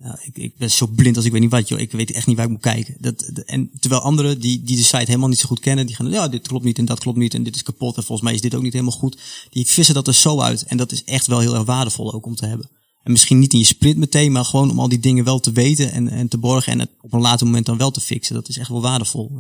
Nou, 0.03 0.17
ik, 0.23 0.37
ik 0.37 0.57
ben 0.57 0.71
zo 0.71 0.87
blind 0.87 1.17
als 1.17 1.25
ik 1.25 1.33
weet 1.33 1.41
niet 1.41 1.51
wat, 1.51 1.69
joh. 1.69 1.81
Ik 1.81 1.93
weet 1.93 2.11
echt 2.11 2.27
niet 2.27 2.37
waar 2.37 2.45
ik 2.45 2.51
moet 2.51 2.61
kijken. 2.61 2.95
Dat, 2.99 3.19
de- 3.19 3.45
en 3.45 3.71
terwijl 3.81 4.03
anderen 4.03 4.41
die, 4.41 4.63
die 4.63 4.77
de 4.77 4.83
site 4.83 4.97
helemaal 5.05 5.29
niet 5.29 5.39
zo 5.39 5.47
goed 5.47 5.61
kennen, 5.61 5.87
die 5.87 5.95
gaan, 5.97 6.11
ja, 6.11 6.29
dit 6.29 6.49
klopt 6.49 6.65
niet 6.65 6.79
en 6.79 6.85
dat 6.85 6.99
klopt 6.99 7.19
niet 7.19 7.35
en 7.35 7.43
dit 7.43 7.55
is 7.55 7.63
kapot 7.63 7.97
en 7.97 8.03
volgens 8.03 8.23
mij 8.29 8.35
is 8.37 8.41
dit 8.41 8.55
ook 8.55 8.63
niet 8.63 8.73
helemaal 8.73 8.99
goed. 8.99 9.21
Die 9.51 9.67
vissen 9.67 9.95
dat 9.95 10.07
er 10.07 10.15
zo 10.15 10.41
uit. 10.41 10.63
En 10.63 10.77
dat 10.77 10.93
is 10.93 11.05
echt 11.05 11.27
wel 11.27 11.39
heel 11.39 11.55
erg 11.55 11.65
waardevol 11.65 12.13
ook 12.13 12.27
om 12.27 12.35
te 12.35 12.47
hebben. 12.47 12.71
En 13.03 13.13
misschien 13.13 13.39
niet 13.39 13.53
in 13.53 13.59
je 13.59 13.65
sprint 13.65 13.97
meteen, 13.97 14.33
maar 14.33 14.45
gewoon 14.45 14.71
om 14.71 14.81
al 14.81 14.89
die 14.89 14.99
dingen 15.01 15.25
wel 15.25 15.41
te 15.41 15.53
weten 15.53 15.93
en, 15.93 16.09
en 16.09 16.29
te 16.29 16.39
borgen 16.39 16.73
en 16.73 16.79
het 16.79 16.91
op 17.01 17.13
een 17.13 17.21
later 17.21 17.47
moment 17.47 17.67
dan 17.67 17.79
wel 17.79 17.91
te 17.91 18.01
fixen. 18.01 18.35
Dat 18.35 18.49
is 18.49 18.59
echt 18.59 18.69
wel 18.69 18.81
waardevol. 18.83 19.33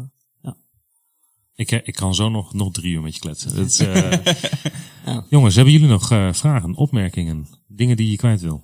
Ik, 1.55 1.71
eh, 1.71 1.79
ik 1.85 1.95
kan 1.95 2.15
zo 2.15 2.29
nog, 2.29 2.55
nog 2.55 2.73
drie 2.73 2.93
uur 2.93 3.01
met 3.01 3.15
je 3.15 3.21
kletsen. 3.21 3.57
Dat 3.57 3.79
eh, 3.81 4.35
Ja. 5.07 5.27
Jongens, 5.31 5.55
hebben 5.55 5.73
jullie 5.73 5.89
nog 5.89 6.11
eh, 6.11 6.33
vragen, 6.33 6.75
opmerkingen, 6.75 7.47
dingen 7.67 7.97
die 7.97 8.11
je 8.11 8.17
kwijt 8.17 8.41
wil? 8.41 8.63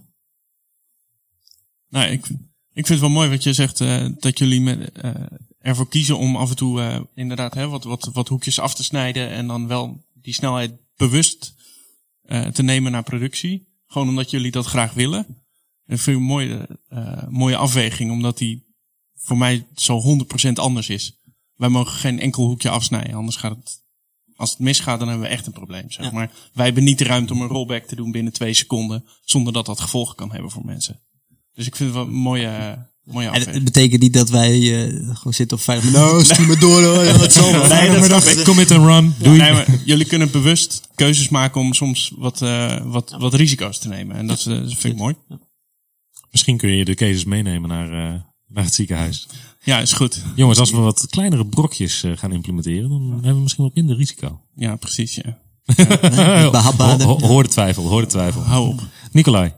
Nou, 1.95 2.11
ik, 2.11 2.27
ik 2.73 2.87
vind 2.87 2.89
het 2.89 3.01
wel 3.01 3.09
mooi 3.09 3.29
wat 3.29 3.43
je 3.43 3.53
zegt, 3.53 3.81
eh, 3.81 4.07
dat 4.19 4.39
jullie 4.39 4.61
met, 4.61 4.93
eh, 4.93 5.15
ervoor 5.59 5.89
kiezen 5.89 6.19
om 6.19 6.37
af 6.37 6.51
en 6.51 6.57
toe 6.57 6.81
eh, 6.81 7.01
inderdaad 7.15 7.55
hè, 7.55 7.69
wat, 7.69 7.85
wat, 7.85 8.11
wat 8.13 8.29
hoekjes 8.29 8.59
af 8.59 8.75
te 8.75 8.85
snijden 8.85 9.29
en 9.29 9.47
dan 9.47 9.67
wel 9.67 10.05
die 10.13 10.35
snelheid 10.35 10.73
bewust 10.97 11.55
te 12.53 12.63
nemen 12.63 12.93
naar 12.93 13.03
productie. 13.03 13.69
Gewoon 13.87 14.09
omdat 14.09 14.31
jullie 14.31 14.51
dat 14.51 14.67
graag 14.67 14.93
willen. 14.93 15.27
Dat 15.87 16.01
vind 16.01 16.17
ik 16.17 16.23
een 16.23 16.29
mooie, 16.29 16.69
mooie 17.29 17.57
afweging, 17.57 18.11
omdat 18.11 18.39
die 18.39 18.65
voor 19.15 19.39
mij 19.39 19.67
zo 19.75 20.01
100% 20.49 20.53
anders 20.55 20.89
is. 20.89 21.21
Wij 21.55 21.69
mogen 21.69 21.93
geen 21.93 22.21
enkel 22.21 22.47
hoekje 22.47 22.71
afsnijden, 22.71 23.15
anders 23.15 23.37
gaat 23.37 23.57
het... 23.57 23.83
Als 24.37 24.51
het 24.51 24.59
misgaat, 24.59 24.99
dan 24.99 25.09
hebben 25.09 25.27
we 25.27 25.33
echt 25.33 25.47
een 25.47 25.53
probleem, 25.53 25.91
zeg 25.91 26.05
Ja. 26.05 26.13
maar. 26.13 26.31
Wij 26.53 26.65
hebben 26.65 26.85
niet 26.85 26.99
de 26.99 27.05
ruimte 27.05 27.33
om 27.33 27.41
een 27.41 27.49
rollback 27.49 27.85
te 27.85 27.97
doen 27.97 28.11
binnen 28.11 28.33
twee 28.33 28.55
seconden, 28.55 29.05
zonder 29.25 29.53
dat 29.53 29.67
dat 29.67 29.81
gevolgen 29.81 30.17
kan 30.17 30.33
hebben 30.33 30.51
voor 30.51 30.65
mensen. 30.65 31.01
Dus 31.55 31.67
ik 31.67 31.77
vind 31.77 31.89
het 31.89 31.99
wel 31.99 32.07
een 32.09 32.13
mooie, 32.21 32.87
mooie 33.05 33.29
En 33.29 33.49
het- 33.53 33.65
betekent 33.65 34.01
niet 34.03 34.13
dat 34.13 34.31
wij 34.31 34.53
eh, 34.87 34.93
gewoon 35.17 35.35
zitten 35.35 35.57
op 35.57 35.63
vijf 35.63 35.79
minuten. 35.85 36.01
Nou, 36.03 36.25
stuur 36.25 36.47
me 36.47 36.57
door 36.59 36.83
hoor. 36.83 37.05
Ja, 37.05 37.19
dat 37.19 37.33
zal 37.33 37.53
wel. 37.53 37.67
Nee, 37.69 38.09
dat. 38.09 38.43
Commit 38.43 38.71
and 38.71 38.87
run, 38.87 39.15
doei. 39.19 39.39
Nee, 39.39 39.53
maar 39.53 39.67
jullie 39.85 40.07
kunnen 40.07 40.31
bewust 40.31 40.81
keuzes 40.95 41.29
maken 41.29 41.61
om 41.61 41.73
soms 41.75 42.13
wat, 42.17 42.43
eh, 42.43 42.77
wat, 42.85 43.17
wat 43.19 43.35
risico's 43.35 43.79
te 43.79 43.89
nemen. 43.89 44.17
En 44.17 44.27
dat, 44.27 44.39
is, 44.39 44.47
eh, 44.47 44.55
dat 44.61 44.75
vind 44.75 44.85
ik 44.95 44.99
mooi. 45.01 45.15
Misschien 46.31 46.57
kun 46.57 46.71
je 46.71 46.85
de 46.85 46.95
cases 46.95 47.25
meenemen 47.25 47.69
naar, 47.69 47.87
eh, 48.15 48.21
naar 48.49 48.65
het 48.65 48.75
ziekenhuis. 48.75 49.29
Ja, 49.61 49.79
is 49.81 49.93
goed. 49.93 50.23
Jongens, 50.35 50.59
als 50.59 50.71
we 50.71 50.77
wat 50.77 51.07
kleinere 51.11 51.47
brokjes 51.47 52.05
gaan 52.15 52.33
implementeren, 52.33 52.89
dan 52.89 53.11
hebben 53.13 53.35
we 53.35 53.41
misschien 53.41 53.65
wat 53.65 53.75
minder 53.75 53.97
risico. 53.97 54.41
Ja, 54.57 54.77
precies. 54.77 55.15
Ja. 55.15 55.39
Behapbaarder. 56.51 57.07
Ho- 57.09 57.19
ho- 57.19 57.27
hoor 57.27 57.43
de 57.43 57.49
twijfel, 57.49 57.89
hoor 57.89 58.01
de 58.01 58.07
twijfel. 58.07 58.41
Hou 58.43 58.69
op. 58.69 58.83
Nicolai, 59.13 59.53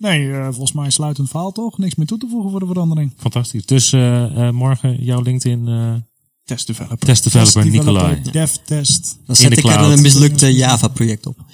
Nee, 0.00 0.32
eh, 0.32 0.44
volgens 0.44 0.72
mij 0.72 0.90
sluitend 0.90 1.28
verhaal 1.30 1.52
toch? 1.52 1.78
Niks 1.78 1.94
meer 1.94 2.06
toe 2.06 2.18
te 2.18 2.26
voegen 2.30 2.50
voor 2.50 2.60
de 2.60 2.66
verandering. 2.66 3.12
fantastisch. 3.16 3.66
Dus 3.66 3.92
eh, 3.92 4.46
eh, 4.48 4.54
morgen 4.54 5.04
jouw 5.04 5.22
LinkedIn 5.22 5.68
eh 5.68 5.94
Test 6.44 6.66
developer. 6.66 6.98
test 6.98 7.24
developer 7.24 7.62
Test 7.62 7.72
Nicolai. 7.72 8.06
developer, 8.08 8.32
Dev 8.32 8.50
test. 8.64 9.18
Dan 9.26 9.36
zet 9.36 9.58
ik 9.58 9.64
er 9.64 9.80
een 9.80 10.00
mislukte 10.00 10.54
Java 10.54 10.88
project 10.88 11.26
op. 11.26 11.36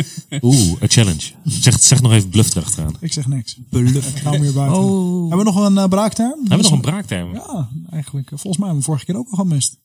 Oeh, 0.40 0.72
een 0.80 0.88
challenge. 0.88 1.32
Zeg, 1.44 1.82
zeg 1.82 2.02
nog 2.02 2.12
even 2.12 2.28
bluff 2.28 2.54
erachteraan. 2.54 2.94
Ik 3.00 3.12
zeg 3.12 3.26
niks. 3.26 3.58
Bluff. 3.70 4.16
Ik 4.16 4.22
hou 4.22 4.38
hier 4.38 4.52
buiten. 4.52 4.78
Oh. 4.82 5.20
Hebben 5.28 5.38
we 5.38 5.52
nog 5.52 5.66
een 5.66 5.78
eh, 5.78 5.88
braakterm? 5.88 6.38
Hebben 6.38 6.56
we 6.56 6.62
nog 6.62 6.72
een 6.72 6.80
braakterm? 6.80 7.34
Ja, 7.34 7.68
eigenlijk. 7.90 8.28
Volgens 8.28 8.56
mij 8.56 8.66
hebben 8.66 8.76
we 8.78 8.82
vorige 8.84 9.04
keer 9.04 9.16
ook 9.16 9.28
al 9.30 9.36
gemist. 9.36 9.78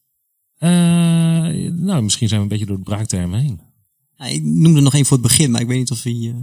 Eh, 0.57 0.69
nou, 1.71 2.01
misschien 2.01 2.27
zijn 2.27 2.39
we 2.39 2.45
een 2.45 2.51
beetje 2.51 2.65
door 2.65 2.77
de 2.77 2.83
braaktermen 2.83 3.39
heen. 3.39 3.59
Ja, 4.17 4.25
ik 4.25 4.43
noemde 4.43 4.81
nog 4.81 4.93
één 4.93 5.05
voor 5.05 5.17
het 5.17 5.27
begin, 5.27 5.51
maar 5.51 5.61
ik 5.61 5.67
weet 5.67 5.77
niet 5.77 5.91
of 5.91 6.03
hij... 6.03 6.35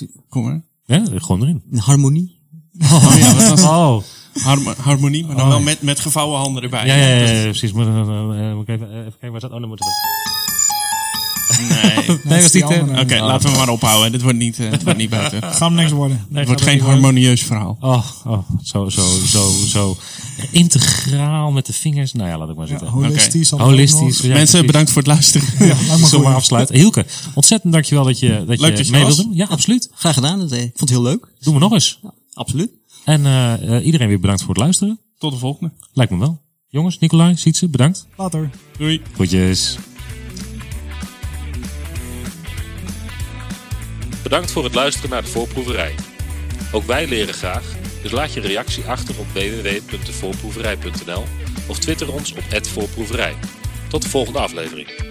eh, 0.00 0.06
Kom 0.28 0.44
maar. 0.44 0.62
Ja, 0.84 1.02
gewoon 1.14 1.42
erin. 1.42 1.62
harmonie? 1.76 2.38
Oh 2.82 3.14
ja, 3.18 3.34
wat 3.34 3.48
was 3.48 3.62
Oh. 3.62 4.02
Harmo- 4.42 4.74
harmonie, 4.80 5.26
maar 5.26 5.36
dan 5.36 5.48
wel 5.48 5.60
met, 5.60 5.82
met 5.82 6.00
gevouwen 6.00 6.38
handen 6.38 6.62
erbij. 6.62 6.86
Ja, 6.86 6.94
ja, 6.94 7.06
ja, 7.08 7.30
ja, 7.30 7.42
precies. 7.42 7.72
Moet, 7.72 7.86
eh, 7.86 8.00
eh, 8.00 8.54
moet 8.54 8.68
ik 8.68 8.74
even, 8.74 8.90
even 8.90 9.10
kijken 9.10 9.30
waar 9.30 9.38
staat. 9.40 9.52
Oh, 9.52 9.58
dan 9.60 9.68
moeten 9.68 9.86
we. 9.86 9.92
Nee. 11.58 11.98
Oké, 11.98 12.18
Nee, 12.28 12.42
was 12.42 12.54
eh, 12.54 12.66
andere. 12.68 13.20
laten 13.20 13.50
we 13.50 13.56
maar 13.56 13.68
ophouden. 13.68 14.12
Dit 14.12 14.22
wordt 14.22 14.38
niet, 14.38 14.58
eh, 14.58 14.70
dit 14.70 14.82
wordt 14.82 14.98
niet 14.98 15.10
beter. 15.20 15.44
Het 15.46 15.56
Gaan 15.56 15.74
we 15.74 15.80
niks 15.80 15.92
worden. 15.92 16.26
Nee, 16.28 16.46
wordt 16.46 16.60
geen 16.62 16.72
het 16.74 16.82
worden. 16.82 17.02
harmonieus 17.02 17.42
verhaal. 17.42 17.76
Oh, 17.80 18.06
oh, 18.24 18.38
zo, 18.62 18.88
zo, 18.88 19.02
zo, 19.26 19.50
zo 19.66 19.96
integraal 20.50 21.50
met 21.50 21.66
de 21.66 21.72
vingers. 21.72 22.12
Nou 22.12 22.28
ja, 22.28 22.38
laat 22.38 22.48
ik 22.48 22.56
maar 22.56 22.64
Ja, 22.66 22.70
zitten. 22.70 22.88
holistisch. 22.88 23.50
Holistisch. 23.50 24.18
Ja, 24.20 24.28
Mensen, 24.28 24.36
precies. 24.46 24.66
bedankt 24.66 24.90
voor 24.90 25.02
het 25.02 25.10
luisteren. 25.10 25.48
Ja, 25.58 25.76
we 26.10 26.18
maar 26.22 26.34
afsluiten. 26.42 26.76
Hielke, 26.76 27.06
ontzettend 27.34 27.72
dankjewel 27.72 28.04
dat 28.04 28.18
je, 28.18 28.28
dat 28.46 28.46
Leuk 28.46 28.70
je 28.70 28.76
dat 28.76 28.86
je 28.86 28.92
mee 28.92 29.04
wilt 29.04 29.16
doen. 29.16 29.34
Ja, 29.34 29.46
absoluut. 29.46 29.88
Graag 29.94 30.14
gedaan. 30.14 30.40
Eh, 30.52 30.62
Ik 30.62 30.72
vond 30.76 30.80
het 30.80 30.88
heel 30.88 31.02
leuk. 31.02 31.26
Doen 31.40 31.54
we 31.54 31.60
nog 31.60 31.72
eens. 31.72 32.00
Absoluut. 32.32 32.70
En 33.04 33.26
eh, 33.26 33.76
eh, 33.76 33.84
iedereen 33.86 34.08
weer 34.08 34.20
bedankt 34.20 34.40
voor 34.40 34.54
het 34.54 34.58
luisteren. 34.62 35.00
Tot 35.18 35.32
de 35.32 35.38
volgende. 35.38 35.72
Lijkt 35.92 36.12
me 36.12 36.18
wel. 36.18 36.40
Jongens, 36.68 36.98
Nicolai, 36.98 37.36
Sietse, 37.36 37.68
bedankt. 37.68 38.06
Later. 38.16 38.50
Doei. 38.78 39.00
Goedjes. 39.16 39.76
Bedankt 44.22 44.50
voor 44.50 44.64
het 44.64 44.74
luisteren 44.74 45.10
naar 45.10 45.22
de 45.22 45.28
voorproeverij. 45.28 45.94
Ook 46.72 46.86
wij 46.86 47.08
leren 47.08 47.34
graag, 47.34 47.74
dus 48.06 48.14
laat 48.14 48.32
je 48.32 48.40
reactie 48.40 48.84
achter 48.84 49.18
op 49.18 49.26
www.devoorproeverij.nl 49.26 51.24
of 51.68 51.78
twitter 51.78 52.12
ons 52.12 52.32
op 52.32 52.66
@voorproeverij. 52.66 53.34
Tot 53.88 54.02
de 54.02 54.08
volgende 54.08 54.38
aflevering. 54.38 55.05